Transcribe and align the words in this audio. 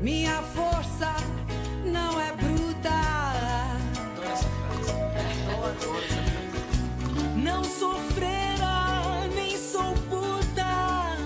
Minha 0.00 0.42
força 0.42 1.14
não 1.84 2.20
é 2.20 2.32
bruta. 2.32 2.90
Não 7.36 7.64
sou 7.64 7.94
freira, 8.14 9.26
nem 9.34 9.56
sou 9.56 9.94
puta. 10.10 11.16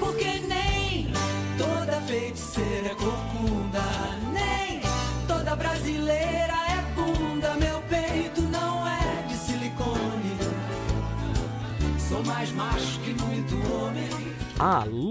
Porque 0.00 0.40
nem 0.48 1.12
toda 1.56 2.00
feiticeira 2.02 2.88
é 2.88 2.94
corcunda, 2.94 3.82
nem 4.32 4.80
toda 5.26 5.54
brasileira 5.56 6.54
é 6.70 6.82
bunda. 6.94 7.54
Meu 7.54 7.80
peito 7.82 8.42
não 8.42 8.86
é 8.88 9.22
de 9.28 9.34
silicone. 9.34 10.38
Sou 12.08 12.24
mais 12.24 12.50
macho 12.52 12.98
que 13.00 13.14
muito 13.22 13.54
homem. 13.72 14.08
Alô, 14.60 15.07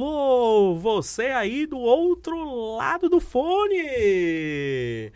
você 0.75 1.27
aí 1.27 1.65
do 1.65 1.78
outro 1.78 2.75
lado 2.75 3.10
do 3.10 3.19
fone! 3.19 5.11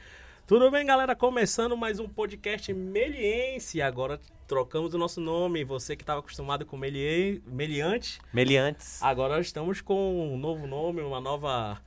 Tudo 0.47 0.69
bem, 0.69 0.85
galera? 0.85 1.15
Começando 1.15 1.75
mais 1.75 1.99
um 1.99 2.07
podcast 2.07 2.73
meliense. 2.73 3.81
Agora 3.81 4.19
trocamos 4.47 4.93
o 4.93 4.97
nosso 4.97 5.21
nome. 5.21 5.63
Você 5.63 5.95
que 5.95 6.03
estava 6.03 6.19
acostumado 6.19 6.65
com 6.65 6.77
melie... 6.77 7.41
meliante, 7.47 8.19
Meliantes. 8.33 9.01
agora 9.01 9.39
estamos 9.39 9.81
com 9.81 10.33
um 10.33 10.37
novo 10.37 10.67
nome, 10.67 11.01
uma 11.01 11.21
nova. 11.21 11.81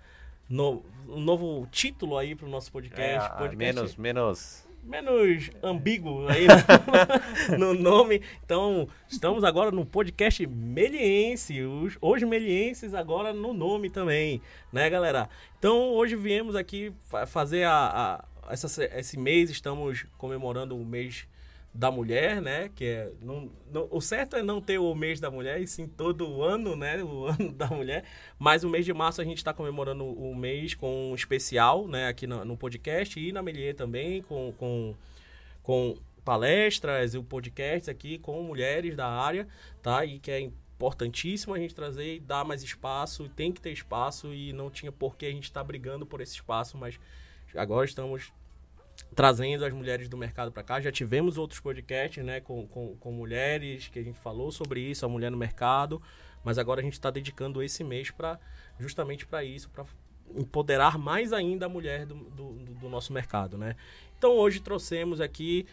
No... 0.48 0.82
um 1.08 1.20
novo 1.20 1.66
título 1.70 2.16
aí 2.16 2.34
para 2.34 2.46
o 2.46 2.50
nosso 2.50 2.72
podcast. 2.72 3.30
É, 3.32 3.36
podcast 3.36 3.56
menos, 3.56 3.96
menos. 3.96 4.66
Menos 4.84 5.50
ambíguo 5.62 6.26
aí 6.28 6.46
no, 7.58 7.58
no 7.72 7.74
nome. 7.74 8.20
Então, 8.44 8.88
estamos 9.08 9.42
agora 9.44 9.70
no 9.70 9.84
podcast 9.84 10.46
Meliense. 10.46 11.62
Os, 11.62 11.96
os 12.00 12.22
Melienses 12.22 12.94
agora 12.94 13.32
no 13.32 13.52
nome 13.52 13.90
também, 13.90 14.40
né, 14.72 14.88
galera? 14.90 15.28
Então, 15.58 15.92
hoje 15.92 16.16
viemos 16.16 16.54
aqui 16.54 16.92
fa- 17.04 17.26
fazer 17.26 17.64
a, 17.64 18.24
a- 18.42 18.52
essa, 18.52 18.84
esse 18.98 19.18
mês, 19.18 19.48
estamos 19.50 20.04
comemorando 20.18 20.76
o 20.76 20.84
mês 20.84 21.26
da 21.74 21.90
mulher, 21.90 22.40
né? 22.40 22.70
Que 22.74 22.84
é 22.84 23.12
não, 23.20 23.50
não- 23.72 23.88
o 23.90 24.00
certo 24.00 24.36
é 24.36 24.42
não 24.42 24.60
ter 24.60 24.78
o 24.78 24.94
mês 24.94 25.18
da 25.18 25.28
mulher, 25.30 25.60
e 25.60 25.66
sim 25.66 25.88
todo 25.88 26.30
o 26.30 26.42
ano, 26.42 26.76
né? 26.76 27.02
O 27.04 27.26
ano 27.26 27.52
da 27.52 27.66
mulher. 27.66 28.04
Mas 28.38 28.62
o 28.62 28.70
mês 28.70 28.84
de 28.84 28.94
março 28.94 29.20
a 29.20 29.24
gente 29.24 29.38
está 29.38 29.52
comemorando 29.52 30.04
o 30.04 30.34
mês 30.36 30.74
com 30.74 31.10
um 31.10 31.14
especial, 31.14 31.88
né? 31.88 32.06
Aqui 32.06 32.26
no, 32.26 32.44
no 32.44 32.56
podcast 32.56 33.18
e 33.18 33.32
na 33.32 33.42
Melier 33.42 33.74
também, 33.74 34.22
com, 34.22 34.54
com, 34.56 34.94
com 35.62 35.96
palestras 36.24 37.14
e 37.14 37.18
o 37.18 37.24
podcast 37.24 37.90
aqui 37.90 38.18
com 38.18 38.40
mulheres 38.44 38.94
da 38.96 39.08
área, 39.08 39.48
tá? 39.82 40.04
E 40.04 40.20
que 40.20 40.30
é 40.30 40.40
importantíssimo 40.40 41.54
a 41.54 41.58
gente 41.58 41.74
trazer 41.74 42.16
e 42.16 42.20
dar 42.20 42.44
mais 42.44 42.62
espaço, 42.62 43.28
tem 43.30 43.50
que 43.52 43.60
ter 43.60 43.72
espaço 43.72 44.32
e 44.32 44.52
não 44.52 44.70
tinha 44.70 44.92
por 44.92 45.16
que 45.16 45.26
a 45.26 45.30
gente 45.30 45.44
estar 45.44 45.64
brigando 45.64 46.06
por 46.06 46.20
esse 46.20 46.34
espaço, 46.34 46.78
mas 46.78 46.98
agora 47.54 47.84
estamos 47.84 48.32
trazendo 49.14 49.64
as 49.64 49.72
mulheres 49.72 50.08
do 50.08 50.16
mercado 50.16 50.50
para 50.50 50.62
cá. 50.62 50.80
Já 50.80 50.90
tivemos 50.90 51.38
outros 51.38 51.60
podcasts, 51.60 52.24
né, 52.24 52.40
com, 52.40 52.66
com, 52.66 52.96
com 52.96 53.12
mulheres, 53.12 53.88
que 53.88 53.98
a 53.98 54.02
gente 54.02 54.18
falou 54.18 54.50
sobre 54.50 54.80
isso, 54.80 55.06
a 55.06 55.08
mulher 55.08 55.30
no 55.30 55.36
mercado, 55.36 56.02
mas 56.42 56.58
agora 56.58 56.80
a 56.80 56.84
gente 56.84 56.94
está 56.94 57.10
dedicando 57.10 57.62
esse 57.62 57.84
mês 57.84 58.10
para 58.10 58.38
justamente 58.78 59.26
para 59.26 59.44
isso, 59.44 59.70
para 59.70 59.84
empoderar 60.36 60.98
mais 60.98 61.32
ainda 61.32 61.66
a 61.66 61.68
mulher 61.68 62.06
do, 62.06 62.14
do, 62.14 62.52
do 62.52 62.88
nosso 62.88 63.12
mercado, 63.12 63.56
né? 63.56 63.76
Então 64.18 64.32
hoje 64.32 64.60
trouxemos 64.60 65.20
aqui 65.20 65.66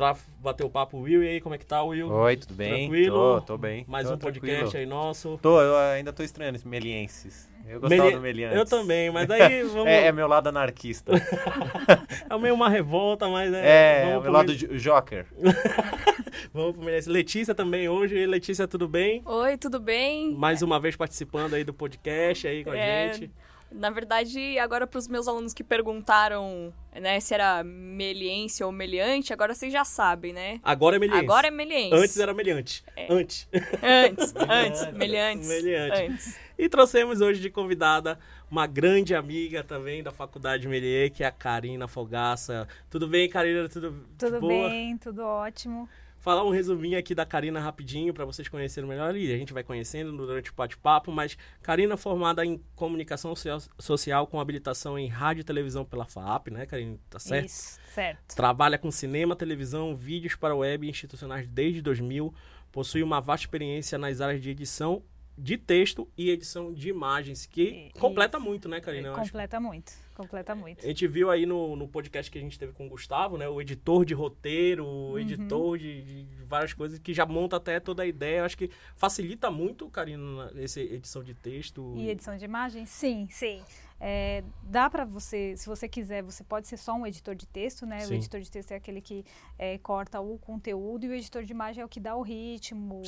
para 0.00 0.16
bater 0.40 0.64
o 0.64 0.70
papo 0.70 0.98
Will. 0.98 1.22
E 1.22 1.28
aí, 1.28 1.40
como 1.42 1.54
é 1.54 1.58
que 1.58 1.66
tá, 1.66 1.82
Will? 1.82 2.10
Oi, 2.10 2.36
tudo 2.36 2.54
bem? 2.54 2.88
Tranquilo? 2.88 3.40
Tô, 3.40 3.40
tô 3.42 3.58
bem. 3.58 3.84
Mais 3.86 4.08
Tô 4.08 4.14
um 4.14 4.18
podcast 4.18 4.58
tranquilo. 4.58 4.78
aí 4.80 4.86
nosso. 4.86 5.38
Tô, 5.42 5.60
eu 5.60 5.76
ainda 5.76 6.10
tô 6.10 6.22
estranhando 6.22 6.56
esse 6.56 6.66
melienses. 6.66 7.50
Eu 7.68 7.78
gostava 7.78 8.02
Meli- 8.04 8.16
do 8.16 8.22
meliantes. 8.22 8.58
Eu 8.58 8.64
também, 8.64 9.10
mas 9.10 9.30
aí 9.30 9.62
vamos... 9.68 9.86
É, 9.86 10.06
é 10.06 10.12
meu 10.12 10.26
lado 10.26 10.48
anarquista. 10.48 11.12
é 12.30 12.38
meio 12.38 12.54
uma 12.54 12.70
revolta, 12.70 13.28
mas 13.28 13.52
é... 13.52 13.58
É, 13.58 14.08
é 14.08 14.12
pro 14.14 14.22
meu 14.22 14.32
lado 14.32 14.54
joker. 14.56 15.26
Vamos 16.54 16.76
pro 16.76 16.84
Meliense. 16.84 17.10
Letícia 17.10 17.54
também 17.54 17.86
hoje. 17.88 18.24
Letícia, 18.26 18.66
tudo 18.66 18.88
bem? 18.88 19.20
Oi, 19.26 19.58
tudo 19.58 19.78
bem? 19.78 20.34
Mais 20.34 20.62
uma 20.62 20.80
vez 20.80 20.96
participando 20.96 21.52
aí 21.54 21.62
do 21.62 21.74
podcast 21.74 22.48
aí 22.48 22.64
com 22.64 22.70
a 22.70 22.76
É, 22.78 23.12
gente. 23.12 23.30
Na 23.72 23.90
verdade, 23.90 24.58
agora 24.58 24.86
para 24.86 24.98
os 24.98 25.06
meus 25.06 25.28
alunos 25.28 25.54
que 25.54 25.62
perguntaram, 25.62 26.74
né, 27.00 27.20
se 27.20 27.32
era 27.32 27.62
meliense 27.62 28.64
ou 28.64 28.72
meliante, 28.72 29.32
agora 29.32 29.54
vocês 29.54 29.72
já 29.72 29.84
sabem, 29.84 30.32
né? 30.32 30.60
Agora 30.62 30.96
é 30.96 30.98
Meliense. 30.98 31.24
Agora 31.24 31.46
é 31.46 31.50
meliense. 31.50 31.94
Antes 31.94 32.16
era 32.18 32.34
Meliante. 32.34 32.84
Antes. 33.08 33.48
Antes, 33.82 34.34
antes, 34.48 34.92
meliantes. 34.92 35.48
Meliante. 35.48 36.02
Antes. 36.02 36.40
E 36.58 36.68
trouxemos 36.68 37.20
hoje 37.20 37.40
de 37.40 37.48
convidada 37.48 38.18
uma 38.50 38.66
grande 38.66 39.14
amiga 39.14 39.62
também 39.62 40.02
da 40.02 40.10
Faculdade 40.10 40.66
Melier, 40.66 41.10
que 41.10 41.22
é 41.22 41.26
a 41.26 41.32
Karina 41.32 41.86
Fogaça. 41.86 42.66
Tudo 42.90 43.06
bem, 43.06 43.28
Karina? 43.28 43.68
Tudo, 43.68 44.04
Tudo 44.18 44.40
boa? 44.40 44.68
bem, 44.68 44.98
tudo 44.98 45.22
ótimo. 45.22 45.88
Falar 46.20 46.44
um 46.44 46.50
resuminho 46.50 46.98
aqui 46.98 47.14
da 47.14 47.24
Karina 47.24 47.58
rapidinho 47.58 48.12
para 48.12 48.26
vocês 48.26 48.46
conhecerem 48.46 48.88
melhor 48.88 49.16
e 49.16 49.32
a 49.32 49.36
gente 49.38 49.52
vai 49.54 49.64
conhecendo 49.64 50.14
durante 50.14 50.50
o 50.50 50.54
bate-papo, 50.54 51.10
mas 51.10 51.36
Karina 51.62 51.96
formada 51.96 52.44
em 52.44 52.62
comunicação 52.76 53.34
socia- 53.34 53.70
social 53.78 54.26
com 54.26 54.38
habilitação 54.38 54.98
em 54.98 55.08
rádio 55.08 55.40
e 55.40 55.44
televisão 55.44 55.82
pela 55.84 56.04
FAP, 56.04 56.48
né, 56.50 56.66
Karina? 56.66 56.98
Tá 57.08 57.18
certo? 57.18 57.46
Isso, 57.46 57.80
certo. 57.94 58.36
Trabalha 58.36 58.76
com 58.76 58.90
cinema, 58.90 59.34
televisão, 59.34 59.96
vídeos 59.96 60.34
para 60.36 60.54
web 60.54 60.86
e 60.86 60.90
institucionais 60.90 61.48
desde 61.48 61.80
2000. 61.80 62.34
Possui 62.70 63.02
uma 63.02 63.18
vasta 63.20 63.46
experiência 63.46 63.96
nas 63.96 64.20
áreas 64.20 64.42
de 64.42 64.50
edição 64.50 65.02
de 65.38 65.56
texto 65.56 66.06
e 66.18 66.28
edição 66.28 66.70
de 66.70 66.90
imagens, 66.90 67.46
que 67.46 67.90
completa 67.98 68.38
muito, 68.38 68.68
né, 68.68 68.78
Karina? 68.78 69.08
Eu 69.08 69.12
acho. 69.14 69.22
completa 69.32 69.58
muito, 69.58 69.90
completa 70.20 70.54
muito. 70.54 70.84
A 70.84 70.88
gente 70.88 71.06
viu 71.06 71.30
aí 71.30 71.46
no, 71.46 71.74
no 71.76 71.88
podcast 71.88 72.30
que 72.30 72.38
a 72.38 72.40
gente 72.40 72.58
teve 72.58 72.72
com 72.72 72.86
o 72.86 72.88
Gustavo, 72.88 73.36
né? 73.38 73.48
O 73.48 73.60
editor 73.60 74.04
de 74.04 74.14
roteiro, 74.14 74.84
o 74.84 75.12
Uhum. 75.12 75.18
editor 75.18 75.78
de, 75.78 76.02
de 76.24 76.44
várias 76.44 76.72
coisas 76.72 76.98
que 76.98 77.12
já 77.14 77.24
monta 77.26 77.56
até 77.56 77.80
toda 77.80 78.02
a 78.02 78.06
ideia. 78.06 78.44
Acho 78.44 78.56
que 78.58 78.70
facilita 78.96 79.50
muito, 79.50 79.88
Karina, 79.88 80.52
essa 80.56 80.80
edição 80.80 81.22
de 81.24 81.34
texto. 81.34 81.94
E 81.96 82.08
edição 82.10 82.36
de 82.36 82.44
imagem? 82.44 82.84
Sim, 82.86 83.26
sim. 83.30 83.62
É, 84.00 84.42
dá 84.62 84.88
para 84.88 85.04
você, 85.04 85.54
se 85.58 85.66
você 85.66 85.86
quiser, 85.86 86.22
você 86.22 86.42
pode 86.42 86.66
ser 86.66 86.78
só 86.78 86.94
um 86.94 87.06
editor 87.06 87.34
de 87.34 87.46
texto, 87.46 87.84
né? 87.84 88.00
Sim. 88.00 88.14
O 88.14 88.16
editor 88.16 88.40
de 88.40 88.50
texto 88.50 88.72
é 88.72 88.76
aquele 88.76 89.02
que 89.02 89.24
é, 89.58 89.76
corta 89.78 90.20
o 90.20 90.38
conteúdo 90.38 91.04
e 91.04 91.08
o 91.08 91.14
editor 91.14 91.44
de 91.44 91.52
imagem 91.52 91.82
é 91.82 91.84
o 91.84 91.88
que 91.88 92.00
dá 92.00 92.16
o 92.16 92.22
ritmo 92.22 93.02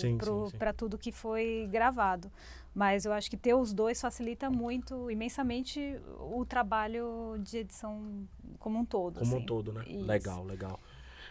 para 0.58 0.72
tudo 0.74 0.98
que 0.98 1.10
foi 1.10 1.66
gravado. 1.70 2.30
Mas 2.74 3.04
eu 3.06 3.12
acho 3.12 3.30
que 3.30 3.36
ter 3.38 3.54
os 3.54 3.72
dois 3.72 4.00
facilita 4.00 4.50
muito, 4.50 5.10
imensamente, 5.10 5.80
o 6.20 6.44
trabalho 6.44 7.36
de 7.40 7.58
edição 7.58 8.26
como 8.58 8.78
um 8.78 8.84
todo. 8.84 9.18
Como 9.20 9.34
um 9.34 9.36
assim. 9.38 9.46
todo, 9.46 9.72
né? 9.72 9.84
Isso. 9.86 10.04
Legal, 10.04 10.44
legal. 10.44 10.78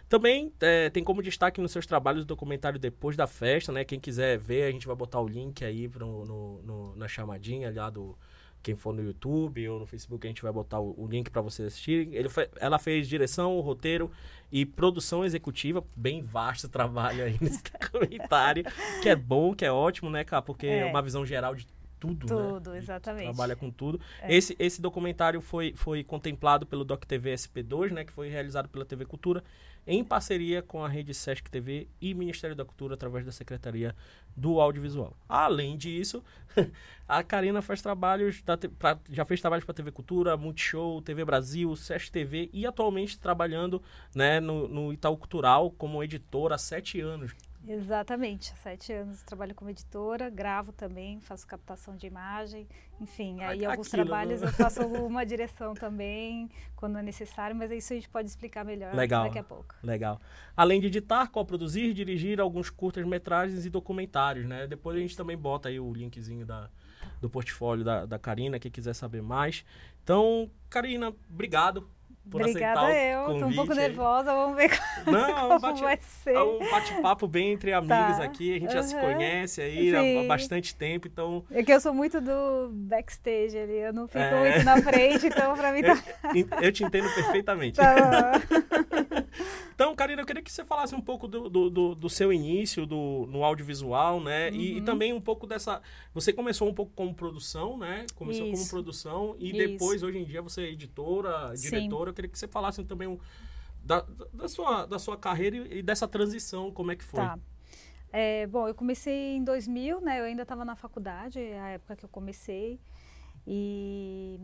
Também 0.09 0.51
é, 0.59 0.89
tem 0.89 1.03
como 1.03 1.21
destaque 1.23 1.61
nos 1.61 1.71
seus 1.71 1.85
trabalhos 1.85 2.23
o 2.23 2.25
documentário 2.25 2.77
Depois 2.77 3.15
da 3.15 3.27
Festa, 3.27 3.71
né? 3.71 3.85
Quem 3.85 3.99
quiser 3.99 4.37
ver, 4.37 4.63
a 4.63 4.71
gente 4.71 4.85
vai 4.85 4.95
botar 4.95 5.21
o 5.21 5.27
link 5.27 5.63
aí 5.63 5.87
pro, 5.87 6.25
no, 6.25 6.61
no- 6.63 6.95
na 6.95 7.07
chamadinha 7.07 7.71
lá 7.73 7.89
do. 7.89 8.17
Quem 8.63 8.75
for 8.75 8.93
no 8.93 9.03
YouTube 9.03 9.67
ou 9.69 9.79
no 9.79 9.85
Facebook, 9.85 10.25
a 10.25 10.29
gente 10.29 10.41
vai 10.41 10.51
botar 10.51 10.79
o, 10.79 10.93
o 10.97 11.07
link 11.07 11.29
para 11.29 11.41
vocês 11.41 11.67
assistirem. 11.67 12.13
Ele 12.13 12.29
fe- 12.29 12.49
ela 12.59 12.77
fez 12.77 13.07
direção, 13.07 13.59
roteiro 13.59 14.11
e 14.51 14.65
produção 14.65 15.25
executiva. 15.25 15.83
Bem 15.95 16.21
vasto 16.21 16.69
trabalho 16.69 17.23
aí 17.23 17.37
nesse 17.41 17.61
documentário. 17.63 18.63
Que 19.01 19.09
é 19.09 19.15
bom, 19.15 19.53
que 19.55 19.65
é 19.65 19.71
ótimo, 19.71 20.09
né, 20.09 20.23
cara? 20.23 20.41
Porque 20.41 20.67
é, 20.67 20.79
É. 20.79 20.85
uma 20.85 21.01
visão 21.01 21.25
geral 21.25 21.55
de 21.55 21.65
tudo, 21.99 22.25
né? 22.35 22.49
Tudo, 22.49 22.75
exatamente. 22.75 23.25
trabalha 23.25 23.55
com 23.55 23.69
tudo. 23.69 23.99
É. 24.21 24.35
Esse, 24.35 24.55
esse 24.57 24.81
documentário 24.81 25.39
foi, 25.39 25.73
foi 25.75 26.03
contemplado 26.03 26.65
pelo 26.65 26.83
Doc 26.83 27.03
TV 27.05 27.33
SP2, 27.33 27.91
né, 27.91 28.03
que 28.03 28.11
foi 28.11 28.27
realizado 28.27 28.67
pela 28.69 28.83
TV 28.83 29.05
Cultura, 29.05 29.43
em 29.85 30.03
parceria 30.03 30.61
com 30.61 30.83
a 30.83 30.87
rede 30.87 31.13
Sesc 31.13 31.49
TV 31.49 31.87
e 31.99 32.13
Ministério 32.13 32.55
da 32.55 32.63
Cultura, 32.63 32.93
através 32.93 33.25
da 33.25 33.31
Secretaria 33.31 33.95
do 34.35 34.61
Audiovisual. 34.61 35.15
Além 35.27 35.75
disso, 35.77 36.23
a 37.07 37.23
Karina 37.23 37.61
faz 37.61 37.81
trabalhos, 37.81 38.41
da, 38.43 38.57
pra- 38.57 38.99
já 39.09 39.25
fez 39.25 39.41
trabalhos 39.41 39.65
para 39.65 39.73
TV 39.73 39.91
Cultura, 39.91 40.37
Multishow, 40.37 41.01
TV 41.01 41.25
Brasil, 41.25 41.75
Sesc 41.75 42.11
TV 42.11 42.49
e 42.53 42.65
atualmente 42.65 43.19
trabalhando 43.19 43.81
né, 44.15 44.39
no, 44.39 44.67
no 44.67 44.93
Itaú 44.93 45.17
Cultural 45.17 45.71
como 45.71 46.03
editora 46.03 46.55
há 46.55 46.57
sete 46.57 46.99
anos. 47.01 47.33
Exatamente, 47.67 48.51
há 48.53 48.55
sete 48.55 48.91
anos 48.91 49.21
trabalho 49.21 49.53
como 49.53 49.69
editora, 49.69 50.29
gravo 50.29 50.71
também, 50.71 51.19
faço 51.19 51.45
captação 51.45 51.95
de 51.95 52.07
imagem, 52.07 52.67
enfim, 52.99 53.39
aí 53.43 53.63
Ah, 53.63 53.71
alguns 53.71 53.87
aquilo, 53.87 54.03
trabalhos 54.03 54.41
né? 54.41 54.47
eu 54.47 54.51
faço 54.53 54.81
uma 54.85 55.23
direção 55.23 55.75
também, 55.75 56.49
quando 56.75 56.97
é 56.97 57.03
necessário, 57.03 57.55
mas 57.55 57.69
isso 57.71 57.93
a 57.93 57.95
gente 57.95 58.09
pode 58.09 58.27
explicar 58.27 58.65
melhor 58.65 58.93
Legal. 58.95 59.25
daqui 59.25 59.37
a 59.37 59.43
pouco. 59.43 59.75
Legal. 59.83 60.19
Além 60.57 60.81
de 60.81 60.87
editar, 60.87 61.27
coproduzir, 61.27 61.93
dirigir 61.93 62.41
alguns 62.41 62.69
curtas-metragens 62.69 63.63
e 63.65 63.69
documentários, 63.69 64.47
né? 64.47 64.65
Depois 64.65 64.97
a 64.97 64.99
gente 64.99 65.15
também 65.15 65.37
bota 65.37 65.69
aí 65.69 65.79
o 65.79 65.93
linkzinho 65.93 66.45
da, 66.45 66.67
do 67.21 67.29
portfólio 67.29 67.83
da, 67.85 68.05
da 68.07 68.17
Karina, 68.17 68.59
quem 68.59 68.71
quiser 68.71 68.93
saber 68.93 69.21
mais. 69.21 69.63
Então, 70.03 70.49
Karina, 70.67 71.13
obrigado 71.29 71.87
por 72.29 72.41
Obrigada 72.41 72.81
aceitar 72.87 73.03
eu. 73.03 73.21
o 73.35 73.39
Tô 73.39 73.45
um 73.47 73.53
pouco 73.55 73.73
nervosa, 73.73 74.33
vamos 74.33 74.55
ver 74.55 74.69
Não, 75.05 75.47
como 75.49 75.59
bate, 75.59 75.81
vai 75.81 75.97
ser. 76.01 76.33
é 76.35 76.41
um 76.43 76.59
bate-papo 76.69 77.27
bem 77.27 77.51
entre 77.53 77.73
amigos 77.73 78.17
Tá. 78.17 78.23
aqui. 78.23 78.55
A 78.55 78.59
gente 78.59 78.71
já 78.73 78.83
se 78.83 78.95
conhece 78.95 79.61
aí 79.61 79.93
há 79.95 80.01
Sim. 80.01 80.27
bastante 80.27 80.75
tempo, 80.75 81.07
então 81.07 81.43
É 81.51 81.63
que 81.63 81.73
eu 81.73 81.81
sou 81.81 81.93
muito 81.93 82.21
do 82.21 82.69
backstage 82.71 83.57
ali, 83.57 83.77
eu 83.79 83.91
não 83.93 84.07
fico 84.07 84.19
É. 84.19 84.51
muito 84.51 84.63
na 84.65 84.81
frente, 84.81 85.27
então 85.27 85.55
pra 85.57 85.71
mim 85.73 85.81
tá... 85.83 85.97
eu, 86.35 86.63
eu 86.63 86.71
te 86.71 86.83
entendo 86.83 87.13
perfeitamente. 87.13 87.77
tá 87.77 88.33
Então, 89.73 89.95
Karina, 89.95 90.21
eu 90.21 90.25
queria 90.25 90.43
que 90.43 90.51
você 90.51 90.63
falasse 90.63 90.93
um 90.93 91.01
pouco 91.01 91.27
do, 91.27 91.49
do, 91.49 91.95
do- 91.95 92.09
seu 92.09 92.31
início 92.31 92.85
do, 92.85 93.25
no 93.31 93.43
audiovisual, 93.43 94.19
né? 94.21 94.51
E, 94.51 94.73
Uhum. 94.73 94.77
e 94.77 94.81
também 94.81 95.11
um 95.13 95.21
pouco 95.21 95.47
dessa. 95.47 95.81
Você 96.13 96.31
começou 96.31 96.67
um 96.69 96.73
pouco 96.73 96.91
como 96.93 97.13
produção, 97.15 97.77
né? 97.77 98.05
Começou 98.15 98.43
como 98.43 98.53
Isso. 98.53 98.69
produção 98.69 99.35
e 99.39 99.47
Isso. 99.47 99.57
depois, 99.57 100.03
hoje 100.03 100.19
em 100.19 100.23
dia, 100.25 100.41
você 100.41 100.61
é 100.63 100.69
editora, 100.69 101.55
Sim. 101.55 101.69
Eu 102.11 102.15
queria 102.15 102.29
que 102.29 102.37
você 102.37 102.47
falasse 102.47 102.83
também 102.83 103.07
um- 103.07 103.19
da, 103.83 104.05
da, 104.33 104.47
sua, 104.47 104.85
da 104.85 104.99
sua 104.99 105.17
carreira 105.17 105.57
e 105.57 105.81
dessa 105.81 106.07
transição, 106.07 106.71
como 106.71 106.91
é 106.91 106.95
que 106.95 107.03
foi? 107.03 107.19
Tá. 107.21 107.39
É, 108.13 108.45
bom, 108.47 108.67
eu 108.67 108.75
comecei 108.75 109.37
em 109.37 109.43
2000, 109.43 110.01
né? 110.01 110.19
Eu 110.19 110.25
ainda 110.25 110.43
estava 110.43 110.65
na 110.65 110.75
faculdade, 110.75 111.39
a 111.39 111.69
época 111.69 111.95
que 111.95 112.05
eu 112.05 112.09
comecei. 112.09 112.79
E, 113.47 114.39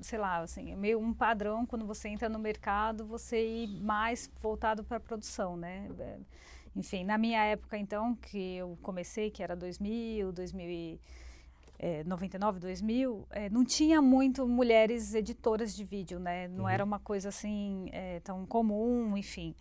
sei 0.00 0.18
lá, 0.18 0.38
assim, 0.38 0.72
é 0.72 0.76
meio 0.76 0.98
um 0.98 1.12
padrão 1.12 1.66
quando 1.66 1.84
você 1.84 2.08
entra 2.08 2.28
no 2.28 2.38
mercado, 2.38 3.04
você 3.04 3.64
ir 3.64 3.66
mais 3.82 4.30
voltado 4.40 4.82
para 4.84 4.96
a 4.96 5.00
produção, 5.00 5.56
né? 5.56 5.88
Enfim, 6.74 7.04
na 7.04 7.18
minha 7.18 7.42
época, 7.44 7.76
então, 7.76 8.14
que 8.14 8.56
eu 8.56 8.78
comecei, 8.82 9.30
que 9.30 9.42
era 9.42 9.56
2000, 9.56 10.32
2000 10.32 10.68
e, 10.70 11.00
é, 11.78 12.02
99, 12.04 12.58
2000, 12.60 13.26
é, 13.30 13.48
não 13.50 13.64
tinha 13.64 14.02
muito 14.02 14.46
mulheres 14.48 15.14
editoras 15.14 15.74
de 15.76 15.84
vídeo, 15.84 16.18
né? 16.18 16.48
Não 16.48 16.64
Uhum. 16.64 16.68
era 16.68 16.84
uma 16.84 16.98
coisa 16.98 17.28
assim 17.28 17.88
é, 17.92 18.20
tão 18.20 18.44
comum, 18.46 19.16
enfim. 19.16 19.54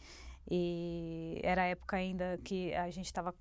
E 0.50 1.40
era 1.44 1.64
a 1.64 1.66
época 1.66 1.98
ainda 1.98 2.40
que 2.42 2.74
a 2.74 2.90
gente 2.90 3.08
estava 3.08 3.36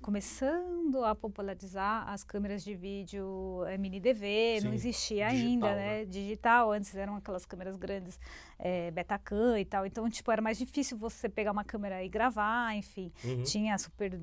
começando 0.00 1.04
a 1.04 1.12
popularizar 1.12 2.08
as 2.08 2.22
câmeras 2.22 2.62
de 2.62 2.74
vídeo 2.76 3.64
é, 3.66 3.76
mini 3.76 3.98
DV, 3.98 4.60
não 4.62 4.70
Sim, 4.70 4.74
existia 4.74 5.28
digital, 5.28 5.48
ainda, 5.48 5.74
né? 5.74 5.98
né? 5.98 6.04
Digital, 6.04 6.70
antes 6.70 6.94
eram 6.94 7.16
aquelas 7.16 7.44
câmeras 7.44 7.76
grandes, 7.76 8.18
é, 8.58 8.92
Betacam 8.92 9.58
e 9.58 9.64
tal. 9.64 9.84
Então, 9.84 10.08
tipo, 10.08 10.30
era 10.30 10.40
mais 10.40 10.56
difícil 10.56 10.96
você 10.96 11.28
pegar 11.28 11.50
uma 11.50 11.64
câmera 11.64 12.04
e 12.04 12.08
gravar, 12.08 12.76
enfim. 12.76 13.10
Uhum. 13.24 13.42
Tinha 13.42 13.76
super 13.76 14.20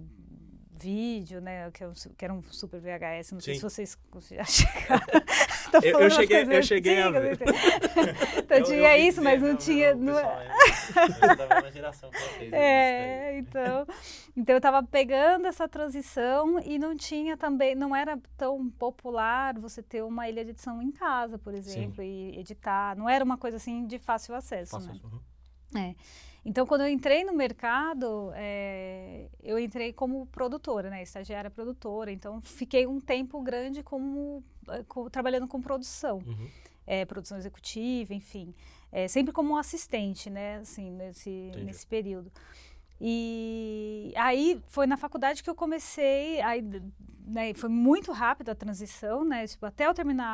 vídeo, 0.81 1.41
né? 1.41 1.69
Que, 1.71 1.83
é 1.83 1.87
um 1.87 1.95
su- 1.95 2.09
que 2.17 2.23
era 2.25 2.33
um 2.33 2.41
super 2.43 2.79
VHS, 2.79 3.31
não 3.33 3.39
sei 3.41 3.55
Sim. 3.55 3.59
se 3.59 3.63
vocês 3.63 3.97
já 4.31 4.43
chegaram. 4.45 5.05
Eu- 5.83 5.99
eu 5.99 6.09
cheguei- 6.09 6.43
eu 6.49 6.63
cheguei 6.63 6.99
a 7.01 7.11
ver. 7.11 7.33
assim. 7.33 7.43
Então 8.39 8.57
Eu- 8.57 8.63
eu 8.63 8.65
tinha 8.65 8.89
ouvi 8.91 9.07
isso, 9.07 9.21
mas 9.21 9.39
dizer, 9.39 9.51
não 9.51 9.57
tinha. 9.57 9.95
não- 9.95 10.15
pessoal 10.15 10.41
é- 10.41 11.31
é 11.31 11.35
da 11.35 11.47
mesma 11.55 11.71
geração 11.71 12.09
que 12.09 12.17
vocês, 12.19 12.53
É, 12.53 13.37
então, 13.37 13.85
então 14.35 14.55
eu 14.55 14.61
tava 14.61 14.81
pegando 14.81 15.45
essa 15.45 15.67
transição 15.69 16.59
e 16.65 16.79
não 16.79 16.95
tinha 16.97 17.37
também, 17.37 17.75
não 17.75 17.95
era 17.95 18.17
tão 18.35 18.67
popular 18.71 19.59
você 19.59 19.83
ter 19.83 20.01
uma 20.03 20.27
ilha 20.27 20.43
de 20.43 20.49
edição 20.51 20.81
em 20.81 20.91
casa, 20.91 21.37
por 21.37 21.53
exemplo, 21.53 22.01
e 22.03 22.39
editar. 22.39 22.95
Não 22.97 23.07
era 23.07 23.23
uma 23.23 23.37
coisa 23.37 23.57
assim 23.57 23.85
de 23.85 23.99
fácil 23.99 24.33
acesso, 24.33 24.71
Faça 24.71 24.91
né? 24.91 24.99
Uhum. 25.03 25.19
É. 25.75 25.95
Então, 26.45 26.65
quando 26.65 26.81
eu 26.81 26.87
entrei 26.87 27.23
no 27.23 27.33
mercado, 27.33 28.31
é, 28.33 29.27
eu 29.43 29.59
entrei 29.59 29.91
como 29.91 30.25
produtora, 30.27 30.89
né? 30.89 31.03
Estagiária 31.03 31.49
produtora. 31.49 32.11
Então, 32.11 32.41
fiquei 32.41 32.87
um 32.87 32.99
tempo 32.99 33.41
grande 33.41 33.83
como, 33.83 34.41
eh, 34.69 34.83
trabalhando 35.11 35.47
com 35.47 35.61
produção, 35.61 36.19
Uhum. 36.25 36.47
é, 36.87 37.05
produção 37.05 37.37
executiva, 37.37 38.13
enfim. 38.13 38.55
É, 38.91 39.07
sempre 39.07 39.33
como 39.33 39.53
um 39.53 39.57
assistente, 39.57 40.29
né? 40.29 40.57
Assim, 40.57 40.89
nesse, 40.91 41.29
Entendi. 41.29 41.65
nesse 41.65 41.85
período. 41.85 42.31
E 43.01 44.13
aí, 44.15 44.61
foi 44.67 44.85
na 44.87 44.97
faculdade 44.97 45.41
que 45.43 45.49
eu 45.49 45.55
comecei, 45.55 46.41
aí, 46.41 46.61
né, 47.25 47.53
foi 47.53 47.69
muito 47.69 48.11
rápida 48.11 48.51
a 48.51 48.55
transição, 48.55 49.23
né? 49.23 49.47
Tipo, 49.47 49.65
até 49.65 49.87
eu 49.87 49.93
terminar 49.93 50.25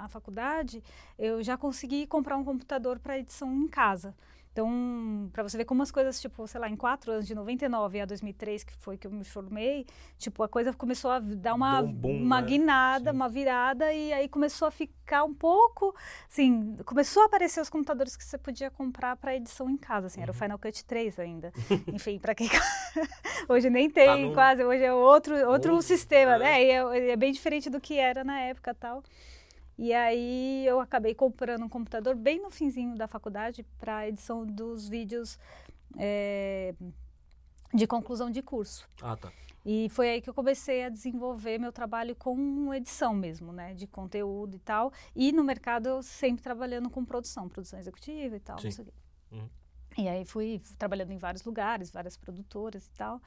a, 0.00 0.04
a 0.04 0.08
faculdade, 0.08 0.82
eu 1.18 1.42
já 1.42 1.56
consegui 1.56 2.06
comprar 2.06 2.36
um 2.36 2.44
computador 2.44 2.98
para 2.98 3.18
edição 3.18 3.50
em 3.54 3.68
casa. 3.68 4.14
Então, 4.52 5.30
para 5.32 5.44
você 5.44 5.56
ver 5.56 5.64
como 5.64 5.80
as 5.82 5.92
coisas, 5.92 6.20
tipo, 6.20 6.46
sei 6.48 6.60
lá, 6.60 6.68
em 6.68 6.74
quatro 6.76 7.12
anos, 7.12 7.26
de 7.26 7.34
99 7.36 8.00
a 8.00 8.04
2003, 8.04 8.64
que 8.64 8.72
foi 8.72 8.98
que 8.98 9.06
eu 9.06 9.10
me 9.10 9.22
formei, 9.24 9.86
tipo, 10.18 10.42
a 10.42 10.48
coisa 10.48 10.72
começou 10.72 11.10
a 11.12 11.20
dar 11.20 11.54
uma, 11.54 11.80
um 11.80 11.92
boom, 11.92 12.22
uma 12.22 12.40
né? 12.40 12.46
guinada, 12.48 13.10
Sim. 13.10 13.16
uma 13.16 13.28
virada, 13.28 13.92
e 13.92 14.12
aí 14.12 14.28
começou 14.28 14.66
a 14.66 14.70
ficar 14.72 15.22
um 15.22 15.32
pouco, 15.32 15.94
assim, 16.28 16.76
começou 16.84 17.22
a 17.22 17.26
aparecer 17.26 17.60
os 17.60 17.70
computadores 17.70 18.16
que 18.16 18.24
você 18.24 18.36
podia 18.36 18.70
comprar 18.72 19.16
para 19.16 19.36
edição 19.36 19.70
em 19.70 19.76
casa, 19.76 20.08
assim, 20.08 20.18
Uhum. 20.18 20.24
era 20.24 20.32
o 20.32 20.34
Final 20.34 20.58
Cut 20.58 20.84
3 20.84 21.18
ainda. 21.20 21.52
Enfim, 21.92 22.18
para 22.18 22.34
quem... 22.34 22.48
hoje 23.48 23.70
nem 23.70 23.88
tem 23.88 24.06
Tá 24.06 24.16
no- 24.16 24.32
quase, 24.34 24.64
hoje 24.64 24.82
é 24.82 24.92
outro, 24.92 25.34
outro 25.48 25.70
Novo, 25.70 25.82
sistema, 25.82 26.34
é. 26.34 26.38
né? 26.38 26.64
E 26.64 26.70
é, 26.70 27.10
é 27.12 27.16
bem 27.16 27.32
diferente 27.32 27.70
do 27.70 27.80
que 27.80 27.96
era 27.98 28.24
na 28.24 28.40
época 28.40 28.74
tal. 28.74 29.02
E 29.80 29.94
aí 29.94 30.66
eu 30.66 30.78
acabei 30.78 31.14
comprando 31.14 31.64
um 31.64 31.68
computador 31.68 32.14
bem 32.14 32.38
no 32.38 32.50
finzinho 32.50 32.94
da 32.98 33.08
faculdade 33.08 33.64
para 33.78 34.06
edição 34.06 34.44
dos 34.44 34.86
vídeos 34.86 35.38
é, 35.96 36.74
de 37.72 37.86
conclusão 37.86 38.30
de 38.30 38.42
curso. 38.42 38.86
Ah, 39.00 39.16
tá. 39.16 39.32
E 39.64 39.88
foi 39.88 40.10
aí 40.10 40.20
que 40.20 40.28
eu 40.28 40.34
comecei 40.34 40.84
a 40.84 40.90
desenvolver 40.90 41.56
meu 41.56 41.72
trabalho 41.72 42.14
com 42.14 42.74
edição 42.74 43.14
mesmo, 43.14 43.54
né? 43.54 43.72
De 43.72 43.86
conteúdo 43.86 44.54
e 44.54 44.58
tal. 44.58 44.92
E 45.16 45.32
no 45.32 45.42
mercado 45.42 45.86
eu 45.86 46.02
sempre 46.02 46.42
trabalhando 46.42 46.90
com 46.90 47.02
produção, 47.02 47.48
produção 47.48 47.78
executiva 47.78 48.36
e 48.36 48.40
tal. 48.40 48.58
Sim. 48.58 48.86
Uhum. 49.32 49.48
E 49.96 50.08
aí 50.08 50.26
fui 50.26 50.60
trabalhando 50.76 51.12
em 51.12 51.18
vários 51.18 51.42
lugares, 51.42 51.90
várias 51.90 52.18
produtoras 52.18 52.84
e 52.84 52.90
tal. 52.90 53.18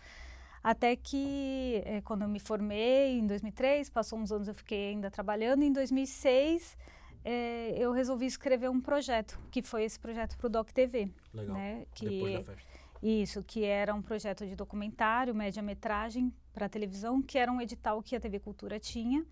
Até 0.64 0.96
que, 0.96 1.82
eh, 1.86 2.02
quando 2.06 2.22
eu 2.22 2.28
me 2.30 2.40
formei, 2.40 3.20
em 3.20 3.28
2003, 3.28 3.90
passou 3.90 4.18
uns 4.18 4.32
anos 4.32 4.48
eu 4.48 4.54
fiquei 4.54 4.92
ainda 4.92 5.12
trabalhando. 5.12 5.62
Em 5.64 5.72
2006, 5.74 6.78
eh, 7.26 7.74
eu 7.78 7.92
resolvi 7.92 8.26
escrever 8.26 8.70
um 8.70 8.80
projeto, 8.80 9.38
que 9.52 9.62
foi 9.62 9.84
esse 9.84 10.00
projeto 10.00 10.38
para 10.38 10.48
o 10.48 10.50
Doc 10.50 10.72
TV. 10.72 11.10
Legal. 11.34 11.56
Né? 11.56 11.86
Que, 11.94 12.08
Depois 12.08 12.34
da 12.46 12.54
festa. 12.54 12.70
isso, 13.02 13.44
que 13.44 13.66
era 13.66 13.94
um 13.94 14.02
projeto 14.02 14.46
de 14.48 14.56
documentário, 14.56 15.36
média-metragem 15.36 16.34
para 16.54 16.70
televisão, 16.70 17.22
que 17.22 17.38
era 17.38 17.52
um 17.52 17.60
edital 17.60 18.02
que 18.02 18.16
a 18.16 18.20
TV 18.20 18.40
Cultura 18.40 18.80
tinha 18.80 19.26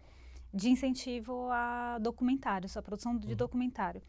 de 0.54 0.69
incentivo 0.69 1.48
a 1.50 1.98
documentários, 2.01 2.75
a 2.75 2.81
produção 2.81 3.16
de 3.18 3.30
Uhum. 3.30 3.36
documentário. 3.36 4.01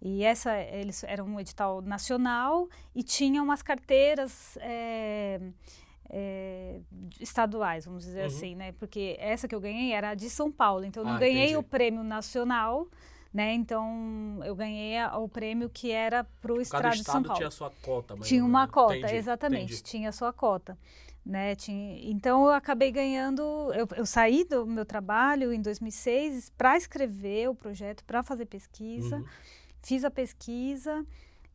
E 0.00 0.24
essa, 0.24 0.58
eles 0.58 1.04
era 1.04 1.22
um 1.22 1.38
edital 1.38 1.82
nacional 1.82 2.66
e 2.94 3.02
tinha 3.04 3.42
umas 3.42 3.62
carteiras 3.62 4.56
é, 4.60 5.38
é, 6.08 6.80
estaduais, 7.20 7.84
vamos 7.84 8.04
dizer 8.04 8.20
Uhum. 8.20 8.26
assim, 8.26 8.54
né? 8.54 8.72
Porque 8.72 9.16
essa 9.18 9.46
que 9.48 9.54
eu 9.54 9.60
ganhei 9.60 9.92
era 9.92 10.14
de 10.14 10.28
São 10.28 10.50
Paulo, 10.50 10.84
então 10.84 11.02
eu 11.02 11.06
não 11.08 11.16
Ah, 11.16 11.18
ganhei 11.18 11.44
entendi. 11.44 11.56
o 11.56 11.62
prêmio 11.62 12.02
nacional, 12.04 12.86
né? 13.32 13.52
Então 13.54 14.40
eu 14.44 14.54
ganhei 14.54 14.98
a- 14.98 15.16
o 15.18 15.28
prêmio 15.28 15.68
que 15.70 15.90
era 15.90 16.24
para 16.40 16.52
o 16.52 16.56
Cada 16.56 16.62
Estado 16.62 16.90
de 16.90 16.96
São 16.96 17.00
estado 17.02 17.22
Paulo. 17.24 17.36
tinha 17.38 17.48
a 17.48 17.50
sua 17.50 17.70
cota. 17.82 18.14
mais 18.16 18.28
Tinha 18.28 18.44
uma 18.44 18.68
cota, 18.68 18.94
Entendi, 18.96 19.14
exatamente, 19.16 19.64
entendi. 19.74 19.82
tinha 19.82 20.08
a 20.08 20.12
sua 20.12 20.32
cota. 20.32 20.76
Né? 21.24 21.54
Tinha, 21.54 21.98
então 22.10 22.44
eu 22.46 22.50
acabei 22.52 22.90
ganhando, 22.90 23.42
eu, 23.74 23.86
eu 23.96 24.04
saí 24.04 24.44
do 24.44 24.66
meu 24.66 24.84
trabalho 24.84 25.52
em 25.52 25.62
2006 25.62 26.50
para 26.58 26.76
escrever 26.76 27.48
o 27.48 27.54
projeto, 27.54 28.02
para 28.04 28.24
fazer 28.24 28.44
pesquisa, 28.46 29.18
Uhum. 29.18 29.24
fiz 29.80 30.04
a 30.04 30.10
pesquisa 30.10 31.06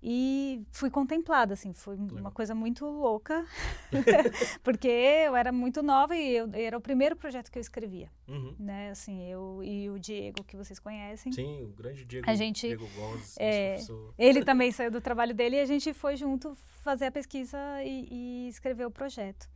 e 0.09 0.63
fui 0.71 0.89
contemplada, 0.89 1.53
assim, 1.53 1.73
foi 1.73 1.97
Legal. 1.97 2.19
uma 2.19 2.31
coisa 2.31 2.55
muito 2.55 2.85
louca, 2.85 3.45
porque 4.63 4.87
eu 4.87 5.35
era 5.35 5.51
muito 5.51 5.83
nova 5.83 6.15
e 6.15 6.35
eu, 6.37 6.49
era 6.53 6.77
o 6.77 6.81
primeiro 6.81 7.13
projeto 7.15 7.51
que 7.51 7.57
eu 7.57 7.61
escrevia, 7.61 8.09
Uhum. 8.25 8.55
né? 8.57 8.89
Assim, 8.91 9.29
eu 9.29 9.61
e 9.63 9.89
o 9.89 9.99
Diego 9.99 10.45
que 10.45 10.55
vocês 10.55 10.79
conhecem. 10.79 11.33
Sim, 11.33 11.63
o 11.63 11.67
grande 11.75 12.05
Diego, 12.05 12.29
A 12.29 12.35
gente- 12.35 12.67
Diego 12.67 12.87
Gomes, 12.95 13.35
é. 13.37 13.75
Ele 14.17 14.43
também 14.45 14.71
saiu 14.71 14.89
do 14.91 15.01
trabalho 15.01 15.33
dele 15.33 15.57
e 15.57 15.59
a 15.59 15.65
gente 15.65 15.93
foi 15.93 16.15
junto 16.15 16.55
fazer 16.83 17.07
a 17.07 17.11
pesquisa 17.11 17.57
e, 17.83 18.07
e 18.09 18.47
escrever 18.47 18.85
o 18.85 18.91
projeto. 18.91 19.49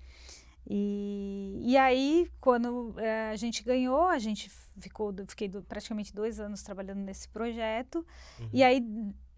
E, 0.69 1.59
e 1.63 1.77
aí, 1.77 2.29
quando 2.39 2.93
eh, 2.99 3.29
a 3.31 3.35
gente 3.35 3.63
ganhou, 3.63 4.07
a 4.07 4.19
gente 4.19 4.49
ficou, 4.79 5.13
fiquei 5.27 5.47
do- 5.47 5.63
praticamente 5.63 6.13
dois 6.13 6.39
anos 6.39 6.61
trabalhando 6.61 6.99
nesse 6.99 7.27
projeto. 7.29 8.05
Uhum. 8.39 8.49
E 8.53 8.63
aí 8.63 8.85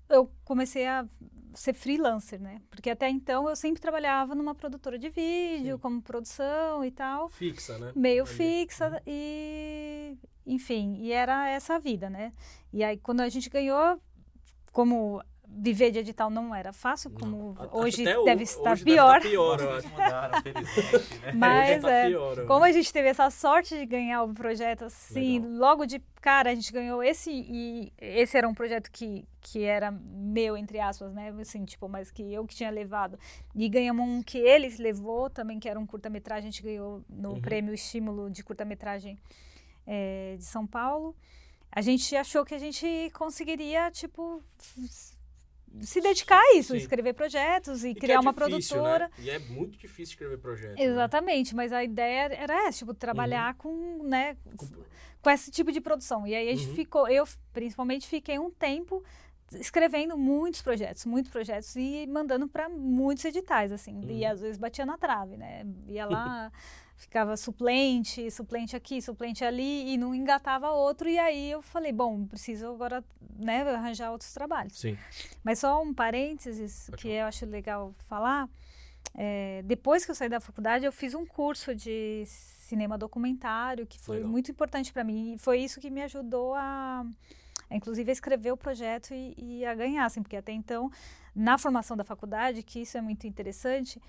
eu 0.10 0.32
comecei 0.44 0.86
a 0.88 1.06
ser 1.54 1.74
freelancer, 1.74 2.42
né? 2.42 2.62
Porque 2.70 2.90
até 2.90 3.10
então 3.10 3.48
eu 3.48 3.56
sempre 3.56 3.82
trabalhava 3.82 4.34
numa 4.34 4.56
produtora 4.56 4.98
de 4.98 5.10
vídeo, 5.10 5.76
Sim. 5.76 5.82
como 5.82 6.02
produção 6.02 6.84
e 6.84 6.92
tal 6.92 7.30
Fixa, 7.30 7.78
né? 7.78 7.92
meio 7.96 8.24
Ali. 8.24 8.34
fixa 8.34 9.02
e 9.06 10.18
enfim 10.46 10.98
e 11.00 11.12
era 11.12 11.48
essa 11.50 11.76
a 11.76 11.80
vida 11.80 12.10
né 12.10 12.34
e 12.72 12.84
aí 12.84 12.98
quando 12.98 13.22
a 13.22 13.30
gente 13.30 13.50
ganhou 13.50 13.98
como 14.74 15.24
viver 15.56 15.92
de 15.92 16.00
edital 16.00 16.30
não 16.30 16.54
era 16.54 16.74
fácil, 16.74 17.12
como 17.12 17.56
Acho 17.60 17.78
hoje 17.78 18.02
até 18.02 18.18
o- 18.18 18.24
deve 18.24 18.44
estar 18.44 18.72
hoje 18.74 18.84
pior. 18.84 19.14
Deve 19.14 19.24
tá 19.24 19.30
pior, 19.30 19.60
eu 19.62 19.72
acho. 19.72 19.88
mudaram, 19.90 20.42
felizmente, 20.42 21.20
né? 21.22 21.32
Mas 21.36 21.82
tá 21.82 21.92
é, 21.92 22.08
pior, 22.10 22.38
eu 22.40 22.46
como 22.48 22.66
a 22.66 22.72
gente 22.72 22.92
teve 22.92 23.08
essa 23.10 23.30
sorte 23.30 23.78
de 23.78 23.86
ganhar 23.86 24.24
o 24.24 24.34
projeto 24.34 24.86
assim, 24.86 25.40
Legal. 25.40 25.58
logo 25.58 25.86
de 25.86 26.02
cara 26.22 26.52
a 26.52 26.56
gente 26.56 26.72
ganhou 26.74 27.04
esse 27.04 27.30
e 27.32 27.94
esse 28.00 28.38
era 28.38 28.48
um 28.50 28.54
projeto 28.54 28.90
que, 28.92 29.26
que 29.42 29.64
era 29.64 29.92
meu 29.92 30.58
entre 30.58 30.80
aspas, 30.80 31.14
né, 31.14 31.34
assim, 31.40 31.64
tipo, 31.66 31.88
mas 31.88 32.10
que 32.10 32.24
eu 32.34 32.46
que 32.48 32.56
tinha 32.56 32.72
levado. 32.72 33.20
E 33.54 33.70
ganhamos 33.70 34.08
um 34.08 34.24
que 34.24 34.38
ele 34.38 34.68
levou 34.80 35.30
também, 35.30 35.60
que 35.60 35.70
era 35.70 35.80
um 35.80 35.86
curta-metragem, 35.86 36.48
a 36.48 36.52
gente 36.52 36.64
ganhou 36.64 37.04
no 37.10 37.34
Uhum. 37.34 37.42
prêmio 37.42 37.74
Estímulo 37.74 38.30
de 38.30 38.44
curta-metragem 38.44 39.18
eh, 39.86 40.36
de 40.38 40.46
São 40.46 40.66
Paulo. 40.66 41.16
A 41.76 41.82
gente 41.82 42.16
achou 42.16 42.46
que 42.46 42.54
a 42.54 42.60
gente 42.60 43.10
conseguiria, 43.16 43.90
tipo, 43.92 44.42
se 45.82 46.00
dedicar 46.02 46.40
a 46.40 46.56
isso, 46.56 46.74
Sim. 46.74 46.78
escrever 46.78 47.14
projetos 47.14 47.84
e, 47.84 47.90
E 47.90 47.96
criar 47.96 48.16
é 48.16 48.20
uma 48.20 48.34
difícil, 48.34 48.78
produtora. 48.78 49.06
Né? 49.10 49.14
E 49.26 49.30
é 49.30 49.40
muito 49.40 49.78
difícil 49.78 50.14
escrever 50.14 50.38
projeto. 50.38 50.78
né? 50.78 50.84
Exatamente, 50.86 51.56
mas 51.56 51.74
a 51.74 51.84
ideia 51.84 52.34
era 52.34 52.68
essa, 52.68 52.80
tipo, 52.80 52.92
Uhum. 52.92 52.96
trabalhar 52.98 53.56
com, 53.56 54.04
né, 54.04 54.38
com 55.22 55.30
esse 55.30 55.50
tipo 55.52 55.72
de 55.72 55.82
produção. 55.82 56.28
E 56.28 56.36
aí 56.36 56.50
a 56.50 56.56
gente 56.56 56.68
Uhum. 56.70 56.76
ficou, 56.76 57.08
eu 57.08 57.26
principalmente 57.52 58.08
fiquei 58.08 58.38
um 58.38 58.50
tempo 58.52 59.04
escrevendo 59.54 60.18
muitos 60.18 60.62
projetos, 60.62 61.06
muitos 61.06 61.32
projetos 61.32 61.76
e 61.76 62.08
mandando 62.08 62.48
para 62.48 62.68
muitos 62.70 63.24
editais, 63.26 63.72
assim. 63.72 64.02
E 64.08 64.24
Uhum. 64.26 64.32
às 64.32 64.42
vezes 64.42 64.58
batia 64.58 64.86
na 64.86 64.98
trave, 64.98 65.38
né? 65.38 65.64
Ia 65.88 66.06
lá, 66.06 66.52
ficava 67.04 67.36
suplente, 67.38 68.32
suplente 68.32 68.76
aqui, 68.76 69.02
suplente 69.02 69.44
ali 69.44 69.94
e 69.94 69.98
não 69.98 70.16
engatava 70.16 70.70
outro. 70.72 71.10
E 71.10 71.20
aí 71.20 71.52
eu 71.52 71.62
falei, 71.62 71.92
bom, 71.92 72.26
preciso 72.26 72.68
agora, 72.68 73.04
né, 73.38 73.62
arranjar 73.62 74.12
outros 74.12 74.34
trabalhos. 74.34 74.80
Sim. 74.80 74.98
Mas 75.44 75.60
só 75.60 75.82
um 75.82 75.94
parênteses 75.94 76.88
Pode 76.90 77.02
que 77.02 77.10
falar. 77.10 77.20
eu 77.22 77.26
acho 77.26 77.46
legal 77.46 77.94
falar. 78.08 78.50
é, 79.16 79.62
depois 79.66 80.06
que 80.06 80.12
eu 80.12 80.16
saí 80.16 80.30
da 80.30 80.40
faculdade, 80.40 80.86
eu 80.86 80.92
fiz 80.92 81.14
um 81.14 81.26
curso 81.26 81.76
de 81.76 82.24
cinema 82.26 82.98
documentário 82.98 83.86
que 83.86 84.00
foi 84.00 84.18
Legal. 84.18 84.32
muito 84.32 84.50
importante 84.50 84.92
para 84.92 85.04
mim. 85.04 85.34
E 85.34 85.38
foi 85.38 85.60
isso 85.60 85.80
que 85.80 85.90
me 85.92 86.02
ajudou 86.04 86.56
a, 86.56 87.06
inclusive, 87.70 88.10
a 88.10 88.14
escrever 88.14 88.52
o 88.52 88.58
projeto 88.58 89.14
e, 89.14 89.36
e 89.38 89.66
a 89.66 89.76
ganhar, 89.76 90.06
assim, 90.06 90.24
porque 90.24 90.38
até 90.38 90.52
então, 90.54 90.90
na 91.36 91.58
formação 91.58 91.96
da 91.98 92.04
faculdade, 92.04 92.64
que 92.64 92.80
isso 92.82 92.98
é 92.98 93.02
muito 93.02 93.28
interessante, 93.28 94.02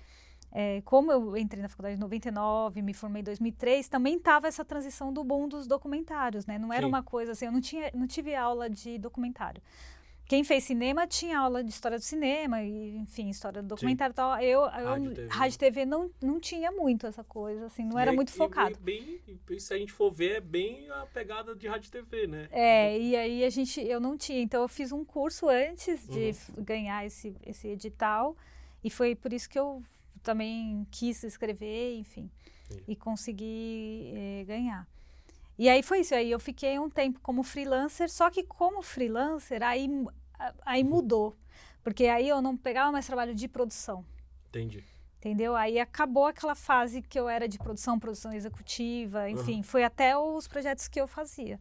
é, 0.57 0.81
como 0.85 1.11
eu 1.11 1.35
entrei 1.35 1.61
na 1.61 1.67
faculdade 1.67 1.97
em 1.97 1.99
99, 1.99 2.81
me 2.81 2.93
formei 2.93 3.19
em 3.19 3.25
2003, 3.25 3.89
também 3.89 4.15
estava 4.15 4.47
essa 4.47 4.63
transição 4.63 5.11
do 5.11 5.21
boom 5.21 5.49
dos 5.49 5.67
documentários, 5.67 6.45
né? 6.45 6.57
Não 6.57 6.71
era 6.71 6.83
Sim. 6.83 6.87
uma 6.87 7.03
coisa 7.03 7.33
assim, 7.33 7.45
eu 7.45 7.51
não, 7.51 7.59
tinha, 7.59 7.91
não 7.93 8.07
tive 8.07 8.33
aula 8.33 8.69
de 8.69 8.97
documentário. 8.97 9.61
Quem 10.27 10.45
fez 10.45 10.63
cinema 10.63 11.05
tinha 11.05 11.37
aula 11.37 11.61
de 11.61 11.69
história 11.71 11.97
do 11.99 12.03
cinema, 12.03 12.63
e, 12.63 12.95
enfim, 12.95 13.29
história 13.29 13.61
do 13.61 13.67
documentário 13.67 14.13
e 14.13 14.15
tal. 14.15 14.39
Eu, 14.39 14.61
eu, 14.61 14.69
Rádio, 14.87 15.13
TV. 15.13 15.27
rádio 15.29 15.59
TV 15.59 15.85
não, 15.85 16.09
não 16.21 16.39
tinha 16.39 16.71
muito 16.71 17.05
essa 17.05 17.23
coisa, 17.23 17.65
assim, 17.65 17.83
não 17.83 17.99
E 17.99 18.01
era 18.01 18.11
é- 18.11 18.15
muito 18.15 18.31
focado. 18.31 18.79
Bem, 18.79 19.19
se 19.59 19.73
a 19.73 19.77
gente 19.77 19.91
for 19.91 20.09
ver, 20.09 20.37
é 20.37 20.41
bem 20.41 20.89
a 20.89 21.05
pegada 21.05 21.53
de 21.53 21.67
rádio 21.67 21.91
TV, 21.91 22.27
né? 22.27 22.47
É, 22.49 22.97
e 22.97 23.15
aí 23.15 23.43
a 23.43 23.49
gente, 23.51 23.79
eu 23.81 23.99
não 23.99 24.17
tinha, 24.17 24.39
então 24.41 24.61
eu 24.61 24.67
fiz 24.69 24.91
um 24.93 25.03
curso 25.03 25.49
antes 25.49 26.07
de 26.07 26.33
Uhum. 26.57 26.63
ganhar 26.63 27.05
esse, 27.05 27.35
esse 27.45 27.67
edital, 27.67 28.35
e 28.83 28.89
foi 28.89 29.15
por 29.15 29.31
isso 29.33 29.47
que 29.49 29.59
eu 29.59 29.83
também 30.25 30.85
quis 30.91 31.23
escrever, 31.23 31.97
enfim, 31.97 32.29
Sim. 32.67 32.81
e 32.87 32.95
consegui 32.95 34.11
eh, 34.13 34.43
ganhar. 34.45 34.87
E 35.57 35.69
aí 35.69 35.81
foi 35.81 35.99
isso, 36.01 36.13
aí 36.13 36.29
eu 36.31 36.39
fiquei 36.39 36.77
um 36.77 36.89
tempo 36.89 37.19
como 37.21 37.41
freelancer, 37.43 38.09
só 38.11 38.29
que 38.29 38.43
como 38.43 38.81
freelancer, 38.81 39.63
aí, 39.63 39.87
aí 40.65 40.83
Uhum. 40.83 40.89
mudou, 40.89 41.37
porque 41.83 42.07
aí 42.07 42.27
eu 42.27 42.41
não 42.41 42.57
pegava 42.57 42.91
mais 42.91 43.05
trabalho 43.05 43.33
de 43.33 43.47
produção. 43.47 44.03
Entendi. 44.49 44.83
Entendeu? 45.19 45.55
Aí 45.55 45.79
acabou 45.79 46.25
aquela 46.25 46.53
fase 46.55 47.01
que 47.01 47.17
eu 47.19 47.27
era 47.29 47.47
de 47.47 47.57
produção, 47.57 47.97
produção 47.99 48.33
executiva, 48.33 49.29
enfim, 49.29 49.63
foi 49.63 49.83
até 49.83 50.15
os 50.17 50.47
projetos 50.47 50.87
que 50.87 50.99
eu 50.99 51.07
fazia. 51.07 51.59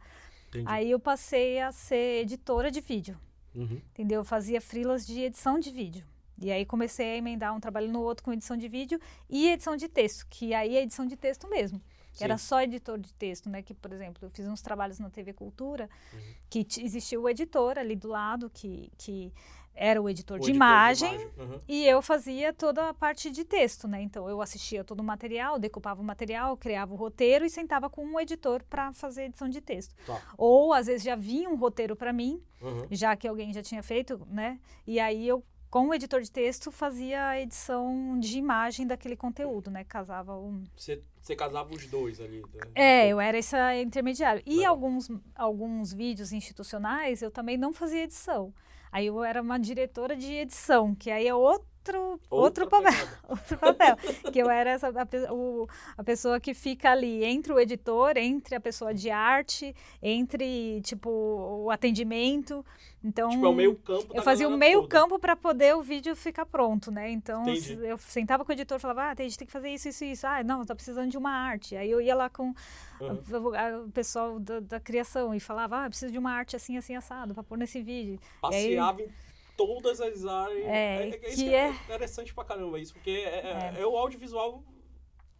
Entendi. 0.48 0.64
Aí 0.68 0.90
eu 0.90 0.98
passei 1.00 1.60
a 1.60 1.70
ser 1.72 2.22
editora 2.22 2.70
de 2.70 2.80
vídeo, 2.80 3.18
Uhum. 3.54 3.80
entendeu? 3.92 4.20
Eu 4.20 4.24
fazia 4.24 4.60
frilas 4.60 5.06
de 5.06 5.20
edição 5.20 5.58
de 5.58 5.70
vídeo. 5.70 6.04
E 6.40 6.50
aí 6.50 6.64
comecei 6.66 7.12
a 7.12 7.16
emendar 7.16 7.54
um 7.54 7.60
trabalho 7.60 7.88
no 7.90 8.00
outro 8.02 8.24
com 8.24 8.32
edição 8.32 8.56
de 8.56 8.68
vídeo 8.68 9.00
e 9.30 9.48
edição 9.48 9.76
de 9.76 9.88
texto, 9.88 10.26
que 10.28 10.52
aí 10.52 10.76
é 10.76 10.82
edição 10.82 11.06
de 11.06 11.16
texto 11.16 11.48
mesmo. 11.48 11.80
Sim. 12.12 12.24
Era 12.24 12.38
só 12.38 12.60
editor 12.62 12.98
de 12.98 13.12
texto, 13.14 13.48
né? 13.50 13.60
Que, 13.62 13.74
por 13.74 13.92
exemplo, 13.92 14.24
eu 14.24 14.30
fiz 14.30 14.46
uns 14.46 14.62
trabalhos 14.62 14.98
na 15.00 15.10
TV 15.10 15.32
Cultura, 15.32 15.88
Uhum. 16.12 16.20
que 16.48 16.66
existia 16.80 17.20
o 17.20 17.28
editor 17.28 17.76
ali 17.78 17.96
do 17.96 18.08
lado, 18.08 18.48
que, 18.50 18.90
que 18.96 19.32
era 19.76 20.00
o 20.00 20.08
editor, 20.08 20.36
O 20.36 20.40
de, 20.40 20.50
editor 20.50 20.54
imagem, 20.56 21.26
Uhum. 21.36 21.60
e 21.66 21.84
eu 21.84 22.00
fazia 22.00 22.52
toda 22.52 22.88
a 22.90 22.94
parte 22.94 23.28
de 23.32 23.44
texto, 23.44 23.88
né? 23.88 24.00
Então 24.00 24.28
eu 24.28 24.40
assistia 24.40 24.84
todo 24.84 25.00
o 25.00 25.04
material, 25.04 25.58
decupava 25.58 26.00
o 26.00 26.04
material, 26.04 26.56
criava 26.56 26.92
o 26.92 26.96
roteiro 26.96 27.44
e 27.44 27.50
sentava 27.50 27.90
com 27.90 28.04
um 28.06 28.20
editor 28.20 28.62
para 28.70 28.92
fazer 28.92 29.24
edição 29.24 29.48
de 29.48 29.60
texto. 29.60 29.92
Tá. 30.06 30.22
Ou 30.38 30.72
às 30.72 30.86
vezes 30.86 31.02
já 31.02 31.16
vinha 31.16 31.50
um 31.50 31.56
roteiro 31.56 31.96
para 31.96 32.12
mim, 32.12 32.40
Uhum. 32.60 32.86
já 32.92 33.16
que 33.16 33.26
alguém 33.26 33.52
já 33.52 33.62
tinha 33.62 33.82
feito, 33.82 34.24
né? 34.30 34.60
E 34.86 35.00
aí 35.00 35.26
eu 35.26 35.42
com 35.74 35.88
o 35.88 35.94
editor 35.94 36.20
de 36.20 36.30
texto 36.30 36.70
fazia 36.70 37.30
a 37.30 37.40
edição 37.40 38.16
de 38.20 38.38
imagem 38.38 38.86
daquele 38.86 39.16
conteúdo, 39.16 39.72
né? 39.72 39.82
Casava 39.82 40.38
um 40.38 40.62
Você, 40.76 41.02
você 41.20 41.34
casava 41.34 41.74
os 41.74 41.84
dois 41.88 42.20
ali. 42.20 42.42
né? 42.42 42.60
é, 42.76 43.08
eu 43.08 43.20
era 43.20 43.36
essa 43.36 43.74
intermediário. 43.74 44.40
E 44.46 44.64
alguns, 44.64 45.10
alguns 45.34 45.92
vídeos 45.92 46.32
institucionais 46.32 47.22
eu 47.22 47.30
também 47.32 47.56
não 47.56 47.72
fazia 47.72 48.04
edição. 48.04 48.54
Aí 48.92 49.06
eu 49.06 49.24
era 49.24 49.42
uma 49.42 49.58
diretora 49.58 50.14
de 50.14 50.32
edição, 50.32 50.94
que 50.94 51.10
aí 51.10 51.26
é 51.26 51.34
outro, 51.34 51.66
outro 51.92 52.20
Outra 52.30 52.66
papel. 52.66 53.08
Outro 53.28 53.58
papel. 53.58 53.96
que 54.32 54.38
eu 54.38 54.48
era 54.50 54.70
essa, 54.70 54.88
a, 54.88 55.32
o- 55.32 55.68
a 55.96 56.02
pessoa 56.04 56.40
que 56.40 56.54
fica 56.54 56.90
ali 56.90 57.24
entre 57.24 57.52
o 57.52 57.60
editor, 57.60 58.16
entre 58.16 58.54
a 58.54 58.60
pessoa 58.60 58.94
de 58.94 59.10
arte, 59.10 59.74
entre, 60.02 60.80
tipo, 60.82 61.10
o 61.10 61.70
atendimento. 61.70 62.64
Então, 63.06 63.28
Tipo, 63.28 63.44
é 63.44 63.48
o 63.50 63.54
meio 63.54 63.76
campo 63.76 64.06
eu 64.14 64.22
fazia 64.22 64.48
o 64.48 64.56
meio 64.56 64.88
campo 64.88 65.18
para 65.18 65.36
poder 65.36 65.76
o 65.76 65.82
vídeo 65.82 66.16
ficar 66.16 66.46
pronto, 66.46 66.90
né? 66.90 67.10
Então 67.10 67.42
Entendi. 67.42 67.78
eu 67.84 67.98
sentava 67.98 68.42
com 68.46 68.50
o 68.50 68.54
editor 68.54 68.78
e 68.78 68.80
falava, 68.80 69.02
ah, 69.02 69.10
a 69.10 69.22
gente 69.22 69.36
tem 69.36 69.44
que 69.46 69.52
fazer 69.52 69.68
isso, 69.68 69.88
isso, 69.90 70.04
isso. 70.06 70.26
Ah, 70.26 70.42
não, 70.42 70.64
tá 70.64 70.74
precisando 70.74 71.10
de 71.10 71.18
uma 71.18 71.30
arte. 71.30 71.76
Aí 71.76 71.90
eu 71.90 72.00
ia 72.00 72.14
lá 72.14 72.30
com 72.30 72.54
Uhum. 73.00 73.84
o 73.86 73.90
pessoal 73.90 74.38
da, 74.38 74.60
da 74.60 74.80
criação 74.80 75.34
e 75.34 75.40
falava, 75.40 75.84
ah, 75.84 75.88
preciso 75.88 76.12
de 76.12 76.18
uma 76.18 76.30
arte 76.32 76.54
assim, 76.56 76.76
assim, 76.78 76.94
assado, 76.96 77.34
para 77.34 77.42
pôr 77.42 77.58
nesse 77.58 77.82
vídeo. 77.82 78.18
Passeava 78.40 79.02
em 79.02 79.08
todas 79.56 80.00
as 80.00 80.24
áreas. 80.24 80.66
É, 80.66 81.08
isso 81.08 81.18
que 81.18 81.34
que 81.36 81.54
é 81.54 81.68
é- 81.68 81.70
interessante 81.70 82.34
pra 82.34 82.44
caramba 82.44 82.78
isso, 82.78 82.92
porque 82.94 83.10
é, 83.10 83.74
é- 83.76 83.80
é 83.80 83.86
o 83.86 83.96
audiovisual 83.96 84.62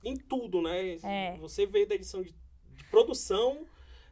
em 0.02 0.16
tudo, 0.16 0.60
né? 0.62 0.96
É. 1.02 1.36
Você 1.38 1.66
vê 1.66 1.86
da 1.86 1.94
edição 1.94 2.22
de, 2.22 2.34
de 2.76 2.84
produção. 2.90 3.66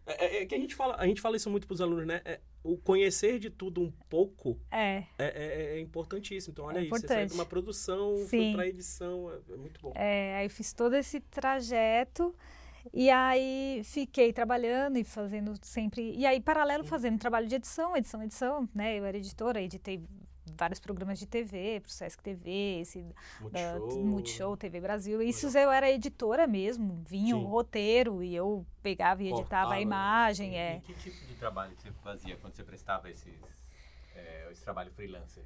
É, 0.06 0.25
é- 0.38 0.42
é 0.42 0.47
que 0.47 0.54
a 0.54 0.59
gente 0.59 0.75
fala, 0.75 0.97
a 0.99 1.06
gente 1.06 1.21
fala 1.21 1.37
isso 1.37 1.49
muito 1.50 1.66
pros 1.66 1.80
alunos, 1.80 2.06
né? 2.06 2.21
É, 2.25 2.40
o 2.64 2.76
conhecer 2.76 3.38
de 3.38 3.50
tudo 3.50 3.80
um 3.80 3.90
pouco 4.09 4.59
É, 4.71 5.04
é, 5.18 5.25
é- 5.26 5.76
é 5.76 5.80
importantíssimo. 5.80 6.52
Então, 6.52 6.64
olha 6.64 6.78
É 6.78 6.80
aí, 6.82 6.88
você 6.88 7.06
saiu 7.06 7.26
de 7.26 7.35
uma 7.35 7.47
produção, 7.47 8.16
foi 8.18 8.26
Sim. 8.28 8.52
pra 8.54 8.66
edição, 8.66 9.30
é, 9.30 9.52
é 9.52 9.56
muito 9.56 9.80
bom. 9.80 9.92
é, 9.94 10.37
aí 10.37 10.49
fiz 10.49 10.73
todo 10.73 10.94
esse 10.97 11.21
trajeto 11.21 12.35
e 12.92 13.10
aí 13.10 13.82
fiquei 13.84 14.32
trabalhando 14.32 14.96
e 14.98 15.04
fazendo 15.04 15.52
sempre. 15.62 16.14
E 16.16 16.24
aí, 16.26 16.40
paralelo, 16.40 16.84
fazendo 16.84 17.18
trabalho 17.18 17.46
de 17.46 17.56
edição, 17.56 17.96
edição, 17.96 18.22
edição, 18.22 18.68
né? 18.74 18.98
Eu 18.98 19.04
era 19.04 19.16
editora, 19.18 19.60
editei 19.60 20.02
vários 20.56 20.80
programas 20.80 21.18
de 21.18 21.26
TV, 21.26 21.80
pro 21.80 21.90
Sesc 21.90 22.22
TV, 22.22 22.80
esse 22.80 23.04
Multishow. 23.40 24.04
Multishow, 24.04 24.56
TV 24.56 24.80
Brasil. 24.80 25.22
Isso 25.22 25.46
eu 25.56 25.70
era 25.70 25.90
editora 25.90 26.46
mesmo, 26.46 27.02
vinha 27.06 27.36
o 27.36 27.44
roteiro 27.44 28.22
e 28.22 28.34
eu 28.34 28.66
pegava 28.82 29.22
e 29.22 29.26
editava 29.28 29.42
Cortava, 29.42 29.72
a 29.72 29.76
né? 29.76 29.82
imagem. 29.82 30.52
E 30.52 30.56
É. 30.56 30.80
que 30.80 30.92
tipo 30.94 31.26
de 31.26 31.34
trabalho 31.34 31.74
que 31.76 31.82
você 31.82 31.92
fazia 32.02 32.36
quando 32.36 32.54
você 32.54 32.64
prestava 32.64 33.10
esses, 33.10 33.34
é, 34.14 34.48
esse 34.50 34.62
trabalho 34.62 34.90
freelancer? 34.92 35.44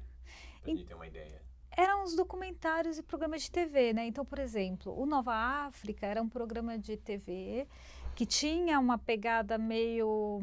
Pra 0.61 0.71
gente 0.71 0.85
ter 0.85 0.93
uma 0.95 1.07
ideia. 1.07 1.41
Eram 1.77 2.03
os 2.03 2.15
documentários 2.15 2.97
e 2.97 3.03
programas 3.03 3.43
de 3.43 3.51
TV, 3.51 3.93
né? 3.93 4.07
Então, 4.07 4.25
por 4.25 4.39
exemplo, 4.39 4.99
o 4.99 5.05
Nova 5.05 5.31
África 5.31 6.07
era 6.07 6.19
um 6.19 6.27
programa 6.27 6.75
de 6.75 6.97
TV 6.97 7.67
que 8.15 8.25
tinha 8.25 8.79
uma 8.79 8.97
pegada 8.97 9.59
meio. 9.59 10.41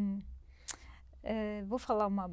eh, 1.24 1.64
vou 1.66 1.76
falar 1.76 2.06
uma. 2.06 2.30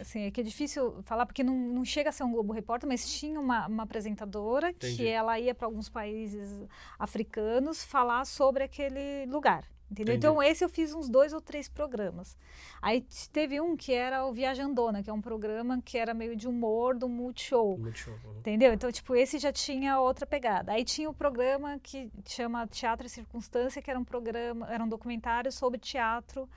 Assim, 0.00 0.20
é 0.20 0.30
que 0.30 0.40
é 0.40 0.44
difícil 0.44 1.02
falar 1.02 1.26
porque 1.26 1.42
não, 1.42 1.54
não 1.54 1.84
chega 1.84 2.10
a 2.10 2.12
ser 2.12 2.22
um 2.22 2.30
Globo 2.30 2.52
Repórter, 2.52 2.88
mas 2.88 3.12
tinha 3.12 3.40
uma, 3.40 3.66
uma 3.66 3.82
apresentadora 3.82 4.70
Entendi. 4.70 4.98
que 4.98 5.06
ela 5.06 5.38
ia 5.40 5.52
para 5.52 5.66
alguns 5.66 5.88
países 5.88 6.64
africanos 6.96 7.82
falar 7.82 8.24
sobre 8.24 8.62
aquele 8.62 9.26
lugar. 9.26 9.64
Entendeu? 9.92 10.14
Entendi. 10.14 10.26
Então, 10.26 10.42
esse 10.42 10.64
eu 10.64 10.70
fiz 10.70 10.94
uns 10.94 11.06
dois 11.06 11.34
ou 11.34 11.40
três 11.40 11.68
programas. 11.68 12.34
Aí 12.80 13.06
teve 13.30 13.60
um 13.60 13.76
que 13.76 13.92
era 13.92 14.24
o 14.24 14.32
Viajandona, 14.32 15.02
que 15.02 15.10
é 15.10 15.12
um 15.12 15.20
programa 15.20 15.82
que 15.84 15.98
era 15.98 16.14
meio 16.14 16.34
de 16.34 16.48
humor 16.48 16.96
do 16.96 17.08
Multishow. 17.08 17.76
Muito 17.76 17.98
show. 17.98 18.14
uhum. 18.24 18.38
Entendeu? 18.38 18.72
Então, 18.72 18.90
tipo, 18.90 19.14
esse 19.14 19.38
já 19.38 19.52
tinha 19.52 20.00
outra 20.00 20.26
pegada. 20.26 20.72
Aí 20.72 20.82
tinha 20.82 21.10
o 21.10 21.14
programa 21.14 21.78
que 21.78 22.10
chama 22.24 22.66
Teatro 22.66 23.06
e 23.06 23.10
Circunstância, 23.10 23.82
que 23.82 23.90
era 23.90 24.00
um 24.00 24.04
programa, 24.04 24.66
era 24.72 24.82
um 24.82 24.88
documentário 24.88 25.52
sobre 25.52 25.78
teatro. 25.78 26.48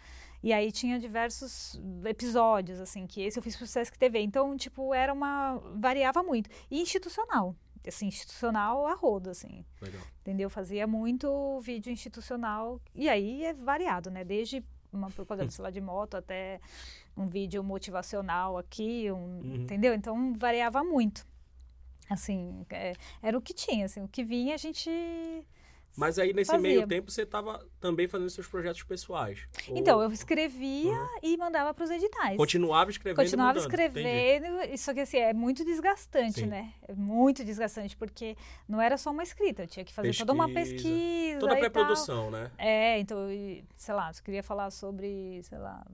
E 0.42 0.54
aí 0.54 0.72
tinha 0.72 0.98
diversos 0.98 1.78
episódios, 2.06 2.80
assim, 2.80 3.06
que 3.06 3.22
esse 3.22 3.38
eu 3.38 3.44
fiz 3.44 3.58
pro 3.58 3.68
Sesc 3.68 3.98
TV. 3.98 4.20
Então, 4.20 4.56
tipo, 4.56 4.94
era 4.94 5.12
uma. 5.12 5.58
variava 5.76 6.24
muito. 6.24 6.50
E 6.72 6.80
institucional. 6.80 7.54
Assim, 7.88 8.08
institucional 8.08 8.86
a 8.88 8.94
rodo, 8.94 9.30
assim. 9.30 9.64
Legal. 9.82 10.02
Entendeu? 10.22 10.50
Fazia 10.50 10.86
muito 10.88 11.60
vídeo 11.62 11.92
institucional. 11.92 12.80
E 12.94 13.08
aí 13.10 13.44
é 13.46 13.54
variado, 13.54 14.10
né? 14.10 14.24
Desde 14.24 14.64
uma 14.92 15.10
propaganda, 15.10 15.52
sei 15.52 15.64
lá, 15.64 15.70
de 15.70 15.82
moto 15.82 16.16
até 16.16 16.60
um 17.18 17.26
vídeo 17.26 17.64
motivacional 17.64 18.58
aqui, 18.58 19.12
um, 19.12 19.16
Uhum. 19.18 19.56
entendeu? 19.56 19.94
Então 19.94 20.34
variava 20.34 20.84
muito. 20.84 21.26
Assim, 22.10 22.66
é, 22.70 22.94
era 23.22 23.38
o 23.38 23.42
que 23.42 23.54
tinha, 23.54 23.86
assim, 23.86 24.02
o 24.02 24.08
que 24.08 24.24
vinha 24.24 24.54
a 24.56 24.58
gente. 24.58 24.90
Mas 25.98 26.20
aí, 26.20 26.34
nesse 26.34 26.52
Fazia. 26.52 26.62
meio 26.62 26.88
tempo, 26.88 27.10
você 27.10 27.22
estava 27.22 27.66
também 27.80 28.08
fazendo 28.08 28.30
seus 28.30 28.48
projetos 28.48 28.84
pessoais. 28.84 29.48
Ou 29.70 29.78
Então, 29.78 30.02
eu 30.02 30.12
escrevia 30.12 30.92
Uhum. 30.92 31.08
e 31.24 31.38
mandava 31.38 31.74
para 31.74 31.84
os 31.86 31.90
editais. 31.90 32.36
Continuava 32.38 32.90
escrevendo 32.92 33.22
e 33.22 33.24
Continuava 33.24 33.60
mandando. 33.60 33.74
Entendi. 33.76 34.00
escrevendo, 34.00 34.78
só 34.78 34.94
que 34.94 35.00
assim, 35.00 35.18
é 35.18 35.34
muito 35.34 35.64
desgastante, 35.64 36.42
Sim. 36.42 36.46
né? 36.48 36.74
É 36.88 36.94
muito 36.94 37.44
desgastante, 37.46 37.96
porque 37.96 38.36
não 38.68 38.82
era 38.82 38.98
só 38.98 39.12
uma 39.12 39.24
escrita, 39.24 39.64
eu 39.64 39.68
tinha 39.68 39.86
que 39.86 39.94
fazer 39.94 40.14
toda 40.16 40.34
uma 40.34 40.48
Pesquisa. 40.50 40.84
pesquisa. 40.84 41.40
Toda 41.40 41.54
a 41.54 41.58
pré-produção, 41.58 42.30
né? 42.32 42.52
É, 42.58 43.00
então, 43.00 43.28
sei 43.78 43.94
lá, 43.96 44.12
se 44.12 44.20
eu 44.22 44.26
queria 44.26 44.44
falar 44.44 44.70
sobre, 44.72 45.42
sei 45.44 45.58
lá. 45.58 45.86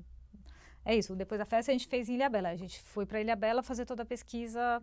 É 0.84 0.96
isso, 0.96 1.16
depois 1.16 1.40
da 1.40 1.46
festa 1.46 1.72
a 1.72 1.74
gente 1.74 1.88
fez 1.88 2.10
em 2.10 2.16
Ilhabela. 2.16 2.50
A 2.50 2.56
gente 2.56 2.82
foi 2.82 3.06
para 3.06 3.22
Ilhabela 3.22 3.62
fazer 3.62 3.86
toda 3.86 4.04
a 4.04 4.06
pesquisa 4.06 4.82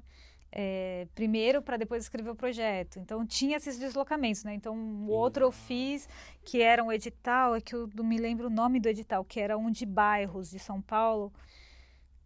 é, 0.50 1.06
primeiro 1.14 1.60
para 1.60 1.76
depois 1.76 2.02
escrever 2.04 2.30
o 2.30 2.34
projeto. 2.34 2.98
Então 2.98 3.26
tinha 3.26 3.56
esses 3.56 3.78
deslocamentos, 3.78 4.44
né? 4.44 4.54
Então 4.54 4.74
o 4.76 5.10
outro 5.10 5.44
eu 5.44 5.52
fiz 5.52 6.08
que 6.44 6.62
era 6.62 6.82
um 6.82 6.90
edital, 6.90 7.54
é 7.54 7.60
que 7.60 7.74
eu 7.74 7.88
não 7.94 8.04
me 8.04 8.18
lembro 8.18 8.46
o 8.46 8.50
nome 8.50 8.80
do 8.80 8.88
edital, 8.88 9.24
que 9.24 9.40
era 9.40 9.56
um 9.58 9.70
de 9.70 9.84
bairros 9.84 10.50
de 10.50 10.58
São 10.58 10.80
Paulo, 10.80 11.32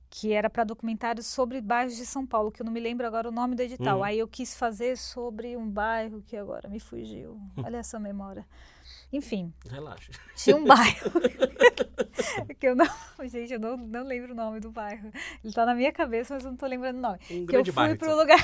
que 0.09 0.33
era 0.33 0.51
para 0.51 0.63
documentários 0.65 1.27
sobre 1.27 1.61
bairros 1.61 1.97
de 1.97 2.05
São 2.05 2.27
Paulo, 2.27 2.53
que 2.53 2.61
eu 2.61 2.67
não 2.67 2.73
me 2.73 2.81
lembro 2.81 3.07
agora 3.07 3.29
o 3.29 3.33
nome 3.33 3.57
do 3.57 3.63
edital. 3.63 3.99
Uhum. 3.99 4.05
Aí 4.05 4.19
eu 4.19 4.29
quis 4.29 4.55
fazer 4.55 4.97
sobre 4.97 5.57
um 5.57 5.69
bairro 5.69 6.23
que 6.23 6.37
agora 6.37 6.69
me 6.69 6.79
fugiu. 6.79 7.41
Olha 7.65 7.79
essa 7.79 7.99
memória. 7.99 8.47
Enfim, 9.13 9.53
Relaxa. 9.69 10.13
tinha 10.37 10.57
um 10.57 10.65
bairro. 10.65 11.11
que 12.59 12.67
eu 12.67 12.75
não. 12.75 12.87
Gente, 13.29 13.53
eu 13.53 13.61
não, 13.61 13.77
não 13.77 14.05
lembro 14.05 14.33
o 14.33 14.35
nome 14.35 14.61
do 14.61 14.71
bairro. 14.71 15.11
Ele 15.45 15.53
tá 15.53 15.65
na 15.65 15.75
minha 15.75 15.93
cabeça, 15.93 16.35
mas 16.35 16.45
eu 16.45 16.51
não 16.51 16.57
tô 16.57 16.67
lembrando 16.67 16.99
o 16.99 17.01
nome. 17.01 17.19
Um 17.31 17.47
que 17.47 17.57
eu 17.57 17.65
fui 17.65 17.73
bairro. 17.73 17.97
pro 17.97 18.09
São- 18.09 18.19
lugar. 18.19 18.39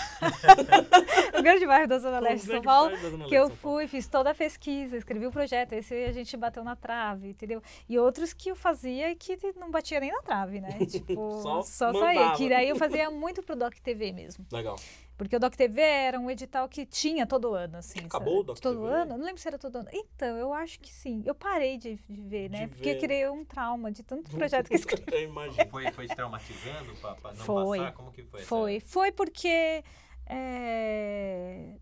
o 1.38 1.42
grande 1.42 1.66
bairro 1.66 1.88
da 1.88 1.98
Zona 1.98 2.18
Um 2.18 2.22
Leste 2.22 2.46
de 2.46 2.52
São 2.52 2.60
grande 2.60 2.64
Paulo. 2.64 3.28
Que 3.28 3.34
eu 3.34 3.48
São 3.48 3.56
fui, 3.56 3.86
fiz 3.88 4.06
toda 4.06 4.30
a 4.30 4.34
pesquisa, 4.34 4.96
escrevi 4.96 5.26
o 5.26 5.32
projeto. 5.32 5.72
Esse 5.72 5.94
a 5.94 6.12
gente 6.12 6.36
bateu 6.36 6.62
na 6.64 6.76
trave, 6.76 7.30
entendeu? 7.30 7.62
E 7.88 7.98
outros 7.98 8.32
que 8.32 8.50
eu 8.50 8.56
fazia 8.56 9.10
e 9.10 9.16
que 9.16 9.38
não 9.56 9.70
batia 9.70 10.00
nem 10.00 10.12
na 10.12 10.22
trave, 10.22 10.60
né? 10.60 10.78
Tipo, 10.86 11.40
Só 11.42 11.62
só, 11.62 11.92
saía. 11.92 12.32
Que 12.32 12.48
daí 12.48 12.68
eu 12.68 12.76
fazia 12.76 13.10
muito 13.10 13.42
pro 13.42 13.56
Doc 13.56 13.74
TV 13.80 14.12
mesmo. 14.12 14.44
Legal. 14.52 14.76
Porque 15.18 15.34
o 15.34 15.40
Doc 15.40 15.54
TV 15.56 15.80
era 15.82 16.18
um 16.20 16.30
edital 16.30 16.68
que 16.68 16.86
tinha 16.86 17.26
todo 17.26 17.52
ano, 17.52 17.78
assim. 17.78 17.98
Acabou 17.98 18.28
sabe? 18.28 18.40
o 18.40 18.42
Doc 18.44 18.58
Todo 18.60 18.80
TV? 18.82 18.94
ano? 18.94 19.18
Não 19.18 19.24
lembro 19.26 19.40
se 19.42 19.48
era 19.48 19.58
todo 19.58 19.76
ano. 19.76 19.88
Então, 19.92 20.36
eu 20.36 20.54
acho 20.54 20.78
que 20.78 20.92
sim. 20.94 21.22
Eu 21.26 21.34
parei 21.34 21.76
de, 21.76 21.96
de 22.08 22.22
ver, 22.22 22.48
né? 22.48 22.66
De 22.66 22.68
Porque 22.68 22.92
ver. 22.94 23.00
criei 23.00 23.28
um 23.28 23.44
trauma 23.44 23.90
de 23.90 24.04
tanto 24.04 24.30
projeto 24.34 24.68
que 24.68 24.74
eu 24.74 24.78
escrevi. 24.78 25.04
Eu 25.12 25.22
imagino. 25.24 25.68
Foi, 25.70 25.90
foi 25.90 26.06
te 26.06 26.14
traumatizando 26.14 26.94
pra, 27.00 27.14
pra 27.16 27.32
não 27.32 27.44
Foi. 27.44 27.78
passar? 27.78 27.92
Como 27.92 28.12
que 28.12 28.22
foi? 28.22 28.40
essa- 28.40 28.48
Foi. 28.48 28.78
Foi 28.80 29.10
porque. 29.12 29.82
É... 30.24 31.74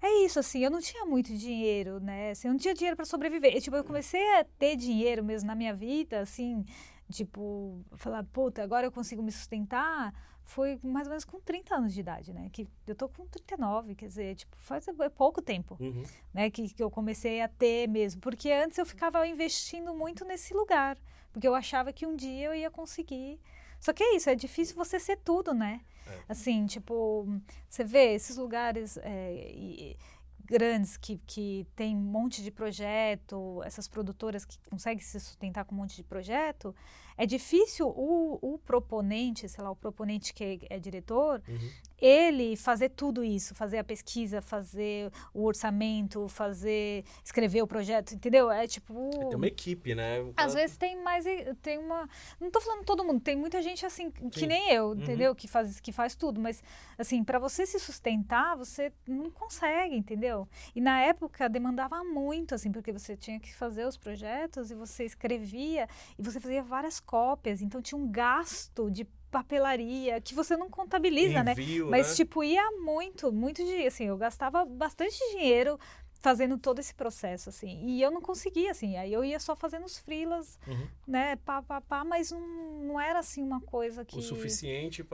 é 0.00 0.24
isso, 0.24 0.38
assim, 0.40 0.64
eu 0.64 0.70
não 0.70 0.80
tinha 0.80 1.04
muito 1.06 1.32
dinheiro, 1.36 2.00
né? 2.00 2.30
Assim, 2.32 2.48
eu 2.48 2.52
não 2.52 2.58
tinha 2.58 2.74
dinheiro 2.74 2.96
para 2.96 3.04
sobreviver. 3.06 3.56
E, 3.56 3.60
tipo, 3.60 3.76
eu 3.76 3.84
comecei 3.84 4.20
a 4.40 4.44
ter 4.58 4.74
dinheiro 4.74 5.22
mesmo 5.22 5.46
na 5.46 5.54
minha 5.54 5.72
vida, 5.74 6.20
assim, 6.20 6.64
tipo, 7.10 7.84
falar, 7.94 8.24
puta, 8.24 8.62
agora 8.64 8.86
eu 8.86 8.90
consigo 8.92 9.22
me 9.22 9.30
sustentar. 9.30 10.12
Foi 10.44 10.78
mais 10.82 11.06
ou 11.06 11.10
menos 11.10 11.24
com 11.24 11.40
30 11.40 11.76
anos 11.76 11.94
de 11.94 12.00
idade, 12.00 12.32
né? 12.32 12.48
Que 12.52 12.68
eu 12.86 12.94
tô 12.94 13.08
com 13.08 13.26
39, 13.26 13.94
quer 13.94 14.06
dizer, 14.06 14.34
tipo, 14.34 14.56
faz 14.58 14.86
é 14.88 15.08
pouco 15.08 15.40
tempo. 15.40 15.76
Uhum. 15.80 16.02
né, 16.34 16.50
que, 16.50 16.68
que 16.68 16.82
eu 16.82 16.90
comecei 16.90 17.40
a 17.40 17.48
ter 17.48 17.88
mesmo. 17.88 18.20
Porque 18.20 18.50
antes 18.50 18.76
eu 18.78 18.84
ficava 18.86 19.26
investindo 19.26 19.94
muito 19.94 20.24
nesse 20.24 20.52
lugar, 20.52 20.98
porque 21.32 21.46
eu 21.46 21.54
achava 21.54 21.92
que 21.92 22.06
um 22.06 22.16
dia 22.16 22.46
eu 22.46 22.54
ia 22.54 22.70
conseguir. 22.70 23.40
Só 23.80 23.92
que 23.92 24.02
é 24.02 24.16
isso, 24.16 24.30
é 24.30 24.34
difícil 24.34 24.76
você 24.76 24.98
ser 25.00 25.16
tudo, 25.18 25.54
né? 25.54 25.80
É. 26.06 26.20
Assim, 26.28 26.66
tipo, 26.66 27.26
você 27.68 27.84
vê 27.84 28.14
esses 28.14 28.36
lugares 28.36 28.96
é, 28.98 29.50
e- 29.54 29.96
grandes 30.44 30.96
que, 30.96 31.18
que 31.26 31.66
tem 31.74 31.96
um 31.96 32.00
monte 32.00 32.42
de 32.42 32.50
projeto, 32.50 33.62
essas 33.64 33.88
produtoras 33.88 34.44
que 34.44 34.58
conseguem 34.68 35.02
se 35.02 35.18
sustentar 35.18 35.64
com 35.64 35.74
um 35.74 35.78
monte 35.78 35.96
de 35.96 36.02
projeto, 36.02 36.74
é 37.22 37.26
difícil 37.26 37.86
o, 37.86 38.38
o 38.42 38.58
proponente, 38.58 39.48
sei 39.48 39.62
lá, 39.62 39.70
o 39.70 39.76
proponente 39.76 40.34
que 40.34 40.42
é, 40.70 40.76
é 40.76 40.78
diretor, 40.80 41.40
Uhum. 41.48 41.70
Ele 42.04 42.56
fazer 42.56 42.88
tudo 42.88 43.22
isso, 43.22 43.54
fazer 43.54 43.78
a 43.78 43.84
pesquisa, 43.84 44.42
fazer 44.42 45.12
o 45.32 45.44
orçamento, 45.44 46.28
fazer 46.28 47.04
escrever 47.24 47.62
o 47.62 47.66
projeto, 47.66 48.12
entendeu? 48.12 48.50
É 48.50 48.66
tipo 48.66 49.10
Tem 49.28 49.36
uma 49.36 49.46
equipe, 49.46 49.94
né? 49.94 50.20
O 50.20 50.30
às 50.30 50.34
cara- 50.34 50.48
vezes 50.54 50.76
tem 50.76 51.00
mais 51.02 51.24
tem 51.62 51.78
uma 51.78 52.08
não 52.40 52.50
tô 52.50 52.60
falando 52.60 52.84
todo 52.84 53.04
mundo, 53.04 53.20
tem 53.20 53.36
muita 53.36 53.62
gente 53.62 53.86
assim 53.86 54.10
que 54.10 54.40
Sim. 54.40 54.46
nem 54.46 54.70
eu, 54.72 54.88
Uhum. 54.88 54.94
entendeu? 55.00 55.34
Que 55.34 55.46
faz 55.46 55.78
que 55.78 55.92
faz 55.92 56.16
tudo, 56.16 56.40
mas 56.40 56.62
assim, 56.98 57.22
para 57.22 57.38
você 57.38 57.64
se 57.64 57.78
sustentar, 57.78 58.56
você 58.56 58.92
não 59.06 59.30
consegue, 59.30 59.94
entendeu? 59.96 60.48
E 60.74 60.80
na 60.80 61.00
época 61.00 61.48
demandava 61.48 62.02
muito 62.02 62.54
assim, 62.54 62.72
porque 62.72 62.90
você 62.92 63.16
tinha 63.16 63.38
que 63.38 63.54
fazer 63.54 63.86
os 63.86 63.96
projetos 63.96 64.70
e 64.70 64.74
você 64.74 65.04
escrevia 65.04 65.88
e 66.18 66.22
você 66.22 66.40
fazia 66.40 66.62
várias 66.62 66.98
cópias, 66.98 67.62
então 67.62 67.80
tinha 67.80 67.98
um 67.98 68.10
gasto 68.10 68.90
de 68.90 69.06
papelaria 69.32 70.20
que 70.20 70.34
você 70.34 70.56
não 70.56 70.68
contabiliza, 70.70 71.42
né? 71.42 71.52
Envio, 71.52 71.88
Mas, 71.90 72.10
né? 72.10 72.14
tipo, 72.14 72.44
ia 72.44 72.70
muito, 72.72 73.32
muito 73.32 73.64
de 73.64 73.86
assim, 73.86 74.04
eu 74.04 74.16
gastava 74.16 74.64
bastante 74.64 75.16
dinheiro 75.32 75.78
fazendo 76.20 76.56
todo 76.56 76.78
esse 76.78 76.94
processo, 76.94 77.48
assim. 77.48 77.84
E 77.84 78.00
eu 78.00 78.08
não 78.12 78.20
conseguia, 78.20 78.70
assim. 78.70 78.96
Aí 78.96 79.12
eu 79.12 79.24
ia 79.24 79.40
só 79.40 79.56
fazendo 79.56 79.84
os 79.84 79.98
freelas, 79.98 80.56
Uhum. 80.68 80.86
né? 81.04 81.34
Pá, 81.44 81.60
pá, 81.60 81.80
pá, 81.80 82.04
mas 82.04 82.30
não, 82.30 82.40
não 82.84 83.00
era, 83.00 83.18
assim, 83.18 83.42
uma 83.42 83.60
coisa 83.60 84.04
que... 84.04 84.16
O 84.16 84.22
suficiente 84.22 85.04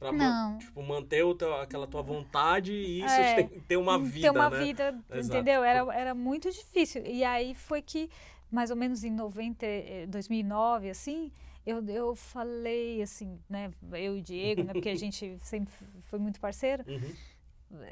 Não. 0.00 0.12
man- 0.14 0.56
tipo, 0.58 0.82
manter 0.82 1.22
o 1.24 1.34
teu- 1.34 1.54
aquela 1.56 1.86
tua 1.86 2.00
vontade 2.00 2.72
e 2.72 3.04
isso 3.04 3.20
É. 3.20 3.42
ter 3.68 3.76
uma 3.76 3.98
vida, 3.98 4.20
ter 4.22 4.30
uma 4.30 4.48
né? 4.48 4.58
vida, 4.64 4.98
Exato. 5.12 5.36
entendeu? 5.36 5.62
Era, 5.62 5.94
era 5.94 6.14
muito 6.14 6.50
difícil. 6.50 7.04
E 7.04 7.22
aí 7.22 7.54
foi 7.54 7.82
que, 7.82 8.08
mais 8.50 8.70
ou 8.70 8.76
menos 8.76 9.04
em 9.04 9.10
90, 9.10 9.66
eh, 9.66 10.06
2009, 10.08 10.88
assim, 10.88 11.30
eu, 11.66 11.84
eu 11.88 12.14
falei, 12.14 13.02
assim, 13.02 13.38
né? 13.48 13.70
Eu 13.92 14.16
e 14.16 14.20
o 14.20 14.22
Diego, 14.22 14.62
né? 14.64 14.72
Porque 14.72 14.88
a 14.88 14.94
gente 14.94 15.36
sempre 15.42 15.74
foi 16.02 16.18
muito 16.18 16.40
parceiro. 16.40 16.84
Uhum. 16.88 17.12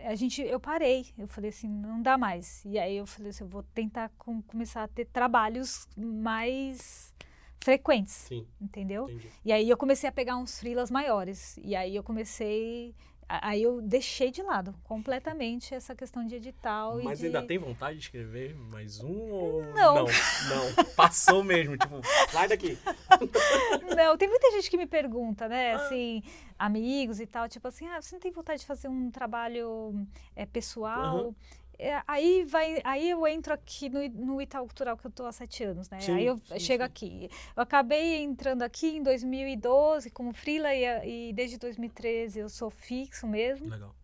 a 0.05 0.15
gente 0.15 0.41
eu 0.41 0.61
parei 0.61 1.07
eu 1.19 1.27
falei 1.27 1.51
assim 1.51 1.69
não 1.69 2.01
dá 2.01 2.17
mais 2.17 2.65
e 2.65 2.79
aí 2.79 2.97
eu 2.97 3.07
falei 3.07 3.31
assim 3.31 3.43
eu 3.43 3.49
vou 3.49 3.65
tentar 3.75 4.09
com- 4.17 4.41
começar 4.43 4.85
a 4.85 4.89
ter 4.89 5.05
trabalhos 5.07 5.89
mais 5.97 7.13
frequentes 7.61 8.15
Sim, 8.15 8.47
entendeu 8.61 9.11
entendi. 9.11 9.29
e 9.45 9.53
aí 9.53 9.69
eu 9.69 9.77
comecei 9.77 10.09
a 10.09 10.13
pegar 10.13 10.37
uns 10.37 10.61
freelas 10.61 10.93
maiores 10.93 11.57
e 11.61 11.75
aí 11.75 11.97
eu 11.97 12.05
comecei 12.05 12.95
aí 13.29 13.63
eu 13.63 13.81
deixei 13.81 14.31
de 14.31 14.43
lado 14.43 14.75
completamente 14.85 15.75
essa 15.75 15.95
questão 15.95 16.27
de 16.27 16.37
edital 16.37 17.01
Mas 17.03 17.19
de... 17.19 17.27
ainda 17.27 17.43
tem 17.43 17.59
vontade 17.59 17.99
de 17.99 18.05
escrever 18.05 18.55
mais 18.55 19.01
um 19.01 19.31
ou 19.31 19.63
Não. 19.73 19.95
não? 19.95 20.05
Não, 20.05 20.85
Passou 20.97 21.43
mesmo, 21.43 21.77
tipo, 21.77 22.01
sai 22.31 22.49
daqui. 22.49 22.79
Não, 23.97 24.17
tem 24.17 24.29
muita 24.29 24.51
gente 24.53 24.71
que 24.71 24.77
me 24.77 24.87
pergunta, 24.87 25.49
né? 25.49 25.73
Ah. 25.73 25.77
Assim, 25.77 26.23
amigos 26.59 27.21
e 27.21 27.27
tal, 27.27 27.49
tipo 27.49 27.67
assim, 27.69 27.87
ah, 27.89 28.01
você 28.01 28.15
não 28.15 28.21
tem 28.21 28.33
vontade 28.33 28.61
de 28.61 28.67
fazer 28.67 28.89
um 28.89 29.11
trabalho 29.11 30.07
é, 30.35 30.45
pessoal? 30.47 31.19
Aham. 31.19 31.35
É, 31.79 32.03
aí 32.07 32.45
vai, 32.45 32.81
aí 32.85 33.11
eu 33.11 33.27
entro 33.27 33.53
aqui 33.53 33.89
no, 33.89 34.09
no 34.09 34.43
Itaú 34.43 34.67
Cultural 34.67 34.97
que 34.97 35.07
eu 35.07 35.11
tô 35.11 35.27
há 35.27 35.33
sete 35.33 35.65
anos, 35.65 35.89
né? 35.89 36.01
Sim, 36.01 36.15
aí 36.15 36.27
eu 36.27 36.39
sim, 36.39 36.59
chego 36.59 36.83
sim. 36.83 36.87
aqui. 36.87 37.31
Eu 37.57 37.63
acabei 37.63 38.23
entrando 38.23 38.63
aqui 38.63 38.97
em 38.97 39.03
2012 39.03 40.11
como 40.11 40.33
freela 40.33 40.75
e, 40.75 41.31
e 41.31 41.33
desde 41.33 41.59
2013 41.59 42.39
eu 42.39 42.49
sou 42.49 42.71
fixo 42.71 43.27
mesmo. 43.27 43.69
Legal. 43.69 43.95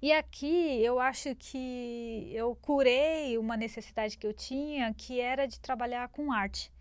E 0.00 0.12
aqui 0.12 0.82
eu 0.82 1.00
acho 1.00 1.34
que 1.36 2.30
eu 2.32 2.54
curei 2.56 3.38
uma 3.38 3.56
necessidade 3.56 4.16
que 4.16 4.26
eu 4.26 4.32
tinha, 4.32 4.92
que 4.94 5.20
era 5.20 5.46
de 5.46 5.58
trabalhar 5.58 6.08
com 6.08 6.32
arte. 6.32 6.72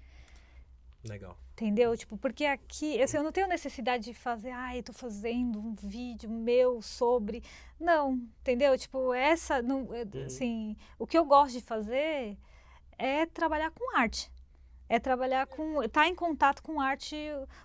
Legal. 1.03 1.37
Entendeu? 1.53 1.95
Tipo, 1.95 2.17
porque 2.17 2.45
aqui, 2.45 2.99
assim, 3.01 3.17
eu 3.17 3.23
não 3.23 3.31
tenho 3.31 3.47
necessidade 3.47 4.05
de 4.05 4.13
fazer, 4.13 4.49
ai, 4.49 4.79
eu 4.79 4.83
tô 4.83 4.91
fazendo 4.93 5.59
um 5.59 5.75
vídeo 5.75 6.27
meu 6.29 6.81
sobre. 6.81 7.43
Não, 7.79 8.13
entendeu? 8.41 8.75
Tipo, 8.75 9.13
essa, 9.13 9.61
não, 9.61 9.93
é, 9.93 10.01
Uhum. 10.01 10.25
assim, 10.25 10.77
o 10.97 11.05
que 11.05 11.17
eu 11.17 11.23
gosto 11.23 11.53
de 11.53 11.61
fazer 11.61 12.37
é 12.97 13.25
trabalhar 13.27 13.69
com 13.71 13.95
arte. 13.95 14.31
É 14.89 14.99
trabalhar 14.99 15.45
com. 15.47 15.83
estar 15.83 16.01
tá 16.01 16.07
em 16.07 16.15
contato 16.15 16.61
com 16.63 16.81
arte 16.81 17.15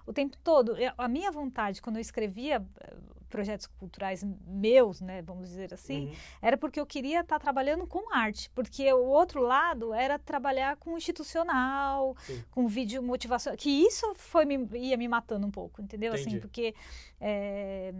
o, 0.06 0.12
tempo 0.12 0.36
todo. 0.44 0.76
A 0.96 1.08
minha 1.08 1.30
vontade, 1.32 1.80
quando 1.82 1.96
eu 1.96 2.00
escrevia 2.02 2.64
eh, 2.80 2.94
projetos 3.28 3.66
culturais 3.66 4.24
meus, 4.46 5.00
né, 5.00 5.22
vamos 5.22 5.48
dizer 5.48 5.72
assim, 5.74 6.06
Uhum. 6.06 6.14
era 6.42 6.56
porque 6.56 6.80
eu 6.80 6.86
queria 6.86 7.20
estar 7.20 7.38
trabalhando 7.38 7.86
com 7.86 8.12
arte, 8.14 8.50
porque 8.54 8.92
o 8.92 9.04
outro 9.04 9.40
lado 9.42 9.92
era 9.94 10.18
trabalhar 10.18 10.76
com 10.76 10.96
institucional, 10.96 12.16
Sim. 12.26 12.42
com 12.50 12.66
vídeo 12.66 13.02
motivacional, 13.02 13.56
que 13.56 13.70
isso 13.70 14.12
foi 14.14 14.44
me, 14.44 14.66
ia 14.78 14.96
me 14.96 15.06
matando 15.08 15.46
um 15.46 15.50
pouco, 15.50 15.80
entendeu? 15.82 16.12
Assim, 16.12 16.22
Entendi. 16.30 16.40
porque 16.40 16.74
é, 17.20 17.92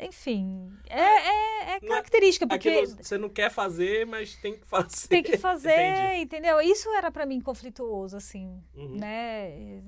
enfim, 0.00 0.70
é, 0.88 1.00
é, 1.00 1.62
é 1.76 1.80
Não 1.80 1.88
é- 1.88 1.96
característica, 1.96 2.46
porque 2.46 2.86
você 2.86 3.18
não 3.18 3.28
quer 3.28 3.50
fazer, 3.50 4.06
mas 4.06 4.36
tem 4.36 4.56
que 4.56 4.64
fazer. 4.64 5.08
tem 5.08 5.22
que 5.24 5.36
fazer, 5.36 6.14
entendeu? 6.22 6.60
Isso 6.60 6.88
era 6.94 7.10
pra 7.10 7.26
mim 7.26 7.40
conflituoso, 7.40 8.16
assim, 8.16 8.62
Uhum. 8.76 8.96
né? 8.96 9.82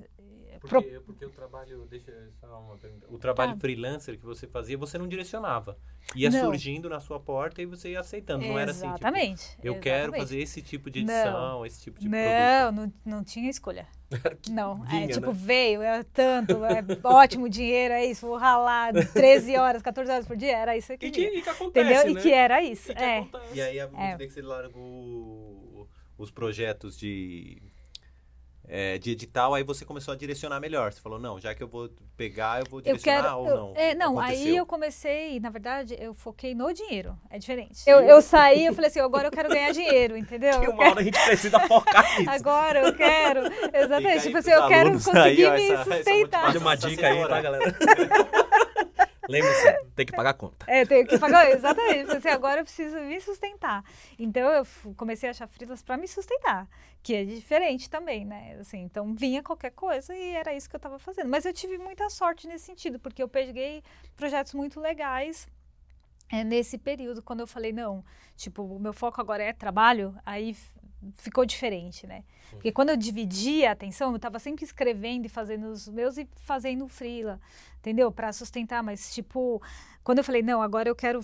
Porque, 0.61 0.89
Pro- 0.91 1.01
porque 1.01 1.25
o 1.25 1.29
trabalho, 1.31 1.87
deixa 1.89 2.11
eu 2.11 2.31
só 2.39 2.59
uma 2.59 2.77
pergunta. 2.77 3.07
O 3.09 3.17
trabalho 3.17 3.53
Tá. 3.53 3.59
freelancer 3.59 4.15
que 4.19 4.23
você 4.23 4.45
fazia, 4.47 4.77
você 4.77 4.95
não 4.95 5.07
direcionava. 5.07 5.75
Ia 6.15 6.29
Não. 6.29 6.39
surgindo 6.39 6.87
na 6.87 6.99
sua 6.99 7.19
porta 7.19 7.63
e 7.63 7.65
você 7.65 7.89
ia 7.93 7.99
aceitando. 7.99 8.45
Não 8.45 8.59
era 8.59 8.69
assim, 8.69 8.81
tipo, 8.81 8.91
Exatamente. 8.93 9.57
eu 9.63 9.79
quero 9.79 10.13
fazer 10.13 10.39
esse 10.39 10.61
tipo 10.61 10.91
de 10.91 11.03
Não. 11.03 11.13
edição, 11.15 11.65
esse 11.65 11.81
tipo 11.81 11.99
de 11.99 12.07
produto. 12.07 12.29
Não, 12.29 12.71
não, 12.71 12.93
não 13.03 13.23
tinha 13.23 13.49
escolha. 13.49 13.87
Não, 14.51 14.75
vinha, 14.83 15.05
é 15.05 15.07
tipo, 15.07 15.27
né? 15.27 15.33
veio, 15.33 15.81
é 15.81 16.03
tanto, 16.03 16.63
é 16.65 16.83
ótimo 17.03 17.47
dinheiro, 17.49 17.93
é 17.93 18.05
isso, 18.05 18.27
vou 18.27 18.35
ralar 18.37 18.91
13 19.13 19.55
horas, 19.57 19.81
14 19.81 20.11
horas 20.11 20.27
por 20.27 20.35
dia, 20.35 20.57
era 20.57 20.75
isso 20.77 20.95
que 20.97 21.05
E 21.07 21.11
que, 21.11 21.21
e 21.37 21.41
que 21.41 21.49
acontece, 21.49 21.89
Entendeu? 21.93 22.13
né? 22.13 22.19
E 22.19 22.21
que 22.21 22.31
era 22.33 22.61
isso, 22.61 22.91
E 22.91 22.95
que 22.95 23.01
é. 23.03 23.27
E 23.53 23.61
aí, 23.61 23.79
medida 23.89 24.23
É. 24.23 24.27
que 24.27 24.29
você 24.29 24.41
largou 24.41 25.87
os 26.17 26.29
projetos 26.29 26.97
de, 26.97 27.61
é, 28.73 28.97
de 28.97 29.11
edital, 29.11 29.53
aí 29.53 29.63
você 29.63 29.83
começou 29.83 30.13
a 30.13 30.17
direcionar 30.17 30.61
melhor. 30.61 30.93
Você 30.93 31.01
falou, 31.01 31.19
não, 31.19 31.37
já 31.37 31.53
que 31.53 31.61
eu 31.61 31.67
vou 31.67 31.89
pegar, 32.15 32.61
eu 32.61 32.65
vou 32.69 32.79
Eu 32.79 32.83
direcionar 32.83 33.21
quero. 33.23 33.37
ou 33.39 33.47
eu- 33.49 33.55
não? 33.57 33.73
é, 33.75 33.93
não, 33.93 34.17
aí 34.17 34.27
Aconteceu. 34.35 34.55
eu 34.55 34.65
comecei, 34.65 35.39
na 35.41 35.49
verdade, 35.49 35.93
eu 35.99 36.13
foquei 36.13 36.55
no 36.55 36.71
dinheiro. 36.73 37.17
É 37.29 37.37
diferente. 37.37 37.83
Eu, 37.85 37.99
eu 37.99 38.21
saí, 38.21 38.65
eu 38.67 38.73
falei 38.73 38.89
assim, 38.89 39.01
agora 39.01 39.27
eu 39.27 39.31
quero 39.31 39.49
ganhar 39.49 39.73
dinheiro, 39.73 40.15
entendeu? 40.17 40.57
Que 40.61 40.67
Eu 40.67 40.71
uma 40.71 40.83
hora 40.89 41.01
a 41.01 41.03
gente 41.03 41.21
precisa 41.21 41.59
focar 41.59 42.05
nisso. 42.17 42.29
Agora 42.31 42.79
eu 42.87 42.93
quero. 42.95 43.41
Exatamente. 43.73 44.07
aí 44.07 44.21
Tipo 44.21 44.37
assim, 44.37 44.51
eu 44.51 44.67
quero 44.69 44.91
conseguir 44.93 45.19
aí, 45.19 45.45
ó, 45.45 45.51
me 45.53 45.63
essa- 45.63 45.73
essa 45.73 45.93
sustentar. 45.95 46.49
Olha 46.49 46.59
uma 46.59 46.77
dica 46.77 47.07
aí, 47.07 47.27
tá, 47.27 47.41
galera? 47.41 47.75
Lembre-se, 49.31 49.85
tem 49.95 50.05
que 50.05 50.11
pagar 50.11 50.31
a 50.31 50.33
conta. 50.33 50.65
É, 50.67 50.85
tenho 50.85 51.07
que 51.07 51.17
pagar, 51.17 51.49
exatamente. 51.49 52.11
Assim, 52.11 52.29
agora 52.29 52.61
eu 52.61 52.65
preciso 52.65 52.99
me 52.99 53.19
sustentar. 53.21 53.83
Então 54.19 54.43
eu 54.51 54.67
comecei 54.95 55.29
a 55.29 55.31
achar 55.31 55.47
frilas 55.47 55.81
para 55.81 55.97
me 55.97 56.07
sustentar, 56.07 56.67
que 57.01 57.15
é 57.15 57.23
diferente 57.23 57.89
também, 57.89 58.25
né? 58.25 58.57
Assim, 58.59 58.79
então 58.79 59.13
vinha 59.15 59.41
qualquer 59.41 59.71
coisa 59.71 60.13
e 60.15 60.35
era 60.35 60.53
isso 60.53 60.69
que 60.69 60.75
eu 60.75 60.79
estava 60.79 60.99
fazendo. 60.99 61.29
Mas 61.29 61.45
eu 61.45 61.53
tive 61.53 61.77
muita 61.77 62.09
sorte 62.09 62.47
nesse 62.47 62.65
sentido, 62.65 62.99
porque 62.99 63.23
eu 63.23 63.27
peguei 63.27 63.83
projetos 64.15 64.53
muito 64.53 64.79
legais 64.79 65.47
é, 66.31 66.43
nesse 66.43 66.77
período, 66.77 67.21
quando 67.21 67.41
eu 67.41 67.47
falei, 67.47 67.73
não, 67.73 68.03
tipo, 68.37 68.63
o 68.63 68.79
meu 68.79 68.93
foco 68.93 69.19
agora 69.19 69.43
é 69.43 69.51
trabalho, 69.51 70.15
aí 70.25 70.55
ficou 71.15 71.45
diferente, 71.45 72.05
né? 72.05 72.23
Porque 72.51 72.71
quando 72.71 72.89
eu 72.89 72.97
dividia 72.97 73.69
a 73.69 73.73
atenção, 73.73 74.09
eu 74.11 74.17
estava 74.17 74.37
sempre 74.39 74.63
escrevendo 74.65 75.25
e 75.25 75.29
fazendo 75.29 75.67
os 75.67 75.87
meus 75.87 76.17
e 76.17 76.27
fazendo 76.35 76.85
o 76.85 76.87
freela, 76.89 77.39
entendeu? 77.79 78.11
Para 78.11 78.31
sustentar, 78.33 78.83
mas 78.83 79.13
tipo, 79.13 79.61
quando 80.03 80.17
eu 80.19 80.23
falei, 80.23 80.41
não, 80.41 80.61
agora 80.61 80.89
eu 80.89 80.95
quero 80.95 81.21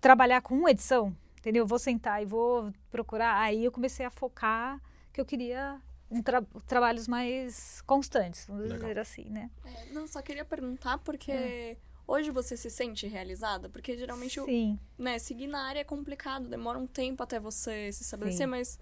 trabalhar 0.00 0.40
com 0.40 0.54
uma 0.54 0.70
edição, 0.70 1.14
entendeu? 1.38 1.66
Vou 1.66 1.78
sentar 1.78 2.22
e 2.22 2.26
vou 2.26 2.72
procurar, 2.90 3.40
aí 3.40 3.64
eu 3.64 3.72
comecei 3.72 4.06
a 4.06 4.10
focar 4.10 4.80
que 5.12 5.20
eu 5.20 5.24
queria 5.24 5.80
um 6.10 6.22
tra- 6.22 6.44
trabalhos 6.66 7.08
mais 7.08 7.80
constantes, 7.82 8.46
vamos 8.46 8.62
Legal. 8.64 8.78
dizer 8.78 8.98
assim, 8.98 9.24
né? 9.30 9.50
É, 9.64 9.86
não, 9.92 10.06
só 10.06 10.20
queria 10.22 10.44
perguntar 10.44 10.98
porque 10.98 11.76
hoje 12.06 12.30
você 12.30 12.56
se 12.56 12.70
sente 12.70 13.06
realizada? 13.06 13.68
Porque 13.68 13.96
geralmente, 13.96 14.38
o- 14.40 14.44
Sim. 14.44 14.78
né, 14.98 15.18
seguir 15.18 15.46
na 15.46 15.66
área 15.66 15.80
é 15.80 15.84
complicado, 15.84 16.48
demora 16.48 16.78
um 16.78 16.86
tempo 16.86 17.22
até 17.22 17.40
você 17.40 17.90
se 17.92 18.02
estabelecer, 18.02 18.46
Sim. 18.46 18.50
mas 18.50 18.78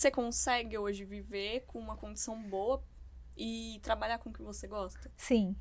você 0.00 0.10
consegue 0.10 0.78
hoje 0.78 1.04
viver 1.04 1.64
com 1.66 1.78
uma 1.78 1.96
condição 1.96 2.42
boa 2.42 2.82
e 3.36 3.78
trabalhar 3.82 4.18
com 4.18 4.30
o 4.30 4.32
que 4.32 4.42
você 4.42 4.66
gosta? 4.66 5.10
Sim. 5.16 5.54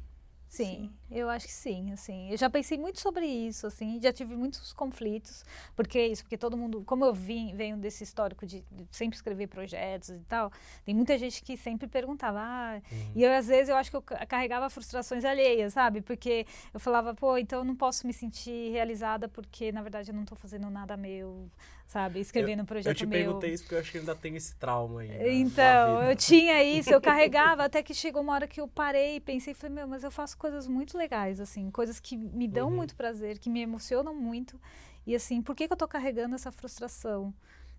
Sim, 0.50 0.92
eu 1.12 1.30
acho 1.30 1.46
que 1.46 1.54
sim, 1.54 1.92
assim. 1.92 2.32
Eu 2.32 2.36
já 2.38 2.50
pensei 2.50 2.76
muito 2.76 3.00
sobre 3.00 3.24
isso, 3.26 3.68
assim, 3.68 4.00
já 4.02 4.12
tive 4.12 4.36
muitos 4.36 4.74
conflitos, 4.74 5.46
porque 5.76 6.00
é 6.00 6.08
isso, 6.08 6.24
porque 6.24 6.38
todo 6.40 6.58
mundo, 6.58 6.82
como 6.88 7.06
eu 7.06 7.14
vim, 7.14 7.56
venho 7.56 7.78
desse 7.78 8.04
histórico 8.04 8.48
de, 8.48 8.66
de 8.72 8.88
sempre 8.92 9.16
escrever 9.16 9.46
projetos 9.48 10.10
e 10.10 10.20
tal, 10.28 10.52
tem 10.84 10.96
muita 10.96 11.16
gente 11.20 11.44
que 11.44 11.56
sempre 11.56 11.88
perguntava, 11.88 12.40
ah, 12.42 12.82
e 13.16 13.24
eu 13.24 13.32
às 13.32 13.46
vezes 13.48 13.70
eu 13.70 13.76
acho 13.76 13.92
que 13.92 13.98
eu 13.98 14.02
ca- 14.02 14.26
carregava 14.26 14.68
frustrações 14.72 15.24
alheias, 15.24 15.74
sabe? 15.74 16.02
Porque 16.02 16.48
eu 16.74 16.80
falava, 16.80 17.14
pô, 17.14 17.38
então 17.38 17.60
eu 17.60 17.66
não 17.66 17.76
posso 17.76 18.08
me 18.08 18.12
sentir 18.14 18.72
realizada 18.72 19.28
porque 19.28 19.72
na 19.72 19.84
verdade 19.84 20.10
eu 20.10 20.16
não 20.16 20.26
tô 20.26 20.36
fazendo 20.36 20.68
nada 20.72 20.98
meu, 20.98 21.48
sabe? 21.86 22.20
Escrevendo 22.20 22.64
um 22.64 22.66
projeto 22.66 22.90
Eu 22.90 22.96
te 22.96 23.06
meu. 23.06 23.20
perguntei 23.24 23.54
isso 23.54 23.64
porque 23.64 23.76
eu 23.76 23.80
acho 23.80 23.92
que 23.92 23.98
ainda 24.00 24.16
tenho 24.16 24.36
esse 24.36 24.56
trauma 24.56 25.02
aí. 25.02 25.10
na- 25.10 25.28
Então, 25.32 26.04
eu 26.04 26.16
tinha 26.16 26.64
isso, 26.64 26.94
eu 26.94 27.02
carregava, 27.02 27.66
até 27.66 27.84
que 27.84 27.94
chegou 27.94 28.22
uma 28.22 28.34
hora 28.34 28.48
que 28.48 28.62
eu 28.62 28.68
parei 28.68 29.18
e 29.18 29.20
pensei, 29.20 29.54
falei, 29.54 29.76
meu, 29.76 29.88
mas 29.88 30.04
eu 30.04 30.12
faço 30.12 30.38
coisas 30.40 30.68
muito 30.68 30.98
legais, 30.98 31.40
assim, 31.40 31.70
coisas 31.70 32.00
que 32.00 32.18
me 32.18 32.48
dão 32.48 32.70
Uhum. 32.70 32.76
muito 32.78 32.96
prazer, 32.96 33.38
que 33.38 33.50
me 33.50 33.62
emocionam 33.62 34.16
muito. 34.16 34.60
E 35.06 35.14
assim, 35.16 35.42
por 35.42 35.56
que, 35.56 35.68
que 35.68 35.74
eu 35.74 35.78
tô 35.78 35.88
carregando 35.88 36.34
essa 36.36 36.52
frustração? 36.52 37.32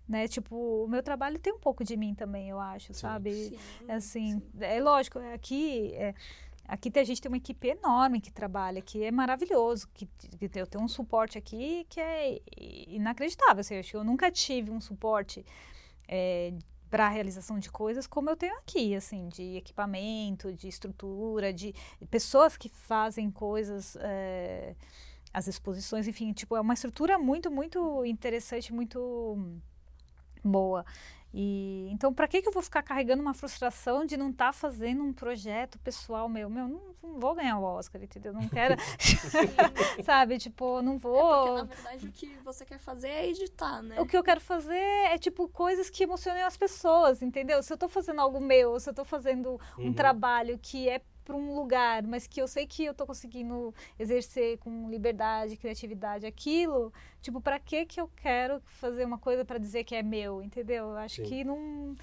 Né? 0.07 0.27
Tipo, 0.27 0.55
o 0.85 0.87
meu 0.87 1.01
trabalho 1.03 1.37
tem 1.39 1.53
um 1.53 1.59
pouco 1.59 1.83
de 1.83 1.95
mim 1.97 2.13
também, 2.13 2.49
eu 2.49 2.59
acho, 2.59 2.93
sabe? 2.93 3.33
Sim, 3.33 3.57
Assim, 3.89 4.39
sim. 4.39 4.43
é 4.59 4.81
lógico, 4.81 5.19
é 5.19 5.33
aqui, 5.33 5.93
é, 5.93 6.13
aqui 6.67 6.91
a 6.99 7.03
gente 7.03 7.21
tem 7.21 7.29
uma 7.31 7.37
equipe 7.37 7.67
enorme 7.69 8.19
que 8.19 8.31
trabalha, 8.31 8.81
que 8.81 9.03
é 9.03 9.11
maravilhoso, 9.11 9.87
que, 9.93 10.05
que 10.07 10.59
eu 10.59 10.67
tenho 10.67 10.83
um 10.83 10.87
suporte 10.87 11.37
aqui 11.37 11.85
que 11.89 11.99
é 12.01 12.41
inacreditável. 12.87 13.61
Assim, 13.61 13.75
eu 13.93 14.03
nunca 14.03 14.29
tive 14.31 14.69
um 14.71 14.81
suporte 14.81 15.45
para 16.91 17.07
a 17.07 17.09
realização 17.09 17.57
de 17.57 17.71
coisas 17.71 18.05
como 18.05 18.29
eu 18.29 18.35
tenho 18.35 18.53
aqui, 18.57 18.93
assim, 18.93 19.29
de 19.29 19.55
equipamento, 19.55 20.51
de 20.51 20.67
estrutura, 20.67 21.53
de 21.53 21.73
pessoas 22.09 22.57
que 22.57 22.67
fazem 22.67 23.31
coisas, 23.31 23.95
é, 24.01 24.75
as 25.33 25.47
exposições, 25.47 26.05
enfim, 26.05 26.33
tipo, 26.33 26.53
é 26.53 26.59
uma 26.59 26.73
estrutura 26.73 27.17
muito, 27.17 27.49
muito 27.49 28.05
interessante, 28.05 28.73
muito 28.73 29.37
boa. 30.43 30.85
E 31.33 31.87
então, 31.91 32.13
para 32.13 32.27
que 32.27 32.41
que 32.41 32.47
eu 32.49 32.51
vou 32.51 32.61
ficar 32.61 32.83
carregando 32.83 33.21
uma 33.21 33.33
frustração 33.33 34.05
de 34.05 34.17
não 34.17 34.29
estar 34.31 34.51
fazendo 34.53 35.01
um 35.03 35.13
projeto 35.13 35.79
pessoal 35.79 36.27
meu? 36.27 36.49
Meu, 36.49 36.67
não, 36.67 36.81
não 37.01 37.19
vou 37.19 37.33
ganhar 37.35 37.57
o 37.57 37.63
Oscar, 37.63 38.03
entendeu? 38.03 38.33
Não 38.33 38.47
quero, 38.49 38.75
sabe? 40.03 40.37
Tipo, 40.37 40.81
não 40.81 40.99
Porque, 40.99 41.07
vou. 41.07 41.57
na 41.57 41.63
verdade, 41.63 42.07
o 42.07 42.11
que 42.11 42.27
você 42.43 42.65
quer 42.65 42.79
fazer 42.79 43.07
é 43.09 43.27
editar, 43.29 43.81
né? 43.81 43.99
O 43.99 44.05
que 44.05 44.17
eu 44.17 44.23
quero 44.23 44.41
fazer 44.41 44.75
é, 44.75 45.17
tipo, 45.17 45.47
coisas 45.47 45.89
que 45.89 46.03
emocionem 46.03 46.43
as 46.43 46.57
pessoas, 46.57 47.21
entendeu? 47.21 47.61
Se 47.63 47.71
eu 47.71 47.77
tô 47.77 47.87
fazendo 47.87 48.19
algo 48.21 48.41
meu, 48.41 48.79
se 48.79 48.89
eu 48.89 48.93
tô 48.93 49.05
fazendo 49.05 49.59
um 49.77 49.87
Uhum. 49.87 49.93
trabalho 49.93 50.59
que 50.61 50.89
é 50.89 51.01
para 51.31 51.37
um 51.37 51.55
lugar, 51.55 52.03
mas 52.03 52.27
que 52.27 52.41
eu 52.41 52.47
sei 52.47 52.67
que 52.67 52.83
eu 52.83 52.93
tô 52.93 53.05
conseguindo 53.05 53.73
exercer 53.97 54.57
com 54.59 54.89
liberdade, 54.89 55.55
criatividade 55.55 56.25
aquilo, 56.25 56.91
tipo, 57.21 57.39
para 57.39 57.57
que 57.57 57.85
que 57.85 58.01
eu 58.01 58.09
quero 58.17 58.61
fazer 58.65 59.05
uma 59.05 59.17
coisa 59.17 59.45
para 59.45 59.57
dizer 59.57 59.85
que 59.85 59.95
é 59.95 60.03
meu, 60.03 60.41
entendeu? 60.43 60.89
Eu 60.89 60.97
acho 60.97 61.17
Sim. 61.17 61.23
que 61.23 61.43
não 61.43 61.95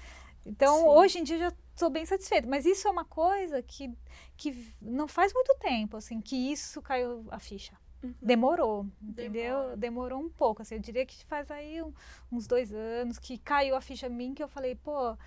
Então, 0.45 0.79
Sim. 0.79 0.89
hoje 0.89 1.19
em 1.19 1.23
dia 1.23 1.35
eu 1.35 1.39
já 1.41 1.53
estou 1.75 1.89
bem 1.91 2.05
satisfeita, 2.05 2.47
mas 2.47 2.65
isso 2.65 2.87
é 2.87 2.91
uma 2.91 3.05
coisa 3.05 3.61
que 3.61 3.91
que 4.35 4.73
não 4.81 5.07
faz 5.07 5.33
muito 5.33 5.55
tempo 5.59 5.97
assim 5.97 6.19
que 6.21 6.35
isso 6.51 6.81
caiu 6.81 7.25
a 7.29 7.39
ficha. 7.39 7.73
Uhum. 8.01 8.13
Demorou, 8.21 8.85
entendeu? 9.01 9.75
Demora. 9.75 9.77
Demorou 9.77 10.19
um 10.21 10.29
pouco. 10.29 10.61
Assim, 10.61 10.75
eu 10.75 10.81
diria 10.81 11.05
que 11.05 11.23
faz 11.25 11.51
aí 11.51 11.81
um- 11.83 11.93
uns 12.31 12.47
dois 12.47 12.73
anos 12.73 13.19
que 13.19 13.37
caiu 13.37 13.75
a 13.75 13.81
ficha 13.81 14.07
em 14.07 14.09
mim 14.09 14.33
que 14.33 14.41
eu 14.41 14.47
falei, 14.47 14.73
pô, 14.75 15.17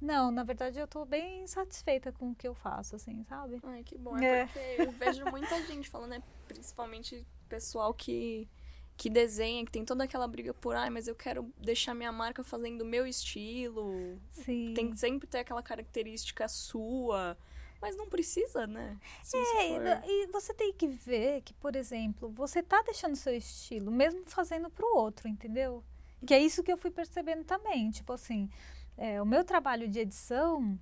não, 0.00 0.30
na 0.30 0.42
verdade 0.42 0.78
eu 0.78 0.86
tô 0.88 1.04
bem 1.04 1.46
satisfeita 1.46 2.10
com 2.12 2.30
o 2.30 2.34
que 2.34 2.48
eu 2.48 2.54
faço, 2.54 2.96
assim, 2.96 3.22
sabe? 3.24 3.60
Ai, 3.62 3.82
que 3.84 3.96
bom. 3.98 4.16
É, 4.18 4.40
É. 4.42 4.46
porque 4.46 4.58
eu 4.82 4.90
vejo 4.92 5.24
muita 5.26 5.60
gente 5.66 5.88
falando, 5.88 6.10
né? 6.10 6.22
Principalmente 6.48 7.26
pessoal 7.48 7.92
que, 7.92 8.48
que 8.96 9.10
desenha, 9.10 9.64
que 9.64 9.72
tem 9.72 9.84
toda 9.84 10.04
aquela 10.04 10.26
briga 10.28 10.54
por, 10.54 10.74
ai, 10.76 10.90
mas 10.90 11.06
eu 11.08 11.14
quero 11.14 11.52
deixar 11.58 11.94
minha 11.94 12.12
marca 12.12 12.42
fazendo 12.44 12.82
o 12.82 12.86
meu 12.86 13.06
estilo. 13.06 14.18
Sim. 14.32 14.72
Tem 14.74 14.90
que 14.90 14.98
sempre 14.98 15.26
ter 15.26 15.38
aquela 15.40 15.62
característica 15.62 16.48
sua. 16.48 17.36
Mas 17.80 17.96
não 17.96 18.08
precisa, 18.10 18.66
né? 18.66 18.98
Se 19.22 19.36
É, 19.38 19.78
e- 20.06 20.24
e 20.24 20.26
você 20.26 20.52
tem 20.52 20.70
que 20.72 20.86
ver 20.86 21.40
que, 21.40 21.54
por 21.54 21.74
exemplo, 21.74 22.28
você 22.28 22.62
tá 22.62 22.82
deixando 22.82 23.16
seu 23.16 23.34
estilo, 23.34 23.90
mesmo 23.90 24.22
fazendo 24.26 24.68
pro 24.68 24.86
outro, 24.96 25.26
entendeu? 25.28 25.82
Que 26.26 26.34
é 26.34 26.38
isso 26.38 26.62
que 26.62 26.70
eu 26.70 26.76
fui 26.76 26.90
percebendo 26.90 27.42
também. 27.44 27.90
Tipo 27.90 28.12
assim, 28.12 28.50
é, 28.96 29.20
o 29.20 29.26
meu 29.26 29.44
trabalho 29.44 29.88
de 29.88 29.98
edição 29.98 30.78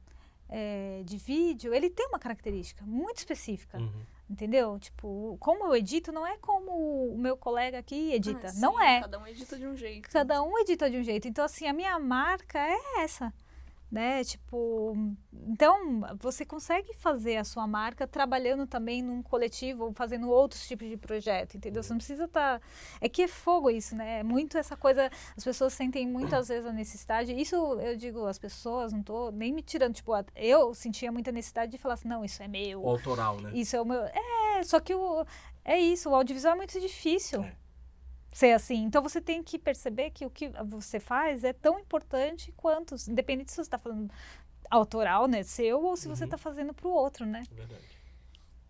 é, 0.49 1.03
de 1.05 1.17
vídeo, 1.17 1.75
ele 1.75 1.91
tem 1.91 2.07
uma 2.07 2.19
característica 2.19 2.85
muito 2.85 3.19
específica. 3.19 3.79
Uhum. 3.79 4.03
Entendeu? 4.31 4.79
Tipo, 4.79 5.39
como 5.41 5.67
eu 5.67 5.77
edito 5.77 6.13
não 6.13 6.27
é 6.27 6.37
como 6.37 7.13
o 7.13 7.17
meu 7.17 7.37
colega 7.37 7.79
aqui 7.79 8.13
edita. 8.13 8.49
Ah, 8.49 8.51
sim, 8.51 8.61
não 8.61 8.81
é. 8.81 9.01
Cada 9.01 9.19
um 9.19 9.27
edita 9.27 9.57
de 9.57 9.67
um 9.67 9.75
jeito. 9.75 10.11
Cada 10.11 10.43
um 10.43 10.59
edita 10.59 10.91
de 10.91 10.99
um 10.99 11.03
jeito. 11.03 11.27
Então, 11.27 11.45
assim, 11.45 11.67
a 11.67 11.73
minha 11.73 11.99
marca 11.99 12.59
é 12.59 13.01
essa. 13.03 13.33
Né? 13.91 14.23
Tipo, 14.23 14.95
então 15.33 16.03
você 16.21 16.45
consegue 16.45 16.93
fazer 16.93 17.39
a 17.39 17.45
sua 17.45 17.67
marca 17.67 18.07
trabalhando 18.07 18.67
também 18.67 19.01
num 19.01 19.23
coletivo 19.23 19.93
fazendo 19.95 20.29
outros 20.29 20.69
tipos 20.69 20.87
de 20.87 20.97
projeto, 20.99 21.57
entendeu? 21.57 21.83
Você 21.83 21.91
não 21.91 21.97
precisa 21.97 22.25
estar. 22.25 22.61
Tá... 22.61 22.67
É 23.01 23.09
que 23.09 23.23
é 23.23 23.29
fogo 23.29 23.71
isso, 23.71 23.97
né? 23.97 24.21
É 24.21 24.23
muito 24.23 24.59
essa 24.59 24.77
coisa. 24.77 25.11
As 25.35 25.43
pessoas 25.43 25.73
sentem 25.73 26.07
muitas 26.07 26.49
vezes 26.49 26.67
a 26.67 26.73
necessidade. 26.73 27.33
Isso 27.33 27.57
eu 27.57 27.97
digo, 27.97 28.27
as 28.27 28.39
pessoas, 28.39 28.93
não 28.93 29.03
tô 29.03 29.31
nem 29.31 29.55
me 29.55 29.63
tirando. 29.63 29.95
Tipo, 29.95 30.13
eu 30.37 30.75
sentia 30.75 31.11
muita 31.11 31.33
necessidade 31.33 31.73
de 31.73 31.79
falar 31.79 31.95
assim: 31.95 32.09
não, 32.09 32.23
isso 32.23 32.43
é 32.43 32.49
meu. 32.49 32.83
O 32.83 32.91
autoral, 32.91 33.41
né? 33.41 33.53
Isso 33.55 33.75
é 33.75 33.81
o 33.81 33.87
meu. 33.87 34.03
É, 34.03 34.63
só 34.65 34.81
que 34.81 34.95
o, 34.95 35.25
é 35.65 35.79
isso, 35.79 36.11
o 36.11 36.15
audiovisual 36.15 36.55
é 36.55 36.57
muito 36.59 36.79
difícil. 36.79 37.43
É 37.43 37.68
ser 38.33 38.53
assim. 38.53 38.85
Então 38.85 39.03
você 39.03 39.21
tem 39.21 39.43
que 39.43 39.59
perceber 39.59 40.11
que 40.11 40.25
o 40.27 40.31
que 40.31 40.51
você 40.67 41.01
faz 41.01 41.45
é 41.45 41.53
tão 41.53 41.79
importante 41.79 42.53
quanto, 42.57 42.95
independente 43.09 43.51
se 43.51 43.57
você 43.57 43.63
está 43.63 43.79
falando 43.79 44.11
autoral, 44.71 45.27
né, 45.27 45.43
seu, 45.43 45.83
ou 45.83 45.97
se 45.97 46.09
uhum. 46.09 46.15
você 46.15 46.25
está 46.25 46.37
fazendo 46.37 46.75
para 46.75 46.87
o 46.87 46.93
outro, 46.93 47.25
né? 47.25 47.43
Verdade. 47.51 47.99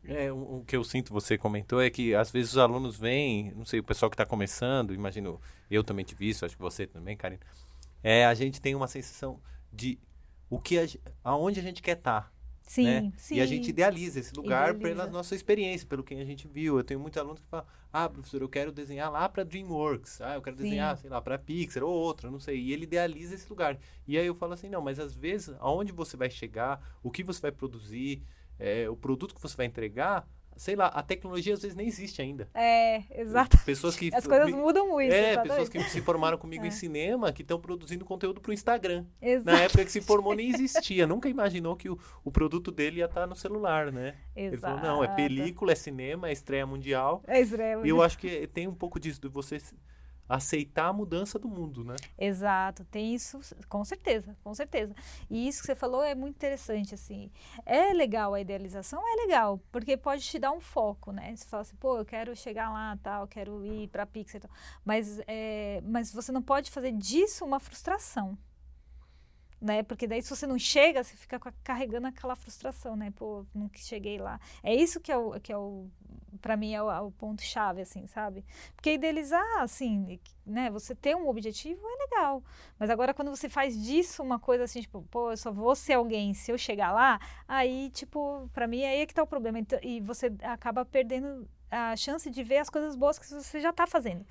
É, 0.04 0.32
o, 0.32 0.58
o, 0.58 0.64
que 0.64 0.76
eu 0.76 0.84
sinto, 0.84 1.12
você 1.12 1.36
comentou, 1.36 1.82
é 1.82 1.90
que 1.90 2.14
às 2.14 2.30
vezes 2.30 2.52
os 2.52 2.58
alunos 2.58 2.96
vêm, 2.96 3.52
não 3.54 3.64
sei, 3.64 3.80
o 3.80 3.84
pessoal 3.84 4.08
que 4.08 4.14
está 4.14 4.24
começando, 4.24 4.94
imagino, 4.94 5.40
eu 5.70 5.84
também 5.84 6.04
tive 6.04 6.28
isso, 6.28 6.46
acho 6.46 6.56
que 6.56 6.62
você 6.62 6.86
também, 6.86 7.16
Karina, 7.16 7.42
é, 8.02 8.24
a 8.24 8.32
gente 8.32 8.60
tem 8.60 8.74
uma 8.74 8.86
sensação 8.86 9.40
de 9.72 9.98
o 10.48 10.58
que 10.58 10.78
a, 10.78 10.86
aonde 11.22 11.60
a 11.60 11.62
gente 11.62 11.82
quer 11.82 11.98
estar. 11.98 12.22
Tá. 12.22 12.37
Sim, 12.68 12.84
né? 12.84 13.12
sim. 13.16 13.36
E 13.36 13.40
a 13.40 13.46
gente 13.46 13.70
idealiza 13.70 14.20
esse 14.20 14.34
lugar 14.34 14.74
idealiza. 14.74 15.02
pela 15.02 15.10
nossa 15.10 15.34
experiência, 15.34 15.86
pelo 15.86 16.04
que 16.04 16.14
a 16.14 16.24
gente 16.24 16.46
viu. 16.46 16.76
Eu 16.76 16.84
tenho 16.84 17.00
muitos 17.00 17.18
alunos 17.18 17.40
que 17.40 17.46
falam: 17.48 17.66
ah, 17.90 18.08
professor, 18.10 18.42
eu 18.42 18.48
quero 18.48 18.70
desenhar 18.70 19.10
lá 19.10 19.26
para 19.26 19.42
DreamWorks, 19.42 20.20
ah, 20.20 20.34
eu 20.34 20.42
quero 20.42 20.54
desenhar, 20.54 20.94
sim. 20.94 21.02
sei 21.02 21.10
lá, 21.10 21.18
para 21.20 21.38
Pixar 21.38 21.82
ou 21.82 21.90
outra, 21.90 22.30
não 22.30 22.38
sei. 22.38 22.60
E 22.60 22.72
ele 22.72 22.82
idealiza 22.84 23.34
esse 23.34 23.48
lugar. 23.48 23.78
E 24.06 24.18
aí 24.18 24.26
eu 24.26 24.34
falo 24.34 24.52
assim: 24.52 24.68
não, 24.68 24.82
mas 24.82 24.98
às 24.98 25.14
vezes, 25.14 25.56
aonde 25.60 25.92
você 25.92 26.14
vai 26.14 26.28
chegar, 26.28 26.98
o 27.02 27.10
que 27.10 27.24
você 27.24 27.40
vai 27.40 27.52
produzir, 27.52 28.22
é, 28.58 28.88
o 28.90 28.96
produto 28.96 29.34
que 29.34 29.40
você 29.40 29.56
vai 29.56 29.64
entregar, 29.64 30.28
sei 30.58 30.76
lá, 30.76 30.88
a 30.88 31.02
tecnologia 31.02 31.54
às 31.54 31.62
vezes 31.62 31.76
nem 31.76 31.86
existe 31.86 32.20
ainda. 32.20 32.48
É, 32.52 33.04
exato. 33.20 33.56
Pessoas 33.64 33.96
que 33.96 34.10
as 34.14 34.26
coisas 34.26 34.50
mudam 34.50 34.88
muito. 34.88 35.12
É, 35.12 35.40
pessoas 35.40 35.68
que 35.68 35.80
se 35.84 36.02
formaram 36.02 36.36
comigo 36.36 36.64
é. 36.66 36.68
em 36.68 36.70
cinema, 36.70 37.32
que 37.32 37.42
estão 37.42 37.60
produzindo 37.60 38.04
conteúdo 38.04 38.40
para 38.40 38.50
o 38.50 38.52
Instagram. 38.52 39.06
Exato. 39.22 39.56
Na 39.56 39.62
época 39.62 39.84
que 39.84 39.92
se 39.92 40.00
formou 40.00 40.34
nem 40.34 40.50
existia, 40.50 41.06
nunca 41.06 41.28
imaginou 41.28 41.76
que 41.76 41.88
o, 41.88 41.98
o 42.24 42.30
produto 42.30 42.70
dele 42.70 42.98
ia 42.98 43.06
estar 43.06 43.22
tá 43.22 43.26
no 43.26 43.36
celular, 43.36 43.92
né? 43.92 44.16
Exato. 44.34 44.54
Ele 44.54 44.56
falou, 44.56 44.80
não, 44.80 45.04
é 45.04 45.08
película, 45.14 45.72
é 45.72 45.76
cinema, 45.76 46.28
é 46.28 46.32
estreia 46.32 46.66
mundial. 46.66 47.22
É 47.26 47.40
estreia 47.40 47.76
mundial. 47.76 47.86
E 47.86 47.90
eu 47.90 48.02
acho 48.02 48.18
que 48.18 48.46
tem 48.48 48.66
um 48.66 48.74
pouco 48.74 48.98
disso, 48.98 49.20
de 49.20 49.28
você 49.28 49.58
aceitar 50.28 50.88
a 50.88 50.92
mudança 50.92 51.38
do 51.38 51.48
mundo, 51.48 51.82
né? 51.82 51.96
Exato, 52.18 52.84
tem 52.84 53.14
isso, 53.14 53.40
com 53.68 53.84
certeza, 53.84 54.36
com 54.44 54.52
certeza. 54.54 54.94
E 55.30 55.48
isso 55.48 55.60
que 55.60 55.66
você 55.66 55.74
falou 55.74 56.02
é 56.02 56.14
muito 56.14 56.36
interessante, 56.36 56.94
assim. 56.94 57.30
É 57.64 57.92
legal 57.92 58.34
a 58.34 58.40
idealização, 58.40 59.00
é 59.00 59.16
legal, 59.22 59.60
porque 59.72 59.96
pode 59.96 60.22
te 60.22 60.38
dar 60.38 60.52
um 60.52 60.60
foco, 60.60 61.12
né? 61.12 61.34
Você 61.34 61.46
fala 61.46 61.62
assim, 61.62 61.76
pô, 61.76 61.98
eu 61.98 62.04
quero 62.04 62.36
chegar 62.36 62.70
lá, 62.70 62.98
tal, 63.02 63.26
quero 63.26 63.64
ir 63.64 63.88
para 63.88 64.04
Pixar, 64.04 64.40
tal. 64.40 64.50
Mas, 64.84 65.20
é, 65.26 65.80
mas 65.84 66.12
você 66.12 66.30
não 66.30 66.42
pode 66.42 66.70
fazer 66.70 66.92
disso 66.92 67.44
uma 67.44 67.60
frustração 67.60 68.36
né? 69.60 69.82
Porque 69.82 70.06
daí 70.06 70.22
se 70.22 70.30
você 70.30 70.46
não 70.46 70.58
chega, 70.58 71.02
você 71.02 71.16
fica 71.16 71.40
carregando 71.62 72.06
aquela 72.06 72.36
frustração, 72.36 72.96
né? 72.96 73.12
Pô, 73.16 73.44
não 73.54 73.70
cheguei 73.74 74.18
lá. 74.18 74.40
É 74.62 74.74
isso 74.74 75.00
que 75.00 75.10
é 75.10 75.16
o 75.16 75.38
que 75.40 75.52
é 75.52 75.58
o 75.58 75.88
para 76.40 76.56
mim 76.56 76.74
é 76.74 76.82
o, 76.82 76.90
é 76.90 77.00
o 77.00 77.10
ponto 77.10 77.42
chave 77.42 77.80
assim, 77.80 78.06
sabe? 78.06 78.44
Porque 78.76 78.92
idealizar 78.92 79.60
assim, 79.60 80.20
né, 80.46 80.70
você 80.70 80.94
ter 80.94 81.16
um 81.16 81.28
objetivo 81.28 81.80
é 81.84 82.04
legal. 82.04 82.42
Mas 82.78 82.90
agora 82.90 83.12
quando 83.14 83.30
você 83.30 83.48
faz 83.48 83.80
disso 83.82 84.22
uma 84.22 84.38
coisa 84.38 84.64
assim, 84.64 84.80
tipo, 84.80 85.02
pô, 85.10 85.32
eu 85.32 85.36
só 85.36 85.50
vou 85.50 85.74
ser 85.74 85.94
alguém 85.94 86.34
se 86.34 86.52
eu 86.52 86.58
chegar 86.58 86.92
lá, 86.92 87.20
aí 87.46 87.90
tipo, 87.90 88.48
para 88.52 88.66
mim 88.66 88.82
é 88.82 88.90
aí 88.90 89.06
que 89.06 89.14
tá 89.14 89.22
o 89.22 89.26
problema. 89.26 89.58
Então, 89.58 89.78
e 89.82 90.00
você 90.00 90.32
acaba 90.42 90.84
perdendo 90.84 91.48
a 91.70 91.96
chance 91.96 92.30
de 92.30 92.42
ver 92.42 92.58
as 92.58 92.70
coisas 92.70 92.94
boas 92.94 93.18
que 93.18 93.26
você 93.26 93.60
já 93.60 93.70
está 93.70 93.86
fazendo 93.86 94.24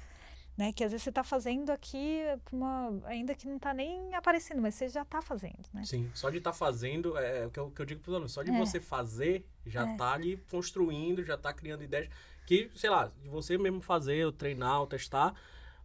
né? 0.57 0.73
Que 0.73 0.83
às 0.83 0.91
vezes 0.91 1.03
você 1.03 1.09
está 1.09 1.23
fazendo 1.23 1.69
aqui, 1.69 2.21
uma, 2.51 2.99
ainda 3.05 3.35
que 3.35 3.47
não 3.47 3.57
está 3.57 3.73
nem 3.73 4.13
aparecendo, 4.15 4.61
mas 4.61 4.75
você 4.75 4.89
já 4.89 5.03
está 5.03 5.21
fazendo, 5.21 5.67
né? 5.73 5.83
Sim, 5.85 6.09
só 6.13 6.29
de 6.29 6.39
estar 6.39 6.51
tá 6.51 6.57
fazendo, 6.57 7.17
é, 7.17 7.43
é 7.43 7.45
o 7.45 7.51
que 7.51 7.59
eu, 7.59 7.69
que 7.69 7.81
eu 7.81 7.85
digo 7.85 8.01
para 8.01 8.09
os 8.09 8.15
alunos, 8.15 8.31
só 8.31 8.41
de 8.41 8.51
é. 8.51 8.57
você 8.57 8.79
fazer, 8.79 9.45
já 9.65 9.89
está 9.91 10.11
é. 10.11 10.13
ali 10.13 10.37
construindo, 10.49 11.23
já 11.23 11.35
está 11.35 11.53
criando 11.53 11.83
ideias, 11.83 12.09
que, 12.45 12.71
sei 12.75 12.89
lá, 12.89 13.11
de 13.21 13.29
você 13.29 13.57
mesmo 13.57 13.81
fazer, 13.81 14.25
ou 14.25 14.31
treinar, 14.31 14.79
ou 14.79 14.87
testar, 14.87 15.35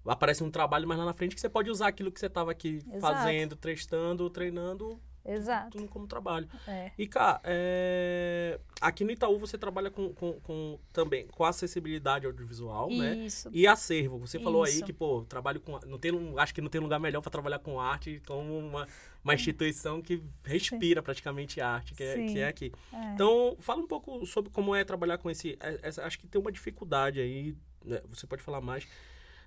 aparece 0.07 0.43
um 0.43 0.51
trabalho 0.51 0.89
mais 0.89 0.99
lá 0.99 1.07
na 1.07 1.13
frente 1.13 1.35
que 1.35 1.41
você 1.41 1.49
pode 1.49 1.71
usar 1.71 1.89
aquilo 1.89 2.11
que 2.11 2.19
você 2.19 2.27
estava 2.27 2.51
aqui 2.51 2.83
Exato. 2.93 3.01
fazendo, 3.01 3.57
testando, 3.57 4.31
treinando 4.31 5.01
Exato. 5.25 5.79
Tudo 5.79 5.89
como 5.89 6.07
trabalho. 6.07 6.49
É. 6.67 6.91
E, 6.99 7.07
cá, 7.07 7.41
é... 7.45 8.59
aqui 8.81 9.05
no 9.05 9.11
Itaú 9.11 9.39
você 9.39 9.57
trabalha 9.57 9.91
com, 9.91 10.13
com, 10.13 10.41
com, 10.41 10.79
também 10.93 11.27
com 11.29 11.45
acessibilidade 11.45 12.27
audiovisual, 12.27 12.91
né? 12.91 13.15
Isso. 13.17 13.49
né? 13.49 13.57
E 13.57 13.67
acervo. 13.67 14.19
Você 14.19 14.39
falou 14.39 14.65
aí 14.65 14.83
que, 14.83 14.93
pô, 14.93 15.23
trabalho 15.23 15.61
com. 15.61 15.79
Não 15.87 15.99
tem, 15.99 16.13
acho 16.37 16.55
que 16.55 16.61
não 16.61 16.69
tem 16.69 16.81
lugar 16.81 16.99
melhor 16.99 17.21
para 17.21 17.31
trabalhar 17.31 17.61
com 17.61 17.81
arte 17.81 18.21
como 18.27 18.59
uma, 18.59 18.87
uma 19.23 19.35
instituição 19.35 20.03
que 20.03 20.23
respira 20.45 21.01
Sim. 21.01 21.05
praticamente 21.05 21.61
arte, 21.61 21.95
que 21.95 22.03
é, 22.03 22.15
que 22.15 22.39
é 22.39 22.49
aqui. 22.49 22.73
É. 22.93 23.15
Então, 23.15 23.57
fala 23.61 23.81
um 23.81 23.87
pouco 23.87 24.27
sobre 24.27 24.51
como 24.51 24.75
é 24.75 24.85
trabalhar 24.85 25.19
com 25.19 25.31
esse. 25.31 25.57
É, 25.61 25.79
essa, 25.83 26.05
acho 26.05 26.19
que 26.19 26.27
tem 26.27 26.41
uma 26.41 26.51
dificuldade 26.51 27.21
aí, 27.21 27.57
né? 27.85 28.01
você 28.09 28.27
pode 28.27 28.43
falar 28.43 28.61
mais. 28.61 28.87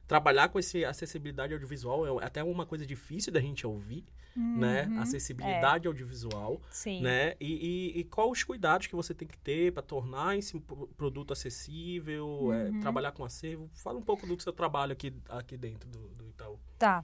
Trabalhar 0.08 0.50
com 0.50 0.60
esse 0.60 0.86
acessibilidade 0.86 1.52
audiovisual 1.54 2.20
é 2.20 2.24
até 2.24 2.44
uma 2.44 2.64
coisa 2.64 2.86
difícil 2.86 3.34
da 3.34 3.42
gente 3.42 3.66
ouvir 3.66 4.06
né? 4.36 4.86
Uhum, 4.86 5.00
Acessibilidade 5.00 5.86
é. 5.86 5.88
audiovisual, 5.88 6.62
Sim. 6.70 7.02
né? 7.02 7.36
E, 7.40 7.94
e, 7.96 8.00
e 8.00 8.04
quais 8.04 8.32
os 8.32 8.44
cuidados 8.44 8.88
que 8.88 8.96
você 8.96 9.14
tem 9.14 9.28
que 9.28 9.38
ter 9.38 9.72
para 9.72 9.82
tornar 9.82 10.38
esse 10.38 10.60
produto 10.98 11.32
acessível, 11.32 12.52
é, 12.52 12.70
uhum. 12.70 12.78
é, 12.78 12.82
trabalhar 12.82 13.12
com 13.14 13.24
acervo? 13.24 13.70
Fala 13.74 13.98
um 13.98 14.02
pouco 14.02 14.28
do 14.28 14.42
seu 14.42 14.52
trabalho 14.52 14.92
aqui, 14.92 15.14
aqui 15.30 15.56
dentro 15.56 15.90
do, 15.90 16.10
do 16.10 16.28
Itaú. 16.28 16.60
Tá. 16.78 17.04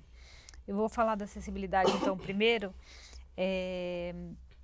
Eu 0.68 0.76
vou 0.76 0.90
falar 0.90 1.16
da 1.16 1.26
acessibilidade, 1.26 1.92
então, 1.92 2.18
primeiro. 2.20 2.74
É, 3.38 4.14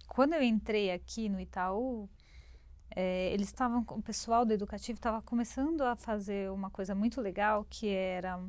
quando 0.07 0.33
eu 0.33 0.43
entrei 0.43 0.91
aqui 0.91 1.29
no 1.29 1.39
Itaú, 1.39 2.09
é, 2.95 3.31
eles 3.33 3.47
estavam, 3.47 3.85
o 3.89 4.01
pessoal 4.01 4.45
do 4.45 4.53
educativo 4.53 4.97
estava 4.97 5.21
começando 5.21 5.81
a 5.81 5.95
fazer 5.95 6.51
uma 6.51 6.69
coisa 6.69 6.93
muito 6.95 7.21
legal, 7.21 7.65
que 7.69 7.87
era 7.89 8.39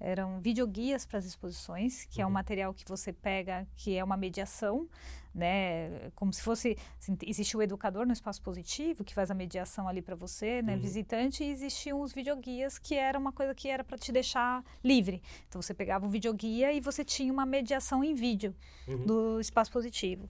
eram 0.00 0.40
videoguias 0.40 1.04
para 1.04 1.18
as 1.18 1.24
exposições, 1.24 2.04
que 2.04 2.18
uhum. 2.18 2.22
é 2.22 2.26
um 2.26 2.28
uhum. 2.28 2.34
material 2.34 2.74
que 2.74 2.84
você 2.86 3.12
pega, 3.12 3.66
que 3.76 3.96
é 3.96 4.04
uma 4.04 4.16
mediação, 4.16 4.88
né? 5.34 6.10
Como 6.14 6.32
se 6.32 6.42
fosse 6.42 6.76
assim, 6.98 7.16
existe 7.26 7.56
o 7.56 7.62
educador 7.62 8.06
no 8.06 8.12
espaço 8.12 8.42
positivo 8.42 9.04
que 9.04 9.14
faz 9.14 9.30
a 9.30 9.34
mediação 9.34 9.88
ali 9.88 10.02
para 10.02 10.14
você, 10.14 10.62
né? 10.62 10.74
Uhum. 10.74 10.80
Visitante, 10.80 11.44
e 11.44 11.50
existiam 11.50 12.00
os 12.00 12.12
videoguias 12.12 12.78
que 12.78 12.94
era 12.94 13.18
uma 13.18 13.32
coisa 13.32 13.54
que 13.54 13.68
era 13.68 13.84
para 13.84 13.98
te 13.98 14.12
deixar 14.12 14.64
livre. 14.82 15.22
Então 15.48 15.60
você 15.60 15.74
pegava 15.74 16.06
o 16.06 16.08
videoguia 16.08 16.72
e 16.72 16.80
você 16.80 17.04
tinha 17.04 17.32
uma 17.32 17.46
mediação 17.46 18.02
em 18.02 18.14
vídeo 18.14 18.54
uhum. 18.86 19.06
do 19.06 19.40
espaço 19.40 19.70
positivo. 19.70 20.28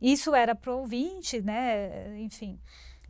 Isso 0.00 0.34
era 0.34 0.54
para 0.54 0.72
o 0.72 0.78
ouvinte, 0.78 1.40
né? 1.42 2.18
Enfim. 2.20 2.58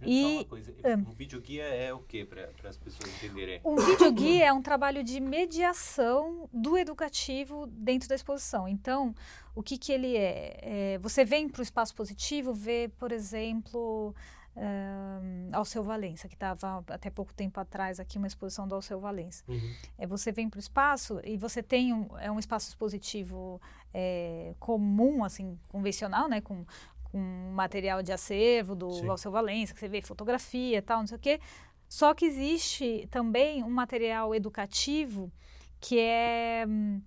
E, 0.02 0.44
coisa, 0.44 0.72
um 1.06 1.12
videoguia 1.12 1.64
é 1.64 1.92
o 1.92 1.98
que 1.98 2.24
para 2.24 2.48
as 2.64 2.76
pessoas 2.76 3.11
entenderem? 3.16 3.61
Um 3.64 3.76
videoguia 3.76 4.46
é 4.46 4.52
um 4.52 4.62
trabalho 4.62 5.02
de 5.02 5.18
mediação 5.20 6.48
do 6.52 6.78
educativo 6.78 7.66
dentro 7.66 8.08
da 8.08 8.14
exposição. 8.14 8.68
Então, 8.68 9.14
o 9.54 9.62
que, 9.62 9.76
que 9.76 9.92
ele 9.92 10.16
é? 10.16 10.58
é 10.62 10.98
você 10.98 11.24
vem 11.24 11.48
para 11.48 11.61
o 11.61 11.62
espaço 11.62 11.94
positivo, 11.94 12.54
vê, 12.54 12.90
por 12.98 13.11
exemplo, 13.11 14.14
um, 14.58 15.50
Alceu 15.52 15.82
Valença, 15.82 16.28
que 16.28 16.34
estava 16.34 16.84
até 16.88 17.11
pouco 17.11 17.32
tempo 17.32 17.58
atrás 17.61 18.00
aqui 18.00 18.18
uma 18.18 18.26
exposição 18.26 18.66
do 18.66 18.74
Alceu 18.74 18.98
Valença. 19.00 19.44
Uhum. 19.48 19.74
É, 19.96 20.06
você 20.06 20.32
vem 20.32 20.48
para 20.48 20.58
o 20.58 20.61
espaço 20.61 21.20
e 21.24 21.37
você 21.37 21.62
tem 21.62 21.92
um, 21.92 22.08
é 22.18 22.30
um 22.30 22.38
espaço 22.38 22.68
expositivo 22.68 23.61
é, 23.94 24.54
comum, 24.58 25.24
assim, 25.24 25.58
convencional, 25.68 26.28
né, 26.28 26.40
com 26.40 26.64
com 27.10 27.18
material 27.54 28.02
de 28.02 28.12
acervo 28.12 28.74
do 28.74 28.90
Sim. 28.90 29.08
Alceu 29.08 29.30
Valença, 29.30 29.74
que 29.74 29.80
você 29.80 29.88
vê 29.88 30.02
fotografia 30.02 30.82
tal, 30.82 31.00
não 31.00 31.06
sei 31.06 31.16
o 31.16 31.20
quê. 31.20 31.40
Só 31.88 32.12
que 32.14 32.26
existe 32.26 33.08
também 33.10 33.62
um 33.62 33.70
material 33.70 34.34
educativo 34.34 35.32
que 35.80 35.98
é 35.98 36.64
um, 36.68 37.00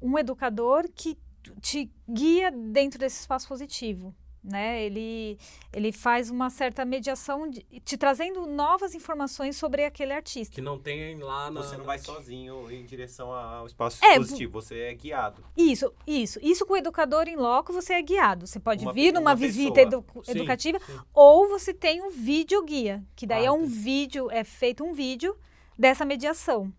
um 0.00 0.18
educador 0.18 0.88
que 0.94 1.18
te 1.60 1.90
guia 2.08 2.50
dentro 2.50 2.98
desse 2.98 3.20
espaço 3.20 3.48
positivo. 3.48 4.14
Né? 4.48 4.82
Ele, 4.82 5.38
ele 5.72 5.92
faz 5.92 6.30
uma 6.30 6.48
certa 6.50 6.84
mediação, 6.84 7.48
de, 7.48 7.60
te 7.84 7.96
trazendo 7.96 8.46
novas 8.46 8.94
informações 8.94 9.56
sobre 9.56 9.84
aquele 9.84 10.12
artista. 10.12 10.54
Que 10.54 10.60
não 10.60 10.78
tem 10.78 11.16
lá 11.18 11.50
na... 11.50 11.62
Você 11.62 11.76
não 11.76 11.84
vai 11.84 11.98
sozinho 11.98 12.70
em 12.70 12.84
direção 12.84 13.32
ao 13.32 13.66
espaço 13.66 14.04
É, 14.04 14.12
expositivo, 14.12 14.52
você 14.52 14.78
é 14.80 14.94
guiado. 14.94 15.44
Isso, 15.56 15.92
isso. 16.06 16.38
Isso 16.42 16.64
com 16.66 16.72
o 16.72 16.76
educador 16.76 17.28
em 17.28 17.36
loco, 17.36 17.72
você 17.72 17.92
é 17.94 18.02
guiado. 18.02 18.46
Você 18.46 18.58
pode 18.58 18.84
Uma 18.84 18.92
vir 18.92 19.12
numa 19.12 19.30
uma 19.30 19.34
visita 19.36 19.80
edu- 19.80 20.04
Sim, 20.24 20.30
educativa, 20.32 20.78
sim. 20.80 20.98
ou 21.12 21.48
você 21.48 21.74
tem 21.74 22.02
um 22.02 22.10
vídeo 22.10 22.64
guia, 22.64 23.04
que 23.14 23.26
daí 23.26 23.42
Ah, 23.44 23.48
é 23.48 23.50
um 23.52 23.64
entendi. 23.64 23.74
vídeo, 23.80 24.30
é 24.30 24.42
feito 24.44 24.82
um 24.82 24.92
vídeo 24.94 25.36
dessa 25.78 26.04
mediação. 26.04 26.72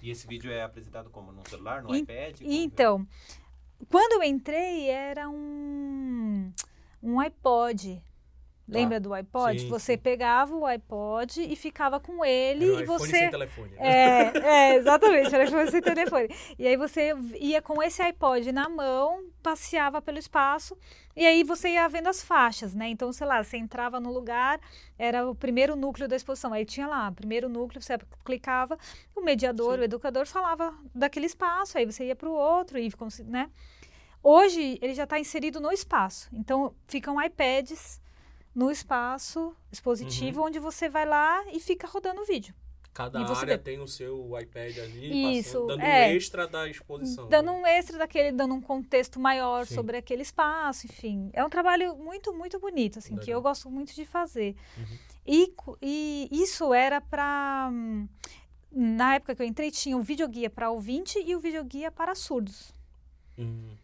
E 0.00 0.10
esse 0.10 0.26
vídeo 0.28 0.50
é 0.52 0.62
apresentado 0.62 1.10
como? 1.10 1.32
No 1.32 1.42
celular, 1.48 1.82
no 1.82 1.92
En- 1.94 1.98
iPad? 2.02 2.38
Como- 2.38 2.52
Então, 2.52 3.06
quando 3.90 4.12
eu 4.12 4.22
entrei, 4.22 4.88
era 4.88 5.28
um, 5.28 6.52
um 7.02 7.20
iPod. 7.20 8.02
Lembra 8.68 9.00
do 9.00 9.14
iPod? 9.14 9.60
Sim, 9.60 9.68
você 9.68 9.92
sim. 9.94 9.98
pegava 9.98 10.54
o 10.54 10.66
iPod 10.66 11.40
e 11.40 11.56
ficava 11.56 11.98
com 11.98 12.22
ele 12.22 12.66
Era 12.66 12.76
um 12.76 12.80
e 12.80 12.84
você. 12.84 13.08
sem 13.08 13.30
telefone. 13.30 13.70
né? 13.70 13.76
É, 13.80 14.38
é, 14.38 14.76
exatamente, 14.76 15.34
era 15.34 15.44
iPhone 15.44 15.70
sem 15.70 15.80
telefone. 15.80 16.28
E 16.58 16.66
aí 16.66 16.76
você 16.76 17.14
ia 17.40 17.62
com 17.62 17.82
esse 17.82 18.02
iPod 18.02 18.52
na 18.52 18.68
mão, 18.68 19.24
passeava 19.42 20.02
pelo 20.02 20.18
espaço, 20.18 20.76
e 21.16 21.24
aí 21.24 21.42
você 21.44 21.70
ia 21.70 21.88
vendo 21.88 22.08
as 22.08 22.22
faixas, 22.22 22.74
né? 22.74 22.88
Então, 22.88 23.10
sei 23.10 23.26
lá, 23.26 23.42
você 23.42 23.56
entrava 23.56 23.98
no 23.98 24.12
lugar, 24.12 24.60
era 24.98 25.26
o 25.26 25.34
primeiro 25.34 25.74
núcleo 25.74 26.06
da 26.06 26.14
exposição. 26.14 26.52
Aí 26.52 26.66
tinha 26.66 26.86
lá, 26.86 27.10
primeiro 27.10 27.48
núcleo, 27.48 27.80
você 27.80 27.98
clicava, 28.22 28.78
o 29.16 29.22
mediador, 29.22 29.76
Sim. 29.76 29.80
o 29.80 29.84
educador 29.84 30.26
falava 30.26 30.74
daquele 30.94 31.24
espaço, 31.24 31.78
aí 31.78 31.86
você 31.86 32.04
ia 32.04 32.14
para 32.14 32.28
o 32.28 32.34
outro, 32.34 32.78
e 32.78 32.92
né? 33.24 33.48
Hoje 34.22 34.78
ele 34.82 34.94
já 34.94 35.04
está 35.04 35.18
inserido 35.18 35.60
no 35.60 35.70
espaço. 35.72 36.28
Então 36.32 36.74
ficam 36.86 37.22
iPads 37.22 38.00
no 38.54 38.70
espaço 38.70 39.54
expositivo, 39.70 40.42
onde 40.42 40.58
você 40.58 40.88
vai 40.88 41.06
lá 41.06 41.44
e 41.52 41.60
fica 41.60 41.86
rodando 41.86 42.22
o 42.22 42.24
vídeo. 42.24 42.54
Cada 42.92 43.22
você 43.24 43.42
área 43.42 43.56
vê- 43.56 43.62
tem 43.62 43.78
o 43.78 43.86
seu 43.86 44.36
iPad 44.40 44.76
ali, 44.78 45.38
Isso, 45.38 45.52
passando, 45.52 45.66
dando 45.68 45.82
é. 45.82 46.08
um 46.08 46.16
extra 46.16 46.48
da 46.48 46.68
exposição. 46.68 47.28
Dando 47.28 47.46
né? 47.46 47.52
um 47.52 47.66
extra 47.66 47.96
daquele, 47.96 48.32
dando 48.32 48.54
um 48.54 48.60
contexto 48.60 49.20
maior 49.20 49.64
Sim. 49.66 49.76
sobre 49.76 49.98
aquele 49.98 50.22
espaço, 50.22 50.86
enfim. 50.86 51.30
É 51.32 51.44
um 51.44 51.48
trabalho 51.48 51.94
muito, 51.96 52.34
muito 52.34 52.58
bonito, 52.58 52.98
assim, 52.98 53.14
que 53.14 53.26
Legal. 53.26 53.34
eu 53.38 53.42
gosto 53.42 53.70
muito 53.70 53.94
de 53.94 54.04
fazer. 54.04 54.56
Uhum. 54.76 54.98
E, 55.24 55.54
e 55.80 56.28
isso 56.32 56.74
era 56.74 57.00
para. 57.00 57.70
Na 58.72 59.14
época 59.14 59.36
que 59.36 59.42
eu 59.42 59.46
entrei, 59.46 59.70
tinha 59.70 59.96
o 59.96 60.02
videoguia 60.02 60.50
para 60.50 60.68
ouvinte 60.70 61.22
e 61.24 61.36
o 61.36 61.40
videoguia 61.40 61.92
para 61.92 62.16
surdos. 62.16 62.72
Hum, 63.38 63.76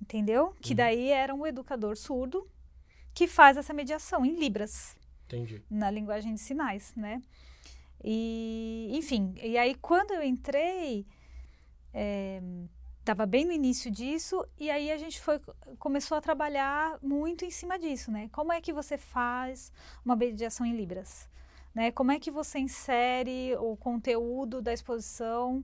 Entendeu? 0.00 0.54
Que 0.60 0.70
Uhum. 0.72 0.76
daí 0.76 1.08
era 1.10 1.34
um 1.34 1.46
educador 1.46 1.96
surdo 1.96 2.48
que 3.14 3.26
faz 3.26 3.56
essa 3.56 3.72
mediação 3.74 4.24
em 4.24 4.34
Libras. 4.36 4.96
entendi. 5.26 5.62
na 5.70 5.88
linguagem 5.90 6.34
de 6.34 6.40
sinais, 6.40 6.92
né? 6.96 7.22
E, 8.02 8.88
enfim, 8.92 9.34
e 9.42 9.56
aí 9.58 9.74
quando 9.76 10.12
eu 10.12 10.22
entrei, 10.22 11.06
estava 12.98 13.26
bem 13.26 13.44
no 13.44 13.52
início 13.52 13.90
disso, 13.90 14.44
e 14.58 14.70
aí 14.70 14.90
a 14.90 14.96
gente 14.96 15.20
foi, 15.20 15.38
começou 15.78 16.16
a 16.16 16.20
trabalhar 16.20 16.98
muito 17.02 17.44
em 17.44 17.50
cima 17.50 17.78
disso, 17.78 18.10
né? 18.10 18.28
Como 18.32 18.52
é 18.52 18.60
que 18.60 18.72
você 18.72 18.96
faz 18.98 19.72
uma 20.04 20.16
mediação 20.16 20.64
em 20.66 20.74
Libras? 20.74 21.28
Né? 21.74 21.92
Como 21.92 22.10
é 22.10 22.18
que 22.18 22.30
você 22.32 22.58
insere 22.58 23.54
o 23.60 23.76
conteúdo 23.76 24.60
da 24.60 24.72
exposição? 24.72 25.62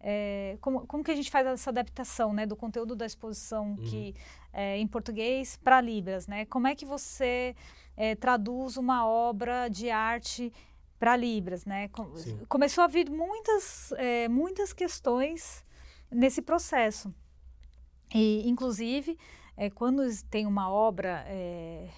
É, 0.00 0.56
como, 0.60 0.86
como 0.86 1.04
que 1.04 1.10
a 1.10 1.14
gente 1.14 1.30
faz 1.30 1.46
essa 1.46 1.70
adaptação 1.70 2.32
né, 2.32 2.46
do 2.46 2.56
conteúdo 2.56 2.96
da 2.96 3.04
exposição 3.04 3.76
que 3.76 4.14
é, 4.52 4.78
em 4.78 4.86
português 4.86 5.58
para 5.62 5.80
Libras? 5.80 6.26
Né? 6.26 6.46
Como 6.46 6.66
é 6.66 6.74
que 6.74 6.86
você 6.86 7.54
é, 7.96 8.14
traduz 8.14 8.76
uma 8.76 9.06
obra 9.06 9.68
de 9.68 9.90
arte 9.90 10.52
para 10.98 11.16
Libras, 11.16 11.64
né? 11.64 11.88
Com-. 11.88 12.12
Começou 12.46 12.84
a 12.84 12.86
vir 12.86 13.10
muitas, 13.10 13.90
é, 13.92 14.28
muitas 14.28 14.72
questões 14.72 15.64
nesse 16.10 16.42
processo. 16.42 17.12
E, 18.14 18.46
inclusive, 18.48 19.18
é, 19.56 19.70
quando 19.70 20.02
tem 20.30 20.46
uma 20.46 20.70
obra, 20.70 21.24
é, 21.26 21.88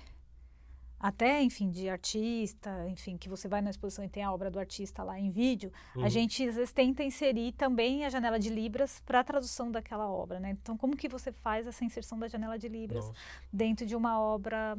até, 1.03 1.43
enfim, 1.43 1.69
de 1.69 1.89
artista, 1.89 2.71
enfim, 2.89 3.17
que 3.19 3.29
você 3.29 3.49
vai 3.49 3.61
na 3.61 3.71
exposição 3.71 4.05
e 4.05 4.09
tem 4.09 4.23
a 4.23 4.33
obra 4.33 4.49
do 4.51 4.59
artista 4.61 5.03
lá 5.03 5.19
em 5.19 5.31
vídeo, 5.31 5.73
Uhum. 5.97 6.05
a 6.05 6.09
gente 6.09 6.47
às 6.49 6.55
vezes 6.55 6.73
tenta 6.73 7.03
inserir 7.03 7.51
também 7.53 8.05
a 8.05 8.09
janela 8.09 8.39
de 8.39 8.49
Libras 8.49 9.01
para 9.05 9.19
a 9.21 9.25
tradução 9.25 9.69
daquela 9.73 10.09
obra, 10.09 10.39
né? 10.39 10.51
Então, 10.53 10.77
como 10.79 10.97
que 10.97 11.09
você 11.09 11.33
faz 11.33 11.67
essa 11.67 11.85
inserção 11.85 12.17
da 12.19 12.29
janela 12.29 12.57
de 12.57 12.69
Libras? 12.69 13.05
Nossa. 13.05 13.19
dentro 13.53 13.85
de 13.85 13.97
uma 13.97 14.21
obra 14.21 14.79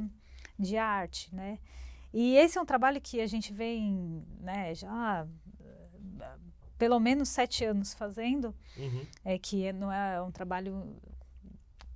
de 0.58 0.76
arte, 0.78 1.32
né? 1.34 1.58
E 2.12 2.36
esse 2.36 2.56
é 2.56 2.60
um 2.62 2.64
trabalho 2.64 3.00
que 3.00 3.20
a 3.20 3.26
gente 3.26 3.52
vem, 3.52 4.24
né, 4.40 4.74
já 4.74 5.26
eh, 5.60 6.36
pelo 6.78 6.98
menos 6.98 7.28
sete 7.28 7.64
anos 7.64 7.92
fazendo, 7.92 8.54
Uhum. 8.78 9.04
é 9.24 9.38
que 9.38 9.72
não 9.72 9.92
é 9.92 10.22
um 10.22 10.30
trabalho 10.30 10.96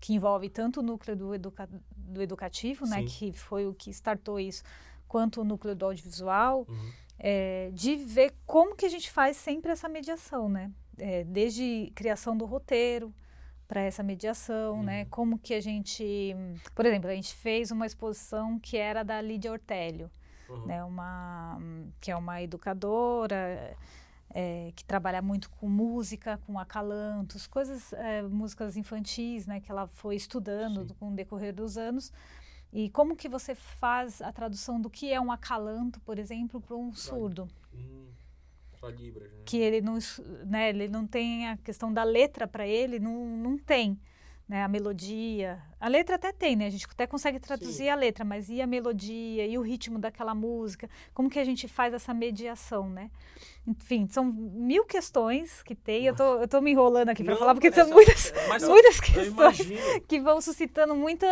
que 0.00 0.12
envolve 0.14 0.48
tanto 0.50 0.80
o 0.80 0.82
núcleo 0.82 1.16
do, 1.16 1.34
educa 1.34 1.68
do 2.08 2.22
educativo, 2.22 2.84
né, 2.86 3.02
que 3.04 3.32
foi 3.32 3.66
o 3.66 3.74
que 3.74 3.90
startou 3.90 4.40
isso, 4.40 4.62
quanto 5.06 5.40
o 5.40 5.44
núcleo 5.44 5.74
do 5.74 5.84
audiovisual, 5.86 6.66
Uhum. 6.68 6.90
é, 7.18 7.70
de 7.72 7.96
ver 7.96 8.34
como 8.46 8.74
que 8.76 8.86
a 8.86 8.88
gente 8.88 9.10
faz 9.10 9.36
sempre 9.36 9.70
essa 9.72 9.88
mediação, 9.88 10.48
né? 10.48 10.70
É, 10.98 11.22
desde 11.24 11.92
criação 11.94 12.36
do 12.36 12.44
roteiro 12.44 13.12
para 13.68 13.80
essa 13.82 14.02
mediação, 14.02 14.82
né? 14.82 15.02
Uhum. 15.02 15.08
Como 15.10 15.38
que 15.38 15.54
a 15.54 15.60
gente, 15.60 16.34
por 16.74 16.84
exemplo, 16.86 17.08
a 17.10 17.14
gente 17.14 17.34
fez 17.34 17.70
uma 17.70 17.86
exposição 17.86 18.58
que 18.58 18.76
era 18.76 19.02
da 19.04 19.20
Lídia 19.20 19.52
Ortélio, 19.52 20.10
Uhum. 20.48 20.66
né? 20.66 20.82
Uma 20.84 21.58
que 22.00 22.10
é 22.10 22.16
uma 22.16 22.40
educadora 22.42 23.76
é, 24.30 24.72
que 24.74 24.84
trabalha 24.84 25.22
muito 25.22 25.50
com 25.50 25.68
música, 25.68 26.38
com 26.46 26.58
acalantos, 26.58 27.46
coisas, 27.46 27.92
é, 27.92 28.22
músicas 28.22 28.76
infantis, 28.76 29.46
né? 29.46 29.60
Que 29.60 29.70
ela 29.70 29.86
foi 29.86 30.16
estudando 30.16 30.86
Sim. 30.88 30.94
com 30.98 31.12
o 31.12 31.14
decorrer 31.14 31.54
dos 31.54 31.78
anos. 31.78 32.12
E 32.72 32.90
como 32.90 33.16
que 33.16 33.28
você 33.28 33.54
faz 33.54 34.20
a 34.20 34.30
tradução 34.30 34.80
do 34.80 34.90
que 34.90 35.10
é 35.12 35.20
um 35.20 35.32
acalanto, 35.32 36.00
por 36.00 36.18
exemplo, 36.18 36.60
para 36.60 36.76
um 36.76 36.92
surdo? 36.92 37.48
Hum, 37.74 38.08
Libras, 38.96 39.32
né? 39.32 39.42
Que 39.44 39.56
ele 39.56 39.80
não, 39.80 39.98
né, 40.46 40.68
ele 40.68 40.88
não 40.88 41.06
tem 41.06 41.48
a 41.48 41.56
questão 41.56 41.92
da 41.92 42.04
letra 42.04 42.46
para 42.46 42.66
ele, 42.66 42.98
não, 43.00 43.26
não 43.36 43.58
tem 43.58 43.98
né, 44.48 44.64
a 44.64 44.68
melodia. 44.68 45.62
A 45.78 45.88
letra 45.88 46.16
até 46.16 46.32
tem, 46.32 46.56
né? 46.56 46.66
A 46.66 46.70
gente 46.70 46.86
até 46.90 47.06
consegue 47.06 47.38
traduzir 47.38 47.84
Sim. 47.84 47.88
a 47.90 47.94
letra, 47.94 48.24
mas 48.24 48.48
e 48.48 48.62
a 48.62 48.66
melodia, 48.66 49.46
e 49.46 49.58
o 49.58 49.60
ritmo 49.60 49.98
daquela 49.98 50.34
música? 50.34 50.88
Como 51.12 51.28
que 51.28 51.38
a 51.38 51.44
gente 51.44 51.68
faz 51.68 51.92
essa 51.92 52.14
mediação, 52.14 52.88
né? 52.88 53.10
Enfim, 53.66 54.06
são 54.08 54.24
mil 54.24 54.86
questões 54.86 55.62
que 55.62 55.74
tem. 55.74 56.06
Eu 56.06 56.16
tô, 56.16 56.40
eu 56.40 56.48
tô 56.48 56.60
me 56.62 56.70
enrolando 56.70 57.10
aqui 57.10 57.22
para 57.22 57.36
falar, 57.36 57.52
porque 57.54 57.66
é 57.68 57.72
são 57.72 57.86
só- 57.88 57.94
muitas, 57.94 58.32
mas 58.48 58.62
só- 58.62 58.70
muitas 58.70 58.98
questões 58.98 59.58
que 60.08 60.18
vão 60.20 60.40
suscitando 60.40 60.94
muita... 60.96 61.26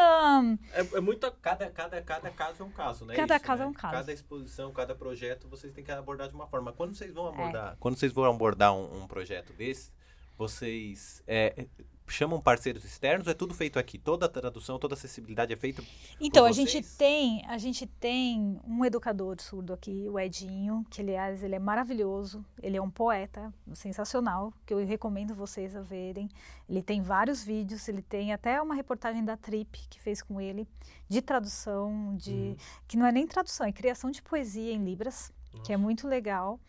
É, 0.74 0.80
é 0.98 1.00
muita 1.00 1.30
Cada, 1.30 1.70
cada, 1.70 2.02
cada 2.02 2.30
caso 2.30 2.62
é 2.62 2.66
um 2.66 2.70
caso, 2.70 3.06
né? 3.06 3.14
Cada 3.16 3.36
Isso, 3.36 3.44
caso 3.44 3.60
né? 3.60 3.64
é 3.64 3.68
um 3.68 3.72
caso. 3.72 3.94
Cada 3.94 4.12
exposição, 4.12 4.70
cada 4.72 4.94
projeto, 4.94 5.48
vocês 5.48 5.72
têm 5.72 5.82
que 5.82 5.90
abordar 5.90 6.28
de 6.28 6.34
uma 6.34 6.46
forma. 6.46 6.70
Quando 6.72 6.94
vocês 6.94 7.10
É. 7.10 7.14
vão 7.14 7.28
abordar, 7.28 7.76
quando 7.80 7.96
vocês 7.96 8.12
vão 8.12 8.24
abordar 8.24 8.74
um, 8.76 9.02
um 9.04 9.06
projeto 9.06 9.54
desse, 9.54 9.90
vocês 10.36 11.22
é, 11.26 11.66
chamam 12.08 12.40
parceiros 12.40 12.84
externos 12.84 13.26
é 13.28 13.34
tudo 13.34 13.54
feito 13.54 13.78
aqui? 13.78 13.98
Toda 13.98 14.26
a 14.26 14.28
tradução, 14.28 14.78
toda 14.78 14.94
a 14.94 14.96
acessibilidade 14.96 15.52
é 15.52 15.56
feita 15.56 15.82
Então, 16.20 16.44
a 16.44 16.52
gente 16.52 16.82
tem, 16.96 17.44
a 17.46 17.58
gente 17.58 17.86
tem 17.86 18.60
um 18.66 18.84
educador 18.84 19.40
surdo 19.40 19.72
aqui, 19.72 20.06
o 20.08 20.18
Edinho, 20.18 20.84
que 20.90 21.00
aliás 21.00 21.42
ele 21.42 21.54
é 21.54 21.58
maravilhoso, 21.58 22.44
ele 22.62 22.76
é 22.76 22.82
um 22.82 22.90
poeta 22.90 23.52
sensacional, 23.74 24.52
que 24.64 24.72
eu 24.72 24.84
recomendo 24.86 25.34
vocês 25.34 25.74
a 25.74 25.82
verem. 25.82 26.28
Ele 26.68 26.82
tem 26.82 27.02
vários 27.02 27.42
vídeos, 27.42 27.86
ele 27.88 28.02
tem 28.02 28.32
até 28.32 28.60
uma 28.60 28.74
reportagem 28.74 29.24
da 29.24 29.36
Trip 29.36 29.78
que 29.88 30.00
fez 30.00 30.22
com 30.22 30.40
ele 30.40 30.66
de 31.08 31.20
tradução, 31.20 32.16
de 32.16 32.30
Uhum. 32.32 32.56
que 32.88 32.96
não 32.96 33.06
é 33.06 33.12
nem 33.12 33.26
tradução, 33.26 33.66
é 33.66 33.72
criação 33.72 34.10
de 34.10 34.22
poesia 34.22 34.72
em 34.72 34.84
libras, 34.84 35.32
que 35.64 35.72
é 35.72 35.76
muito 35.76 36.06
legal. 36.06 36.60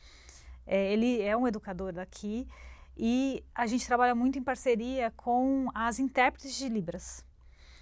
É, 0.66 0.92
ele 0.92 1.22
é 1.22 1.36
um 1.36 1.48
educador 1.48 1.94
daqui 1.94 2.48
e 2.98 3.44
a 3.54 3.66
gente 3.68 3.86
trabalha 3.86 4.16
muito 4.16 4.38
em 4.40 4.44
parceria 4.44 5.12
com 5.16 5.68
as 5.74 6.00
intérpretes 6.00 6.56
de 6.56 6.68
Libras. 6.70 7.26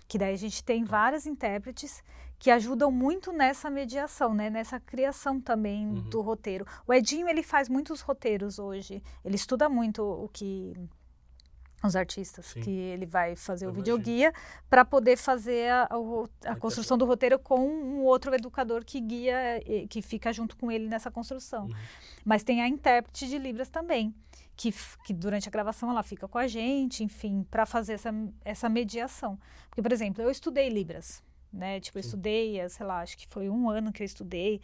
Que 0.08 0.18
daí 0.18 0.34
a 0.34 0.38
gente 0.38 0.64
tem 0.64 0.84
várias 0.84 1.26
intérpretes 1.26 2.04
que 2.38 2.52
ajudam 2.52 2.92
muito 2.92 3.32
nessa 3.32 3.70
mediação, 3.70 4.34
né? 4.36 4.50
nessa 4.50 4.80
criação 4.80 5.40
também 5.42 5.88
Uhum. 5.88 6.10
do 6.10 6.22
roteiro. 6.22 6.66
O 6.86 6.94
Edinho 6.94 7.28
ele 7.28 7.42
faz 7.42 7.68
muitos 7.70 8.02
roteiros 8.02 8.60
hoje. 8.60 9.02
Ele 9.24 9.36
estuda 9.36 9.68
muito 9.70 10.04
o 10.04 10.30
que 10.30 10.74
os 11.84 11.96
artistas 11.96 12.48
Sim. 12.48 12.62
que 12.62 12.70
ele 12.72 13.06
vai 13.06 13.36
fazer 13.36 13.66
Eu 13.66 13.70
o 13.70 13.74
videoguia 13.74 14.34
para 14.70 14.84
poder 14.84 15.18
fazer 15.18 15.70
a, 15.72 15.84
a 16.46 16.52
a 16.52 16.56
construção 16.56 16.98
do 16.98 17.06
roteiro 17.06 17.38
com 17.40 17.60
um 17.68 18.04
outro 18.04 18.34
educador 18.34 18.84
que 18.84 19.00
guia, 19.00 19.36
que 19.90 20.02
fica 20.02 20.34
junto 20.34 20.56
com 20.58 20.72
ele 20.72 20.88
nessa 20.88 21.12
construção. 21.12 21.66
Uhum. 21.66 21.74
Mas 22.24 22.44
tem 22.44 22.62
a 22.62 22.68
intérprete 22.68 23.28
de 23.28 23.38
Libras 23.38 23.70
também, 23.70 24.14
que, 24.56 24.74
que 25.04 25.14
durante 25.14 25.48
a 25.48 25.52
gravação 25.52 25.90
ela 25.90 26.04
fica 26.04 26.28
com 26.28 26.38
a 26.38 26.48
gente, 26.48 27.04
enfim, 27.04 27.46
para 27.50 27.66
fazer 27.66 27.94
essa, 27.94 28.12
essa 28.44 28.70
mediação. 28.70 29.40
Porque, 29.70 29.82
por 29.82 29.92
exemplo, 29.92 30.24
eu 30.24 30.30
estudei 30.30 30.70
Libras, 30.70 31.24
né? 31.52 31.80
Tipo, 31.80 31.98
eu 31.98 32.02
estudei, 32.02 32.70
sei 32.70 32.86
lá, 32.86 33.02
acho 33.02 33.18
que 33.18 33.28
foi 33.28 33.50
um 33.50 33.70
ano 33.70 33.92
que 33.92 34.02
eu 34.02 34.06
estudei. 34.06 34.62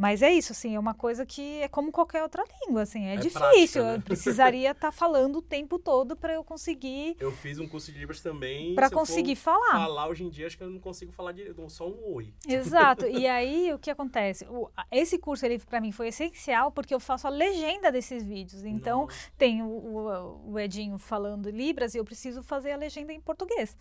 Mas 0.00 0.22
é 0.22 0.30
isso, 0.32 0.52
assim, 0.52 0.76
é 0.76 0.78
uma 0.78 0.94
coisa 0.94 1.26
que 1.26 1.60
é 1.60 1.66
como 1.66 1.90
qualquer 1.90 2.22
outra 2.22 2.44
língua, 2.64 2.82
assim, 2.82 3.04
é, 3.06 3.14
É 3.14 3.16
difícil. 3.16 3.40
prática, 3.82 3.82
né? 3.82 3.96
Eu 3.96 4.00
precisaria 4.06 4.70
estar 4.70 4.92
falando 4.92 5.36
o 5.40 5.42
tempo 5.42 5.76
todo 5.76 6.14
para 6.14 6.32
eu 6.34 6.44
conseguir, 6.44 7.16
Eu 7.18 7.32
fiz 7.32 7.58
um 7.58 7.66
curso 7.66 7.90
de 7.90 7.98
Libras 7.98 8.20
também. 8.20 8.76
para 8.76 8.88
conseguir 8.88 9.34
falar. 9.34 9.72
Falar 9.72 10.06
hoje 10.06 10.22
em 10.22 10.28
dia, 10.30 10.46
acho 10.46 10.56
que 10.56 10.62
eu 10.62 10.70
não 10.70 10.78
consigo 10.78 11.10
falar 11.10 11.32
de, 11.32 11.52
só 11.68 11.88
um 11.88 12.14
oi. 12.14 12.32
Exato. 12.46 13.06
E 13.18 13.26
aí, 13.26 13.72
o 13.74 13.78
que 13.80 13.90
acontece? 13.90 14.44
O- 14.48 14.70
esse 14.92 15.18
curso, 15.18 15.44
ele, 15.44 15.58
para 15.58 15.80
mim, 15.80 15.90
foi 15.90 16.06
essencial 16.08 16.70
porque 16.70 16.94
eu 16.94 17.00
faço 17.00 17.26
a 17.26 17.30
legenda 17.30 17.90
desses 17.90 18.22
vídeos. 18.22 18.64
Então, 18.64 19.02
Nossa. 19.06 19.30
tem 19.36 19.62
o, 19.62 19.66
o- 19.66 20.52
o 20.52 20.58
Edinho 20.60 20.96
falando 20.98 21.50
Libras 21.50 21.94
e 21.94 21.98
eu 21.98 22.04
preciso 22.04 22.40
fazer 22.44 22.70
a 22.70 22.76
legenda 22.76 23.12
em 23.12 23.20
português 23.20 23.76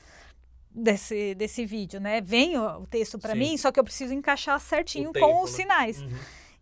desse, 0.78 1.34
desse 1.36 1.66
vídeo, 1.66 2.00
né? 2.00 2.22
Vem 2.22 2.58
o, 2.58 2.82
o 2.82 2.88
texto 2.88 3.18
para 3.18 3.34
mim, 3.36 3.58
só 3.58 3.72
que 3.72 3.80
eu 3.80 3.84
preciso 3.84 4.14
encaixar 4.14 4.60
certinho 4.60 5.10
O 5.10 5.14
tempo, 5.14 5.26
com 5.28 5.44
os 5.44 5.52
né? 5.52 5.58
sinais. 5.58 6.02
Uhum. 6.02 6.10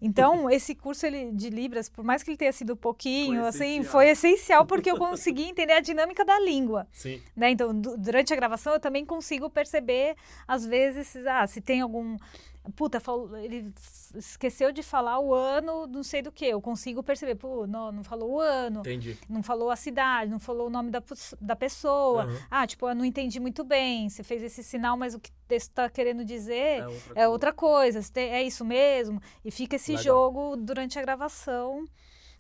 Então, 0.02 0.50
esse 0.52 0.74
curso 0.76 1.06
ele, 1.06 1.32
de 1.32 1.50
Libras, 1.50 1.90
por 1.90 2.04
mais 2.04 2.22
que 2.24 2.30
ele 2.32 2.38
tenha 2.38 2.52
sido 2.52 2.76
pouquinho, 2.76 3.40
Foi 3.42 3.48
assim, 3.50 3.66
essencial. 3.74 3.92
foi 3.92 4.10
essencial 4.10 4.66
porque 4.66 4.90
eu 4.92 4.98
consegui 4.98 5.44
entender 5.50 5.74
a 5.74 5.80
dinâmica 5.80 6.24
da 6.26 6.40
língua. 6.40 6.88
Sim. 6.92 7.22
Né? 7.36 7.52
Então, 7.52 7.74
du- 7.74 7.98
durante 7.98 8.32
a 8.34 8.36
gravação, 8.36 8.74
eu 8.74 8.80
também 8.80 9.06
consigo 9.06 9.50
perceber, 9.50 10.16
às 10.48 10.66
vezes, 10.66 11.16
ah, 11.26 11.46
se 11.48 11.62
tem 11.62 11.82
algum. 11.82 12.18
Puta, 12.76 13.00
falou- 13.00 13.38
ele 13.38 13.72
esqueceu 14.16 14.72
de 14.72 14.82
falar 14.82 15.20
o 15.20 15.34
ano, 15.34 15.86
não 15.88 16.04
sei 16.04 16.22
do 16.22 16.32
que. 16.32 16.46
Eu 16.46 16.62
consigo 16.62 17.04
perceber, 17.04 17.36
pô, 17.36 17.68
não, 17.68 17.92
não 17.92 18.04
falou 18.04 18.32
o 18.34 18.40
ano, 18.40 18.80
Entendi. 18.80 19.18
não 19.30 19.44
falou 19.44 19.70
a 19.70 19.76
cidade, 19.76 20.32
não 20.32 20.40
falou 20.40 20.68
o 20.68 20.70
nome 20.70 20.90
da, 20.90 21.02
da 21.42 21.56
pessoa. 21.56 22.24
Aham. 22.24 22.38
Ah, 22.50 22.66
tipo, 22.68 22.88
eu 22.90 22.96
não 22.96 23.06
entendi 23.06 23.40
muito 23.40 23.64
bem. 23.64 24.10
Você 24.10 24.24
fez 24.24 24.42
esse 24.42 24.64
sinal, 24.64 24.98
mas 24.98 25.14
o 25.14 25.20
que 25.20 25.30
o 25.30 25.34
texto 25.48 25.70
está 25.70 25.90
querendo 25.90 26.24
dizer 26.26 26.80
É 26.80 26.88
outra 26.88 26.96
é 26.96 27.14
coisa. 27.14 27.30
outra 27.30 27.54
coisa. 27.54 28.00
É 28.16 28.44
isso 28.44 28.64
mesmo. 28.66 29.22
E 29.44 29.52
fica 29.52 29.76
esse 29.76 29.92
Legal. 29.92 30.04
jogo 30.04 30.56
durante 30.58 30.98
a 30.98 31.02
gravação. 31.02 31.86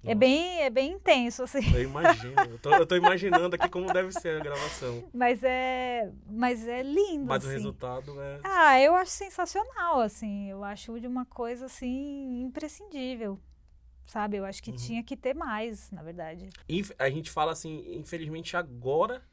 É 0.06 0.16
bem, 0.16 0.62
é 0.62 0.70
bem 0.70 0.93
intenso, 0.93 1.43
assim. 1.43 1.60
Eu 1.74 1.82
imagino. 1.82 2.36
Eu 2.51 2.60
tô, 2.60 2.70
eu 2.72 2.86
tô 2.86 2.95
imaginando 2.95 3.56
aqui 3.56 3.68
como 3.70 3.91
deve 3.91 4.12
ser 4.12 4.38
a 4.38 4.39
gravação. 4.41 5.03
Mas 5.14 5.43
é, 5.43 6.12
mas 6.30 6.68
é 6.68 6.84
lindo, 6.84 7.26
Mas 7.26 7.43
o 7.43 7.47
assim. 7.47 7.56
resultado 7.58 8.22
é. 8.22 8.39
Ah, 8.43 8.80
eu 8.80 8.95
acho 8.95 9.12
sensacional, 9.12 9.99
assim. 10.01 10.49
Eu 10.49 10.64
acho 10.64 10.99
de 10.99 11.08
uma 11.08 11.26
coisa, 11.26 11.66
assim, 11.66 12.41
imprescindível. 12.41 13.39
Sabe? 14.06 14.38
Eu 14.38 14.45
acho 14.45 14.62
que 14.62 14.70
Uhum. 14.72 14.78
tinha 14.78 15.03
que 15.03 15.18
ter 15.18 15.34
mais, 15.34 15.89
na 15.91 16.03
verdade. 16.03 16.49
Inf- 16.70 16.91
A 16.99 17.10
gente 17.10 17.32
fala 17.32 17.51
assim, 17.51 17.84
infelizmente 17.95 18.56
agora, 18.56 19.24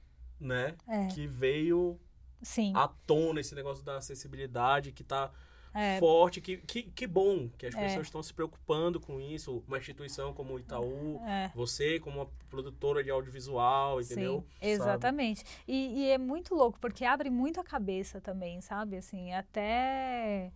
né? 0.40 0.76
É, 0.88 1.06
Que 1.08 1.26
veio 1.26 2.00
sim. 2.40 2.72
à 2.74 2.88
tona 2.88 3.40
esse 3.40 3.54
negócio 3.54 3.84
da 3.84 3.98
acessibilidade 3.98 4.90
que 4.92 5.04
tá 5.04 5.30
É. 5.74 5.98
forte. 5.98 6.40
Que, 6.40 6.56
que, 6.58 6.82
que 6.82 7.06
bom 7.06 7.48
que 7.56 7.66
as 7.66 7.74
É. 7.74 7.78
pessoas 7.80 8.06
estão 8.06 8.22
se 8.22 8.32
preocupando 8.34 9.00
com 9.00 9.20
isso. 9.20 9.62
Uma 9.66 9.78
instituição 9.78 10.32
como 10.32 10.54
o 10.54 10.58
Itaú, 10.60 11.20
É. 11.26 11.50
você 11.54 11.98
como 12.00 12.18
uma 12.20 12.28
produtora 12.50 13.02
de 13.02 13.10
audiovisual, 13.10 14.00
entendeu? 14.00 14.44
Sim, 14.60 14.68
exatamente. 14.68 15.44
E, 15.66 16.02
e 16.04 16.10
é 16.10 16.18
muito 16.18 16.54
louco, 16.54 16.78
porque 16.80 17.04
abre 17.04 17.30
muito 17.30 17.60
a 17.60 17.64
cabeça 17.64 18.20
também, 18.20 18.60
sabe? 18.60 18.96
Assim, 18.96 19.32
até 19.32 20.52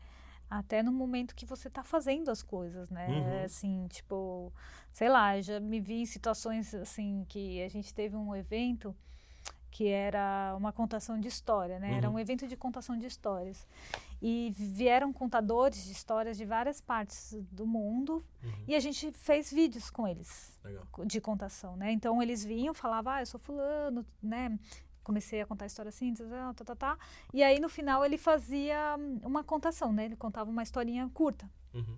até 0.49 0.81
no 0.81 0.93
momento 0.93 1.35
que 1.35 1.45
você 1.45 1.69
tá 1.69 1.83
fazendo 1.83 2.31
as 2.31 2.41
coisas, 2.41 2.89
né? 2.89 3.09
Uhum. 3.09 3.45
Assim, 3.45 3.87
tipo, 3.89 4.53
sei 4.93 5.09
lá, 5.09 5.41
já 5.41 5.59
me 5.59 5.81
vi 5.81 6.03
em 6.03 6.07
situações 6.07 6.73
assim 6.73 7.25
que 7.29 7.61
a 7.63 7.69
gente 7.69 7.93
teve 7.93 8.15
um 8.15 8.33
evento 8.35 8.95
que 9.71 9.89
era 9.89 10.55
uma 10.57 10.73
contação 10.73 11.21
de 11.21 11.29
história, 11.29 11.79
né? 11.79 11.95
Era 11.99 12.09
Uhum. 12.09 12.15
um 12.17 12.19
evento 12.19 12.47
de 12.47 12.57
contação 12.57 12.97
de 12.99 13.07
histórias. 13.07 13.67
E 14.23 14.51
vieram 14.57 15.13
contadores 15.13 15.85
de 15.85 15.93
histórias 15.93 16.37
de 16.39 16.45
várias 16.47 16.81
partes 16.81 17.35
do 17.53 17.67
mundo 17.67 18.25
Uhum. 18.43 18.51
e 18.69 18.75
a 18.75 18.81
gente 18.81 19.13
fez 19.13 19.53
vídeos 19.53 19.91
com 19.91 20.09
eles 20.09 20.59
Legal. 20.65 20.85
de 21.05 21.21
contação, 21.21 21.77
né? 21.77 21.93
Então 21.93 22.23
eles 22.23 22.43
vinham, 22.45 22.73
falavam, 22.73 23.13
ah, 23.13 23.21
eu 23.23 23.27
sou 23.27 23.39
fulano, 23.39 24.05
né? 24.23 24.59
Comecei 25.05 25.41
a 25.41 25.47
contar 25.47 25.67
a 25.67 25.69
história 25.69 25.91
assim, 25.91 26.15
tá, 26.15 26.25
tá, 26.55 26.65
tá, 26.65 26.75
tá. 26.77 26.99
E 27.33 27.43
aí 27.43 27.61
no 27.61 27.69
final 27.69 28.05
ele 28.05 28.17
fazia 28.19 28.97
hum, 28.99 29.21
uma 29.23 29.45
contação, 29.45 29.93
né? 29.93 30.07
Ele 30.07 30.17
contava 30.17 30.51
uma 30.51 30.63
historinha 30.63 31.09
curta. 31.13 31.49
Uhum. 31.75 31.97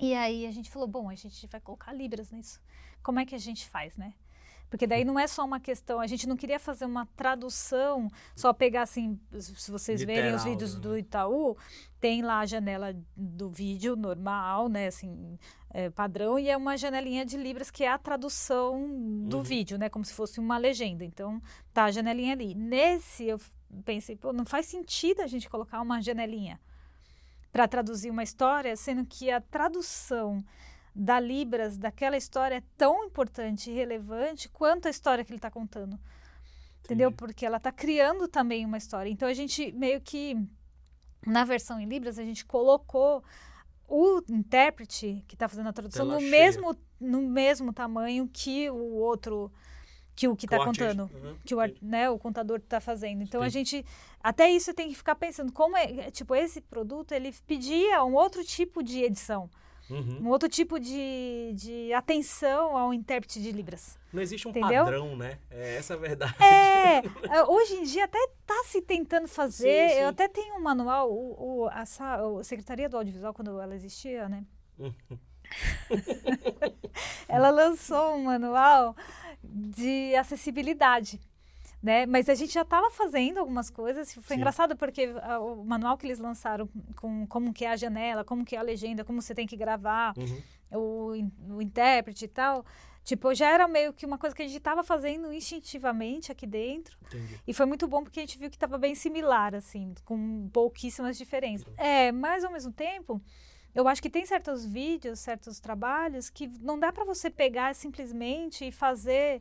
E 0.00 0.14
aí 0.14 0.46
a 0.46 0.50
gente 0.52 0.70
falou, 0.70 0.88
bom, 0.88 1.10
a 1.10 1.14
gente 1.14 1.46
vai 1.48 1.60
colocar 1.60 1.92
libras 1.92 2.30
nisso. 2.30 2.60
Como 3.02 3.18
é 3.18 3.26
que 3.26 3.34
a 3.34 3.38
gente 3.38 3.68
faz, 3.68 3.96
né? 3.96 4.14
Porque 4.70 4.86
daí 4.86 5.04
não 5.04 5.18
é 5.18 5.26
só 5.26 5.44
uma 5.44 5.58
questão, 5.58 5.98
a 5.98 6.06
gente 6.06 6.28
não 6.28 6.36
queria 6.36 6.58
fazer 6.60 6.84
uma 6.84 7.04
tradução, 7.16 8.08
só 8.36 8.52
pegar 8.52 8.82
assim, 8.82 9.18
se 9.38 9.68
vocês 9.70 10.00
verem 10.04 10.32
os 10.32 10.44
Literal, 10.44 10.44
vídeos 10.44 10.74
né? 10.76 10.80
do 10.80 10.96
Itaú, 10.96 11.56
tem 11.98 12.22
lá 12.22 12.38
a 12.38 12.46
janela 12.46 12.96
do 13.16 13.50
vídeo 13.50 13.96
normal, 13.96 14.68
né, 14.68 14.86
assim, 14.86 15.36
é, 15.70 15.90
padrão, 15.90 16.38
e 16.38 16.48
é 16.48 16.56
uma 16.56 16.76
janelinha 16.76 17.26
de 17.26 17.36
libras 17.36 17.68
que 17.68 17.82
é 17.82 17.88
a 17.88 17.98
tradução 17.98 18.86
do 19.28 19.38
Uhum. 19.38 19.42
vídeo, 19.42 19.76
né, 19.76 19.88
como 19.88 20.04
se 20.04 20.14
fosse 20.14 20.38
uma 20.38 20.56
legenda. 20.56 21.04
Então, 21.04 21.42
tá 21.74 21.84
a 21.86 21.90
janelinha 21.90 22.32
ali. 22.32 22.54
Nesse, 22.54 23.24
eu 23.24 23.40
pensei, 23.84 24.14
pô, 24.14 24.32
não 24.32 24.44
faz 24.46 24.66
sentido 24.66 25.20
a 25.20 25.26
gente 25.26 25.50
colocar 25.50 25.80
uma 25.80 26.00
janelinha 26.00 26.60
para 27.50 27.66
traduzir 27.66 28.10
uma 28.10 28.22
história, 28.22 28.76
sendo 28.76 29.04
que 29.04 29.30
a 29.32 29.40
tradução 29.40 30.44
da 30.94 31.20
Libras 31.20 31.76
daquela 31.78 32.16
história 32.16 32.56
é 32.56 32.62
tão 32.76 33.04
importante 33.04 33.70
e 33.70 33.74
relevante 33.74 34.48
quanto 34.48 34.86
a 34.86 34.90
história 34.90 35.24
que 35.24 35.30
ele 35.30 35.38
está 35.38 35.50
contando. 35.50 35.98
Entendeu? 36.84 37.12
Porque 37.12 37.46
ela 37.46 37.58
está 37.58 37.70
criando 37.70 38.26
também 38.26 38.64
uma 38.64 38.76
história. 38.78 39.08
Então 39.10 39.28
a 39.28 39.34
gente 39.34 39.70
meio 39.72 40.00
que 40.00 40.36
na 41.26 41.44
versão 41.44 41.78
em 41.78 41.86
Libras 41.86 42.18
a 42.18 42.24
gente 42.24 42.44
colocou 42.44 43.22
o 43.86 44.22
intérprete 44.28 45.24
que 45.28 45.34
está 45.34 45.48
fazendo 45.48 45.68
a 45.68 45.72
tradução 45.72 46.06
Tela 46.06 46.14
no 46.14 46.20
cheia. 46.20 46.30
mesmo 46.30 46.76
no 47.00 47.22
mesmo 47.22 47.72
tamanho 47.72 48.28
que 48.32 48.68
o 48.70 48.94
outro 48.94 49.50
que 50.14 50.28
o 50.28 50.36
que 50.36 50.46
está 50.46 50.58
contando 50.64 51.02
Uhum. 51.12 51.36
que 51.44 51.54
o, 51.54 51.58
né, 51.80 52.10
o 52.10 52.18
contador 52.18 52.58
está 52.58 52.80
fazendo. 52.80 53.22
Então 53.22 53.40
a 53.42 53.46
Sim. 53.46 53.64
gente 53.64 53.86
até 54.22 54.50
isso 54.50 54.74
tem 54.74 54.88
que 54.88 54.94
ficar 54.94 55.14
pensando 55.14 55.52
como 55.52 55.76
é, 55.76 55.84
é, 56.06 56.10
tipo 56.10 56.34
esse 56.34 56.60
produto 56.60 57.12
ele 57.12 57.32
pedia 57.46 58.04
um 58.04 58.14
outro 58.14 58.44
tipo 58.44 58.82
de 58.82 59.02
edição, 59.02 59.48
Uhum. 59.90 60.20
um 60.22 60.28
outro 60.28 60.48
tipo 60.48 60.78
de, 60.78 61.52
de 61.54 61.92
atenção 61.92 62.76
ao 62.76 62.94
intérprete 62.94 63.40
de 63.40 63.50
libras. 63.50 63.98
Não 64.12 64.22
existe 64.22 64.46
um 64.46 64.50
Entendeu? 64.50 64.84
padrão, 64.84 65.16
né? 65.16 65.38
É 65.50 65.76
essa 65.76 65.94
a 65.94 65.96
verdade. 65.96 66.34
É, 66.42 66.98
é, 67.36 67.44
hoje 67.44 67.74
em 67.74 67.82
dia 67.82 68.04
até 68.04 68.18
está 68.18 68.62
se 68.64 68.80
tentando 68.82 69.26
fazer. 69.28 69.88
Sim, 69.88 69.94
sim. 69.94 70.00
Eu 70.02 70.08
até 70.08 70.28
tenho 70.28 70.56
um 70.56 70.60
manual, 70.60 71.10
o, 71.12 71.62
o, 71.62 71.68
a, 71.68 71.82
a 71.82 72.44
Secretaria 72.44 72.88
do 72.88 72.96
Audiovisual 72.96 73.34
quando 73.34 73.60
ela 73.60 73.74
existia, 73.74 74.28
né? 74.28 74.44
Uhum. 74.78 74.94
ela 77.28 77.50
lançou 77.50 78.14
um 78.14 78.24
manual 78.24 78.96
de 79.42 80.14
acessibilidade. 80.14 81.20
Né? 81.82 82.04
Mas 82.04 82.28
a 82.28 82.34
gente 82.34 82.52
já 82.52 82.60
estava 82.62 82.90
fazendo 82.90 83.38
algumas 83.38 83.70
coisas. 83.70 84.12
Foi 84.12 84.22
Sim. 84.22 84.34
engraçado 84.34 84.76
porque 84.76 85.14
ah, 85.22 85.40
o 85.40 85.64
manual 85.64 85.96
que 85.96 86.06
eles 86.06 86.18
lançaram 86.18 86.68
com 86.96 87.26
como 87.26 87.54
que 87.54 87.64
é 87.64 87.70
a 87.70 87.76
janela, 87.76 88.22
como 88.22 88.44
que 88.44 88.54
é 88.54 88.58
a 88.58 88.62
legenda, 88.62 89.02
como 89.04 89.22
você 89.22 89.34
tem 89.34 89.46
que 89.46 89.56
gravar, 89.56 90.12
Uhum. 90.18 90.42
o, 91.48 91.54
o 91.56 91.62
intérprete 91.62 92.26
e 92.26 92.28
tal. 92.28 92.64
Tipo, 93.02 93.34
já 93.34 93.48
era 93.50 93.66
meio 93.66 93.94
que 93.94 94.04
uma 94.04 94.18
coisa 94.18 94.36
que 94.36 94.42
a 94.42 94.46
gente 94.46 94.58
estava 94.58 94.84
fazendo 94.84 95.32
instintivamente 95.32 96.30
aqui 96.30 96.46
dentro. 96.46 96.98
Entendi. 97.06 97.40
E 97.46 97.54
foi 97.54 97.64
muito 97.64 97.88
bom 97.88 98.04
porque 98.04 98.20
a 98.20 98.22
gente 98.22 98.38
viu 98.38 98.50
que 98.50 98.56
estava 98.56 98.76
bem 98.76 98.94
similar, 98.94 99.54
assim, 99.54 99.94
com 100.04 100.50
pouquíssimas 100.52 101.16
diferenças. 101.16 101.66
É, 101.78 102.12
mas 102.12 102.44
ao 102.44 102.52
mesmo 102.52 102.72
tempo, 102.72 103.20
eu 103.74 103.88
acho 103.88 104.02
que 104.02 104.10
tem 104.10 104.26
certos 104.26 104.66
vídeos, 104.66 105.18
certos 105.18 105.58
trabalhos 105.60 106.28
que 106.28 106.46
não 106.60 106.78
dá 106.78 106.92
para 106.92 107.04
você 107.06 107.30
pegar 107.30 107.74
simplesmente 107.74 108.66
e 108.66 108.70
fazer 108.70 109.40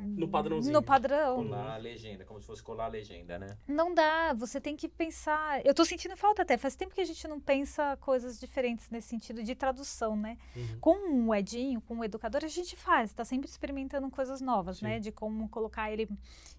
No 0.00 0.28
padrãozinho. 0.28 0.72
no 0.72 0.82
padrão. 0.82 1.36
Colar 1.36 1.74
a 1.74 1.76
legenda, 1.76 2.24
como 2.24 2.40
se 2.40 2.46
fosse 2.46 2.62
colar 2.62 2.86
a 2.86 2.88
legenda, 2.88 3.38
né? 3.38 3.56
Não 3.66 3.94
dá, 3.94 4.32
você 4.32 4.60
tem 4.60 4.76
que 4.76 4.88
pensar. 4.88 5.64
Eu 5.64 5.74
tô 5.74 5.84
sentindo 5.84 6.16
falta 6.16 6.42
até, 6.42 6.56
faz 6.56 6.76
tempo 6.76 6.94
que 6.94 7.00
a 7.00 7.04
gente 7.04 7.26
não 7.26 7.40
pensa 7.40 7.96
coisas 7.98 8.38
diferentes 8.38 8.90
nesse 8.90 9.08
sentido 9.08 9.42
de 9.42 9.54
tradução, 9.54 10.16
né? 10.16 10.38
Uhum. 10.54 10.78
Com 10.80 11.28
o 11.28 11.34
Edinho, 11.34 11.80
com 11.80 11.98
o 11.98 12.04
educador, 12.04 12.44
a 12.44 12.48
gente 12.48 12.76
faz, 12.76 13.12
tá 13.12 13.24
sempre 13.24 13.48
experimentando 13.48 14.08
coisas 14.10 14.40
novas, 14.40 14.78
Sim. 14.78 14.84
né? 14.84 15.00
De 15.00 15.10
como 15.10 15.48
colocar 15.48 15.90
ele 15.90 16.08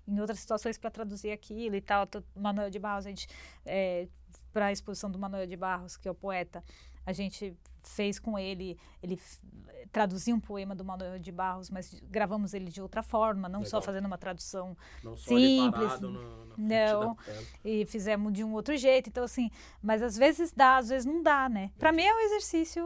em 0.08 0.20
outras 0.20 0.40
situações 0.40 0.78
para 0.78 0.92
traduzir 0.92 1.32
aquilo 1.32 1.76
e 1.76 1.82
tal. 1.82 2.08
Manuel 2.36 2.70
de 2.70 2.80
Barros, 2.80 3.06
a 3.06 3.10
gente, 3.10 3.28
para 4.52 4.68
a 4.68 4.72
exposição 4.72 5.10
do 5.10 5.18
Manuel 5.18 5.48
de 5.48 5.56
Barros, 5.56 5.98
que 5.98 6.08
é 6.08 6.12
o 6.12 6.16
poeta, 6.16 6.64
a 7.06 7.14
gente 7.14 7.56
fez 7.88 8.20
com 8.20 8.38
ele, 8.38 8.78
ele 9.02 9.20
traduziu 9.92 10.36
um 10.36 10.40
poema 10.40 10.76
do 10.76 10.84
Manuel 10.84 11.18
de 11.18 11.32
Barros, 11.32 11.70
mas 11.70 11.94
gravamos 12.10 12.54
ele 12.54 12.70
de 12.70 12.82
outra 12.82 13.02
forma, 13.02 13.48
não 13.48 13.64
só 13.64 13.78
Legal. 13.78 13.82
fazendo 13.82 14.06
uma 14.06 14.18
tradução 14.18 14.76
Não 15.04 15.16
só 15.16 15.38
Simples. 15.38 16.02
na, 16.02 16.10
na 16.10 16.56
frente 16.56 16.58
Não. 16.58 17.18
e 17.64 17.86
fizemos 17.86 18.34
de 18.34 18.44
um 18.44 18.54
outro 18.54 18.76
jeito. 18.76 19.10
Então, 19.10 19.24
assim, 19.24 19.50
mas 19.82 20.02
às 20.02 20.18
vezes 20.18 20.52
dá, 20.52 20.78
às 20.78 20.90
vezes 20.90 21.06
não 21.06 21.24
dá, 21.24 21.48
né? 21.48 21.72
Para 21.78 21.92
mim 21.92 22.04
é 22.04 22.14
um 22.14 22.20
exercício 22.20 22.84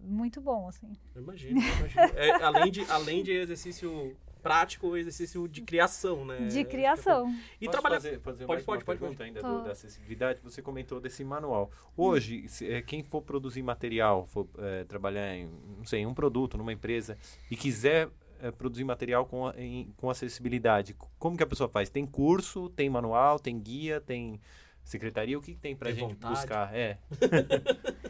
muito 0.00 0.40
bom, 0.40 0.68
assim. 0.68 0.92
Eu 1.14 1.22
imagino, 1.22 1.60
imagino. 1.60 2.02
É, 2.16 2.30
além, 2.42 2.70
de, 2.70 2.80
além 2.90 3.22
de 3.22 3.32
exercício 3.32 4.16
prático 4.44 4.88
o 4.88 4.96
exercício 4.96 5.48
de 5.48 5.62
criação, 5.62 6.24
né? 6.24 6.46
De 6.46 6.64
criação. 6.64 7.34
E 7.60 7.64
Posso 7.66 7.72
trabalhar. 7.72 7.96
fazer, 7.96 8.20
fazer 8.20 8.44
Pode, 8.46 8.56
mais 8.58 8.64
pode, 8.64 8.78
uma 8.80 8.84
pode, 8.84 8.98
pergunta 9.00 9.24
ainda 9.24 9.40
Pode. 9.40 9.54
do- 9.58 9.64
da 9.64 9.72
acessibilidade? 9.72 10.38
Você 10.44 10.62
comentou 10.62 11.00
desse 11.00 11.24
manual. 11.24 11.70
Hoje, 11.96 12.46
se, 12.48 12.70
eh, 12.70 12.82
quem 12.82 13.02
for 13.02 13.22
produzir 13.22 13.62
material, 13.62 14.24
for 14.26 14.46
eh, 14.58 14.84
trabalhar 14.84 15.34
em, 15.34 15.50
não 15.78 15.84
sei, 15.84 16.00
em 16.00 16.06
um 16.06 16.14
produto, 16.14 16.56
numa 16.58 16.72
empresa, 16.72 17.16
e 17.50 17.56
quiser 17.56 18.08
eh, 18.40 18.50
produzir 18.50 18.84
material 18.84 19.24
com, 19.24 19.46
a- 19.46 19.54
em- 19.56 19.92
com 19.96 20.10
acessibilidade, 20.10 20.94
como 21.18 21.36
que 21.36 21.42
a 21.42 21.46
pessoa 21.46 21.68
faz? 21.68 21.88
Tem 21.88 22.04
curso, 22.06 22.68
tem 22.70 22.90
manual, 22.90 23.38
tem 23.38 23.58
guia, 23.58 24.00
tem 24.00 24.38
secretaria? 24.84 25.38
O 25.38 25.40
que 25.40 25.54
que 25.54 25.60
tem 25.60 25.74
pra 25.74 25.88
Tem 25.90 25.98
gente 26.00 26.14
vontade? 26.14 26.34
buscar? 26.34 26.74
É, 26.74 26.98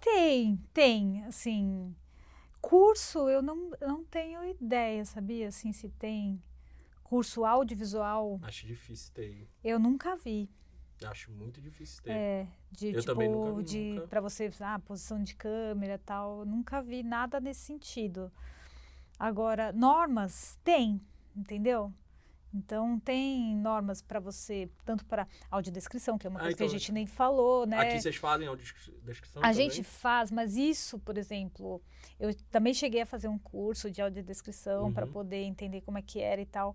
Tem, 0.00 0.56
tem, 0.72 1.24
assim, 1.24 1.94
curso 2.68 3.28
eu 3.28 3.40
não, 3.42 3.70
não 3.80 4.04
tenho 4.04 4.44
ideia, 4.44 5.04
sabia, 5.04 5.48
assim, 5.48 5.72
se 5.72 5.88
tem 5.88 6.42
curso 7.04 7.44
audiovisual, 7.44 8.40
Acho 8.42 8.66
difícil 8.66 9.12
ter. 9.14 9.48
eu 9.62 9.78
nunca 9.78 10.16
vi, 10.16 10.50
Acho 11.04 11.30
muito 11.30 11.60
difícil 11.60 12.02
ter. 12.02 12.10
é, 12.10 12.48
de, 12.72 12.88
Eu 12.88 13.00
tipo, 13.00 13.12
também 13.12 13.28
nunca 13.28 13.52
vi, 13.52 13.62
de, 13.62 13.90
nunca. 13.94 14.08
pra 14.08 14.20
você, 14.20 14.50
ah, 14.60 14.78
posição 14.80 15.22
de 15.22 15.34
câmera 15.36 15.94
e 15.94 15.98
tal, 15.98 16.44
nunca 16.44 16.82
vi 16.82 17.02
nada 17.02 17.38
nesse 17.38 17.60
sentido. 17.60 18.32
Agora, 19.18 19.72
normas, 19.72 20.58
tem, 20.64 21.00
entendeu? 21.36 21.92
Então, 22.54 22.98
tem 23.00 23.54
normas 23.56 24.00
para 24.00 24.18
você, 24.18 24.68
tanto 24.84 25.04
para 25.04 25.26
audiodescrição, 25.50 26.16
que 26.16 26.26
é 26.26 26.30
uma 26.30 26.38
Ah, 26.38 26.44
coisa 26.44 26.54
então, 26.54 26.66
que 26.66 26.74
a 26.74 26.78
gente 26.78 26.92
nem 26.92 27.06
falou, 27.06 27.66
né? 27.66 27.80
Aqui 27.80 28.00
vocês 28.00 28.16
fazem 28.16 28.46
audiodescrição 28.48 29.42
A 29.42 29.52
também? 29.52 29.70
gente 29.70 29.82
faz, 29.82 30.30
mas 30.30 30.56
isso, 30.56 30.98
por 30.98 31.18
exemplo, 31.18 31.82
eu 32.18 32.34
também 32.50 32.72
cheguei 32.72 33.02
a 33.02 33.06
fazer 33.06 33.28
um 33.28 33.38
curso 33.38 33.90
de 33.90 34.00
audiodescrição 34.00 34.90
para 34.92 35.04
Uhum. 35.06 35.12
poder 35.12 35.42
entender 35.42 35.82
como 35.82 35.98
é 35.98 36.02
que 36.02 36.20
era 36.20 36.40
e 36.40 36.46
tal. 36.46 36.74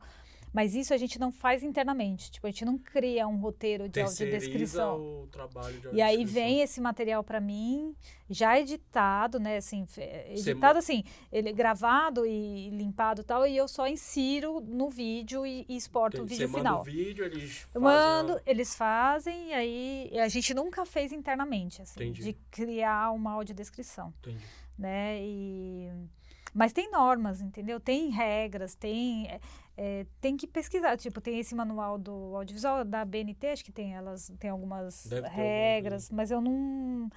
Mas 0.54 0.76
isso 0.76 0.94
a 0.94 0.98
gente 0.98 1.18
não 1.18 1.32
faz 1.32 1.64
internamente. 1.64 2.30
Tipo, 2.30 2.46
a 2.46 2.50
gente 2.50 2.66
não 2.66 2.78
cria 2.78 3.26
um 3.28 3.38
roteiro 3.38 3.88
de 3.88 4.02
audiodescrição. 4.02 5.00
o 5.24 5.28
trabalho 5.28 5.80
de 5.80 5.88
E 5.88 6.02
aí 6.02 6.16
audiodescrição. 6.18 6.34
vem 6.34 6.60
esse 6.62 6.82
material 6.82 7.24
para 7.24 7.40
mim, 7.40 7.96
já 8.30 8.60
editado, 8.60 9.40
né? 9.40 9.58
Assim, 9.58 9.86
Você 9.86 10.02
editado 10.28 10.78
assim, 10.78 11.04
ele 11.32 11.54
gravado 11.54 12.26
e 12.26 12.70
limpado 12.70 13.22
e 13.22 13.24
tal, 13.24 13.48
e 13.48 13.56
eu 13.56 13.66
só 13.68 13.88
insiro 13.88 14.60
no 14.60 14.90
vídeo 14.90 15.46
e, 15.46 15.66
e 15.70 15.78
exporto 15.78 16.22
o 16.22 16.28
Você 16.28 16.34
vídeo 16.36 16.50
manda 16.50 16.60
final. 16.60 16.82
o 16.82 16.84
vídeo, 16.84 17.24
eles 17.26 17.66
Eu 17.74 17.82
fazem 17.82 17.82
mando, 17.82 18.34
a- 18.34 18.42
eles 18.46 18.76
fazem, 18.76 19.48
e 19.50 19.54
aí 19.54 20.20
a 20.20 20.28
gente 20.28 20.54
nunca 20.54 20.86
fez 20.86 21.14
internamente, 21.14 21.82
assim, 21.82 22.02
Entendi. 22.04 22.24
de 22.24 22.34
criar 22.52 23.12
uma 23.12 23.32
audiodescrição, 23.32 24.14
Entendi. 24.20 24.44
né? 24.78 25.18
E... 25.22 25.90
Mas 26.54 26.74
tem 26.74 26.92
normas, 26.92 27.40
entendeu? 27.40 27.80
Tem 27.80 28.10
regras, 28.10 28.76
tem, 28.76 29.40
é, 29.78 30.06
tem 30.20 30.38
que 30.38 30.48
pesquisar. 30.48 30.98
Tipo, 30.98 31.22
tem 31.22 31.40
esse 31.40 31.56
manual 31.56 31.98
do 31.98 32.36
audiovisual 32.36 32.84
da 32.84 33.04
BNT, 33.06 33.48
acho 33.48 33.66
que 33.66 33.72
tem 33.72 33.94
elas, 33.94 34.32
tem 34.40 34.50
algumas 34.50 35.06
Deve 35.08 35.22
ter 35.22 35.28
alguma 35.28 35.44
regras, 35.44 36.10
mas 36.10 36.32
eu 36.32 36.42
não, 36.42 37.10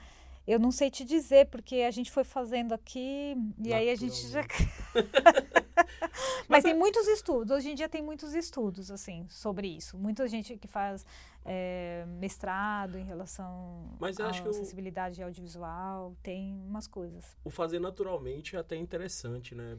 eu 0.46 0.58
não 0.58 0.70
sei 0.70 0.90
te 0.90 1.04
dizer 1.04 1.46
porque 1.46 1.76
a 1.76 1.90
gente 1.90 2.10
foi 2.10 2.24
fazendo 2.24 2.72
aqui 2.74 3.36
e 3.62 3.72
aí 3.72 3.88
a 3.90 3.94
gente 3.94 4.26
já 4.28 4.44
mas 6.48 6.62
tem 6.62 6.74
muitos 6.74 7.06
estudos, 7.08 7.50
hoje 7.50 7.70
em 7.70 7.74
dia 7.74 7.88
tem 7.88 8.02
muitos 8.02 8.34
estudos, 8.34 8.90
assim, 8.90 9.26
sobre 9.28 9.66
isso. 9.68 9.96
Muita 9.96 10.26
gente 10.28 10.56
que 10.56 10.68
faz 10.68 11.04
é, 11.44 12.04
mestrado 12.06 12.98
em 12.98 13.04
relação 13.04 13.90
Mas 13.98 14.20
à 14.20 14.26
o- 14.26 14.28
acessibilidade 14.28 15.22
audiovisual, 15.22 16.14
tem 16.22 16.54
umas 16.68 16.86
coisas. 16.86 17.36
o 17.44 17.50
fazer 17.50 17.78
naturalmente 17.80 18.56
é 18.56 18.58
até 18.58 18.76
interessante, 18.76 19.54
né? 19.54 19.76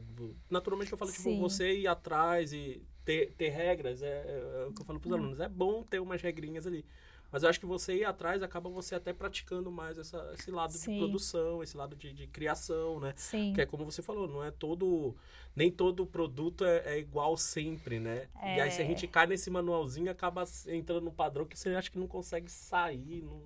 Naturalmente 0.50 0.92
eu 0.92 0.98
falo, 0.98 1.10
tipo, 1.10 1.22
Sim. 1.24 1.40
você 1.40 1.78
ir 1.78 1.86
atrás 1.86 2.52
e 2.52 2.82
ter, 3.04 3.32
ter 3.34 3.48
regras, 3.50 4.02
é, 4.02 4.06
é- 4.08 4.62
é 4.62 4.66
o 4.66 4.72
que 4.72 4.82
eu 4.82 4.84
falo 4.84 4.98
Hum. 4.98 5.00
pros 5.00 5.12
alunos, 5.12 5.40
é 5.40 5.48
bom 5.48 5.82
ter 5.82 6.00
umas 6.00 6.20
regrinhas 6.20 6.66
ali. 6.66 6.84
Mas 7.30 7.42
eu 7.42 7.48
acho 7.48 7.58
que 7.60 7.66
você 7.66 7.96
ir 7.96 8.04
atrás 8.04 8.42
acaba 8.42 8.70
você 8.70 8.94
até 8.94 9.12
praticando 9.12 9.70
mais 9.70 9.98
essa, 9.98 10.32
esse 10.38 10.50
lado 10.50 10.72
de 10.72 10.78
Sim. 10.78 10.98
produção, 10.98 11.62
esse 11.62 11.76
lado 11.76 11.96
de, 11.96 12.12
de 12.12 12.26
criação, 12.26 13.00
né? 13.00 13.12
Sim. 13.16 13.52
Que 13.54 13.60
é 13.62 13.66
como 13.66 13.84
você 13.84 14.00
falou, 14.02 14.28
não 14.28 14.42
é 14.44 14.50
todo. 14.50 15.14
Nem 15.54 15.70
todo 15.70 16.06
produto 16.06 16.64
é, 16.64 16.94
é 16.94 16.98
igual 16.98 17.36
sempre, 17.36 17.98
né? 17.98 18.28
E 18.42 18.60
aí 18.60 18.70
se 18.70 18.80
a 18.80 18.84
É. 18.84 18.88
gente 18.88 19.06
cai 19.08 19.26
nesse 19.26 19.50
manualzinho, 19.50 20.10
acaba 20.10 20.44
entrando 20.68 21.04
no 21.04 21.12
padrão 21.12 21.44
que 21.46 21.58
você 21.58 21.70
acha 21.70 21.90
que 21.90 21.98
não 21.98 22.06
consegue 22.06 22.50
sair. 22.50 23.22
Não, 23.22 23.40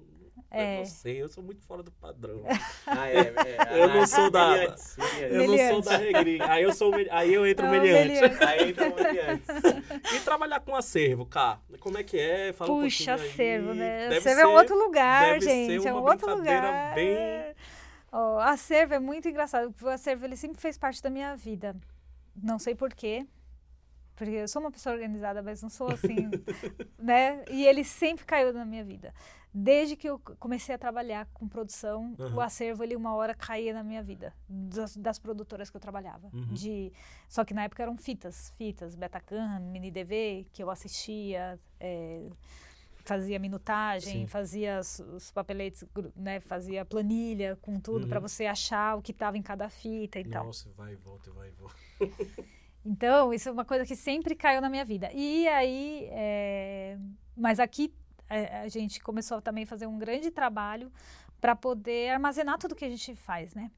É. 0.51 0.75
Eu 0.75 0.79
não 0.79 0.85
sei, 0.87 1.23
eu 1.23 1.29
sou 1.29 1.45
muito 1.45 1.63
fora 1.63 1.83
do 1.83 1.91
padrão. 1.93 2.43
Ah, 2.87 3.09
é, 3.09 3.19
é, 3.19 3.79
Eu 3.83 3.89
não 3.89 4.07
sou 4.07 4.31
da-. 4.31 4.57
Eu 4.57 4.69
não 4.71 4.77
sou 4.77 5.37
Meliante. 5.39 5.89
da 5.89 5.97
regrinha. 5.97 6.51
Aí 6.51 6.63
eu 6.65 6.73
sou 6.73 6.93
aí 7.11 7.33
eu 7.33 7.47
entro 7.47 7.67
É 7.67 7.69
o 7.69 7.73
meliante. 7.73 8.09
meliante. 8.09 8.45
Aí 8.45 8.71
entra 8.71 8.89
o 8.91 8.95
meliantes. 8.97 9.47
E 10.13 10.21
trabalhar 10.21 10.61
com 10.61 10.75
acervo, 10.75 11.25
cá. 11.25 11.61
Como 11.79 11.97
é 11.99 12.03
que 12.03 12.19
é? 12.19 12.53
Fala 12.53 12.73
um 12.73 12.81
Puxa, 12.83 13.15
aí. 13.15 13.21
acervo, 13.31 13.75
né? 13.75 14.09
Deve 14.09 14.17
Acervo 14.19 14.41
é 14.41 14.47
um 14.47 14.53
outro 14.55 14.77
lugar, 14.77 15.33
deve 15.35 15.41
ser 15.45 15.67
gente. 15.67 15.87
É 15.87 15.95
um 15.95 16.03
outro 16.03 16.35
lugar. 16.35 16.95
bem- 16.95 17.55
Ó, 18.13 18.41
acervo 18.41 18.95
é 18.95 18.99
muito 18.99 19.29
engraçado. 19.29 19.73
O 19.81 19.89
acervo 19.89 20.25
ele 20.25 20.37
sempre 20.37 20.61
fez 20.61 20.77
parte 20.77 21.01
da 21.01 21.09
minha 21.11 21.37
vida. 21.37 21.77
Não 22.35 22.59
sei 22.59 22.75
porquê. 22.75 23.25
Porque 24.17 24.35
eu 24.35 24.49
sou 24.49 24.61
uma 24.61 24.71
pessoa 24.71 24.95
organizada, 24.95 25.41
mas 25.43 25.63
não 25.63 25.71
sou 25.71 25.89
assim, 25.93 26.29
né? 26.99 27.43
E 27.49 27.65
ele 27.67 27.85
sempre 27.85 28.25
caiu 28.27 28.53
na 28.53 28.65
minha 28.65 28.85
vida. 28.85 29.15
Desde 29.53 29.97
que 29.97 30.09
eu 30.09 30.19
comecei 30.39 30.73
a 30.75 30.79
trabalhar 30.79 31.27
com 31.35 31.49
produção, 31.49 32.15
o 32.19 32.23
Aham. 32.23 32.43
acervo 32.45 32.85
ele 32.85 32.95
uma 32.95 33.15
hora 33.15 33.35
caía 33.35 33.75
na 33.75 33.83
minha 33.83 34.01
vida, 34.03 34.33
das, 34.49 34.97
das 34.97 35.19
produtoras 35.19 35.69
que 35.69 35.77
eu 35.77 35.81
trabalhava. 35.81 36.29
Uhum. 36.33 36.55
De, 36.55 36.93
só 37.29 37.45
que 37.45 37.53
na 37.53 37.65
época 37.65 37.83
eram 37.83 37.97
fitas, 37.97 38.51
fitas, 38.57 38.95
Betacam, 38.95 39.59
Mini 39.61 39.91
DV, 39.91 40.47
que 40.53 40.63
eu 40.63 40.71
assistia, 40.71 41.59
é, 41.81 42.31
fazia 43.05 43.41
minutagem, 43.41 44.21
Sim. 44.21 44.27
fazia 44.29 44.79
os, 44.79 45.01
os 45.01 45.33
papeletes, 45.33 45.85
né, 46.15 46.39
fazia 46.39 46.85
planilha 46.85 47.59
com 47.61 47.81
tudo 47.81 48.07
para 48.07 48.21
Uhum. 48.21 48.29
você 48.29 48.47
achar 48.47 48.97
o 48.97 49.03
que 49.03 49.11
estava 49.11 49.37
em 49.37 49.43
cada 49.43 49.69
fita 49.69 50.21
e 50.21 50.25
tal. 50.25 50.47
Nossa, 50.47 50.71
vai 50.77 50.93
e 50.93 50.97
volta, 50.97 51.31
vai 51.33 51.49
e 51.49 51.53
volta. 51.53 51.75
Então, 52.83 53.31
isso 53.35 53.47
é 53.47 53.53
uma 53.53 53.65
coisa 53.65 53.85
que 53.85 53.95
sempre 53.95 54.35
caiu 54.35 54.61
na 54.63 54.71
minha 54.71 54.87
vida. 54.87 55.11
E 55.13 55.47
aí, 55.49 56.09
é, 56.13 56.97
mas 57.37 57.61
aqui 57.61 57.93
é, 58.31 58.61
a 58.63 58.69
gente 58.69 59.01
começou 59.01 59.43
também 59.43 59.65
a 59.65 59.67
fazer 59.67 59.87
um 59.87 59.99
grande 59.99 60.31
trabalho 60.31 60.91
para 61.41 61.57
poder 61.57 62.11
armazenar 62.11 62.59
tudo 62.59 62.75
que 62.75 62.85
a 62.85 62.89
gente 62.89 63.15
faz, 63.17 63.55
né? 63.55 63.71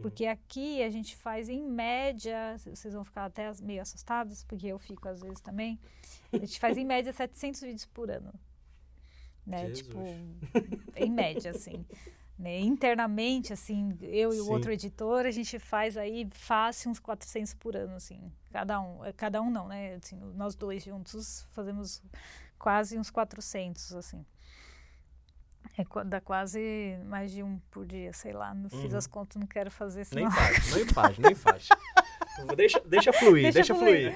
Porque 0.00 0.26
aqui 0.26 0.82
a 0.82 0.90
gente 0.90 1.16
faz 1.16 1.48
em 1.48 1.62
média, 1.62 2.56
vocês 2.58 2.94
vão 2.94 3.04
ficar 3.04 3.24
até 3.24 3.50
meio 3.60 3.82
assustados, 3.82 4.44
porque 4.44 4.66
eu 4.68 4.78
fico 4.78 5.08
às 5.08 5.20
vezes 5.20 5.40
também. 5.40 5.78
A 6.32 6.38
gente 6.38 6.58
faz 6.60 6.76
em 6.76 6.84
média 6.86 7.12
700 7.12 7.60
vídeos 7.60 7.86
por 7.86 8.10
ano. 8.10 8.32
Né? 9.44 9.66
Jesus. 9.66 9.78
Tipo, 9.78 9.98
em 10.96 11.10
média, 11.10 11.50
assim. 11.50 11.84
Né? 12.38 12.60
Internamente, 12.60 13.52
assim, 13.52 13.98
eu 14.00 14.32
e 14.32 14.40
o 14.40 14.44
Sim. 14.44 14.50
outro 14.52 14.70
editor, 14.70 15.26
a 15.26 15.30
gente 15.30 15.58
faz 15.58 15.96
aí 15.96 16.28
fácil 16.30 16.90
uns 16.90 17.00
400 17.00 17.54
por 17.54 17.74
ano, 17.74 17.96
assim. 17.96 18.30
Cada 18.52 18.80
um. 18.80 19.04
Eh, 19.04 19.12
Cada 19.12 19.42
um 19.42 19.50
não, 19.50 19.66
né? 19.66 19.94
Assim, 19.94 20.16
nós 20.36 20.54
dois 20.54 20.84
juntos 20.84 21.48
fazemos 21.50 22.00
quase 22.58 22.98
uns 22.98 23.10
400, 23.10 23.94
assim. 23.94 24.24
É, 25.76 25.84
dá 26.04 26.20
quase 26.20 26.98
mais 27.04 27.30
de 27.30 27.42
um 27.42 27.58
por 27.70 27.86
dia, 27.86 28.12
sei 28.12 28.32
lá. 28.32 28.52
Não 28.54 28.68
fiz 28.68 28.92
Uhum. 28.92 28.98
as 28.98 29.06
contas, 29.06 29.36
não 29.36 29.46
quero 29.46 29.70
fazer, 29.70 30.06
Nem 30.12 30.28
senão... 30.28 30.30
faz, 30.32 30.74
nem 30.74 30.86
faz, 30.92 31.18
nem 31.18 31.34
faz. 31.34 31.68
Deixa, 32.56 32.80
deixa 32.86 33.12
fluir, 33.12 33.52
Deixa 33.52 33.74
deixa, 33.74 33.74
fluir. 33.74 34.14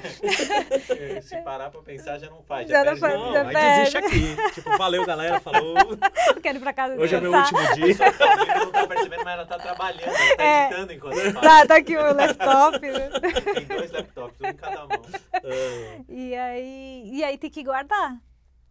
Se 1.23 1.37
parar 1.43 1.71
pra 1.71 1.83
pensar, 1.83 2.19
já 2.19 2.31
não 2.31 2.41
faz. 2.43 2.69
Já 2.69 2.85
Já, 2.85 2.91
não 2.93 2.97
faz, 2.97 3.15
Não, 3.15 3.33
já 3.33 3.43
aí 3.49 3.53
perde. 3.53 3.79
desiste 3.79 3.99
aqui. 3.99 4.53
Tipo, 4.55 4.79
valeu, 4.79 5.05
galera, 5.05 5.41
falou. 5.41 5.75
quero 6.43 6.59
ir 6.59 6.61
pra 6.61 6.73
casa 6.73 6.95
Hoje 7.01 7.15
é 7.17 7.21
meu 7.21 7.33
descansar. 7.33 7.71
último 7.71 7.87
dia. 7.87 7.97
Alguém 8.39 8.55
não 8.59 8.71
tá 8.73 8.87
percebendo, 8.87 9.25
mas 9.25 9.35
ela 9.35 9.47
tá 9.47 9.59
trabalhando, 9.59 10.15
ela 10.17 10.37
tá 10.37 10.43
É. 10.45 10.67
editando 10.67 10.93
enquanto 10.93 11.17
fala. 11.33 11.41
Tá, 11.41 11.67
tá 11.67 11.77
aqui 11.77 11.97
o 11.97 12.15
laptop, 12.15 12.81
né? 12.81 13.11
Tem 13.55 13.65
dois 13.67 13.91
laptops, 13.91 14.41
um 14.41 14.47
em 14.47 14.55
cada 14.55 14.87
mão. 14.87 15.03
Ah, 15.35 16.05
E 16.09 16.35
aí, 16.37 17.11
e 17.13 17.25
aí 17.25 17.37
tem 17.39 17.51
que 17.51 17.65
guardar, 17.65 18.21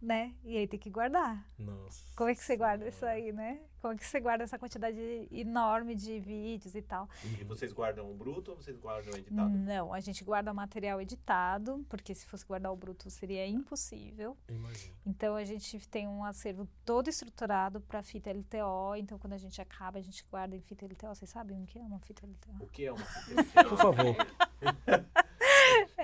né? 0.02 0.34
E 0.42 0.56
aí 0.56 0.66
tem 0.66 0.80
que 0.80 0.90
guardar. 0.90 1.48
Nossa. 1.56 2.04
Como 2.16 2.28
é 2.28 2.34
que 2.34 2.42
você 2.42 2.56
guarda 2.56 2.88
isso 2.88 3.06
aí, 3.06 3.32
né? 3.32 3.60
Como 3.80 3.94
é 3.94 3.96
que 3.96 4.04
você 4.04 4.20
guarda 4.20 4.44
essa 4.44 4.58
quantidade 4.58 5.28
enorme 5.30 5.94
de 5.94 6.18
vídeos 6.20 6.74
e 6.74 6.82
tal? 6.82 7.08
E 7.24 7.44
vocês 7.44 7.72
guardam 7.72 8.10
o 8.10 8.14
bruto 8.14 8.50
ou 8.50 8.56
vocês 8.56 8.76
guardam 8.76 9.12
o 9.12 9.16
editado? 9.16 9.50
Não, 9.50 9.92
a 9.92 10.00
gente 10.00 10.22
guarda 10.22 10.52
o 10.52 10.54
material 10.54 11.00
editado, 11.00 11.84
porque 11.88 12.14
se 12.14 12.26
fosse 12.26 12.44
guardar 12.44 12.72
o 12.72 12.76
bruto 12.76 13.08
seria 13.10 13.46
impossível. 13.46 14.36
Imagina. 14.48 14.94
Então 15.06 15.34
a 15.34 15.44
gente 15.44 15.88
tem 15.88 16.06
um 16.06 16.24
acervo 16.24 16.68
todo 16.84 17.08
estruturado 17.08 17.80
para 17.80 18.02
fita 18.02 18.30
LTO. 18.30 18.96
Então 18.96 19.18
quando 19.18 19.32
a 19.32 19.38
gente 19.38 19.60
acaba, 19.60 19.98
a 19.98 20.02
gente 20.02 20.24
guarda 20.30 20.56
em 20.56 20.60
fita 20.60 20.84
LTO. 20.84 21.14
Vocês 21.14 21.30
sabem 21.30 21.62
o 21.62 21.66
que 21.66 21.78
é 21.78 21.82
uma 21.82 22.00
fita 22.00 22.26
LTO? 22.26 22.64
O 22.64 22.66
que 22.66 22.86
é 22.86 22.92
uma 22.92 23.04
fita 23.04 23.64
Por 23.64 23.78
favor. 23.78 24.16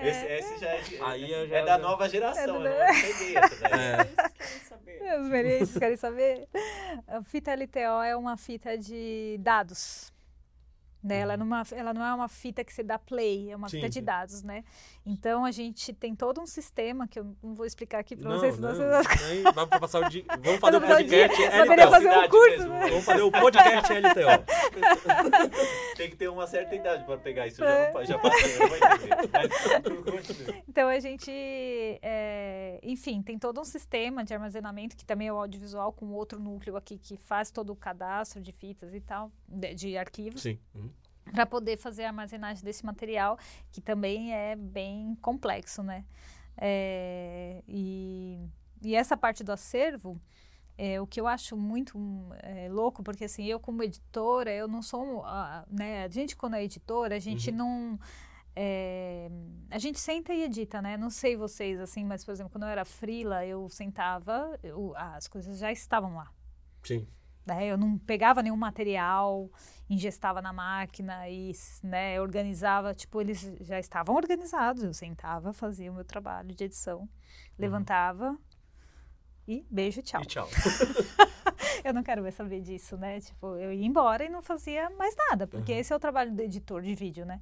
Esse, 0.07 0.25
esse 0.25 0.57
já 0.59 0.69
é, 0.69 0.81
de- 0.81 1.01
Aí 1.01 1.31
eu 1.31 1.43
é 1.43 1.47
já- 1.47 1.65
da 1.65 1.77
nova 1.77 2.07
geração, 2.09 2.43
É 2.43 2.47
eu 2.57 2.63
da- 2.63 2.69
não 2.87 3.01
peguei 3.01 3.37
essa 3.37 3.55
daí. 3.55 3.71
É. 3.81 3.97
Vocês 3.97 4.31
querem 4.37 4.59
saber? 4.69 5.19
Os 5.19 5.25
experiências 5.25 5.77
querem 5.77 5.97
saber? 5.97 6.47
A 7.07 7.23
fita 7.23 7.51
LTO 7.53 8.01
é 8.03 8.15
uma 8.15 8.37
fita 8.37 8.77
de 8.77 9.37
dados. 9.39 10.11
Né? 11.01 11.19
Ela, 11.19 11.37
numa, 11.37 11.63
ela 11.71 11.93
não 11.93 12.03
é 12.05 12.13
uma 12.13 12.27
fita 12.27 12.61
que 12.61 12.73
você 12.73 12.83
dá 12.83 12.99
play, 12.99 13.51
é 13.51 13.55
uma 13.55 13.69
Sim, 13.69 13.77
fita 13.77 13.89
de 13.89 14.01
dados, 14.01 14.43
né? 14.43 14.65
Então 15.05 15.45
a 15.45 15.51
gente 15.51 15.93
tem 15.93 16.13
todo 16.13 16.41
um 16.41 16.45
sistema 16.45 17.07
que 17.07 17.17
eu 17.19 17.33
não 17.41 17.55
vou 17.55 17.65
explicar 17.65 17.99
aqui 17.99 18.17
para 18.17 18.29
Não, 18.29 18.37
vocês, 18.37 18.59
não, 18.59 18.75
senão 18.75 19.01
vocês 19.03 19.43
nem- 19.43 19.47
vamos 19.53 19.79
passar 19.79 20.05
o 20.05 20.09
dia. 20.09 20.25
Vamos 20.41 20.59
fazer 20.59 20.75
o 20.75 20.79
dia. 20.81 20.89
podcast 20.89 21.37
Poderia 21.57 21.85
LTO. 21.85 21.91
fazer 21.91 22.09
um 22.09 22.29
curso, 22.29 22.57
mesmo. 22.57 22.73
né? 22.73 22.87
Vamos 22.89 23.05
fazer 23.05 23.21
o 23.21 23.31
podcast 23.31 23.93
LTO. 23.93 24.99
Tem 25.95 26.09
que 26.09 26.17
ter 26.17 26.27
uma 26.27 26.45
certa 26.47 26.75
idade 26.75 27.05
para 27.05 27.17
pegar 27.17 27.47
isso. 27.47 27.57
Já, 27.57 27.91
não, 27.93 28.05
já 28.05 28.19
passei, 28.19 28.57
não 28.59 28.67
vai 30.03 30.17
entender. 30.19 30.63
Então 30.67 30.89
a 30.89 30.99
gente, 30.99 31.31
é, 32.01 32.79
enfim, 32.83 33.21
tem 33.21 33.37
todo 33.39 33.59
um 33.59 33.63
sistema 33.65 34.23
de 34.23 34.33
armazenamento 34.33 34.95
que 34.95 35.05
também 35.05 35.27
é 35.27 35.33
o 35.33 35.37
audiovisual 35.37 35.91
com 35.93 36.07
outro 36.11 36.39
núcleo 36.39 36.75
aqui 36.77 36.97
que 36.97 37.17
faz 37.17 37.51
todo 37.51 37.71
o 37.71 37.75
cadastro 37.75 38.41
de 38.41 38.51
fitas 38.51 38.93
e 38.93 39.01
tal, 39.01 39.31
de, 39.47 39.73
de 39.75 39.97
arquivos, 39.97 40.41
Sim. 40.41 40.59
Uhum. 40.75 40.88
Para 41.31 41.45
poder 41.45 41.77
fazer 41.77 42.03
a 42.03 42.07
armazenagem 42.07 42.63
desse 42.63 42.85
material 42.85 43.37
que 43.71 43.81
também 43.81 44.33
é 44.33 44.55
bem 44.55 45.15
complexo, 45.21 45.83
né? 45.83 46.05
É, 46.57 47.63
e, 47.67 48.39
e 48.81 48.95
essa 48.95 49.15
parte 49.15 49.43
do 49.43 49.51
acervo 49.51 50.19
é 50.77 50.99
o 50.99 51.07
que 51.07 51.19
eu 51.19 51.27
acho 51.27 51.55
muito 51.57 51.97
é, 52.41 52.67
louco, 52.69 53.03
porque 53.03 53.25
assim, 53.25 53.45
eu 53.45 53.59
como 53.59 53.83
editora, 53.83 54.51
eu 54.51 54.67
não 54.67 54.81
sou, 54.81 55.23
ah, 55.25 55.65
né, 55.69 56.03
a 56.05 56.07
gente 56.09 56.35
quando 56.35 56.55
é 56.55 56.63
editora, 56.63 57.15
a 57.15 57.19
gente 57.19 57.51
Uhum. 57.51 57.57
não, 57.57 57.99
é, 58.55 59.29
a 59.69 59.77
gente 59.77 59.99
senta 59.99 60.33
e 60.33 60.43
edita, 60.43 60.81
né, 60.81 60.95
não 60.97 61.09
sei 61.09 61.35
vocês, 61.35 61.79
assim, 61.79 62.05
mas 62.05 62.23
por 62.23 62.31
exemplo, 62.31 62.51
quando 62.51 62.63
eu 62.63 62.69
era 62.69 62.85
frila, 62.85 63.45
eu 63.45 63.67
sentava, 63.69 64.57
eu- 64.63 64.93
as 64.95 65.27
coisas 65.27 65.57
já 65.59 65.71
estavam 65.71 66.15
lá, 66.15 66.31
Sim. 66.83 67.05
Né, 67.45 67.65
eu 67.67 67.77
não 67.77 67.97
pegava 67.97 68.41
nenhum 68.43 68.55
material, 68.57 69.49
ingestava 69.89 70.41
na 70.41 70.53
máquina 70.53 71.27
e, 71.29 71.51
né, 71.83 72.19
organizava, 72.21 72.93
tipo, 72.93 73.19
eles 73.21 73.41
já 73.61 73.79
estavam 73.79 74.15
organizados, 74.15 74.83
eu 74.83 74.93
sentava, 74.93 75.51
fazia 75.53 75.91
o 75.91 75.95
meu 75.95 76.05
trabalho 76.05 76.53
de 76.53 76.63
edição, 76.63 77.09
levantava 77.57 78.37
e 79.47 79.65
beijo, 79.69 80.01
tchau. 80.01 80.21
E 80.21 80.25
tchau. 80.25 80.47
Eu 81.83 81.93
não 81.93 82.03
quero 82.03 82.21
mais 82.21 82.35
saber 82.35 82.61
disso, 82.61 82.97
né? 82.97 83.19
Tipo, 83.19 83.55
eu 83.57 83.71
ia 83.73 83.85
embora 83.85 84.23
e 84.23 84.29
não 84.29 84.41
fazia 84.41 84.89
mais 84.91 85.15
nada, 85.15 85.47
porque 85.47 85.71
Uhum. 85.73 85.79
esse 85.79 85.91
é 85.93 85.95
o 85.95 85.99
trabalho 85.99 86.31
do 86.31 86.41
editor 86.41 86.81
de 86.81 86.93
vídeo, 86.93 87.25
né? 87.25 87.39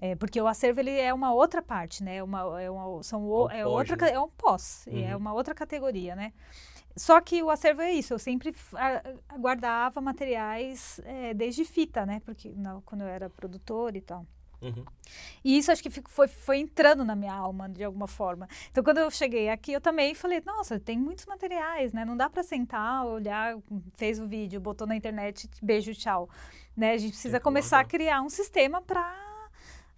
É, 0.00 0.14
porque 0.14 0.40
o 0.40 0.46
acervo 0.46 0.80
ele 0.80 0.92
é 0.92 1.12
uma 1.12 1.32
outra 1.32 1.60
parte, 1.60 2.02
né? 2.04 2.22
Uma, 2.22 2.60
é, 2.62 2.70
uma, 2.70 3.02
são 3.02 3.24
o, 3.24 3.50
É 3.50 3.60
é 3.60 3.66
um 3.66 3.70
outra, 3.70 3.96
pós, 3.96 4.00
né? 4.00 4.10
ca- 4.10 4.16
é 4.16 4.20
um 4.20 4.28
pós, 4.28 4.86
é 4.88 5.14
Uhum. 5.14 5.16
uma 5.16 5.32
outra 5.32 5.54
categoria, 5.54 6.14
né? 6.14 6.32
Só 6.98 7.20
que 7.20 7.42
o 7.42 7.50
acervo 7.50 7.80
é 7.80 7.92
isso, 7.92 8.12
eu 8.12 8.18
sempre 8.18 8.54
guardava 9.38 10.00
materiais 10.00 11.00
é, 11.04 11.32
desde 11.32 11.64
fita, 11.64 12.04
né? 12.04 12.20
Porque 12.24 12.52
na- 12.56 12.80
quando 12.84 13.02
eu 13.02 13.08
era 13.08 13.30
produtora 13.30 13.96
e 13.96 14.00
tal. 14.00 14.26
Uhum. 14.60 14.84
E 15.44 15.56
isso 15.56 15.70
acho 15.70 15.80
que 15.80 15.88
foi, 16.08 16.26
foi 16.26 16.58
entrando 16.58 17.04
na 17.04 17.14
minha 17.14 17.32
alma 17.32 17.68
de 17.68 17.84
alguma 17.84 18.08
forma. 18.08 18.48
Então, 18.70 18.82
quando 18.82 18.98
eu 18.98 19.08
cheguei 19.10 19.48
aqui, 19.48 19.72
eu 19.72 19.80
também 19.80 20.14
falei: 20.14 20.42
nossa, 20.44 20.80
tem 20.80 20.98
muitos 20.98 21.26
materiais, 21.26 21.92
né? 21.92 22.04
Não 22.04 22.16
dá 22.16 22.28
para 22.28 22.42
sentar, 22.42 23.06
olhar, 23.06 23.56
fez 23.94 24.18
o 24.18 24.26
vídeo, 24.26 24.60
botou 24.60 24.86
na 24.86 24.96
internet, 24.96 25.48
beijo, 25.62 25.94
tchau. 25.94 26.28
Né? 26.76 26.92
A 26.92 26.96
gente 26.98 27.12
precisa 27.12 27.38
começar 27.38 27.80
a 27.80 27.84
criar 27.84 28.20
um 28.20 28.28
sistema 28.28 28.82
para 28.82 29.27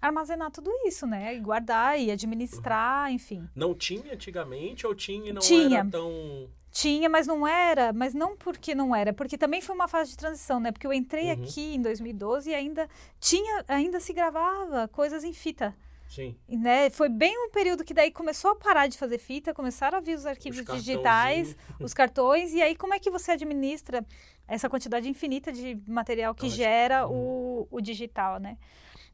armazenar 0.01 0.51
tudo 0.51 0.71
isso, 0.87 1.07
né? 1.07 1.35
E 1.35 1.41
guardar 1.41 1.99
e 1.99 2.11
administrar, 2.11 3.11
enfim. 3.13 3.49
Não 3.55 3.75
tinha 3.75 4.15
antigamente 4.15 4.87
ou 4.87 4.95
tinha 4.95 5.31
e 5.31 5.33
não 5.33 5.41
Tinha. 5.41 5.81
era 5.81 5.89
tão. 5.91 6.49
Tinha, 6.73 7.09
mas 7.09 7.27
não 7.27 7.45
era, 7.47 7.93
mas 7.93 8.15
não 8.15 8.37
porque 8.37 8.77
não 8.77 8.95
era, 8.95 9.13
porque 9.13 9.37
também 9.37 9.61
foi 9.61 9.75
uma 9.75 9.89
fase 9.89 10.11
de 10.13 10.17
transição, 10.17 10.61
né? 10.61 10.71
Porque 10.71 10.87
eu 10.87 10.93
entrei 10.93 11.27
Uhum. 11.27 11.43
aqui 11.43 11.75
em 11.75 11.83
2012 11.83 12.49
e 12.51 12.55
ainda 12.55 12.89
tinha, 13.19 13.65
ainda 13.67 13.99
se 13.99 14.13
gravava 14.13 14.87
coisas 14.87 15.25
em 15.25 15.33
fita. 15.33 15.75
Sim. 16.11 16.37
Né, 16.49 16.91
foi 16.91 17.09
bem 17.09 17.33
um 17.47 17.51
período 17.51 17.85
que 17.85 17.95
daí 17.95 18.11
começou 18.11 18.51
a 18.51 18.57
parar 18.57 18.89
de 18.89 18.99
fazer 18.99 19.17
fita, 19.19 19.55
começaram 19.55 19.97
a 19.97 20.01
vir 20.01 20.17
os 20.17 20.27
arquivos 20.27 20.59
Os 20.59 20.65
digitais, 20.83 21.57
os 21.79 21.95
cartões, 21.95 22.53
e 22.53 22.61
aí 22.61 22.75
como 22.75 22.93
é 22.93 22.99
que 22.99 23.09
você 23.09 23.31
administra 23.31 24.05
essa 24.49 24.69
quantidade 24.69 25.09
infinita 25.09 25.53
de 25.53 25.81
material 25.87 26.35
que 26.35 26.47
Ótimo. 26.47 26.57
gera 26.57 27.07
Uhum. 27.07 27.67
o, 27.71 27.77
o 27.77 27.81
digital, 27.81 28.41
né? 28.41 28.59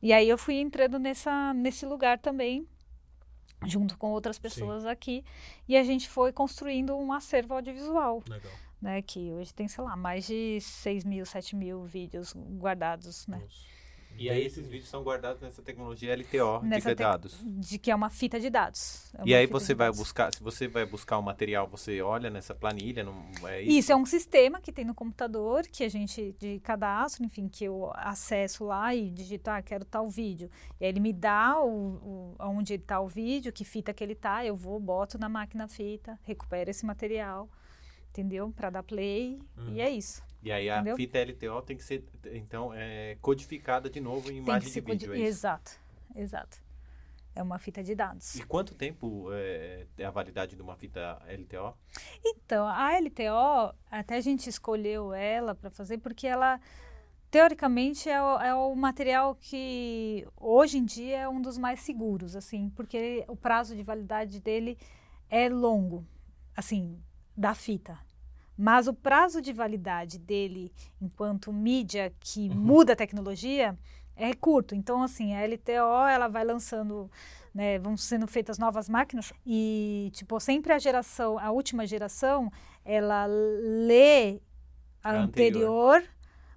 E 0.01 0.11
aí 0.11 0.27
eu 0.27 0.39
fui 0.39 0.55
entrando 0.55 0.99
nessa, 0.99 1.53
nesse 1.53 1.85
lugar 1.85 2.19
também, 2.19 2.67
junto 3.67 3.99
com 3.99 4.11
outras 4.11 4.39
pessoas 4.39 4.87
aqui, 4.87 5.23
e 5.69 5.77
a 5.77 5.85
gente 5.85 6.09
foi 6.09 6.33
construindo 6.33 6.97
um 6.97 7.13
acervo 7.13 7.53
audiovisual, 7.53 8.23
Legal. 8.27 8.53
né? 8.81 9.03
Que 9.03 9.31
hoje 9.33 9.53
tem, 9.53 9.69
sei 9.69 9.85
lá, 9.85 9.95
mais 9.97 10.27
de 10.27 10.63
6 10.63 11.05
mil, 11.05 11.27
7 11.27 11.55
mil 11.55 11.85
vídeos 11.85 12.35
guardados, 12.35 13.27
né? 13.27 13.39
Nossa. 13.39 13.76
E 14.19 14.31
aí 14.31 14.45
esses 14.45 14.67
vídeos 14.67 14.89
são 14.89 15.03
guardados 15.03 15.43
nessa 15.43 15.61
tecnologia 15.63 16.15
LTO 16.15 16.61
de 16.63 16.69
Nessa 16.69 16.95
te- 16.95 17.03
dados. 17.03 17.39
De 17.45 17.79
que 17.79 17.91
é 17.91 17.95
uma 17.95 18.09
fita 18.11 18.41
de 18.41 18.49
dados. 18.49 19.11
É 19.19 19.23
E 19.27 19.35
aí 19.35 19.47
você 19.47 19.75
de 19.75 19.79
vai 19.79 19.89
dados. 19.89 19.99
buscar, 20.01 20.33
se 20.35 20.43
você 20.43 20.67
vai 20.69 20.87
buscar 20.87 21.19
o 21.19 21.23
material, 21.23 21.67
você 21.67 22.01
olha 22.01 22.31
nessa 22.31 22.55
planilha, 22.55 23.05
não 23.05 23.15
é 23.47 23.63
isso? 23.63 23.71
Isso 23.79 23.93
é 23.93 23.97
um 23.97 24.07
sistema 24.07 24.61
que 24.61 24.73
tem 24.73 24.85
no 24.85 24.95
computador, 24.95 25.65
que 25.71 25.85
a 25.85 25.89
gente, 25.89 26.35
de 26.39 26.61
cadastro, 26.61 27.25
enfim, 27.25 27.49
que 27.49 27.65
eu 27.65 27.91
acesso 27.95 28.65
lá 28.65 28.95
e 28.95 29.11
digito, 29.11 29.49
ah, 29.49 29.61
quero 29.61 29.85
tal 29.85 30.09
vídeo. 30.09 30.51
E 30.81 30.85
aí 30.85 30.91
ele 30.91 31.01
me 31.01 31.13
dá 31.13 31.61
o, 31.61 31.69
o, 31.69 32.37
onde 32.41 32.75
está 32.75 33.01
o 33.01 33.07
vídeo, 33.09 33.53
que 33.53 33.65
fita 33.65 33.93
que 33.93 34.03
ele 34.03 34.15
tá, 34.15 34.45
eu 34.45 34.57
vou, 34.57 34.81
boto 34.81 35.19
na 35.19 35.29
máquina 35.29 35.69
fita, 35.69 36.19
recupero 36.23 36.71
esse 36.71 36.87
material, 36.87 37.49
entendeu? 38.11 38.51
Para 38.57 38.71
dar 38.71 38.83
play, 38.83 39.39
Uhum. 39.59 39.75
e 39.75 39.81
é 39.81 39.91
isso. 39.91 40.23
E 40.47 40.53
aí 40.53 40.71
a 40.71 40.77
Entendeu? 40.77 40.95
fita 40.95 41.19
LTO 41.19 41.61
tem 41.63 41.77
que 41.77 41.83
ser, 41.83 42.05
então, 42.27 42.73
é, 42.73 43.17
codificada 43.21 43.91
de 43.91 44.01
novo 44.01 44.31
em 44.31 44.37
imagem 44.37 44.71
de 44.71 44.81
vídeo, 44.81 45.13
é? 45.13 45.19
Exato, 45.19 45.73
exato. 46.15 46.63
É 47.35 47.43
uma 47.43 47.59
fita 47.59 47.83
de 47.83 47.97
dados. 47.97 48.37
E 48.37 48.45
quanto 48.45 48.73
tempo 48.73 49.27
é, 49.33 49.89
é 49.99 50.05
a 50.05 50.11
validade 50.13 50.55
de 50.55 50.63
uma 50.63 50.77
fita 50.77 51.21
LTO? 51.27 51.77
Então, 52.25 52.65
a 52.65 52.97
LTO, 52.97 53.75
até 53.91 54.19
a 54.19 54.21
gente 54.21 54.49
escolheu 54.49 55.13
ela 55.13 55.53
para 55.53 55.69
fazer 55.69 55.99
porque 55.99 56.29
ela, 56.29 56.61
teoricamente, 57.29 58.09
é 58.09 58.23
o, 58.23 58.39
é 58.39 58.55
o 58.55 58.73
material 58.77 59.35
que 59.35 60.25
hoje 60.37 60.79
em 60.79 60.85
dia 60.85 61.23
é 61.23 61.29
um 61.29 61.43
dos 61.43 61.59
mais 61.59 61.81
seguros, 61.81 62.37
assim, 62.37 62.71
porque 62.71 63.25
o 63.27 63.35
prazo 63.35 63.75
de 63.75 63.83
validade 63.83 64.39
dele 64.39 64.79
é 65.29 65.49
longo, 65.49 66.07
assim, 66.57 67.03
da 67.37 67.53
fita. 67.53 68.06
Mas 68.57 68.87
o 68.89 68.95
prazo 68.95 69.41
de 69.43 69.53
validade 69.53 70.19
dele, 70.19 70.73
enquanto 71.01 71.53
mídia 71.53 72.13
que 72.19 72.49
muda 72.49 72.95
a 72.95 72.97
tecnologia, 72.97 73.79
é 74.17 74.33
curto. 74.33 74.75
Então, 74.75 75.03
assim, 75.03 75.35
a 75.35 75.43
LTO, 75.43 76.07
ela 76.07 76.27
vai 76.29 76.45
lançando, 76.45 77.11
né, 77.55 77.79
vão 77.79 77.97
sendo 77.97 78.27
feitas 78.27 78.59
novas 78.59 78.89
máquinas 78.89 79.33
e, 79.47 80.11
tipo, 80.15 80.41
sempre 80.41 80.73
a 80.73 80.79
geração, 80.79 81.39
a 81.39 81.51
última 81.51 81.87
geração, 81.87 82.51
ela 82.85 83.27
lê 83.27 84.41
a, 85.03 85.11
A 85.11 85.23
anterior, 85.23 86.03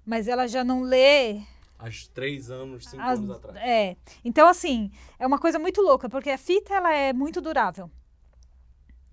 mas 0.04 0.26
ela 0.26 0.46
já 0.48 0.64
não 0.64 0.82
lê 0.82 1.42
Há 1.78 1.88
três 2.12 2.50
anos, 2.50 2.86
cinco 2.88 3.02
as- 3.02 3.18
anos 3.18 3.30
atrás. 3.30 3.56
É. 3.58 3.96
Então, 4.24 4.48
assim, 4.48 4.90
é 5.18 5.26
uma 5.26 5.38
coisa 5.38 5.58
muito 5.58 5.80
louca, 5.82 6.08
porque 6.08 6.30
a 6.30 6.38
fita 6.38 6.74
ela 6.74 6.92
é 6.92 7.12
muito 7.12 7.40
durável, 7.40 7.90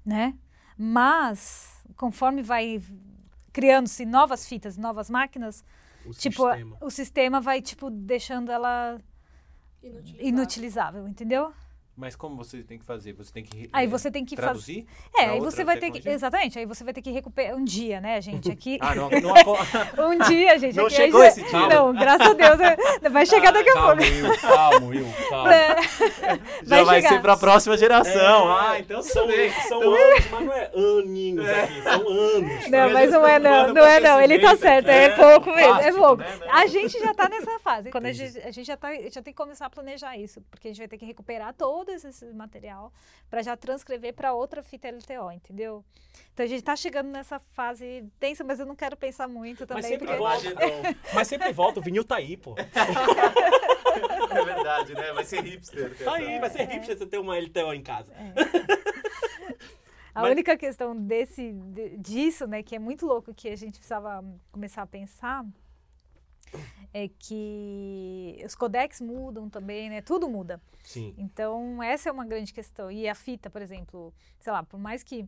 né? 0.06 0.34
Mas, 0.78 1.77
conforme 1.98 2.42
vai 2.42 2.82
criando-se 3.52 4.06
novas 4.06 4.48
fitas, 4.48 4.78
novas 4.78 5.10
máquinas, 5.10 5.66
O 6.06 6.12
tipo, 6.12 6.44
sistema. 6.50 6.78
o 6.80 6.90
sistema 6.92 7.42
vai, 7.42 7.62
tipo, 7.62 7.90
deixando 7.90 8.52
ela 8.52 9.00
Inutilizável. 9.82 10.28
inutilizável, 10.28 11.08
entendeu? 11.08 11.54
Mas 11.98 12.16
como 12.16 12.36
você 12.36 12.62
tem 12.62 12.78
que 12.78 12.86
fazer? 12.86 13.14
Você 13.14 13.34
tem 13.34 13.44
que 13.44 13.68
Aí 13.74 13.86
é, 13.86 13.90
você 13.90 14.12
tem 14.12 14.24
que 14.24 14.36
traduzir? 14.36 14.86
É, 15.16 15.24
pra 15.24 15.32
aí 15.34 15.40
você 15.40 15.64
vai 15.64 15.76
ter 15.78 15.88
que. 15.88 15.94
tecnologia? 15.94 16.14
Exatamente, 16.14 16.60
aí 16.60 16.66
você 16.68 16.84
vai 16.84 16.94
ter 16.94 17.02
que 17.02 17.10
recuperar. 17.10 17.56
Um 17.58 17.64
dia, 17.64 18.00
né, 18.00 18.22
gente? 18.22 18.52
Aqui. 18.52 18.78
Ah, 18.88 18.94
não, 18.94 19.10
não 19.10 19.34
um 20.12 20.20
dia, 20.30 20.60
gente. 20.60 20.76
Não 20.78 20.86
aqui 20.86 20.96
chegou 20.96 21.22
aí 21.22 21.32
já- 21.32 21.42
esse 21.42 21.44
dia. 21.50 21.68
Não, 21.68 21.92
graças 21.94 22.28
a 22.28 22.34
Deus. 22.34 22.60
é- 22.60 23.10
Vai 23.10 23.26
chegar 23.26 23.52
daqui 23.52 23.70
a 23.70 23.74
calma, 23.74 23.96
pouco. 23.98 24.12
Will, 24.12 24.38
calma, 24.40 24.88
Will, 24.88 25.06
calma. 25.30 25.56
É. 25.56 25.76
já 26.64 26.76
Vai 26.76 26.86
vai 26.86 27.02
ser 27.02 27.22
pra 27.22 27.36
próxima 27.36 27.76
geração. 27.78 28.52
É, 28.52 28.60
ah, 28.60 28.80
então 28.80 29.02
são, 29.02 29.28
são 29.68 29.82
anos, 29.82 30.26
mas 30.32 30.46
não 30.46 30.54
é 30.54 30.72
aninhos 30.76 31.50
aqui, 31.50 31.82
são 31.82 32.08
anos. 32.08 32.70
Não, 32.70 32.80
a 32.80 32.90
mas 32.90 33.12
não 33.12 33.28
é 33.28 33.40
tá 33.40 33.50
não, 33.50 33.52
voando 33.64 33.74
não 33.74 33.86
é 33.88 34.00
não, 34.00 34.22
ele 34.22 34.40
tá 34.40 34.50
crescimento 34.50 34.62
certo, 34.86 34.90
é 34.90 35.04
É, 35.06 35.10
pouco 35.10 35.56
mesmo, 35.56 35.76
é 35.80 35.92
pouco. 35.92 36.18
né? 36.18 36.38
Não. 36.40 36.54
A 36.56 36.68
gente 36.68 37.00
já 37.00 37.14
tá 37.14 37.28
nessa 37.28 37.60
fase, 37.60 37.90
quando 37.90 38.06
a 38.06 38.12
gente, 38.12 38.38
a 38.40 38.52
gente 38.52 38.66
já, 38.68 38.78
tá, 38.78 38.94
já 38.94 39.22
tem 39.22 39.34
que 39.34 39.38
começar 39.38 39.66
a 39.66 39.70
planejar 39.70 40.16
isso, 40.18 40.42
porque 40.52 40.68
a 40.68 40.72
gente 40.72 40.80
vai 40.80 40.88
ter 40.88 40.98
que 40.98 41.06
recuperar 41.06 41.54
todo 41.54 41.87
esse 41.92 42.26
material 42.34 42.92
para 43.30 43.42
já 43.42 43.56
transcrever 43.58 44.14
para 44.14 44.34
outra 44.34 44.62
fita 44.64 44.90
LTO, 44.90 45.32
entendeu? 45.32 45.84
Então 46.34 46.46
a 46.46 46.50
gente 46.50 46.64
tá 46.64 46.76
chegando 46.76 47.08
nessa 47.10 47.40
fase 47.40 48.04
tensa, 48.20 48.44
mas 48.44 48.60
eu 48.60 48.66
não 48.66 48.76
quero 48.76 48.96
pensar 48.98 49.28
muito 49.28 49.60
Mas 49.62 49.68
também, 49.68 49.84
sempre 49.84 50.08
porque... 50.08 50.20
volta. 50.20 50.50
Mas 51.14 51.28
sempre 51.28 51.54
volta, 51.54 51.80
o 51.80 51.84
vinil 51.84 52.04
tá 52.04 52.16
aí, 52.18 52.36
pô. 52.38 52.56
É 54.30 54.46
verdade, 54.46 54.94
né? 54.94 55.12
Vai 55.14 55.24
ser 55.26 55.42
hipster. 55.44 55.98
Tá 56.04 56.16
aí, 56.16 56.40
vai 56.40 56.50
ser 56.50 56.64
hipster 56.68 56.98
você 56.98 57.06
ter 57.06 57.18
uma 57.20 57.38
LTO 57.38 57.74
em 57.74 57.82
casa. 57.84 58.14
A 60.14 60.22
Mas- 60.24 60.32
única 60.32 60.58
questão 60.58 60.96
desse, 60.96 61.54
de- 61.54 61.96
disso, 61.98 62.48
né, 62.48 62.64
que 62.64 62.76
é 62.76 62.80
muito 62.80 63.06
louco, 63.06 63.32
que 63.36 63.50
a 63.50 63.56
gente 63.56 63.76
precisava 63.78 64.26
começar 64.52 64.82
a 64.82 64.88
pensar, 64.88 65.46
é 66.94 67.08
que 67.08 68.42
os 68.46 68.56
codecs 68.56 69.02
mudam 69.02 69.50
também, 69.50 69.90
né? 69.90 70.02
Tudo 70.02 70.30
muda. 70.30 70.62
Sim. 70.84 71.14
Então, 71.18 71.82
essa 71.84 72.10
é 72.10 72.12
uma 72.12 72.26
grande 72.26 72.54
questão. 72.54 72.92
E 72.92 73.08
a 73.08 73.16
fita, 73.16 73.50
por 73.50 73.62
exemplo, 73.62 74.14
sei 74.40 74.52
lá, 74.52 74.64
por 74.64 74.80
mais 74.80 75.04
que 75.04 75.28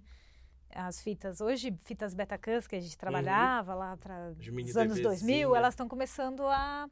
as 0.74 1.02
fitas, 1.02 1.42
hoje, 1.42 1.76
fitas 1.84 2.14
Betacans 2.14 2.68
que 2.68 2.76
a 2.76 2.80
gente 2.80 2.98
trabalhava 2.98 3.74
lá 3.74 3.98
para 3.98 4.32
os 4.32 4.48
anos 4.48 4.96
DVzinha. 4.96 5.04
2000, 5.04 5.56
elas 5.56 5.74
estão 5.74 5.88
começando 5.88 6.46
a, 6.46 6.88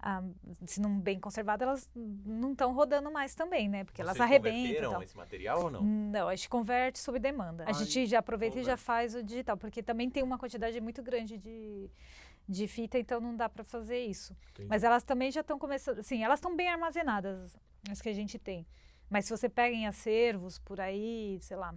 a, 0.00 0.22
se 0.66 0.80
não 0.80 0.98
bem 0.98 1.18
conservadas, 1.20 1.66
elas 1.66 1.90
não 1.94 2.52
estão 2.52 2.74
rodando 2.74 3.10
mais 3.10 3.34
também, 3.34 3.68
né? 3.68 3.84
Porque 3.84 4.02
elas 4.02 4.16
Vocês 4.16 4.28
arrebentam 4.28 4.58
e 4.58 4.62
converteram 4.62 4.90
tal. 4.92 5.02
esse 5.02 5.16
material 5.16 5.64
ou 5.64 5.70
não? 5.70 5.82
Não, 5.82 6.28
a 6.28 6.34
gente 6.34 6.48
converte 6.48 6.98
sob 6.98 7.18
demanda. 7.18 7.64
A 7.64 7.68
Ai, 7.68 7.74
gente 7.74 8.06
já 8.06 8.18
aproveita 8.18 8.58
e 8.58 8.64
já 8.64 8.76
faz 8.76 9.14
o 9.14 9.22
digital, 9.22 9.56
porque 9.56 9.82
também 9.82 10.10
tem 10.10 10.22
uma 10.22 10.36
quantidade 10.36 10.80
muito 10.80 11.02
grande 11.02 11.38
de, 11.38 11.88
de 12.48 12.66
fita, 12.68 12.98
então 12.98 13.20
não 13.20 13.34
dá 13.36 13.48
para 13.48 13.64
fazer 13.64 14.04
isso. 14.04 14.36
Entendi. 14.52 14.68
Mas 14.68 14.84
elas 14.84 15.02
também 15.02 15.30
já 15.30 15.40
estão 15.40 15.58
começando, 15.58 16.02
sim, 16.02 16.22
elas 16.22 16.38
estão 16.38 16.54
bem 16.54 16.68
armazenadas, 16.68 17.56
as 17.90 18.00
que 18.00 18.08
a 18.08 18.12
gente 18.12 18.38
tem. 18.38 18.66
Mas 19.08 19.24
se 19.26 19.30
você 19.36 19.48
pega 19.48 19.74
em 19.74 19.86
acervos 19.86 20.58
por 20.58 20.80
aí, 20.80 21.38
sei 21.40 21.56
lá, 21.56 21.74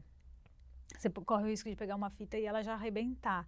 você 0.98 1.10
corre 1.10 1.44
o 1.44 1.48
risco 1.48 1.70
de 1.70 1.76
pegar 1.76 1.96
uma 1.96 2.10
fita 2.10 2.38
e 2.38 2.46
ela 2.46 2.62
já 2.64 2.74
arrebentar, 2.74 3.48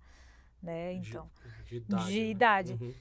né? 0.61 0.93
De- 0.95 1.09
Então, 1.09 1.29
De 1.65 1.75
idade. 1.77 2.05
de 2.11 2.19
né? 2.19 2.25
idade. 2.29 2.73
Uhum. 2.73 2.93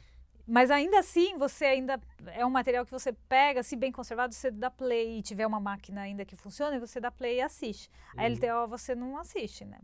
mas 0.46 0.70
ainda 0.70 0.98
assim, 1.00 1.36
você 1.36 1.66
ainda 1.66 2.00
é 2.28 2.44
um 2.46 2.50
material 2.50 2.84
que 2.86 2.90
você 2.90 3.12
pega, 3.12 3.62
se 3.62 3.76
bem 3.76 3.92
conservado, 3.92 4.34
você 4.34 4.50
dá 4.50 4.70
play 4.70 5.18
e 5.18 5.22
tiver 5.22 5.46
uma 5.46 5.60
máquina 5.60 6.00
ainda 6.00 6.24
que 6.24 6.34
funcione, 6.36 6.78
você 6.78 6.98
dá 7.00 7.10
play 7.10 7.36
e 7.36 7.40
assiste. 7.42 7.90
A 8.16 8.22
Uhum. 8.22 8.28
LTO 8.32 8.66
você 8.68 8.94
não 8.94 9.18
assiste, 9.18 9.64
né? 9.64 9.80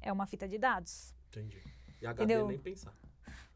É 0.00 0.12
uma 0.12 0.26
fita 0.26 0.46
de 0.48 0.56
dados. 0.58 1.12
Entendi. 1.28 1.60
E 2.00 2.06
HD 2.06 2.22
Entendeu? 2.34 2.46
nem 2.48 2.58
pensar. 2.58 2.94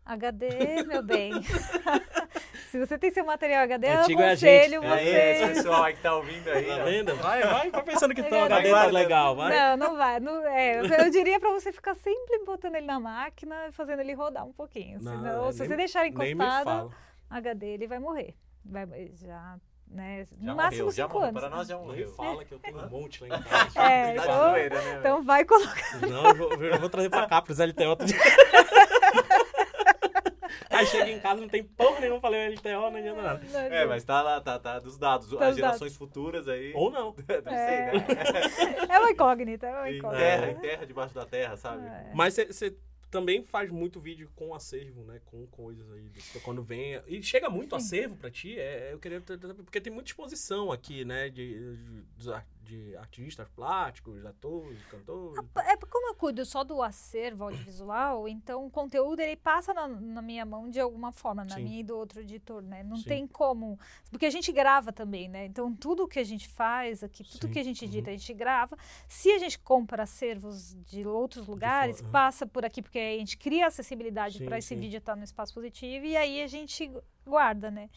HD, 0.09 0.85
meu 0.87 1.03
bem. 1.03 1.33
se 2.71 2.79
você 2.79 2.97
tem 2.97 3.11
seu 3.11 3.25
material 3.27 3.63
HD, 3.65 3.87
eu 3.89 3.99
Antigo 4.01 4.21
é 4.23 4.25
a 4.25 4.29
aconselho 4.29 4.83
gente. 4.83 4.93
É 5.09 5.33
esse 5.33 5.41
você. 5.47 5.55
pessoal 5.55 5.85
aí 5.85 5.95
que 5.95 6.01
tá 6.03 6.15
ouvindo 6.17 6.49
aí. 6.49 6.65
Tá 6.67 6.85
vendo? 6.85 7.15
Vai, 7.17 7.43
vai, 7.43 7.71
vai 7.71 7.83
pensando 7.83 8.15
que 8.15 8.23
teu 8.23 8.31
Vai 8.31 8.43
HD 8.53 8.71
tá 8.71 8.87
legal, 8.87 9.37
vai. 9.37 9.55
Não, 9.55 9.77
não 9.77 9.97
vai. 9.99 10.19
Não, 10.19 10.47
é, 10.47 10.79
eu, 10.81 10.85
eu 10.87 11.11
diria 11.11 11.39
pra 11.39 11.51
você 11.51 11.71
ficar 11.73 11.95
sempre 11.95 12.39
botando 12.47 12.77
ele 12.77 12.87
na 12.87 12.99
máquina 12.99 13.67
e 13.69 13.73
fazendo 13.73 14.01
ele 14.01 14.15
rodar 14.15 14.47
um 14.47 14.53
pouquinho. 14.53 14.99
Não, 15.03 15.13
Senão, 15.19 15.49
é, 15.49 15.53
se 15.53 15.59
nem- 15.61 15.69
você 15.69 15.77
deixar 15.77 16.07
encostado. 16.07 16.91
HD 17.29 17.67
ele 17.75 17.87
vai 17.87 17.99
morrer. 17.99 18.35
Vai, 18.65 18.87
já, 19.15 19.57
né? 19.87 20.25
Já 20.25 20.37
no 20.47 20.57
máximo 20.57 20.85
morreu, 20.85 20.97
já 20.97 21.05
cinco 21.05 21.19
anos. 21.19 21.41
Para 21.41 21.51
nós 21.51 21.69
já 21.69 21.77
morreu. 21.77 22.09
fala 22.15 22.45
que 22.47 22.53
eu 22.53 22.59
tenho 22.59 22.79
um 22.79 22.89
monte 22.89 23.25
lá 23.27 23.37
em 23.39 23.43
casa. 23.45 23.81
É, 23.83 24.13
então- 24.17 24.51
zoeira, 24.51 24.83
né, 24.83 24.97
Então 25.01 25.23
vai 25.23 25.45
colocar. 25.45 26.01
Não, 26.09 26.25
eu 26.29 26.35
vou, 26.35 26.53
eu 26.65 26.79
vou 26.81 26.89
trazer 26.89 27.11
pra 27.11 27.27
cá, 27.27 27.43
pros 27.43 27.59
LTO 27.59 27.89
outro 27.91 28.07
dia. 28.07 28.19
Aí 30.71 30.87
chega 30.87 31.11
em 31.11 31.21
casa, 31.21 31.41
não 31.41 31.49
tem 31.49 31.63
porra 31.63 32.01
nenhuma 32.01 32.21
pra 32.21 32.31
ler 32.31 32.51
o 32.51 32.55
LTO, 32.55 32.69
não 32.91 32.97
adianta 32.97 33.23
nada. 33.23 33.47
É, 33.59 33.85
mas 33.87 34.05
tá 34.05 34.23
lá, 34.23 34.41
tá, 34.41 34.59
tá 34.59 34.79
dos 34.79 34.99
dados. 34.99 35.31
Tá 35.31 35.45
As 35.45 35.49
dos 35.51 35.57
gerações 35.57 35.97
futuras 35.97 36.49
aí. 36.49 36.73
Ou 36.75 36.91
não. 36.91 37.15
não 37.17 37.53
sei, 37.53 37.55
É. 37.55 37.93
né? 37.93 38.07
É 38.89 38.99
uma 38.99 39.11
incógnita, 39.11 39.67
é 39.67 39.71
uma 39.73 39.91
Em 39.91 39.99
incógnita. 39.99 40.25
terra, 40.25 40.51
em 40.51 40.57
terra, 40.57 40.87
debaixo 40.87 41.15
da 41.15 41.25
terra, 41.27 41.57
sabe? 41.57 41.87
É. 41.87 42.11
Mas 42.15 42.35
você 42.35 42.77
também 43.11 43.43
faz 43.43 43.71
muito 43.71 43.99
vídeo 43.99 44.31
com 44.37 44.55
acervo, 44.55 45.03
né? 45.05 45.21
Com 45.25 45.47
coisas 45.47 45.91
aí. 45.93 46.09
do- 46.11 46.41
Quando 46.43 46.63
vem. 46.63 47.01
E 47.07 47.23
chega 47.23 47.49
muito 47.49 47.75
acervo 47.75 48.17
pra 48.17 48.31
ti. 48.31 48.59
É, 48.59 48.93
eu 48.93 48.99
queria. 48.99 49.21
ter- 49.21 49.39
ter- 49.39 49.55
Porque 49.55 49.81
tem 49.81 49.93
muita 49.93 50.11
exposição 50.11 50.71
aqui, 50.71 51.05
né? 51.07 51.29
De, 51.31 51.77
de, 51.77 52.03
dos 52.17 52.29
ar- 52.29 52.47
de 52.69 52.95
artistas 52.97 53.49
plásticos, 53.49 54.27
atores, 54.27 54.79
cantores. 54.91 55.43
É 55.65 55.75
como 55.77 56.09
eu 56.09 56.15
cuido 56.15 56.45
só 56.45 56.63
do 56.63 56.83
acervo 56.83 57.45
audiovisual, 57.45 58.29
então 58.29 58.67
o 58.67 58.71
conteúdo 58.71 59.21
ele 59.21 59.37
passa 59.37 59.73
na, 59.73 59.89
na 59.89 60.21
minha 60.21 60.45
mão 60.45 60.69
de 60.69 60.79
alguma 60.79 61.11
forma, 61.11 61.45
na 61.45 61.55
Sim. 61.55 61.65
minha 61.65 61.81
e 61.81 61.83
do 61.83 61.97
outro 61.97 62.21
editor, 62.21 62.63
né? 62.63 62.83
Não 62.83 62.99
Sim. 62.99 63.05
tem 63.05 63.27
como. 63.27 63.81
Porque 64.11 64.27
a 64.27 64.31
gente 64.31 64.53
grava 64.53 64.93
também, 64.93 65.29
né? 65.29 65.47
Então 65.47 65.75
tudo 65.75 66.07
que 66.07 66.19
a 66.19 66.25
gente 66.25 66.47
faz 66.47 67.03
aqui, 67.03 67.25
tudo 67.25 67.47
Sim, 67.47 67.53
que 67.55 67.59
a 67.59 67.65
gente 67.65 67.83
uhum. 67.85 67.91
edita, 67.91 68.11
a 68.11 68.13
gente 68.13 68.35
grava. 68.35 68.77
Se 69.09 69.33
a 69.33 69.39
gente 69.39 69.59
compra 69.59 70.03
acervos 70.03 70.75
de 70.85 71.07
outros 71.07 71.47
lugares, 71.47 72.03
aham. 72.03 72.11
passa 72.11 72.47
por 72.47 72.67
aqui, 72.67 72.83
porque 72.83 72.99
a 72.99 73.19
gente 73.19 73.39
cria 73.39 73.69
acessibilidade 73.69 74.45
para 74.45 74.59
esse 74.59 74.75
vídeo 74.75 74.99
estar 74.99 75.17
no 75.17 75.25
espaço 75.25 75.55
positivo 75.55 76.05
e 76.05 76.17
aí 76.17 76.43
a 76.43 76.47
gente 76.47 76.93
guarda, 77.25 77.71
né? 77.71 77.89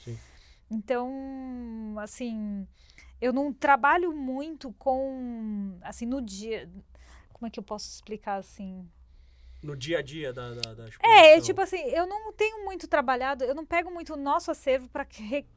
Então, 0.70 1.96
assim, 1.98 2.66
eu 3.22 3.32
não 3.32 3.54
trabalho 3.54 4.12
muito 4.14 4.74
com, 4.74 5.78
assim, 5.82 6.06
no 6.06 6.22
dia. 6.22 6.70
Como 7.32 7.48
é 7.48 7.50
que 7.50 7.60
eu 7.60 7.64
posso 7.64 7.88
explicar 7.90 8.38
assim? 8.38 8.88
No 9.64 9.76
dia 9.76 10.00
a 10.00 10.02
dia 10.02 10.34
da, 10.34 10.56
da, 10.56 10.74
da 10.74 10.86
É, 11.04 11.40
tipo 11.40 11.62
assim, 11.62 11.78
eu 11.90 12.08
não 12.08 12.34
tenho 12.34 12.66
muito 12.66 12.88
trabalhado, 12.88 13.44
eu 13.44 13.54
não 13.54 13.64
pego 13.64 13.92
muito 13.92 14.14
o 14.16 14.18
nosso 14.18 14.50
acervo 14.50 14.90
para 14.90 15.06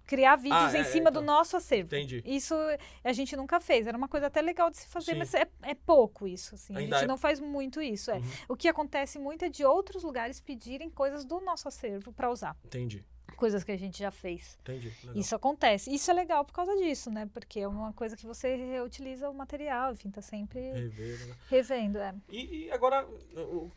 criar 0.06 0.36
vídeos 0.36 0.74
Ah, 0.74 0.76
em 0.76 0.80
é, 0.82 0.84
cima 0.84 1.08
então. 1.08 1.22
do 1.22 1.26
nosso 1.26 1.56
acervo. 1.56 1.86
Entendi. 1.86 2.22
Isso 2.22 2.54
a 3.02 3.12
gente 3.14 3.34
nunca 3.34 3.58
fez. 3.60 3.86
Era 3.86 3.96
uma 3.96 4.06
coisa 4.06 4.26
até 4.26 4.42
legal 4.42 4.68
de 4.70 4.76
se 4.76 4.86
fazer, 4.88 5.12
Sim. 5.12 5.18
mas 5.20 5.32
é, 5.32 5.46
é 5.62 5.74
pouco 5.74 6.28
isso. 6.28 6.54
Assim. 6.54 6.76
A 6.76 6.80
Ainda 6.80 6.96
gente 6.96 7.04
é- 7.04 7.08
não 7.08 7.16
faz 7.16 7.40
muito 7.40 7.80
isso. 7.80 8.10
É. 8.10 8.16
Uhum. 8.16 8.22
O 8.50 8.56
que 8.56 8.68
acontece 8.68 9.18
muito 9.18 9.46
é 9.46 9.48
de 9.48 9.64
outros 9.64 10.02
lugares 10.02 10.38
pedirem 10.38 10.90
coisas 10.90 11.24
do 11.24 11.40
nosso 11.40 11.66
acervo 11.66 12.12
para 12.12 12.30
usar. 12.30 12.54
Entendi. 12.62 13.02
Coisas 13.36 13.62
que 13.64 13.72
a 13.72 13.76
gente 13.76 13.98
já 13.98 14.10
fez. 14.10 14.56
Entendi. 14.62 14.92
Legal. 15.02 15.16
Isso 15.20 15.34
acontece. 15.34 15.94
Isso 15.94 16.10
é 16.10 16.14
legal 16.14 16.44
por 16.44 16.52
causa 16.52 16.74
disso, 16.76 17.10
né? 17.10 17.28
Porque 17.32 17.60
é 17.60 17.68
uma 17.68 17.92
coisa 17.92 18.16
que 18.16 18.26
você 18.26 18.54
reutiliza 18.56 19.28
o 19.28 19.34
material, 19.34 19.92
enfim, 19.92 20.10
tá 20.10 20.22
sempre 20.22 20.60
Rever, 20.72 21.26
né? 21.28 21.34
revendo. 21.48 21.98
É. 21.98 22.14
E, 22.28 22.64
e 22.66 22.70
agora, 22.72 23.06
o- 23.36 23.70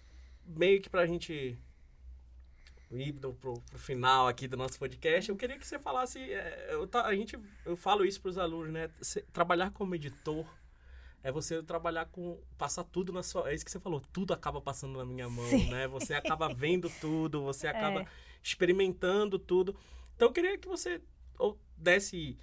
meio 0.45 0.81
que 0.81 0.89
pra 0.89 1.05
gente 1.05 1.57
ir 2.89 3.13
pro, 3.13 3.33
pro 3.33 3.61
final 3.77 4.27
aqui 4.27 4.47
do 4.47 4.55
nosso 4.55 4.79
podcast, 4.79 5.29
eu 5.29 5.35
queria 5.35 5.57
que 5.57 5.67
você 5.67 5.77
falasse. 5.77 6.19
é, 6.19 6.69
eu, 6.71 6.89
a 6.93 7.13
gente, 7.15 7.37
eu 7.65 7.75
falo 7.75 8.05
isso 8.05 8.21
pros 8.21 8.37
alunos, 8.37 8.71
né? 8.71 8.89
Trabalhar 9.33 9.71
como 9.71 9.93
editor 9.95 10.45
é 11.27 11.31
você 11.31 11.61
trabalhar 11.63 12.05
com. 12.05 12.39
passar 12.57 12.83
tudo 12.85 13.11
na 13.11 13.21
sua. 13.23 13.49
É 13.51 13.53
isso 13.55 13.65
que 13.65 13.71
você 13.71 13.79
falou, 13.79 14.01
tudo 14.13 14.33
acaba 14.33 14.61
passando 14.61 14.97
na 14.97 15.05
minha 15.05 15.29
mão, 15.29 15.45
Sim. 15.49 15.69
né? 15.69 15.87
Você 15.87 16.13
acaba 16.13 16.47
vendo 16.53 16.89
tudo, 17.01 17.43
você 17.43 17.67
acaba 17.67 18.01
É. 18.01 18.05
experimentando 18.43 19.37
tudo. 19.37 19.75
Então 20.15 20.29
eu 20.29 20.33
queria 20.33 20.57
que 20.57 20.67
você 20.67 21.01
ou 21.37 21.59
desse. 21.77 22.37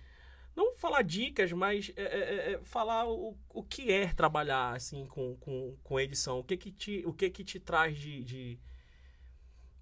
Não 0.56 0.72
falar 0.76 1.02
dicas, 1.02 1.50
mas 1.50 1.90
é, 1.96 2.02
é, 2.02 2.52
é, 2.52 2.60
falar 2.62 3.08
o, 3.08 3.36
o 3.48 3.62
que 3.64 3.90
é 3.90 4.06
trabalhar 4.12 4.76
assim 4.76 5.04
com, 5.06 5.34
com, 5.40 5.76
com 5.82 5.98
edição. 5.98 6.38
O 6.38 6.44
que 6.44 6.56
que 6.56 6.70
te, 6.70 7.02
o 7.04 7.12
que 7.12 7.28
que 7.28 7.42
te 7.42 7.58
traz 7.58 7.98
de, 7.98 8.22
de, 8.22 8.58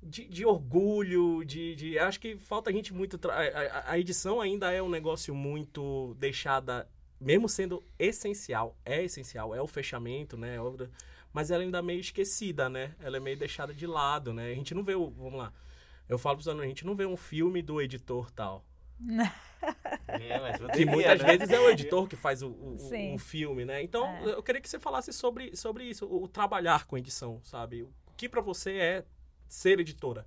de, 0.02 0.24
de 0.28 0.46
orgulho, 0.46 1.44
de, 1.44 1.74
de... 1.76 1.98
Acho 1.98 2.18
que 2.18 2.38
falta 2.38 2.70
a 2.70 2.72
gente 2.72 2.92
muito... 2.94 3.18
tra- 3.18 3.34
A, 3.34 3.42
a- 3.42 3.90
a 3.92 3.98
edição 3.98 4.40
ainda 4.40 4.72
é 4.72 4.82
um 4.82 4.88
negócio 4.88 5.34
muito 5.34 6.14
deixada... 6.18 6.88
Mesmo 7.22 7.48
sendo 7.48 7.82
essencial, 7.98 8.76
é 8.84 9.02
essencial, 9.04 9.54
é 9.54 9.62
o 9.62 9.66
fechamento, 9.66 10.36
né? 10.36 10.56
é 10.56 10.60
Mas 11.32 11.50
ela 11.50 11.62
ainda 11.62 11.78
é 11.78 11.82
meio 11.82 12.00
esquecida, 12.00 12.68
né? 12.68 12.94
Ela 13.00 13.16
é 13.16 13.20
meio 13.20 13.36
deixada 13.38 13.72
de 13.74 13.86
lado, 13.86 14.32
né? 14.34 14.50
A 14.50 14.54
gente 14.54 14.74
não 14.74 14.82
vê 14.84 14.94
o... 14.94 15.10
Vamos 15.10 15.38
lá. 15.38 15.52
Eu 16.08 16.18
falo 16.18 16.36
pros 16.36 16.48
alunos, 16.48 16.64
a 16.66 16.68
gente 16.68 16.84
não 16.84 16.94
vê 16.94 17.06
um 17.06 17.16
filme 17.16 17.62
do 17.62 17.80
editor 17.80 18.30
tal. 18.30 18.64
É, 20.08 20.40
mas 20.40 20.58
Que 20.72 20.84
muitas 20.84 21.18
né? 21.20 21.26
vezes 21.26 21.50
é 21.50 21.58
o 21.60 21.70
editor 21.70 22.08
que 22.08 22.16
faz 22.16 22.42
o, 22.42 22.48
o, 22.48 23.14
o- 23.14 23.18
filme, 23.18 23.64
né? 23.64 23.82
Então, 23.82 24.06
É. 24.06 24.32
eu 24.32 24.42
queria 24.42 24.60
que 24.60 24.68
você 24.68 24.78
falasse 24.78 25.12
sobre, 25.12 25.56
sobre 25.56 25.84
isso, 25.84 26.06
o, 26.06 26.24
o 26.24 26.28
trabalhar 26.28 26.86
com 26.86 26.98
edição, 26.98 27.40
sabe? 27.42 27.82
O 27.82 27.92
que 28.16 28.28
pra 28.28 28.40
você 28.40 28.76
é 28.76 29.04
ser 29.48 29.80
editora? 29.80 30.26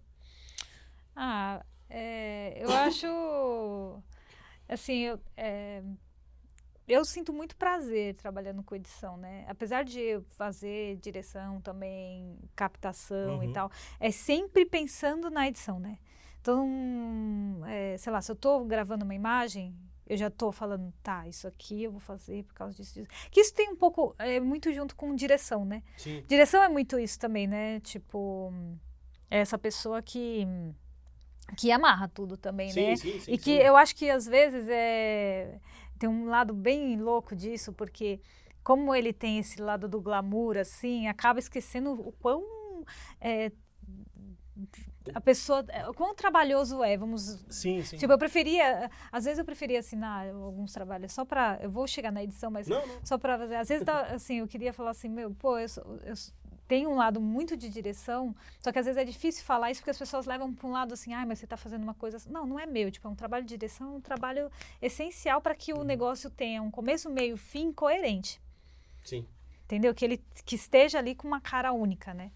Ah, 1.15 1.63
é, 1.89 2.53
eu 2.63 2.71
acho. 2.71 3.07
Assim, 4.67 5.01
eu, 5.01 5.19
é, 5.37 5.83
eu 6.87 7.03
sinto 7.05 7.33
muito 7.33 7.55
prazer 7.55 8.15
trabalhando 8.15 8.61
com 8.63 8.75
edição, 8.75 9.17
né? 9.17 9.45
Apesar 9.47 9.83
de 9.83 9.99
eu 9.99 10.21
fazer 10.29 10.97
direção 10.97 11.59
também, 11.61 12.37
captação 12.55 13.37
Uhum. 13.37 13.43
e 13.43 13.53
tal, 13.53 13.71
é 13.99 14.11
sempre 14.11 14.65
pensando 14.65 15.29
na 15.29 15.47
edição, 15.47 15.79
né? 15.79 15.97
Então, 16.41 17.61
é, 17.67 17.97
sei 17.97 18.11
lá, 18.11 18.21
se 18.21 18.31
eu 18.31 18.35
tô 18.35 18.63
gravando 18.65 19.03
uma 19.03 19.15
imagem, 19.15 19.75
eu 20.05 20.15
já 20.15 20.29
tô 20.29 20.51
falando, 20.51 20.93
tá, 21.01 21.27
isso 21.27 21.47
aqui 21.47 21.83
eu 21.83 21.91
vou 21.91 21.99
fazer 21.99 22.43
por 22.43 22.53
causa 22.53 22.75
disso. 22.75 22.93
disso. 23.01 23.09
Que 23.31 23.41
isso 23.41 23.53
tem 23.53 23.69
um 23.71 23.75
pouco, 23.75 24.13
é 24.19 24.39
muito 24.39 24.71
junto 24.71 24.95
com 24.95 25.15
direção, 25.15 25.65
né? 25.65 25.81
Sim. 25.97 26.23
Direção 26.27 26.61
é 26.61 26.69
muito 26.69 26.99
isso 26.99 27.17
também, 27.17 27.47
né? 27.47 27.79
Tipo, 27.79 28.53
é 29.29 29.39
essa 29.39 29.57
pessoa 29.57 30.01
que 30.03 30.45
que 31.55 31.71
amarra 31.71 32.07
tudo 32.07 32.35
também, 32.37 32.71
Sim, 32.71 32.85
né? 32.89 32.95
sim, 32.95 33.19
sim, 33.19 33.31
e 33.31 33.37
que 33.37 33.51
eu 33.51 33.77
acho 33.77 33.95
que 33.95 34.09
às 34.09 34.25
vezes 34.25 34.67
é 34.67 35.59
tem 35.97 36.09
um 36.09 36.25
lado 36.25 36.53
bem 36.53 36.99
louco 36.99 37.35
disso, 37.35 37.73
porque 37.73 38.19
como 38.63 38.93
ele 38.93 39.13
tem 39.13 39.39
esse 39.39 39.61
lado 39.61 39.87
do 39.87 40.01
glamour, 40.01 40.57
assim, 40.57 41.07
acaba 41.07 41.39
esquecendo 41.39 41.91
o 41.91 42.11
quão 42.11 42.43
é, 43.21 43.51
a 45.13 45.21
pessoa, 45.21 45.63
o 45.89 45.93
quão 45.93 46.15
trabalhoso 46.15 46.83
é, 46.83 46.97
vamos 46.97 47.45
Sim, 47.49 47.83
sim. 47.83 47.97
Tipo, 47.97 48.13
eu 48.13 48.17
preferia, 48.17 48.89
às 49.11 49.25
vezes 49.25 49.37
eu 49.37 49.45
preferia 49.45 49.79
assinar 49.79 50.27
alguns 50.29 50.73
trabalhos 50.73 51.11
só 51.11 51.23
pra, 51.23 51.59
eu 51.61 51.69
vou 51.69 51.85
chegar 51.85 52.11
na 52.11 52.23
edição, 52.23 52.49
mas 52.49 52.67
Não, 52.67 52.85
não. 52.85 52.99
só 53.03 53.19
fazer. 53.19 53.55
Às 53.55 53.67
vezes, 53.67 53.85
dá, 53.85 54.01
assim, 54.07 54.39
eu 54.39 54.47
queria 54.47 54.73
falar 54.73 54.91
assim, 54.91 55.09
meu, 55.09 55.31
pô, 55.31 55.57
eu, 55.59 55.67
eu 56.03 56.13
tem 56.67 56.87
um 56.87 56.95
lado 56.95 57.21
muito 57.21 57.55
de 57.55 57.69
direção, 57.69 58.35
só 58.59 58.71
que 58.71 58.79
às 58.79 58.85
vezes 58.85 59.01
é 59.01 59.05
difícil 59.05 59.43
falar 59.43 59.71
isso 59.71 59.81
porque 59.81 59.91
as 59.91 59.97
pessoas 59.97 60.25
levam 60.25 60.53
para 60.53 60.67
um 60.67 60.71
lado 60.71 60.93
assim, 60.93 61.13
ah, 61.13 61.25
mas 61.25 61.39
você 61.39 61.45
está 61.45 61.57
fazendo 61.57 61.83
uma 61.83 61.93
coisa. 61.93 62.17
Não, 62.29 62.45
não 62.45 62.59
é 62.59 62.65
meu. 62.65 62.89
Tipo, 62.91 63.07
é 63.07 63.11
um 63.11 63.15
trabalho 63.15 63.45
de 63.45 63.55
direção, 63.55 63.93
é 63.93 63.97
um 63.97 64.01
trabalho 64.01 64.51
essencial 64.81 65.41
para 65.41 65.55
que 65.55 65.73
o 65.73 65.83
negócio 65.83 66.29
tenha 66.29 66.61
um 66.61 66.71
começo, 66.71 67.09
meio, 67.09 67.37
fim 67.37 67.71
coerente. 67.71 68.41
Sim. 69.03 69.25
Entendeu? 69.65 69.93
Que 69.93 70.05
ele 70.05 70.23
que 70.45 70.55
esteja 70.55 70.99
ali 70.99 71.15
com 71.15 71.27
uma 71.27 71.41
cara 71.41 71.71
única, 71.71 72.13
né? 72.13 72.31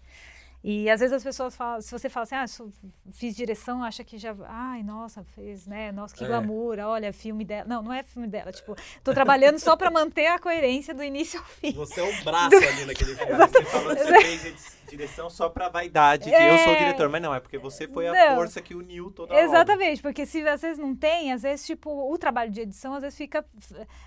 E 0.62 0.90
às 0.90 1.00
vezes 1.00 1.14
as 1.14 1.22
pessoas 1.24 1.56
falam, 1.56 1.80
se 1.80 1.90
você 1.90 2.10
fala 2.10 2.24
assim, 2.24 2.34
ah, 2.34 2.46
sou- 2.46 2.70
fiz 3.12 3.34
direção, 3.34 3.82
acha 3.82 4.04
que 4.04 4.18
já, 4.18 4.36
ai, 4.46 4.82
nossa, 4.82 5.24
fez, 5.24 5.66
né? 5.66 5.90
Nossa, 5.90 6.14
que 6.14 6.22
É. 6.22 6.26
glamour, 6.26 6.78
olha, 6.80 7.14
filme 7.14 7.46
dela. 7.46 7.64
Não, 7.66 7.82
não 7.82 7.92
é 7.92 8.02
filme 8.02 8.28
dela, 8.28 8.52
tipo, 8.52 8.76
tô 9.02 9.14
trabalhando 9.14 9.58
só 9.58 9.74
para 9.74 9.90
manter 9.90 10.26
a 10.26 10.38
coerência 10.38 10.92
do 10.94 11.02
início 11.02 11.40
ao 11.40 11.46
fim. 11.46 11.72
Você 11.72 12.00
é 12.00 12.04
um 12.04 12.24
braço 12.24 12.54
ali 12.56 12.84
naquele 12.84 13.14
filme. 13.16 13.32
Você 13.36 13.64
falou 13.64 13.96
que 13.96 14.02
você 14.04 14.20
fez 14.20 14.80
direção 14.90 15.30
só 15.30 15.48
pra 15.48 15.68
vaidade, 15.70 16.28
que 16.28 16.34
eu 16.36 16.58
sou 16.58 16.72
o 16.72 16.76
É. 16.76 16.78
diretor, 16.78 17.08
mas 17.08 17.22
não, 17.22 17.34
é 17.34 17.40
porque 17.40 17.56
você 17.56 17.88
foi 17.88 18.08
a 18.08 18.12
Não. 18.12 18.36
força 18.36 18.60
que 18.60 18.74
uniu 18.74 19.10
toda 19.10 19.32
a 19.32 19.36
obra. 19.36 19.46
Exatamente, 19.46 20.02
porque 20.02 20.26
se 20.26 20.46
às 20.46 20.60
vezes 20.60 20.76
não 20.78 20.94
tem, 20.94 21.32
às 21.32 21.40
vezes, 21.42 21.64
tipo, 21.64 21.90
o 22.12 22.18
trabalho 22.18 22.50
de 22.50 22.60
edição, 22.60 22.92
às 22.92 23.00
vezes 23.00 23.16
fica. 23.16 23.42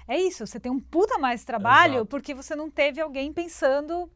É 0.07 0.19
isso, 0.19 0.45
você 0.45 0.59
tem 0.59 0.71
um 0.71 0.79
puta 0.79 1.17
mais 1.17 1.43
trabalho 1.43 1.93
Exato. 1.95 2.05
porque 2.07 2.33
você 2.35 2.55
não 2.55 2.69
teve 2.69 3.01
alguém 3.01 3.33
pensando. 3.33 4.07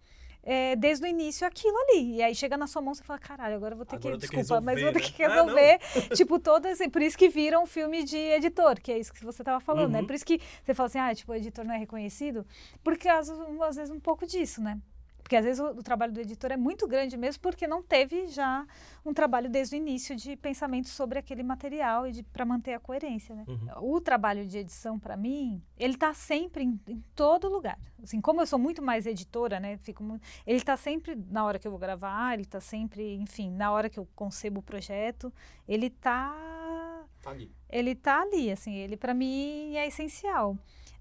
É, 0.49 0.77
desde 0.77 1.03
o 1.03 1.07
início 1.07 1.45
aquilo 1.45 1.77
ali. 1.77 2.15
E 2.15 2.23
aí 2.23 2.33
chega 2.33 2.55
na 2.55 2.67
sua 2.67 2.81
mão 2.81 2.93
você 2.93 3.03
fala, 3.03 3.19
caralho, 3.19 3.55
agora 3.57 3.73
eu 3.73 3.77
vou 3.77 3.85
ter 3.85 3.97
Agora 3.97 4.13
que. 4.13 4.19
tenho 4.21 4.31
que 4.31 4.37
Desculpa, 4.37 4.61
mas 4.61 4.81
vou 4.81 4.93
ter 4.93 4.99
resolver, 4.99 5.13
que 5.13 5.27
né? 5.27 5.27
Ah, 5.27 5.91
resolver. 5.91 6.15
tipo, 6.15 6.39
todas. 6.39 6.79
Por 6.87 7.01
isso 7.01 7.17
que 7.17 7.27
viram 7.27 7.63
um 7.63 7.65
filme 7.65 8.01
de 8.05 8.17
editor, 8.17 8.79
que 8.79 8.93
é 8.93 8.97
isso 8.97 9.13
que 9.13 9.25
você 9.25 9.43
tava 9.43 9.59
falando, 9.59 9.91
né? 9.91 9.99
Uhum. 9.99 10.07
Por 10.07 10.15
isso 10.15 10.25
que 10.25 10.39
você 10.63 10.73
fala 10.73 10.87
assim, 10.87 10.99
ah, 10.99 11.13
tipo, 11.13 11.33
o 11.33 11.35
editor 11.35 11.65
não 11.65 11.75
é 11.75 11.77
reconhecido. 11.77 12.45
Porque 12.81 13.09
às, 13.09 13.29
às 13.29 13.75
vezes 13.75 13.91
um 13.93 13.99
pouco 13.99 14.25
disso, 14.25 14.61
né? 14.61 14.79
Porque 15.27 15.35
às 15.35 15.43
vezes 15.43 15.59
o, 15.59 15.71
o 15.71 15.83
trabalho 15.83 16.13
do 16.13 16.21
editor 16.21 16.53
é 16.53 16.55
muito 16.55 16.87
grande 16.87 17.17
mesmo 17.17 17.41
porque 17.41 17.67
não 17.67 17.83
teve 17.83 18.27
já 18.27 18.65
um 19.05 19.13
trabalho 19.13 19.49
desde 19.49 19.75
o 19.75 19.77
início 19.77 20.15
de 20.15 20.37
pensamento 20.37 20.87
sobre 20.87 21.19
aquele 21.19 21.43
material 21.43 22.07
e 22.07 22.23
para 22.23 22.45
manter 22.45 22.73
a 22.73 22.79
coerência, 22.79 23.35
né? 23.35 23.43
Uhum. 23.45 23.95
O 23.95 23.99
trabalho 23.99 24.47
de 24.47 24.57
edição 24.59 24.97
para 24.97 25.17
mim, 25.17 25.61
ele 25.77 25.97
tá 25.97 26.13
sempre 26.13 26.63
em, 26.63 26.79
em 26.87 27.03
todo 27.13 27.49
lugar. 27.49 27.77
Assim, 28.01 28.21
como 28.21 28.39
eu 28.39 28.47
sou 28.47 28.57
muito 28.57 28.81
mais 28.81 29.05
editora, 29.05 29.59
né? 29.59 29.75
Fico 29.79 30.01
mu- 30.01 30.17
ele 30.45 30.61
tá 30.61 30.77
sempre 30.77 31.13
na 31.29 31.43
hora 31.43 31.59
que 31.59 31.67
eu 31.67 31.71
vou 31.71 31.79
gravar, 31.79 32.33
ele 32.33 32.45
tá 32.45 32.61
sempre, 32.61 33.15
enfim, 33.15 33.51
na 33.51 33.69
hora 33.69 33.89
que 33.89 33.99
eu 33.99 34.07
concebo 34.15 34.61
o 34.61 34.63
projeto, 34.63 35.33
ele 35.67 35.89
tá 35.89 37.03
Tá 37.21 37.31
ali. 37.31 37.51
ele 37.69 37.95
tá 37.95 38.21
ali, 38.21 38.49
assim, 38.49 38.75
ele 38.75 38.95
para 38.95 39.13
mim 39.13 39.75
é 39.75 39.85
essencial. 39.87 40.57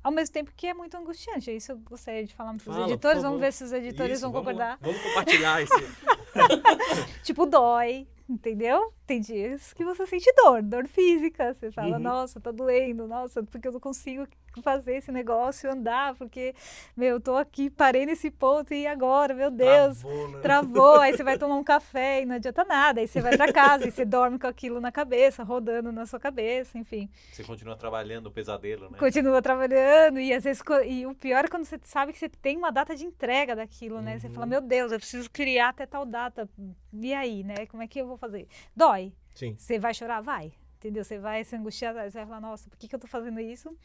Ao 0.07 0.13
mesmo 0.13 0.33
tempo 0.33 0.53
que 0.57 0.69
é 0.69 0.73
muito 0.73 0.97
angustiante. 0.97 1.51
Isso 1.51 1.73
eu 1.73 1.79
gostaria 1.79 2.25
de 2.25 2.33
falar 2.33 2.55
para 2.55 2.71
os 2.71 2.79
editores. 2.89 3.25
Vamos 3.25 3.41
ver 3.41 3.53
se 3.53 3.65
os 3.65 3.73
editores 3.73 4.19
Isso, 4.19 4.23
vão 4.23 4.31
vamos 4.31 4.47
concordar. 4.47 4.79
Vamos 4.81 5.03
compartilhar 5.03 5.61
esse. 5.61 5.75
Tipo, 7.25 7.45
dói, 7.45 8.07
entendeu? 8.29 8.95
Tem 9.07 9.21
dias 9.21 9.73
que 9.73 9.85
você 9.85 10.05
sente 10.07 10.33
dor, 10.37 10.63
dor 10.63 10.89
física. 10.89 11.55
Você 11.55 11.71
fala, 11.71 11.97
Uhum. 11.97 12.03
nossa, 12.03 12.41
tá 12.41 12.51
doendo, 12.51 13.07
nossa, 13.07 13.41
porque 13.45 13.69
eu 13.69 13.73
não 13.73 13.79
consigo 13.81 14.27
fazer 14.63 14.97
esse 14.97 15.13
negócio 15.13 15.71
andar, 15.71 16.15
porque, 16.17 16.55
meu, 16.97 17.17
eu 17.17 17.21
tô 17.21 17.37
aqui, 17.37 17.69
parei 17.71 18.05
nesse 18.07 18.31
ponto 18.31 18.73
e 18.75 18.87
agora, 18.87 19.33
meu 19.35 19.51
Deus. 19.51 20.01
Travou, 20.01 20.29
né? 20.29 20.41
Travou, 20.41 21.01
aí 21.01 21.13
você 21.13 21.23
vai 21.23 21.37
tomar 21.39 21.57
um 21.57 21.63
café 21.63 22.23
e 22.23 22.27
não 22.27 22.35
adianta 22.37 22.65
nada. 22.65 23.01
Aí 23.01 23.07
você 23.07 23.21
vai 23.21 23.37
pra 23.37 23.53
casa 23.53 23.87
e 23.87 23.91
você 23.93 24.05
dorme 24.05 24.39
com 24.41 24.47
aquilo 24.49 24.81
na 24.81 24.91
cabeça, 24.91 25.45
rodando 25.45 25.93
na 25.93 26.05
sua 26.07 26.19
cabeça, 26.19 26.77
enfim. 26.79 27.09
Você 27.31 27.45
continua 27.45 27.77
trabalhando 27.77 28.27
o 28.27 28.31
pesadelo, 28.33 28.91
né? 28.91 28.99
Continua 28.99 29.41
trabalhando 29.43 30.19
e 30.19 30.33
às 30.33 30.43
vezes 30.43 30.63
e 30.87 31.07
o 31.07 31.15
pior 31.15 31.45
é 31.45 31.49
quando 31.49 31.65
você 31.65 31.79
sabe 31.85 32.13
que 32.13 32.19
você 32.19 32.29
tem 32.29 32.57
uma 32.57 32.73
data 32.73 32.97
de 32.97 33.05
entrega 33.05 33.55
daquilo, 33.55 34.01
né? 34.01 34.19
Você 34.19 34.27
Uhum. 34.29 34.33
fala, 34.33 34.47
meu 34.47 34.61
Deus, 34.63 34.91
eu 34.91 34.99
preciso 34.99 35.31
criar 35.31 35.69
até 35.69 35.85
tal 35.87 36.05
data. 36.07 36.49
E 36.93 37.13
aí, 37.13 37.45
né? 37.45 37.67
Como 37.67 37.83
é 37.83 37.87
que 37.87 38.01
eu 38.01 38.07
vou 38.07 38.17
fazer? 38.17 38.49
Dói. 38.75 38.96
Sim. 39.37 39.55
Você 39.57 39.79
vai 39.79 39.93
chorar? 39.95 40.21
Vai. 40.23 40.53
Entendeu? 40.79 41.05
Você 41.05 41.19
vai 41.19 41.45
se 41.45 41.55
angustiar, 41.55 41.95
você 41.95 42.11
vai 42.11 42.27
falar, 42.27 42.41
nossa, 42.41 42.69
por 42.69 42.77
que, 42.79 42.89
que 42.89 42.95
eu 42.95 42.99
tô 42.99 43.07
fazendo 43.07 43.39
isso? 43.39 43.77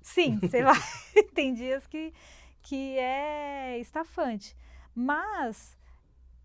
Sim, 0.00 0.38
você 0.38 0.62
vai. 0.64 0.78
tem 1.34 1.52
dias 1.52 1.86
que, 1.86 2.14
que 2.62 2.96
é 2.98 3.78
estafante. 3.78 4.56
Mas, 4.94 5.76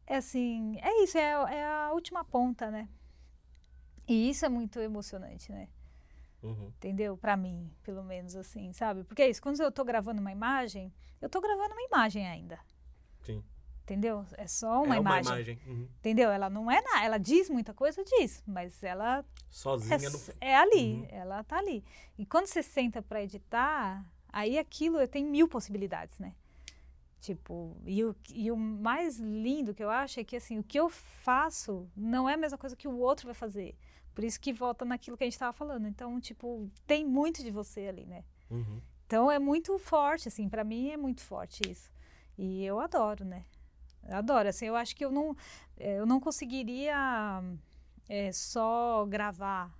é 0.08 0.18
assim, 0.18 0.78
é 0.82 1.04
isso, 1.04 1.18
é, 1.18 1.30
é 1.30 1.66
a 1.66 1.92
última 1.94 2.26
ponta, 2.26 2.72
né? 2.72 2.90
E 4.08 4.30
isso 4.30 4.46
é 4.46 4.50
muito 4.50 4.80
emocionante, 4.80 5.52
né? 5.52 5.70
Uhum. 6.44 6.68
entendeu? 6.78 7.18
Pra 7.18 7.36
mim, 7.36 7.72
pelo 7.82 8.04
menos 8.04 8.36
assim, 8.36 8.72
sabe? 8.72 9.04
Porque 9.04 9.24
é 9.24 9.30
isso, 9.30 9.42
quando 9.42 9.60
eu 9.60 9.72
tô 9.72 9.84
gravando 9.84 10.22
uma 10.22 10.32
imagem, 10.32 10.94
eu 11.20 11.28
tô 11.28 11.42
gravando 11.42 11.74
uma 11.74 11.82
imagem 11.82 12.28
ainda. 12.28 12.60
Sim. 13.24 13.44
Entendeu? 13.86 14.26
É 14.34 14.48
só 14.48 14.82
uma 14.82 14.96
é 14.96 15.00
imagem. 15.00 15.32
uma 15.32 15.36
imagem. 15.36 15.60
Uhum. 15.68 15.88
Entendeu? 16.00 16.32
Ela 16.32 16.50
não 16.50 16.72
é 16.72 16.82
nada, 16.82 17.06
ela 17.06 17.20
diz 17.20 17.52
muita 17.52 17.72
coisa, 17.72 18.04
diz, 18.04 18.44
mas 18.48 18.84
ela 18.84 19.24
Sozinha 19.52 19.96
é, 19.96 20.10
no. 20.10 20.20
é 20.42 20.56
ali, 20.56 20.94
Uhum. 20.96 21.08
ela 21.10 21.44
tá 21.44 21.60
ali. 21.60 21.84
E 22.18 22.26
quando 22.26 22.48
você 22.48 22.64
senta 22.64 23.00
pra 23.04 23.22
editar, 23.22 24.04
aí 24.34 24.58
aquilo 24.58 25.08
tem 25.08 25.24
mil 25.24 25.48
possibilidades, 25.48 26.18
né? 26.18 26.34
Tipo, 27.22 27.78
e 27.86 28.04
o, 28.04 28.16
e 28.34 28.52
o 28.52 28.58
mais 28.58 29.18
lindo 29.20 29.74
que 29.74 29.84
eu 29.84 29.90
acho 29.92 30.20
é 30.20 30.24
que 30.24 30.36
assim, 30.36 30.58
o 30.58 30.64
que 30.64 30.80
eu 30.80 30.90
faço 30.90 31.88
não 31.96 32.28
é 32.28 32.34
a 32.34 32.38
mesma 32.38 32.58
coisa 32.58 32.76
que 32.76 32.88
o 32.88 32.98
outro 32.98 33.28
vai 33.28 33.36
fazer. 33.36 33.76
Por 34.16 34.24
isso 34.24 34.40
que 34.40 34.52
volta 34.52 34.84
naquilo 34.84 35.16
que 35.18 35.24
a 35.24 35.28
gente 35.28 35.38
tava 35.38 35.54
falando. 35.54 35.88
Então, 35.88 36.20
tipo, 36.20 36.68
tem 36.88 37.06
muito 37.06 37.44
de 37.44 37.52
você 37.52 37.88
ali, 37.88 38.06
né? 38.06 38.24
Uhum. 38.50 38.82
Então 39.06 39.30
é 39.30 39.38
muito 39.38 39.78
forte, 39.78 40.28
assim, 40.28 40.50
para 40.50 40.64
mim 40.64 40.90
é 40.90 40.98
muito 40.98 41.22
forte 41.22 41.62
isso. 41.70 41.92
E 42.38 42.64
eu 42.66 42.80
adoro, 42.80 43.24
né? 43.26 43.44
Adoro, 44.10 44.50
assim, 44.50 44.66
eu 44.68 44.76
acho 44.76 44.96
que 44.96 45.04
eu 45.04 45.12
não, 45.12 45.36
eh, 45.78 46.00
eu 46.00 46.06
não 46.06 46.20
conseguiria 46.20 47.42
eh, 48.10 48.32
só 48.32 49.06
gravar. 49.06 49.72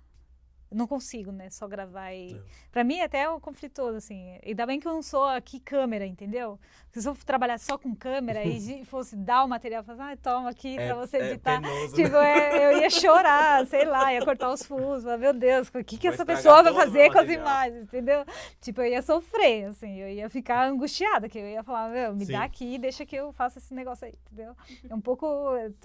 Não 0.70 0.86
consigo, 0.86 1.30
né? 1.30 1.48
Só 1.48 1.68
gravar 1.68 2.12
e... 2.12 2.34
É. 2.34 2.40
Pra 2.72 2.82
mim 2.82 3.00
até 3.00 3.20
é 3.22 3.30
um 3.30 3.38
conflitoso, 3.38 3.96
assim. 3.96 4.38
Ainda 4.44 4.66
bem 4.66 4.80
que 4.80 4.86
eu 4.88 4.92
não 4.92 5.02
sou 5.02 5.24
aqui 5.24 5.60
câmera, 5.60 6.04
entendeu? 6.04 6.58
Porque 6.86 7.00
se 7.00 7.08
eu 7.08 7.14
trabalhar 7.24 7.58
só 7.58 7.78
com 7.78 7.94
câmera 7.94 8.44
e 8.44 8.84
fosse 8.86 9.14
dar 9.16 9.44
o 9.44 9.48
material, 9.48 9.84
falar, 9.84 10.12
ah, 10.12 10.16
toma 10.16 10.50
aqui 10.50 10.76
É, 10.76 10.86
pra 10.86 10.94
você 10.96 11.18
é 11.18 11.30
editar. 11.30 11.60
penoso, 11.60 11.96
né? 11.96 12.04
Tipo, 12.04 12.16
é, 12.16 12.66
eu 12.66 12.80
ia 12.80 12.90
chorar, 12.90 13.66
sei 13.66 13.84
lá, 13.84 14.12
ia 14.12 14.24
cortar 14.24 14.50
os 14.50 14.62
fusos. 14.62 15.04
Meu 15.18 15.32
Deus, 15.32 15.68
o 15.68 15.84
que, 15.84 15.96
que 15.96 16.08
Vai 16.08 16.14
essa 16.14 16.26
pessoa 16.26 16.62
vai 16.62 16.74
fazer 16.74 17.12
com 17.12 17.18
as 17.18 17.28
imagens, 17.30 17.82
entendeu? 17.84 18.24
Tipo, 18.60 18.80
eu 18.82 18.86
ia 18.86 19.02
sofrer, 19.02 19.66
assim, 19.66 19.96
eu 20.00 20.08
ia 20.08 20.28
ficar 20.28 20.66
angustiada, 20.66 21.28
que 21.28 21.38
eu 21.38 21.46
ia 21.46 21.62
falar, 21.62 21.88
meu, 21.90 22.14
me 22.14 22.26
Sim. 22.26 22.32
dá 22.32 22.42
aqui, 22.42 22.76
deixa 22.76 23.06
que 23.06 23.14
eu 23.14 23.32
faça 23.32 23.58
esse 23.58 23.72
negócio 23.72 24.06
aí, 24.06 24.14
entendeu? 24.26 24.54
É 24.90 24.94
um 24.94 25.00
pouco, 25.00 25.26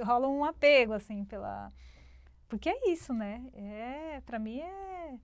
rola 0.03 0.27
um 0.27 0.43
apego, 0.43 0.93
assim, 0.93 1.23
pela... 1.25 1.71
Porque 2.52 2.70
é 2.70 2.91
isso, 2.91 3.14
né? 3.14 3.41
É, 3.54 4.22
pra 4.26 4.38
mim 4.38 4.60
é, 4.60 5.18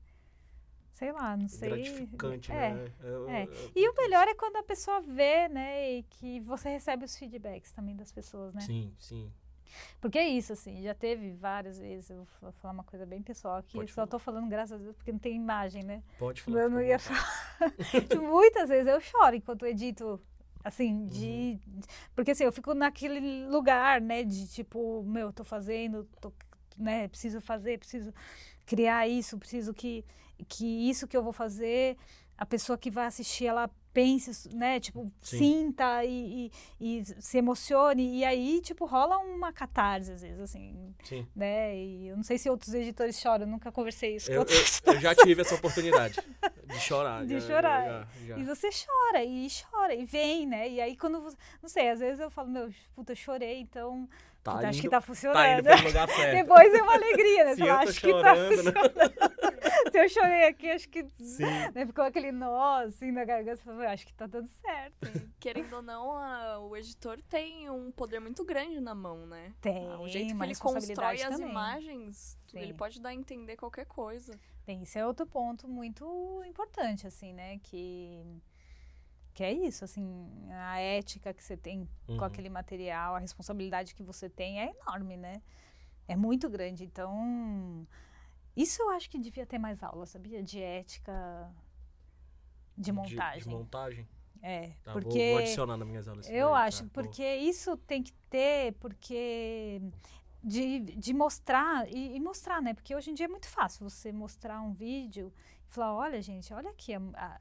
sei 0.93 1.11
lá, 1.11 1.35
não 1.35 1.47
sei... 1.49 1.69
Gratificante, 1.69 2.51
é. 2.51 2.73
né? 2.73 2.91
Eu- 3.03 3.29
é. 3.29 3.43
eu- 3.43 3.71
E 3.75 3.89
o 3.89 3.93
melhor 3.97 4.27
é 4.29 4.33
quando 4.33 4.55
a 4.55 4.63
pessoa 4.63 5.01
vê, 5.01 5.49
né, 5.49 5.91
e 5.97 6.03
que 6.03 6.39
você 6.39 6.69
recebe 6.69 7.03
os 7.03 7.17
feedbacks 7.17 7.73
também 7.73 7.95
das 7.97 8.11
pessoas, 8.13 8.53
né? 8.53 8.61
Sim, 8.61 8.93
sim. 8.97 9.29
Porque 9.99 10.17
é 10.17 10.25
isso, 10.27 10.53
assim, 10.53 10.81
já 10.81 10.95
teve 10.95 11.33
várias 11.33 11.77
vezes, 11.77 12.09
eu 12.09 12.25
vou 12.41 12.51
falar 12.53 12.73
uma 12.73 12.85
coisa 12.85 13.05
bem 13.05 13.21
pessoal 13.21 13.57
aqui, 13.57 13.73
Pode 13.77 13.91
só 13.91 13.95
falar. 13.95 14.07
tô 14.07 14.17
falando 14.19 14.47
graças 14.47 14.79
a 14.79 14.81
Deus 14.81 14.95
porque 14.95 15.11
não 15.11 15.19
tem 15.19 15.35
imagem, 15.35 15.83
né? 15.83 16.01
Pode 16.17 16.41
falar. 16.41 16.61
Eu 16.61 16.69
não 16.69 16.81
ia 16.81 16.97
vontade. 16.97 17.27
Tipo, 18.09 18.21
Muitas 18.21 18.69
vezes 18.69 18.87
eu 18.87 19.01
choro 19.01 19.35
enquanto 19.35 19.65
edito, 19.65 20.21
assim, 20.63 20.93
Uhum. 20.93 21.05
de... 21.07 21.59
Porque, 22.15 22.31
assim, 22.31 22.45
eu 22.45 22.51
fico 22.53 22.73
naquele 22.73 23.45
lugar, 23.47 23.99
né, 23.99 24.23
de 24.23 24.47
tipo, 24.47 25.03
meu, 25.03 25.33
tô 25.33 25.43
fazendo, 25.43 26.05
tô, 26.21 26.31
né, 26.77 27.07
preciso 27.07 27.41
fazer, 27.41 27.79
preciso 27.79 28.13
criar 28.65 29.07
isso, 29.07 29.37
preciso 29.37 29.73
que, 29.73 30.03
que 30.47 30.89
isso 30.89 31.07
que 31.07 31.15
eu 31.17 31.23
vou 31.23 31.33
fazer, 31.33 31.97
a 32.37 32.45
pessoa 32.45 32.77
que 32.77 32.91
vai 32.91 33.05
assistir, 33.05 33.45
ela 33.47 33.69
pense, 33.93 34.53
né, 34.55 34.79
tipo, 34.79 35.11
Sim. 35.19 35.37
sinta 35.39 36.05
e, 36.05 36.51
e, 36.79 36.99
e 36.99 37.05
se 37.19 37.39
emocione, 37.39 38.19
e 38.19 38.23
aí, 38.23 38.61
tipo, 38.61 38.85
rola 38.85 39.17
uma 39.17 39.51
catarse, 39.51 40.11
às 40.11 40.21
vezes, 40.21 40.39
assim, 40.39 40.93
Sim. 41.03 41.25
né, 41.35 41.75
e 41.75 42.07
eu 42.09 42.15
não 42.15 42.21
sei 42.23 42.37
se 42.37 42.47
outros 42.47 42.71
editores 42.75 43.19
choram, 43.19 43.47
nunca 43.47 43.71
conversei 43.71 44.17
isso 44.17 44.27
com 44.27 44.33
Eu, 44.33 44.39
outros 44.41 44.81
eu- 44.85 44.93
eu 44.93 44.99
já 45.01 45.15
tive 45.15 45.41
essa 45.41 45.55
oportunidade 45.55 46.13
de 46.67 46.79
chorar. 46.79 47.25
De 47.25 47.39
já- 47.39 47.47
chorar. 47.47 47.85
já- 47.85 48.07
já. 48.27 48.37
E 48.37 48.43
você 48.43 48.69
chora, 48.69 49.23
e 49.23 49.47
chora, 49.49 49.95
e 49.95 50.05
vem, 50.05 50.45
né? 50.45 50.69
E 50.69 50.79
aí 50.79 50.95
quando 50.95 51.19
você. 51.21 51.35
Não 51.59 51.67
sei, 51.69 51.89
às 51.89 51.99
vezes 51.99 52.19
eu 52.19 52.29
falo, 52.29 52.49
meu, 52.49 52.71
puta, 52.93 53.13
eu 53.13 53.15
chorei, 53.15 53.59
então. 53.61 54.07
Tá 54.51 54.55
puta, 54.57 54.67
acho 54.69 54.81
que 54.81 54.87
indo- 54.87 54.91
tá 54.91 54.97
Tá 54.97 55.05
funcionando. 55.05 55.59
indo 55.59 55.63
pelo 55.63 55.87
lugar 55.87 56.09
certo. 56.09 56.31
Depois 56.47 56.73
é 56.73 56.81
uma 56.81 56.93
alegria, 56.93 57.45
né? 57.45 57.55
Se 57.55 57.61
eu 57.61 57.67
tô 57.67 57.71
acho 57.73 58.01
que 58.01 58.11
tá 58.11 58.35
chorando, 58.35 58.49
né? 58.49 58.55
funcionando. 58.55 59.27
Se 59.91 59.97
eu 60.03 60.09
chorei 60.09 60.43
aqui, 60.47 60.69
acho 60.69 60.89
que. 60.89 61.05
Sim. 61.19 61.43
Né? 61.73 61.85
Ficou 61.85 62.03
aquele 62.03 62.31
nó 62.31 62.77
assim 62.83 63.11
na 63.11 63.23
garganta, 63.23 63.61
"Meu, 63.73 63.87
acho 63.89 64.05
que 64.05 64.13
tá 64.13 64.27
dando 64.27 64.47
certo. 64.47 64.97
Querendo 65.39 65.73
ou 65.77 65.81
não, 65.81 66.11
a- 66.11 66.59
o 66.59 66.75
editor 66.75 67.21
tem 67.29 67.69
um 67.69 67.91
poder 67.91 68.19
muito 68.19 68.43
grande 68.43 68.79
na 68.79 68.93
mão, 68.95 69.25
né? 69.25 69.53
Tem, 69.61 69.87
Ah, 69.87 69.99
o 69.99 70.07
jeito 70.07 70.35
que 70.35 70.43
ele 70.43 70.55
constrói 70.55 71.21
as 71.21 71.35
também. 71.35 71.49
imagens, 71.49 72.37
tu- 72.47 72.57
ele 72.57 72.67
Sim. 72.71 72.73
pode 72.77 72.99
dar 73.01 73.09
a 73.09 73.13
entender 73.13 73.55
qualquer 73.55 73.85
coisa. 73.85 74.33
Tem, 74.65 74.81
isso 74.83 74.97
é 74.97 75.05
outro 75.05 75.25
ponto 75.25 75.67
muito 75.67 76.43
importante, 76.45 77.07
assim, 77.07 77.31
né? 77.33 77.57
Que, 77.63 78.21
Que 79.37 79.43
é 79.43 79.53
isso, 79.53 79.85
assim, 79.85 80.27
a 80.49 80.79
ética 80.79 81.31
que 81.31 81.43
você 81.43 81.55
tem 81.55 81.87
Uhum. 82.07 82.17
com 82.17 82.25
aquele 82.25 82.49
material, 82.49 83.13
a 83.13 83.19
responsabilidade 83.19 83.93
que 83.93 84.01
você 84.01 84.27
tem 84.27 84.59
é 84.59 84.71
enorme, 84.71 85.15
né? 85.15 85.43
É 86.07 86.15
muito 86.15 86.49
grande. 86.49 86.83
Então, 86.83 87.87
isso 88.55 88.81
eu 88.81 88.89
acho 88.89 89.07
que 89.07 89.19
devia 89.19 89.45
ter 89.45 89.59
mais 89.59 89.83
aula, 89.83 90.07
sabia? 90.07 90.41
De 90.41 90.59
ética 90.59 91.53
de 92.75 92.91
montagem. 92.91 93.43
De, 93.43 93.47
montagem. 93.49 94.07
É, 94.41 94.69
Tá, 94.83 94.93
vou- 94.93 95.03
porque 95.03 95.29
vou, 95.29 95.37
adicionar 95.37 95.77
nas 95.77 95.87
minhas 95.87 96.07
aulas. 96.07 96.27
eu 96.27 96.49
daí, 96.53 96.63
acho, 96.67 96.83
tá? 96.85 96.89
Vou- 96.91 97.03
porque 97.03 97.35
isso 97.35 97.77
tem 97.77 98.01
que 98.01 98.13
ter, 98.31 98.73
porque 98.79 99.79
de, 100.43 100.79
de 100.79 101.13
mostrar 101.13 101.87
e, 101.93 102.15
e 102.15 102.19
mostrar, 102.19 102.59
né? 102.59 102.73
Porque 102.73 102.95
hoje 102.95 103.11
em 103.11 103.13
dia 103.13 103.27
é 103.27 103.29
muito 103.29 103.47
fácil 103.47 103.87
você 103.87 104.11
mostrar 104.11 104.61
um 104.61 104.73
vídeo 104.73 105.31
falar, 105.67 105.93
olha, 105.93 106.21
gente, 106.21 106.53
olha 106.53 106.69
aqui 106.69 106.93
a, 106.93 106.99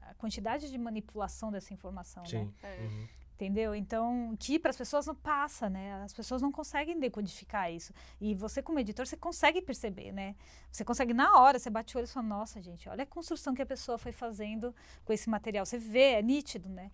a 0.09 0.13
quantidade 0.15 0.69
de 0.69 0.77
manipulação 0.77 1.51
dessa 1.51 1.73
informação, 1.73 2.23
né? 2.23 2.29
Sim. 2.29 2.53
É. 2.63 2.81
Uhum. 2.81 3.07
Entendeu? 3.37 3.75
Então, 3.75 4.35
que 4.39 4.57
para 4.57 4.71
as 4.71 4.77
pessoas 4.77 5.05
não 5.05 5.13
passa, 5.13 5.69
né? 5.69 6.01
As 6.03 6.11
pessoas 6.11 6.41
não 6.41 6.51
conseguem 6.51 6.99
decodificar 6.99 7.71
isso. 7.71 7.93
E 8.19 8.33
você, 8.33 8.63
como 8.63 8.79
editor, 8.79 9.05
você 9.05 9.15
consegue 9.15 9.61
perceber, 9.61 10.11
né? 10.11 10.35
Você 10.71 10.83
consegue, 10.83 11.13
na 11.13 11.39
hora, 11.39 11.59
você 11.59 11.69
bate 11.69 11.95
o 11.95 11.99
olho 11.99 12.05
e 12.05 12.07
fala, 12.07 12.25
nossa, 12.25 12.59
gente, 12.63 12.89
olha 12.89 13.03
a 13.03 13.05
construção 13.05 13.53
que 13.53 13.61
a 13.61 13.65
pessoa 13.65 13.99
foi 13.99 14.11
fazendo 14.11 14.73
com 15.05 15.13
esse 15.13 15.29
material. 15.29 15.67
Você 15.67 15.77
vê, 15.77 16.13
é 16.13 16.21
nítido, 16.23 16.67
né? 16.67 16.89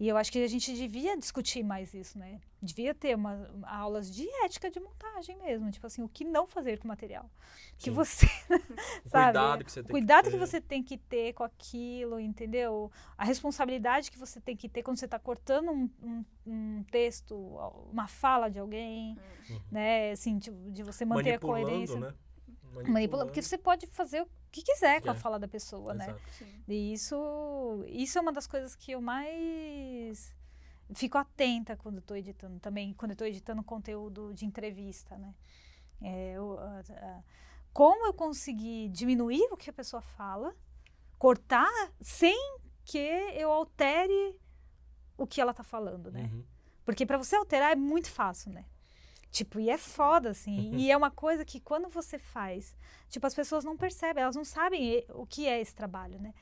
E 0.00 0.08
eu 0.08 0.16
acho 0.16 0.32
que 0.32 0.42
a 0.42 0.48
gente 0.48 0.74
devia 0.74 1.16
discutir 1.16 1.62
mais 1.62 1.94
isso, 1.94 2.18
né? 2.18 2.40
Devia 2.64 2.94
ter 2.94 3.14
uma, 3.14 3.34
uma- 3.52 3.68
aulas 3.70 4.10
de 4.10 4.26
ética 4.44 4.70
de 4.70 4.80
montagem 4.80 5.36
mesmo. 5.36 5.70
Tipo 5.70 5.86
assim, 5.86 6.02
o 6.02 6.08
que 6.08 6.24
não 6.24 6.46
fazer 6.46 6.78
com 6.78 6.84
o 6.84 6.88
material. 6.88 7.30
Que 7.76 7.90
Sim. 7.90 7.90
você, 7.90 8.26
O 9.04 9.08
sabe? 9.08 9.32
cuidado 9.32 9.64
que 9.64 9.70
você 9.72 9.82
tem 9.82 9.90
cuidado 9.90 10.24
que 10.24 10.30
que, 10.30 10.36
ter. 10.38 10.46
você 10.46 10.60
tem 10.60 10.82
que 10.82 10.96
ter 10.98 11.32
com 11.34 11.44
aquilo, 11.44 12.18
entendeu? 12.18 12.90
A 13.18 13.24
responsabilidade 13.24 14.10
que 14.10 14.18
você 14.18 14.40
tem 14.40 14.56
que 14.56 14.68
ter 14.68 14.82
quando 14.82 14.96
você 14.98 15.04
está 15.04 15.18
cortando 15.18 15.70
um, 15.70 15.90
um- 16.02 16.24
um 16.46 16.84
texto, 16.90 17.34
uma 17.92 18.06
fala 18.08 18.48
de 18.50 18.58
alguém, 18.58 19.16
Uhum. 19.50 19.60
né? 19.70 20.12
Assim, 20.12 20.38
de, 20.38 20.50
de 20.70 20.82
você 20.82 21.04
manter 21.04 21.30
a 21.30 21.32
Manipulando, 21.32 21.66
coerência. 21.66 22.00
né? 22.00 22.14
Manipulando, 22.88 23.26
porque 23.30 23.40
você 23.42 23.56
pode 23.56 23.86
fazer 23.86 24.22
o 24.22 24.28
que 24.50 24.60
quiser 24.62 25.00
com 25.00 25.08
a 25.10 25.14
É. 25.14 25.16
fala 25.16 25.38
da 25.38 25.46
pessoa, 25.46 25.94
né? 25.94 26.06
Exato. 26.06 26.20
Sim. 26.32 26.46
E 26.68 26.92
isso, 26.92 27.84
isso 27.88 28.18
é 28.18 28.20
uma 28.20 28.32
das 28.32 28.46
coisas 28.48 28.74
que 28.74 28.90
eu 28.92 29.00
mais 29.00 30.33
fico 30.92 31.16
atenta 31.16 31.76
quando 31.76 31.98
estou 31.98 32.16
editando 32.16 32.58
também, 32.60 32.92
quando 32.94 33.12
estou 33.12 33.26
editando 33.26 33.62
conteúdo 33.62 34.32
de 34.34 34.44
entrevista, 34.44 35.16
né? 35.16 35.34
É, 36.02 36.32
eu, 36.32 36.58
a- 36.58 36.82
a- 36.90 37.22
como 37.72 38.06
eu 38.06 38.12
conseguir 38.12 38.88
diminuir 38.90 39.42
o 39.50 39.56
que 39.56 39.70
a 39.70 39.72
pessoa 39.72 40.02
fala, 40.02 40.54
cortar 41.18 41.70
sem 42.00 42.36
que 42.84 42.98
eu 42.98 43.50
altere 43.50 44.36
o 45.16 45.26
que 45.26 45.40
ela 45.40 45.52
está 45.52 45.62
falando, 45.64 46.10
né? 46.10 46.28
Uhum. 46.32 46.44
Porque 46.84 47.06
para 47.06 47.16
você 47.16 47.36
alterar 47.36 47.72
é 47.72 47.76
muito 47.76 48.10
fácil, 48.10 48.52
né? 48.52 48.64
Tipo, 49.30 49.58
e 49.58 49.68
é 49.70 49.78
foda, 49.78 50.30
assim. 50.30 50.76
e 50.76 50.90
é 50.92 50.96
uma 50.96 51.10
coisa 51.10 51.44
que 51.44 51.58
quando 51.58 51.88
você 51.88 52.18
faz, 52.18 52.76
tipo, 53.08 53.26
as 53.26 53.34
pessoas 53.34 53.64
não 53.64 53.76
percebem, 53.76 54.22
elas 54.22 54.36
não 54.36 54.44
sabem 54.44 54.98
e- 54.98 55.06
o 55.10 55.26
que 55.26 55.48
é 55.48 55.60
esse 55.60 55.74
trabalho, 55.74 56.20
né? 56.20 56.32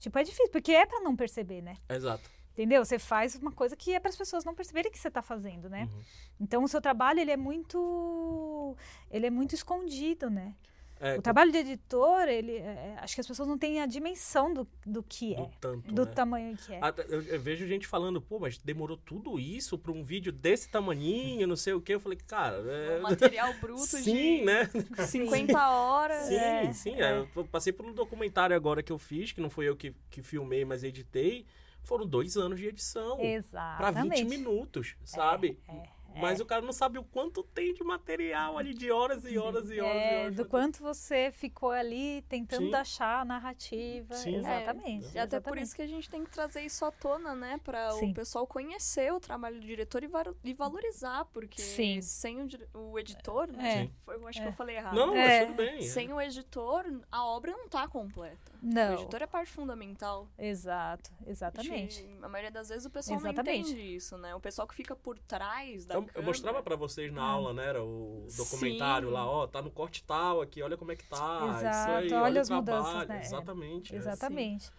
Tipo, 0.00 0.18
é 0.18 0.24
difícil, 0.24 0.50
porque 0.50 0.72
é 0.72 0.84
para 0.84 1.00
não 1.02 1.14
perceber, 1.14 1.62
né? 1.62 1.76
Exato. 1.88 2.28
Entendeu? 2.52 2.84
Você 2.84 2.98
faz 2.98 3.34
uma 3.36 3.50
coisa 3.52 3.74
que 3.74 3.94
é 3.94 3.98
para 4.00 4.10
as 4.10 4.16
pessoas 4.16 4.44
não 4.44 4.54
perceberem 4.54 4.90
que 4.92 4.98
você 4.98 5.08
está 5.08 5.22
fazendo, 5.22 5.68
né? 5.70 5.88
Uhum. 5.92 6.00
Então, 6.40 6.62
o 6.64 6.68
seu 6.68 6.80
trabalho, 6.80 7.18
ele 7.20 7.30
é 7.30 7.36
muito... 7.36 8.76
Ele 9.10 9.26
é 9.26 9.30
muito 9.30 9.54
escondido, 9.54 10.28
né? 10.28 10.54
É, 11.00 11.16
O 11.18 11.22
trabalho 11.22 11.50
de 11.50 11.58
editor, 11.58 12.28
ele... 12.28 12.58
é- 12.58 12.96
acho 13.00 13.14
que 13.16 13.20
as 13.20 13.26
pessoas 13.26 13.48
não 13.48 13.58
têm 13.58 13.80
a 13.80 13.86
dimensão 13.86 14.54
do, 14.54 14.68
do 14.86 15.02
que 15.02 15.34
do 15.34 15.42
é. 15.42 15.50
tanto, 15.60 15.92
Do 15.92 16.04
né? 16.06 16.12
tamanho 16.12 16.56
que 16.56 16.72
é. 16.72 16.80
Eu, 17.08 17.22
eu 17.22 17.40
vejo 17.40 17.66
gente 17.66 17.88
falando, 17.88 18.20
pô, 18.22 18.38
mas 18.38 18.56
demorou 18.58 18.96
tudo 18.96 19.36
isso 19.40 19.76
pra 19.76 19.90
um 19.90 20.04
vídeo 20.04 20.30
desse 20.30 20.68
tamaninho, 20.68 21.48
não 21.48 21.56
sei 21.56 21.72
o 21.72 21.80
quê. 21.80 21.94
Eu 21.94 22.00
falei, 22.00 22.18
cara, 22.24 22.56
é... 22.70 22.98
Um 22.98 23.02
material 23.02 23.52
bruto 23.54 23.84
sim, 23.84 24.02
de 24.38 24.44
né? 24.44 24.70
50 25.08 25.70
horas. 25.70 26.26
Sim, 26.26 26.34
É, 26.36 26.72
sim. 26.72 26.94
é, 27.00 27.26
Eu 27.34 27.44
passei 27.46 27.72
por 27.72 27.84
um 27.84 27.92
documentário 27.92 28.54
agora 28.54 28.80
que 28.80 28.92
eu 28.92 28.98
fiz, 28.98 29.32
que 29.32 29.40
não 29.40 29.50
foi 29.50 29.68
eu 29.68 29.74
que, 29.74 29.92
que 30.08 30.22
filmei, 30.22 30.64
mas 30.64 30.84
editei. 30.84 31.46
Foram 31.84 32.06
dois 32.06 32.36
anos 32.36 32.58
de 32.60 32.66
edição. 32.68 33.16
Pra 33.16 33.24
Exatamente. 33.26 34.22
20 34.24 34.28
minutos, 34.28 34.94
sabe? 35.04 35.58
é, 35.68 36.20
Mas 36.20 36.40
o 36.40 36.44
cara 36.46 36.60
não 36.60 36.72
sabe 36.74 36.98
o 36.98 37.02
quanto 37.04 37.42
tem 37.42 37.72
de 37.72 37.82
material 37.82 38.58
ali, 38.58 38.74
de 38.74 38.90
horas 38.90 39.24
e 39.24 39.38
horas 39.38 39.70
e 39.70 39.80
horas 39.80 39.96
É, 39.96 40.14
e 40.20 40.24
horas. 40.24 40.36
do 40.36 40.44
quanto 40.44 40.82
você 40.82 41.32
ficou 41.32 41.70
ali 41.70 42.20
tentando 42.28 42.66
Sim. 42.68 42.74
achar 42.74 43.20
a 43.20 43.24
narrativa. 43.24 44.14
Sim. 44.14 44.36
Exatamente. 44.36 45.10
E 45.14 45.18
até 45.18 45.40
por 45.40 45.56
isso 45.56 45.74
que 45.74 45.80
a 45.82 45.86
gente 45.86 46.10
tem 46.10 46.22
que 46.22 46.30
trazer 46.30 46.60
isso 46.60 46.84
à 46.84 46.90
tona, 46.90 47.34
né? 47.34 47.58
Pra 47.64 47.92
Sim. 47.92 48.10
o 48.10 48.14
pessoal 48.14 48.46
conhecer 48.46 49.10
o 49.12 49.18
trabalho 49.18 49.58
do 49.58 49.66
diretor 49.66 50.04
e, 50.04 50.10
e 50.44 50.52
valorizar, 50.52 51.24
porque 51.32 51.62
Sim. 51.62 52.02
sem 52.02 52.42
o, 52.42 52.48
o 52.74 52.98
editor, 52.98 53.48
né? 53.50 53.84
É. 53.84 53.90
Foi- 54.04 54.16
eu 54.16 54.28
acho 54.28 54.38
É. 54.38 54.42
que 54.42 54.48
eu 54.48 54.52
falei 54.52 54.76
errado. 54.76 54.94
Não, 54.94 55.16
É. 55.16 55.38
mas 55.40 55.46
tudo 55.48 55.56
bem. 55.56 55.78
é. 55.78 55.80
Sem 55.82 56.12
o 56.12 56.20
editor, 56.20 56.84
a 57.10 57.24
obra 57.24 57.52
não 57.52 57.68
tá 57.68 57.88
completa. 57.88 58.51
O 58.62 58.66
Não, 58.66 58.94
editor 58.94 59.20
é 59.22 59.26
parte 59.26 59.50
fundamental. 59.50 60.28
exato, 60.38 61.10
exatamente. 61.26 62.06
A 62.22 62.28
maioria 62.28 62.50
das 62.50 62.68
vezes 62.68 62.84
o 62.84 62.90
pessoal 62.90 63.18
Exatamente. 63.18 63.62
não 63.64 63.70
entende 63.72 63.96
isso, 63.96 64.16
né? 64.16 64.34
O 64.36 64.40
pessoal 64.40 64.68
que 64.68 64.74
fica 64.74 64.94
por 64.94 65.18
trás 65.18 65.84
da 65.84 65.94
Eu, 65.96 66.06
eu 66.14 66.22
mostrava 66.22 66.62
pra 66.62 66.76
vocês 66.76 67.12
na 67.12 67.22
aula, 67.24 67.52
né? 67.52 67.66
Era 67.66 67.82
o 67.82 68.24
documentário 68.36 69.08
Sim. 69.08 69.14
lá, 69.14 69.28
ó, 69.28 69.48
tá 69.48 69.60
no 69.60 69.70
corte 69.70 70.04
tal 70.04 70.40
aqui, 70.40 70.62
olha 70.62 70.76
como 70.76 70.92
é 70.92 70.96
que 70.96 71.04
tá. 71.04 71.56
Exato, 71.58 72.04
isso 72.04 72.14
aí, 72.14 72.22
olha 72.22 72.38
o 72.38 72.40
as 72.42 72.50
mudanças, 72.50 73.08
né? 73.08 73.16
É. 73.18 73.20
Exatamente. 73.22 73.94
é. 73.94 73.98
Exatamente. 73.98 74.70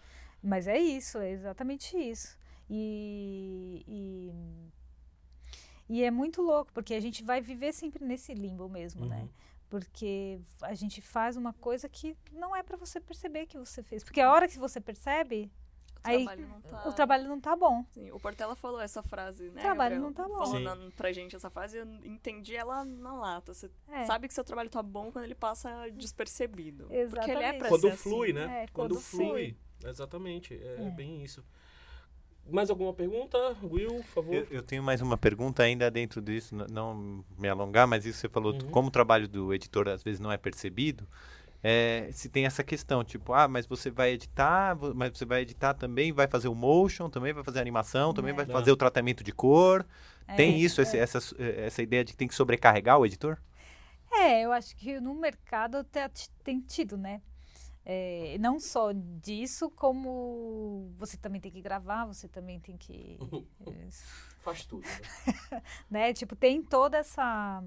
Mas 0.42 0.66
é 0.66 0.78
isso, 0.78 1.18
é 1.18 1.30
exatamente 1.30 1.94
isso. 1.96 2.38
E, 2.70 3.84
e, 3.86 4.32
e 5.90 6.02
é 6.02 6.10
muito 6.10 6.40
louco, 6.40 6.72
porque 6.72 6.94
a 6.94 7.00
gente 7.00 7.22
vai 7.22 7.42
viver 7.42 7.72
sempre 7.74 8.02
nesse 8.02 8.32
limbo 8.32 8.66
mesmo, 8.66 9.04
né? 9.04 9.28
Porque 9.74 10.38
a 10.62 10.72
gente 10.72 11.00
faz 11.02 11.36
uma 11.36 11.52
coisa 11.52 11.88
que 11.88 12.16
não 12.30 12.54
é 12.54 12.62
pra 12.62 12.76
você 12.76 13.00
perceber 13.00 13.46
que 13.46 13.58
você 13.58 13.82
fez. 13.82 14.04
Porque 14.04 14.20
a 14.20 14.30
hora 14.30 14.46
que 14.46 14.56
você 14.56 14.80
percebe, 14.80 15.50
O 15.96 16.08
Aí, 16.08 16.22
trabalho 16.24 16.46
não 16.48 16.60
tá... 16.60 16.88
o 16.88 16.92
trabalho 16.92 17.28
não 17.28 17.40
tá 17.40 17.56
bom. 17.56 17.84
Sim, 17.92 18.10
o 18.12 18.20
Portela 18.20 18.54
falou 18.54 18.78
essa 18.80 19.02
frase, 19.02 19.44
né? 19.50 19.58
O 19.58 19.64
trabalho 19.64 19.96
Gabriel? 19.96 20.00
não 20.02 20.12
tá 20.12 20.28
bom. 20.28 20.36
Falou 20.36 20.60
na- 20.60 20.90
pra 20.94 21.12
gente 21.12 21.34
essa 21.34 21.50
frase, 21.50 21.78
eu 21.78 21.86
entendi 22.04 22.54
ela 22.54 22.84
na 22.84 23.14
lata. 23.14 23.52
Você 23.52 23.68
É. 23.90 24.04
sabe 24.04 24.28
que 24.28 24.34
seu 24.34 24.44
trabalho 24.44 24.68
tá 24.70 24.80
bom 24.82 25.10
quando 25.10 25.24
ele 25.24 25.34
passa 25.34 25.90
despercebido. 25.90 26.84
Porque 26.84 26.94
ele 26.94 27.02
é 27.02 27.02
Exatamente. 27.32 27.58
pra 27.58 27.68
Quando 27.68 27.80
ser 27.90 27.96
flui, 27.96 28.30
assim. 28.30 28.46
né? 28.46 28.62
É, 28.62 28.66
quando, 28.68 28.94
quando 28.94 29.00
flui. 29.00 29.56
Exatamente. 29.84 30.54
É, 30.54 30.86
É. 30.86 30.90
bem 30.90 31.24
isso. 31.24 31.42
Mais 32.50 32.68
alguma 32.70 32.92
pergunta? 32.92 33.38
Will, 33.62 33.88
por 33.96 34.04
favor. 34.04 34.34
Eu, 34.34 34.46
eu 34.50 34.62
tenho 34.62 34.82
mais 34.82 35.00
uma 35.00 35.16
pergunta 35.16 35.62
ainda 35.62 35.90
dentro 35.90 36.20
disso, 36.20 36.54
não 36.70 37.24
me 37.38 37.48
alongar, 37.48 37.86
mas 37.86 38.04
isso 38.04 38.18
você 38.18 38.28
falou, 38.28 38.52
Uhum. 38.52 38.70
como 38.70 38.88
o 38.88 38.90
trabalho 38.90 39.26
do 39.26 39.52
editor 39.54 39.88
às 39.88 40.02
vezes 40.02 40.20
não 40.20 40.30
é 40.30 40.36
percebido, 40.36 41.08
é, 41.62 42.10
se 42.12 42.28
tem 42.28 42.44
essa 42.44 42.62
questão, 42.62 43.02
tipo, 43.02 43.32
ah, 43.32 43.48
mas 43.48 43.66
você 43.66 43.90
vai 43.90 44.10
editar, 44.12 44.76
mas 44.94 45.16
você 45.16 45.24
vai 45.24 45.40
editar 45.40 45.72
também, 45.72 46.12
vai 46.12 46.28
fazer 46.28 46.48
o 46.48 46.54
motion, 46.54 47.08
também 47.08 47.32
vai 47.32 47.42
fazer 47.42 47.60
a 47.60 47.62
animação, 47.62 48.12
também 48.12 48.32
É. 48.32 48.36
vai 48.36 48.44
É. 48.44 48.48
fazer 48.48 48.70
o 48.70 48.76
tratamento 48.76 49.24
de 49.24 49.32
cor. 49.32 49.86
É, 50.28 50.34
tem 50.36 50.58
isso, 50.58 50.82
esse- 50.82 50.98
essa, 50.98 51.18
eh, 51.38 51.64
essa 51.66 51.82
ideia 51.82 52.04
de 52.04 52.12
que 52.12 52.16
tem 52.18 52.28
que 52.28 52.34
sobrecarregar 52.34 52.98
o 52.98 53.06
editor? 53.06 53.38
É, 54.12 54.42
eu 54.44 54.52
acho 54.52 54.76
que 54.76 55.00
no 55.00 55.14
mercado 55.14 55.82
te- 55.84 56.28
tem 56.42 56.60
tido, 56.60 56.96
né? 56.98 57.20
É, 57.86 58.36
não 58.40 58.58
só 58.58 58.92
disso, 58.92 59.70
como 59.70 60.90
você 60.96 61.18
também 61.18 61.40
tem 61.40 61.52
que 61.52 61.60
gravar, 61.60 62.06
você 62.06 62.26
também 62.26 62.58
tem 62.58 62.76
que. 62.78 63.18
é, 63.66 63.88
Faz 64.40 64.64
tudo. 64.64 64.86
Né? 64.86 65.62
né? 65.90 66.12
Tipo, 66.12 66.34
tem 66.34 66.62
toda 66.62 66.96
essa. 66.98 67.62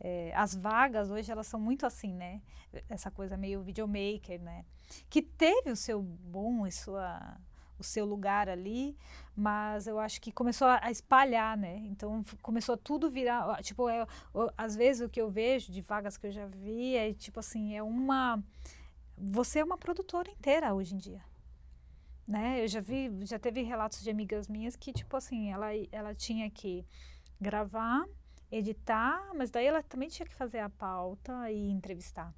é, 0.00 0.32
as 0.34 0.54
vagas 0.56 1.10
hoje 1.10 1.30
elas 1.30 1.46
são 1.46 1.60
muito 1.60 1.86
assim, 1.86 2.12
né? 2.12 2.42
Essa 2.88 3.10
coisa 3.10 3.36
meio 3.36 3.62
videomaker, 3.62 4.40
né? 4.40 4.64
Que 5.08 5.22
teve 5.22 5.70
o 5.70 5.76
seu 5.76 6.02
boom 6.02 6.66
e 6.66 6.72
sua, 6.72 7.36
o 7.78 7.84
seu 7.84 8.04
lugar 8.04 8.48
ali, 8.48 8.96
mas 9.36 9.86
eu 9.86 10.00
acho 10.00 10.20
que 10.20 10.32
começou 10.32 10.66
a 10.66 10.80
a 10.84 10.90
espalhar, 10.90 11.56
né? 11.56 11.76
Então 11.86 12.24
começou 12.42 12.74
a 12.74 12.78
tudo 12.78 13.08
virar. 13.08 13.62
Tipo, 13.62 13.88
é, 13.88 14.04
ó, 14.32 14.50
às 14.58 14.74
vezes 14.74 15.06
o 15.06 15.08
que 15.08 15.20
eu 15.20 15.30
vejo 15.30 15.70
de 15.70 15.80
vagas 15.80 16.16
que 16.16 16.26
eu 16.26 16.32
já 16.32 16.46
vi 16.46 16.96
é 16.96 17.12
tipo 17.14 17.38
assim, 17.38 17.76
é 17.76 17.82
uma. 17.82 18.42
Você 19.16 19.60
é 19.60 19.64
uma 19.64 19.78
produtora 19.78 20.30
inteira 20.30 20.74
hoje 20.74 20.94
em 20.94 20.98
dia. 20.98 21.22
Né? 22.26 22.62
Eu 22.62 22.68
já 22.68 22.80
vi, 22.80 23.10
já 23.26 23.38
teve 23.38 23.62
relatos 23.62 24.02
de 24.02 24.10
amigas 24.10 24.48
minhas 24.48 24.76
que, 24.76 24.92
tipo 24.92 25.16
assim, 25.16 25.52
ela, 25.52 25.68
ela 25.92 26.14
tinha 26.14 26.50
que 26.50 26.84
gravar, 27.40 28.04
editar, 28.50 29.30
mas 29.34 29.50
daí 29.50 29.66
ela 29.66 29.82
também 29.82 30.08
tinha 30.08 30.26
que 30.26 30.34
fazer 30.34 30.58
a 30.60 30.70
pauta 30.70 31.50
e 31.50 31.70
entrevistar. 31.70 32.34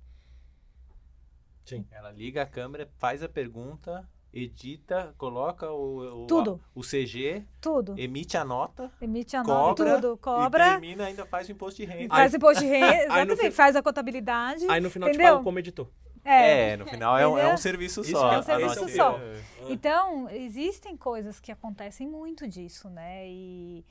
Sim. 1.64 1.86
Ela 1.90 2.10
liga 2.12 2.42
a 2.42 2.46
câmera, 2.46 2.90
faz 2.98 3.22
a 3.22 3.28
pergunta, 3.28 4.08
edita, 4.32 5.14
coloca 5.16 5.70
o, 5.70 6.24
o, 6.24 6.26
Tudo. 6.26 6.60
a- 6.62 6.78
o 6.78 6.82
CG, 6.82 7.44
Tudo. 7.60 7.94
emite 7.98 8.36
a 8.36 8.44
nota 8.44 8.90
Emite 9.00 9.36
a 9.36 9.42
cobra 9.44 9.84
nota, 9.92 10.00
tudo. 10.00 10.14
e 10.14 10.18
Cobra, 10.18 10.70
termina 10.72 11.06
ainda 11.06 11.24
faz 11.26 11.48
o 11.48 11.52
imposto 11.52 11.80
de 11.80 11.86
renda. 11.86 12.14
faz 12.14 12.34
imposto 12.34 12.62
de 12.62 12.68
renda, 12.68 12.86
Aí 13.14 13.24
no 13.24 13.32
exatamente, 13.32 13.50
faz 13.54 13.76
a 13.76 13.82
contabilidade. 13.82 14.66
Aí 14.68 14.80
no 14.80 14.90
final 14.90 15.08
te 15.08 15.14
Entendeu? 15.14 15.32
pago 15.34 15.44
como 15.44 15.58
editor. 15.58 15.88
É. 16.26 16.70
É, 16.72 16.76
no 16.76 16.86
final 16.86 17.16
é 17.18 17.26
um, 17.26 17.38
é 17.38 17.52
um 17.52 17.56
serviço 17.56 18.00
Isso 18.00 18.10
só. 18.10 18.32
é- 18.32 18.36
a 18.36 18.38
esse 18.40 18.50
é 18.50 18.56
o 18.56 18.60
nossa- 18.60 18.88
só. 18.88 19.18
é. 19.18 19.42
Então, 19.72 20.28
existem 20.30 20.96
coisas 20.96 21.38
que 21.40 21.50
acontecem 21.52 22.06
muito 22.08 22.46
disso, 22.48 22.88
né? 22.90 23.28
E, 23.28 23.84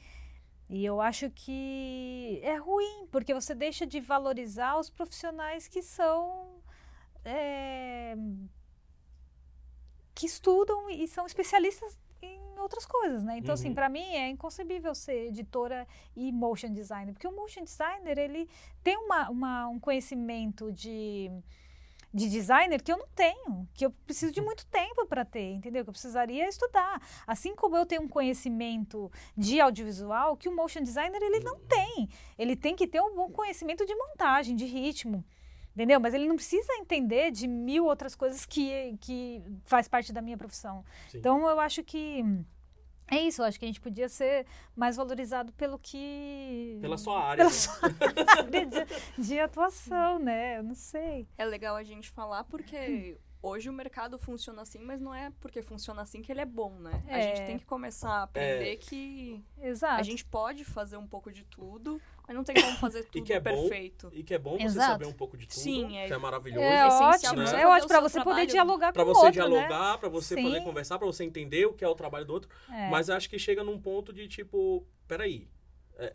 e 0.70 0.84
eu 0.86 1.00
acho 1.02 1.30
que 1.30 2.40
é 2.44 2.56
ruim, 2.56 3.08
porque 3.12 3.34
você 3.34 3.54
deixa 3.56 3.86
de 3.86 4.00
valorizar 4.00 4.78
os 4.78 4.90
profissionais 4.90 5.68
que 5.68 5.82
são. 5.82 6.54
é, 7.28 8.16
que 10.14 10.26
estudam 10.26 10.90
e 10.90 11.08
são 11.08 11.26
especialistas 11.26 11.98
em 12.22 12.40
outras 12.60 12.86
coisas, 12.86 13.24
né? 13.24 13.38
Então, 13.38 13.54
assim, 13.54 13.70
Uhum. 13.70 13.76
para 13.76 13.90
mim 13.90 14.04
é 14.14 14.30
inconcebível 14.30 14.96
ser 14.96 15.28
editora 15.28 15.88
e 16.16 16.32
motion 16.32 16.72
designer, 16.72 17.14
porque 17.14 17.28
o 17.28 17.36
motion 17.36 17.64
designer, 17.64 18.18
ele 18.18 18.48
tem 18.84 18.96
uma, 18.98 19.30
uma- 19.30 19.68
um 19.68 19.80
conhecimento 19.80 20.72
de 20.72 21.30
de 22.16 22.30
designer 22.30 22.82
que 22.82 22.94
eu 22.94 22.98
não 22.98 23.08
tenho, 23.14 23.68
que 23.74 23.86
eu 23.86 23.92
preciso 23.92 24.32
de 24.32 24.40
muito 24.40 24.66
tempo 24.68 25.06
para 25.06 25.26
ter, 25.26 25.52
entendeu? 25.52 25.84
Que 25.84 25.90
eu 25.90 25.94
precisaria 25.94 26.48
estudar. 26.48 27.06
Assim 27.28 27.54
como 27.54 27.76
eu 27.76 27.86
tenho 27.86 28.04
um 28.04 28.08
conhecimento 28.08 29.12
de 29.36 29.60
audiovisual 29.60 30.38
que 30.38 30.48
o 30.48 30.56
motion 30.56 30.82
designer 30.82 31.22
ele 31.22 31.42
não 31.42 31.60
tem. 31.60 32.08
Ele 32.38 32.56
tem 32.56 32.74
que 32.74 32.88
ter 32.88 33.02
um 33.02 33.14
bom 33.14 33.30
conhecimento 33.30 33.86
de 33.86 33.94
montagem, 33.94 34.56
de 34.56 34.64
ritmo. 34.64 35.26
Entendeu? 35.74 36.00
Mas 36.00 36.14
ele 36.14 36.26
não 36.26 36.38
precisa 36.38 36.72
entender 36.76 37.32
de 37.32 37.50
mil 37.50 37.84
outras 37.84 38.16
coisas 38.16 38.46
que, 38.46 38.98
que 39.02 39.44
faz 39.66 39.90
parte 39.90 40.14
da 40.14 40.22
minha 40.22 40.38
profissão. 40.38 40.86
Sim. 41.10 41.18
Então 41.18 41.50
eu 41.50 41.60
acho 41.60 41.84
que 41.84 42.24
é 43.10 43.18
isso, 43.20 43.42
eu 43.42 43.46
acho 43.46 43.60
que 43.60 43.66
a 43.66 43.68
gente 43.68 43.82
podia 43.82 44.10
ser 44.10 44.46
mais 44.76 44.96
valorizado 44.96 45.52
pelo 45.54 45.78
que. 45.78 46.78
Pela 46.82 46.98
sua 46.98 47.20
área. 47.24 47.38
Pela 47.38 47.50
né? 47.50 47.56
sua 47.56 48.38
área 48.40 48.66
de, 48.66 49.24
de 49.24 49.40
atuação, 49.40 50.20
né? 50.20 50.58
Eu 50.58 50.64
não 50.64 50.76
sei. 50.76 51.28
É 51.38 51.46
legal 51.46 51.76
a 51.76 51.84
gente 51.84 52.10
falar 52.10 52.44
porque 52.46 53.18
hoje 53.42 53.70
o 53.70 53.74
mercado 53.74 54.18
funciona 54.18 54.64
assim, 54.64 54.80
mas 54.80 55.00
não 55.00 55.14
é 55.14 55.32
porque 55.40 55.62
funciona 55.62 56.02
assim 56.02 56.22
que 56.22 56.32
ele 56.32 56.42
é 56.42 56.46
bom, 56.46 56.72
né? 56.80 57.04
A 57.08 57.18
É. 57.20 57.22
gente 57.36 57.46
tem 57.46 57.60
que 57.60 57.66
começar 57.66 58.10
a 58.10 58.24
aprender 58.24 58.78
que 58.78 59.44
Exato. 59.62 60.00
a 60.00 60.04
gente 60.04 60.26
pode 60.26 60.66
fazer 60.66 60.98
um 60.98 61.06
pouco 61.06 61.32
de 61.32 61.44
tudo, 61.44 62.02
mas 62.28 62.36
não 62.36 62.44
tem 62.44 62.56
como 62.56 62.76
fazer 62.78 63.04
tudo 63.12 63.24
que 63.24 63.34
é 63.34 63.40
bom, 63.40 63.50
perfeito. 63.70 64.10
E 64.14 64.24
que 64.24 64.34
é 64.34 64.38
bom 64.40 64.58
você 64.58 64.64
Exato. 64.66 64.92
saber 64.94 65.06
um 65.06 65.14
pouco 65.14 65.38
de 65.38 65.48
tudo. 65.48 65.60
Sim, 65.60 65.98
é- 65.98 66.08
que 66.08 66.14
é 66.14 66.18
maravilhoso. 66.18 66.62
É 66.66 66.88
essencial 66.88 67.10
ótimo, 67.12 67.34
pra 67.36 67.46
você 67.46 67.56
é 67.56 67.68
ótimo 67.68 67.90
seu 67.90 68.02
você 68.02 68.24
poder 68.24 68.46
dialogar 68.46 68.94
Pra 68.94 69.04
com 69.04 69.12
o 69.12 69.14
você 69.14 69.26
outro, 69.28 69.42
né? 69.44 69.48
dialogar, 69.50 69.98
pra 69.98 70.10
você 70.10 70.36
poder 70.36 70.60
Sim. 70.60 70.64
conversar, 70.64 70.98
pra 70.98 71.08
você 71.08 71.24
entender 71.24 71.66
o 71.66 71.74
que 71.74 71.84
é 71.84 71.88
o 71.88 71.96
trabalho 71.96 72.26
do 72.26 72.34
outro. 72.34 72.50
É. 72.72 72.90
Mas 72.90 73.10
acho 73.10 73.30
que 73.30 73.38
chega 73.40 73.64
num 73.64 73.80
ponto 73.80 74.12
de 74.14 74.28
tipo, 74.28 74.86
peraí, 75.08 75.48
é, 75.98 76.06
é, 76.06 76.12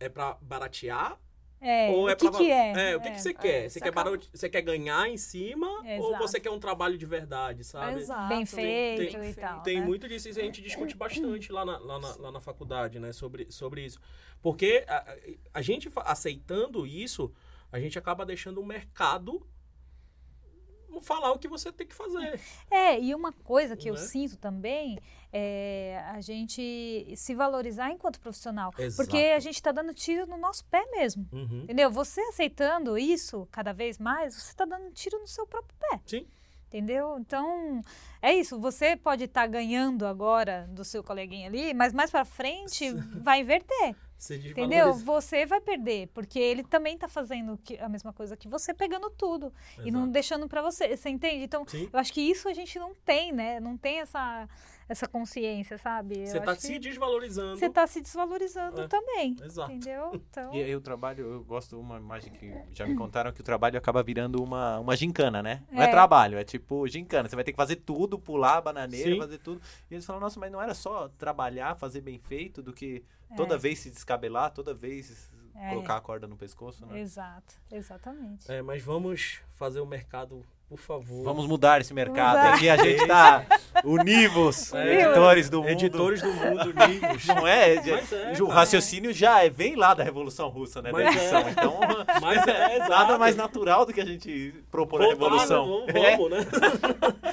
é, 0.00 0.06
é 0.06 0.08
pra 0.08 0.36
baratear? 0.40 1.18
É, 1.60 1.90
ou 1.90 2.08
é 2.08 2.12
o 2.12 2.16
que 2.16 2.30
pra, 2.30 2.38
que 2.38 2.52
é? 2.52 2.90
É, 2.92 2.96
o 2.96 3.00
que, 3.00 3.10
que 3.10 3.20
você 3.20 3.34
quer? 3.34 3.64
É, 3.64 3.68
você, 3.68 3.70
você 3.70 3.80
quer 3.80 3.90
barate- 3.90 4.30
você 4.32 4.48
quer 4.48 4.62
ganhar 4.62 5.08
em 5.08 5.16
cima? 5.16 5.66
Ou 5.98 6.16
você 6.16 6.38
quer 6.38 6.50
um 6.50 6.60
trabalho 6.60 6.96
de 6.96 7.04
verdade, 7.04 7.64
sabe? 7.64 7.98
Exato. 7.98 8.28
Bem 8.28 8.46
feito 8.46 9.12
tem- 9.18 9.30
e 9.30 9.34
tal. 9.34 9.60
Tem 9.64 9.80
né? 9.80 9.84
muito 9.84 10.08
disso, 10.08 10.28
isso 10.28 10.38
a 10.38 10.42
gente 10.44 10.62
discute 10.62 10.96
bastante 10.96 11.50
lá 11.50 11.64
na, 11.64 11.76
lá 11.78 11.98
na, 11.98 12.14
lá 12.16 12.30
na 12.30 12.40
faculdade, 12.40 13.00
né? 13.00 13.12
Sobre, 13.12 13.50
sobre 13.50 13.84
isso. 13.84 13.98
Porque 14.42 14.84
a, 14.86 15.16
a- 15.54 15.62
gente 15.62 15.90
aceitando 16.04 16.86
isso, 16.86 17.32
a 17.72 17.78
gente 17.80 17.98
acaba 17.98 18.24
deixando 18.24 18.60
o 18.60 18.66
mercado 18.66 19.46
falar 21.00 21.30
o 21.32 21.38
que 21.38 21.46
você 21.46 21.70
tem 21.70 21.86
que 21.86 21.94
fazer. 21.94 22.40
É, 22.70 22.98
e 23.00 23.14
uma 23.14 23.32
coisa 23.32 23.76
que 23.76 23.88
eu 23.88 23.94
Né? 23.94 24.00
sinto 24.00 24.36
também 24.36 24.98
é 25.32 26.02
a 26.08 26.20
gente 26.20 27.12
se 27.16 27.34
valorizar 27.34 27.90
enquanto 27.92 28.18
profissional. 28.18 28.72
Exato. 28.76 28.96
Porque 29.06 29.26
a 29.26 29.38
gente 29.38 29.54
está 29.54 29.70
dando 29.70 29.94
tiro 29.94 30.26
no 30.26 30.36
nosso 30.36 30.64
pé 30.64 30.84
mesmo. 30.90 31.28
Uhum. 31.32 31.60
Entendeu? 31.64 31.88
Você 31.90 32.20
aceitando 32.22 32.98
isso 32.98 33.46
cada 33.52 33.72
vez 33.72 33.96
mais, 33.98 34.34
você 34.34 34.50
está 34.50 34.64
dando 34.64 34.90
tiro 34.92 35.18
no 35.20 35.26
seu 35.28 35.46
próprio 35.46 35.76
pé. 35.78 36.00
Sim. 36.04 36.26
Entendeu? 36.66 37.16
Então, 37.20 37.80
é 38.20 38.34
isso. 38.34 38.58
Você 38.58 38.96
pode 38.96 39.24
estar 39.24 39.46
ganhando 39.46 40.04
agora 40.04 40.66
do 40.68 40.84
seu 40.84 41.04
coleguinha 41.04 41.46
ali, 41.48 41.72
mas 41.74 41.92
mais 41.94 42.10
pra 42.10 42.24
frente 42.24 42.90
vai 43.22 43.40
inverter. 43.40 43.94
Você 44.18 44.34
Entendeu? 44.36 44.92
Você 44.94 45.46
vai 45.46 45.60
perder, 45.60 46.08
porque 46.08 46.38
ele 46.40 46.64
também 46.64 46.98
tá 46.98 47.06
fazendo 47.06 47.56
que- 47.62 47.78
a 47.78 47.88
mesma 47.88 48.12
coisa 48.12 48.36
que 48.36 48.48
você, 48.48 48.74
pegando 48.74 49.08
tudo 49.10 49.52
e 49.84 49.90
não 49.92 50.00
Exato. 50.00 50.12
deixando 50.12 50.48
pra 50.48 50.60
você. 50.60 50.96
Você 50.96 51.08
entende? 51.08 51.44
Então, 51.44 51.64
Sim. 51.66 51.88
eu 51.92 51.98
acho 51.98 52.12
que 52.12 52.20
isso 52.20 52.48
a 52.48 52.52
gente 52.52 52.78
não 52.80 52.94
tem, 53.04 53.30
né? 53.32 53.60
Não 53.60 53.76
tem 53.76 54.00
essa, 54.00 54.48
essa 54.88 55.06
consciência, 55.06 55.76
sabe? 55.76 56.26
Você 56.26 56.40
tá 56.40 56.52
acho 56.52 56.62
se 56.62 56.78
desvalorizando. 56.78 57.58
Você 57.58 57.68
tá 57.68 57.86
se 57.86 58.00
desvalorizando 58.00 58.80
É, 58.82 58.88
também. 58.88 59.36
Exato. 59.44 59.70
Entendeu? 59.72 60.10
Então, 60.14 60.54
E 60.54 60.62
aí 60.62 60.74
o 60.74 60.80
trabalho, 60.80 61.26
eu 61.26 61.44
gosto 61.44 61.76
de 61.76 61.82
uma 61.82 61.98
imagem 61.98 62.32
que 62.32 62.50
já 62.72 62.86
me 62.86 62.94
contaram 62.96 63.30
que 63.32 63.40
o 63.40 63.44
trabalho 63.44 63.76
acaba 63.76 64.02
virando 64.02 64.42
uma, 64.42 64.78
uma 64.78 64.96
gincana, 64.96 65.42
né? 65.42 65.62
Não 65.70 65.82
é. 65.82 65.86
É. 65.86 65.90
trabalho, 65.90 66.38
é 66.38 66.44
tipo 66.44 66.86
gincana. 66.88 67.28
Você 67.28 67.34
vai 67.36 67.44
ter 67.44 67.52
que 67.52 67.56
fazer 67.56 67.76
tudo, 67.76 68.18
pular 68.18 68.56
a 68.56 68.60
bananeira, 68.60 69.12
Sim. 69.12 69.18
fazer 69.18 69.38
tudo. 69.38 69.60
E 69.90 69.94
eles 69.94 70.06
falam, 70.06 70.20
nossa, 70.20 70.40
mas 70.40 70.50
não 70.50 70.60
era 70.62 70.74
só 70.74 71.08
trabalhar, 71.18 71.74
fazer 71.76 72.00
bem 72.00 72.18
feito, 72.18 72.62
do 72.62 72.72
que 72.72 73.04
toda 73.36 73.56
É. 73.56 73.58
vez 73.58 73.78
se 73.80 73.90
descabelar, 73.90 74.50
toda 74.52 74.72
vez 74.72 75.30
É. 75.54 75.70
colocar 75.70 75.96
a 75.96 76.00
corda 76.00 76.26
no 76.26 76.36
pescoço, 76.36 76.86
né? 76.86 77.00
exato, 77.00 77.54
exatamente. 77.70 78.50
É, 78.50 78.62
mas 78.62 78.82
vamos 78.82 79.40
fazer 79.54 79.80
o 79.80 79.86
mercado, 79.86 80.46
por 80.68 80.78
favor. 80.78 81.24
Vamos 81.24 81.46
mudar 81.46 81.80
esse 81.80 81.94
mercado. 81.94 82.54
Aqui 82.54 82.68
a 82.68 82.76
gente 82.76 83.06
tá 83.06 83.44
univos, 83.84 84.72
É. 84.74 85.00
editores 85.02 85.48
do 85.48 85.58
mundo. 85.62 85.70
Editores 85.70 86.20
do 86.22 86.32
mundo, 86.32 86.72
livros. 86.86 87.26
Não 87.26 87.46
é? 87.46 87.74
É, 87.76 88.42
o 88.42 88.46
raciocínio 88.46 89.12
já 89.12 89.42
é, 89.44 89.48
vem 89.48 89.76
lá 89.76 89.94
da 89.94 90.04
Revolução 90.04 90.48
Russa, 90.48 90.82
né? 90.82 90.92
Da 90.92 90.98
Mas 90.98 91.16
é. 91.16 91.18
edição. 91.18 91.48
Então, 91.48 91.80
Mas 92.20 92.46
é, 92.46 92.76
exato. 92.76 92.90
nada 92.90 93.18
mais 93.18 93.34
natural 93.36 93.86
do 93.86 93.92
que 93.92 94.00
a 94.00 94.04
gente 94.04 94.54
propor 94.70 95.02
a 95.02 95.06
Revolução. 95.08 95.86
né? 95.86 95.92
Vamos, 95.92 96.04
É. 96.04 96.16
vamos, 96.16 96.30
né? 96.30 96.38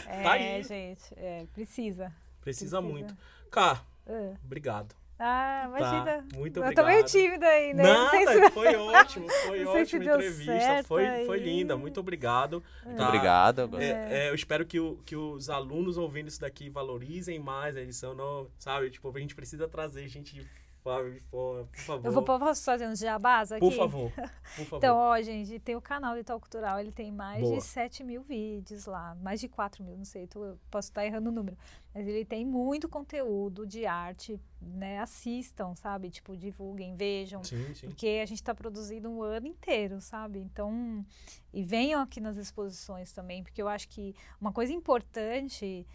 É, 0.08 0.24
Tá 0.24 0.32
aí. 0.34 0.64
gente, 0.64 1.04
é, 1.18 1.46
precisa. 1.54 2.12
Precisa 2.42 2.80
Precisa. 2.80 2.82
muito. 2.82 3.16
Cá, 3.52 3.82
É. 4.08 4.32
obrigado. 4.44 4.96
Ah, 5.18 5.63
imagina. 5.68 6.05
Tá, 6.30 6.38
muito 6.38 6.57
eu 6.57 6.63
obrigado. 6.63 6.86
tô 6.86 6.91
meio 6.91 7.05
tímida 7.05 7.45
aí, 7.47 7.74
né? 7.74 7.84
Nada, 7.84 8.03
Não 8.03 8.09
sei 8.11 8.28
se- 8.43 8.49
foi 8.51 8.76
ótimo, 8.76 9.30
foi 9.47 9.63
Não 9.63 9.72
se 9.74 9.82
ótima 9.82 10.03
deu 10.03 10.16
entrevista, 10.16 10.59
certo 10.59 10.88
foi, 10.88 11.26
foi 11.26 11.39
linda, 11.39 11.78
muito 11.78 11.99
obrigado. 12.01 12.61
Muito 12.84 12.97
Tá? 12.97 13.05
obrigado. 13.07 13.59
eu 13.61 13.68
gosto. 13.70 13.82
É, 13.84 14.26
é, 14.26 14.30
eu 14.30 14.36
espero 14.36 14.66
que, 14.66 14.78
o- 14.80 14.97
que 15.05 15.16
os 15.16 15.49
alunos 15.49 15.97
ouvindo 15.97 16.28
isso 16.28 16.41
daqui 16.41 16.70
valorizem 16.70 17.39
mais 17.39 17.78
a 17.78 17.82
edição, 17.82 18.13
não, 18.13 18.49
sabe? 18.59 18.89
Tipo, 18.89 19.16
a 19.16 19.20
gente 19.20 19.34
precisa 19.36 19.68
trazer 19.70 20.05
gente 20.09 20.34
de 20.36 20.45
de 20.86 21.20
fora, 21.22 21.66
por 21.66 21.80
favor. 21.80 22.06
Eu 22.06 22.12
vou 22.12 22.24
posso 22.24 22.64
fazer 22.64 22.88
uns 22.88 23.00
jabás 23.00 23.52
aqui? 23.52 23.60
Por 23.60 23.72
favor, 23.74 24.12
por 24.56 24.66
favor. 24.66 24.78
Então, 24.78 24.96
ó, 24.98 25.20
gente, 25.22 25.60
tem 25.60 25.76
o 25.76 25.82
canal 25.82 26.14
do 26.14 26.20
Itaú 26.20 26.40
Cultural, 26.40 26.80
ele 26.80 26.92
tem 26.92 27.12
mais 27.12 27.42
Boa. 27.42 27.58
de 27.58 27.64
7 27.64 28.04
mil 28.04 28.22
vídeos 28.22 28.86
lá, 28.86 29.16
mais 29.16 29.40
de 29.40 29.48
4 29.48 29.84
mil, 29.84 29.98
não 29.98 30.06
sei, 30.06 30.28
tô- 30.28 30.56
posso 30.70 30.90
estar 30.90 31.04
errando 31.06 31.30
o 31.30 31.34
número. 31.34 31.58
Mas 31.94 32.08
ele 32.08 32.24
tem 32.26 32.46
muito 32.46 32.88
conteúdo 32.90 33.66
de 33.66 33.86
arte, 33.86 34.40
né? 34.62 35.00
Assistam, 35.00 35.74
sabe? 35.76 36.10
Tipo, 36.10 36.36
divulguem, 36.36 36.94
vejam. 36.96 37.44
sim, 37.44 37.74
sim. 37.74 37.88
Porque 37.88 38.20
a 38.22 38.26
gente 38.26 38.42
está 38.42 38.54
produzindo 38.54 39.10
um 39.10 39.24
ano 39.24 39.48
inteiro, 39.48 40.00
sabe? 40.02 40.40
Então, 40.40 41.04
e 41.54 41.64
venham 41.64 42.02
aqui 42.02 42.20
nas 42.20 42.36
exposições 42.38 43.12
também, 43.14 43.42
porque 43.44 43.62
eu 43.62 43.68
acho 43.70 43.88
que 43.88 44.14
uma 44.42 44.52
coisa 44.52 44.74
importante 44.74 45.88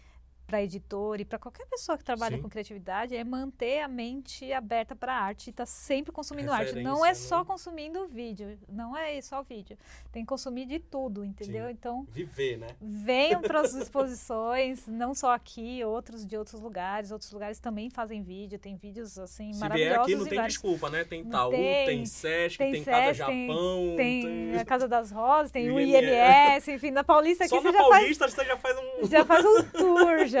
para 0.51 0.61
editor 0.61 1.21
e 1.21 1.23
para 1.23 1.39
qualquer 1.39 1.65
pessoa 1.67 1.97
que 1.97 2.03
trabalha 2.03 2.35
Sim. 2.35 2.41
com 2.41 2.49
criatividade 2.49 3.15
é 3.15 3.23
manter 3.23 3.79
a 3.79 3.87
mente 3.87 4.51
aberta 4.51 4.93
para 4.93 5.13
arte 5.13 5.47
e 5.47 5.49
estar 5.51 5.65
sempre 5.65 6.11
consumindo 6.11 6.51
arte. 6.51 6.73
Não 6.83 6.95
Referência, 6.95 7.09
é 7.09 7.13
só 7.13 7.39
né? 7.39 7.45
consumindo 7.47 8.05
vídeo, 8.09 8.59
não 8.67 8.97
é 8.97 9.21
só 9.21 9.41
vídeo. 9.43 9.77
Tem 10.11 10.23
que 10.23 10.27
consumir 10.27 10.65
de 10.65 10.77
tudo, 10.77 11.23
entendeu? 11.23 11.67
Sim. 11.67 11.71
Então, 11.71 12.05
Viver, 12.11 12.57
né? 12.57 12.67
venham 12.81 13.39
para 13.41 13.61
as 13.61 13.73
exposições, 13.73 14.85
não 14.87 15.15
só 15.15 15.33
aqui, 15.33 15.81
outros 15.85 16.25
de 16.25 16.35
outros 16.35 16.59
lugares. 16.59 17.11
Outros 17.11 17.31
lugares 17.31 17.57
também 17.57 17.89
fazem 17.89 18.21
vídeo, 18.21 18.59
tem 18.59 18.75
vídeos 18.75 19.17
assim 19.17 19.53
Se 19.53 19.59
maravilhosos 19.61 20.05
vier 20.05 20.15
aqui, 20.15 20.15
não 20.15 20.25
tem 20.25 20.37
vários. 20.37 20.53
desculpa, 20.55 20.89
né? 20.89 21.05
Tem 21.05 21.21
Itaú, 21.21 21.51
tem, 21.51 21.85
tem, 21.85 22.05
Sesc, 22.05 22.57
tem 22.57 22.71
tem, 22.73 22.83
Casa 22.83 23.13
Sesc, 23.13 23.25
tem- 23.25 23.47
Japão, 23.47 23.93
Tem 23.95 24.57
a 24.57 24.65
Casa 24.65 24.85
das 24.85 25.11
Rosas, 25.11 25.49
tem 25.51 25.71
o 25.71 25.79
IMS. 25.79 26.67
Enfim, 26.73 26.91
na 26.91 27.05
Paulista 27.05 27.45
aqui 27.45 27.55
Só 27.55 27.61
você 27.61 27.71
já 27.71 27.77
Paulista 27.77 28.27
você 28.27 28.43
já 28.43 28.57
faz 28.57 28.77
um... 28.77 28.81
faz, 28.81 29.07
já 29.09 29.25
faz 29.25 29.45
um 29.45 29.63
tour 29.63 30.25
já. 30.27 30.40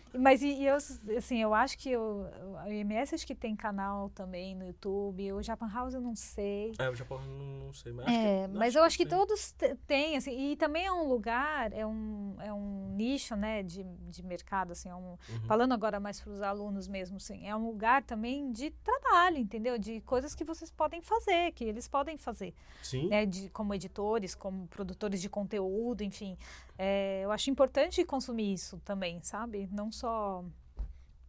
Mas 0.13 0.41
e, 0.41 0.47
e 0.47 0.65
eu, 0.67 0.75
assim, 0.75 1.37
eu 1.41 1.53
acho 1.53 1.77
que 1.77 1.95
o, 1.95 2.25
o 2.65 2.71
IMS 2.71 3.15
acho 3.15 3.25
que 3.25 3.33
tem 3.33 3.55
canal 3.55 4.09
também 4.09 4.55
no 4.55 4.65
YouTube, 4.65 5.31
o 5.33 5.41
Japan 5.41 5.69
House 5.73 5.93
eu 5.93 6.01
não 6.01 6.15
sei. 6.15 6.73
É, 6.77 6.89
o 6.89 6.95
Japão 6.95 7.19
não, 7.25 7.65
não 7.67 7.73
sei, 7.73 7.93
mas 7.93 8.05
É, 8.07 8.47
que, 8.47 8.53
mas 8.57 8.75
eu 8.75 8.83
acho 8.83 8.97
que 8.97 9.05
tem. 9.05 9.17
todos 9.17 9.55
têm, 9.87 10.17
assim, 10.17 10.51
e 10.51 10.55
também 10.57 10.85
é 10.85 10.91
um 10.91 11.07
lugar, 11.07 11.71
é 11.71 11.85
um, 11.85 12.35
é 12.41 12.51
um 12.51 12.93
nicho, 12.95 13.35
né, 13.35 13.63
de, 13.63 13.83
de 13.83 14.23
mercado, 14.23 14.71
assim, 14.73 14.89
é 14.89 14.95
um, 14.95 15.11
Uhum. 15.29 15.39
falando 15.47 15.73
agora 15.73 15.99
mais 15.99 16.19
para 16.19 16.33
os 16.33 16.41
alunos 16.41 16.87
mesmo, 16.87 17.15
assim, 17.17 17.47
é 17.47 17.55
um 17.55 17.65
lugar 17.65 18.03
também 18.03 18.51
de 18.51 18.71
trabalho, 18.71 19.37
entendeu? 19.37 19.77
De 19.77 20.01
coisas 20.01 20.35
que 20.35 20.43
vocês 20.43 20.69
podem 20.71 21.01
fazer, 21.01 21.51
que 21.53 21.63
eles 21.63 21.87
podem 21.87 22.17
fazer 22.17 22.53
Sim, 22.81 23.07
né, 23.07 23.25
de, 23.25 23.49
como 23.51 23.73
editores, 23.73 24.35
como 24.35 24.67
produtores 24.67 25.21
de 25.21 25.29
conteúdo, 25.29 26.03
enfim. 26.03 26.37
É, 26.77 27.21
eu 27.23 27.31
acho 27.31 27.49
importante 27.51 28.03
consumir 28.03 28.53
isso 28.53 28.81
também, 28.83 29.21
sabe? 29.21 29.69
Não 29.71 29.91
só 29.91 30.00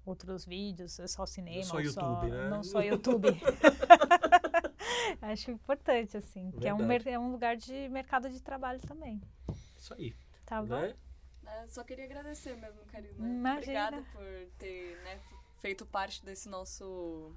outros 0.04 0.44
vídeos, 0.44 0.98
é 0.98 1.06
só 1.06 1.24
cinema, 1.26 1.64
só 1.64 1.76
ou 1.76 1.82
YouTube, 1.82 2.30
né? 2.30 2.48
não 2.48 2.62
só 2.62 2.80
YouTube. 2.82 3.28
acho 5.20 5.50
importante, 5.50 6.16
assim, 6.16 6.50
que 6.52 6.66
é 6.66 6.74
um, 6.74 6.86
Verdade. 6.86 7.10
é 7.10 7.18
um 7.18 7.30
lugar 7.30 7.56
de 7.56 7.88
mercado 7.88 8.28
de 8.28 8.40
trabalho 8.40 8.80
também. 8.80 9.20
Isso 9.76 9.94
aí. 9.94 10.14
Tá 10.44 10.62
bom? 10.62 10.80
Né? 11.42 11.66
Só 11.68 11.84
queria 11.84 12.04
agradecer 12.04 12.56
mesmo, 12.56 12.84
Karina. 12.86 13.14
Imagina. 13.18 13.56
Obrigada 13.56 14.02
por 14.12 14.24
ter 14.58 14.96
né, 15.02 15.18
feito 15.58 15.86
parte 15.86 16.24
desse 16.24 16.48
nosso. 16.48 17.34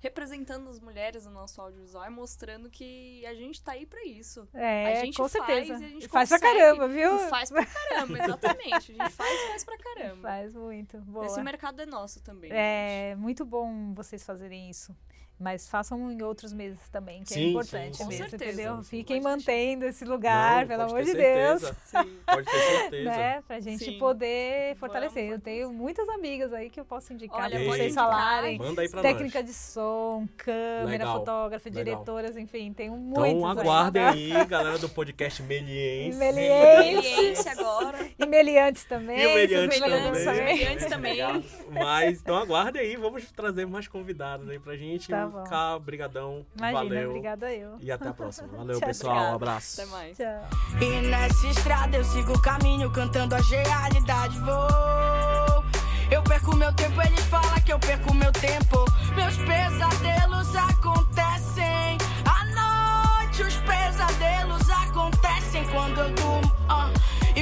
Representando 0.00 0.68
as 0.70 0.80
mulheres 0.80 1.26
no 1.26 1.30
nosso 1.30 1.60
audiovisual 1.60 2.06
e 2.06 2.10
mostrando 2.10 2.70
que 2.70 3.24
a 3.26 3.34
gente 3.34 3.62
tá 3.62 3.72
aí 3.72 3.84
pra 3.84 4.02
isso. 4.04 4.48
É, 4.54 4.98
a 4.98 5.04
gente 5.04 5.16
com 5.16 5.28
faz 5.28 5.46
certeza. 5.46 5.72
e 5.72 5.86
a 5.86 5.88
gente 5.88 6.08
faz 6.08 6.28
pra 6.28 6.38
consegue. 6.38 6.58
caramba, 6.58 6.88
viu? 6.88 7.16
E 7.16 7.28
faz 7.28 7.50
pra 7.50 7.66
caramba, 7.66 8.18
exatamente. 8.24 8.74
A 8.74 8.80
gente 9.04 9.10
faz 9.10 9.30
e 9.40 9.48
faz 9.48 9.64
pra 9.64 9.78
caramba. 9.78 10.28
Faz 10.28 10.54
muito. 10.54 10.98
Boa. 11.02 11.26
Esse 11.26 11.42
mercado 11.42 11.82
é 11.82 11.86
nosso 11.86 12.20
também. 12.22 12.50
gente. 12.50 12.58
É 12.58 13.14
muito 13.16 13.44
bom 13.44 13.92
vocês 13.94 14.24
fazerem 14.24 14.70
isso. 14.70 14.96
Mas 15.40 15.66
façam 15.66 16.10
em 16.12 16.20
outros 16.22 16.52
meses 16.52 16.78
também, 16.90 17.22
que 17.22 17.30
Sim, 17.30 17.34
é 17.34 17.38
sim, 17.44 17.48
importante 17.50 17.96
com 17.98 18.04
mesmo, 18.04 18.28
certeza. 18.28 18.52
entendeu? 18.52 18.76
Sim, 18.76 18.82
sim. 18.82 18.88
Fiquem 18.98 19.22
Pode 19.22 19.36
mantendo 19.36 19.86
esse 19.86 20.04
lugar, 20.04 20.60
Não, 20.60 20.68
pelo 20.68 20.82
amor 20.82 21.02
de 21.02 21.14
Deus. 21.14 21.62
Sim. 21.86 22.18
Pode 22.26 22.44
ter 22.46 22.58
certeza. 22.58 23.10
Né? 23.10 23.42
Pra 23.48 23.58
gente 23.58 23.84
Sim. 23.84 23.98
poder 23.98 24.64
Vamos 24.66 24.78
fortalecer. 24.80 25.22
Eu 25.24 25.28
fortalecer. 25.30 25.40
tenho 25.40 25.72
muitas 25.72 26.06
amigas 26.10 26.52
aí 26.52 26.68
que 26.68 26.78
eu 26.78 26.84
posso 26.84 27.14
indicar 27.14 27.40
Olha, 27.40 27.56
pra 27.56 27.58
vocês 27.68 27.86
indicar. 27.86 28.04
falarem. 28.04 28.58
Manda 28.58 28.82
aí 28.82 28.88
pra 28.90 29.00
Técnica 29.00 29.38
nós. 29.38 29.48
de 29.48 29.54
som, 29.54 30.28
câmera, 30.36 30.84
Legal, 30.86 31.18
fotógrafa, 31.20 31.68
legal. 31.70 31.84
diretoras, 31.84 32.36
enfim, 32.36 32.72
tem 32.74 32.90
muitos. 32.90 33.24
Então 33.24 33.50
aí. 33.50 33.58
aguardem 33.58 34.02
aí, 34.02 34.44
galera 34.44 34.76
do 34.76 34.90
podcast 34.90 35.42
Meliense. 35.42 36.18
Meliense. 36.18 37.16
Meliense 37.16 37.48
agora. 37.48 37.98
E 38.18 38.26
meliantes 38.26 38.84
também. 38.84 39.18
E 39.18 39.34
meliantes 39.34 39.78
também. 39.80 40.44
Meliantes 40.44 40.86
também. 40.86 41.44
Mas 41.70 42.20
então 42.20 42.36
aguardem 42.36 42.82
aí, 42.82 42.96
vamos 42.96 43.24
trazer 43.32 43.66
mais 43.66 43.88
convidados 43.88 44.46
aí 44.50 44.58
pra 44.58 44.76
gente. 44.76 45.08
Tá 45.08 45.29
bom. 45.30 45.44
Cá, 45.44 45.78
brigadão. 45.78 46.44
Imagina, 46.56 46.78
valeu. 46.82 47.08
obrigada 47.10 47.52
eu. 47.52 47.76
E 47.80 47.90
até 47.92 48.08
a 48.08 48.12
próxima. 48.12 48.48
Valeu, 48.56 48.76
Tchau, 48.80 48.88
pessoal. 48.88 49.14
Um 49.14 49.18
obrigada. 49.18 49.36
abraço. 49.36 49.80
Até 49.80 49.90
mais. 49.90 50.16
Tchau. 50.16 50.48
E 50.80 51.00
nessa 51.08 51.46
estrada 51.46 51.96
eu 51.96 52.04
sigo 52.04 52.32
o 52.32 52.42
caminho 52.42 52.90
cantando 52.92 53.34
as 53.34 53.48
realidades. 53.48 54.38
Vou. 54.40 55.64
Eu 56.10 56.22
perco 56.24 56.56
meu 56.56 56.72
tempo, 56.74 57.00
eles 57.02 57.24
falam 57.26 57.60
que 57.64 57.72
eu 57.72 57.78
perco 57.78 58.12
meu 58.14 58.32
tempo. 58.32 58.84
Meus 59.14 59.36
pesadelos 59.38 60.56
acontecem 60.56 61.98
à 62.26 63.18
noite. 63.20 63.42
Os 63.42 63.54
pesadelos 63.58 64.68
acontecem 64.70 65.64
quando 65.70 66.00
eu 66.00 66.10
durmo. 66.14 66.49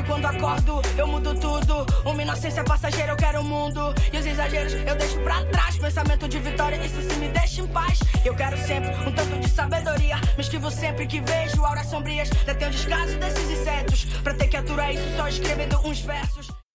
Quando 0.09 0.25
acordo, 0.25 0.81
eu 0.97 1.07
mudo 1.07 1.35
tudo. 1.35 1.87
Uma 2.05 2.23
inocência 2.23 2.65
passageira, 2.65 3.13
eu 3.13 3.17
quero 3.17 3.43
o 3.43 3.45
mundo. 3.45 3.95
E 4.13 4.17
os 4.17 4.27
exageros 4.27 4.73
eu 4.73 4.97
deixo 4.97 5.21
pra 5.21 5.45
trás. 5.45 5.77
Pensamento 5.77 6.27
de 6.27 6.39
vitória, 6.41 6.77
isso 6.85 7.01
se 7.03 7.17
me 7.17 7.29
deixa 7.29 7.61
em 7.61 7.67
paz. 7.69 8.01
Eu 8.25 8.35
quero 8.35 8.57
sempre 8.57 8.91
um 9.07 9.13
tanto 9.13 9.39
de 9.39 9.49
sabedoria. 9.49 10.17
Me 10.37 10.43
esquivo 10.43 10.71
sempre 10.71 11.07
que 11.07 11.21
vejo 11.21 11.63
auras 11.65 11.87
sombrias. 11.87 12.31
Detém 12.31 12.69
o 12.69 12.71
descaso 12.71 13.17
desses 13.19 13.51
insetos. 13.51 14.05
Pra 14.25 14.35
ter 14.35 14.49
que 14.49 14.57
aturar 14.57 14.93
isso, 14.93 15.17
só 15.17 15.29
escrevendo 15.29 15.79
uns 15.87 16.01
versos. 16.01 16.58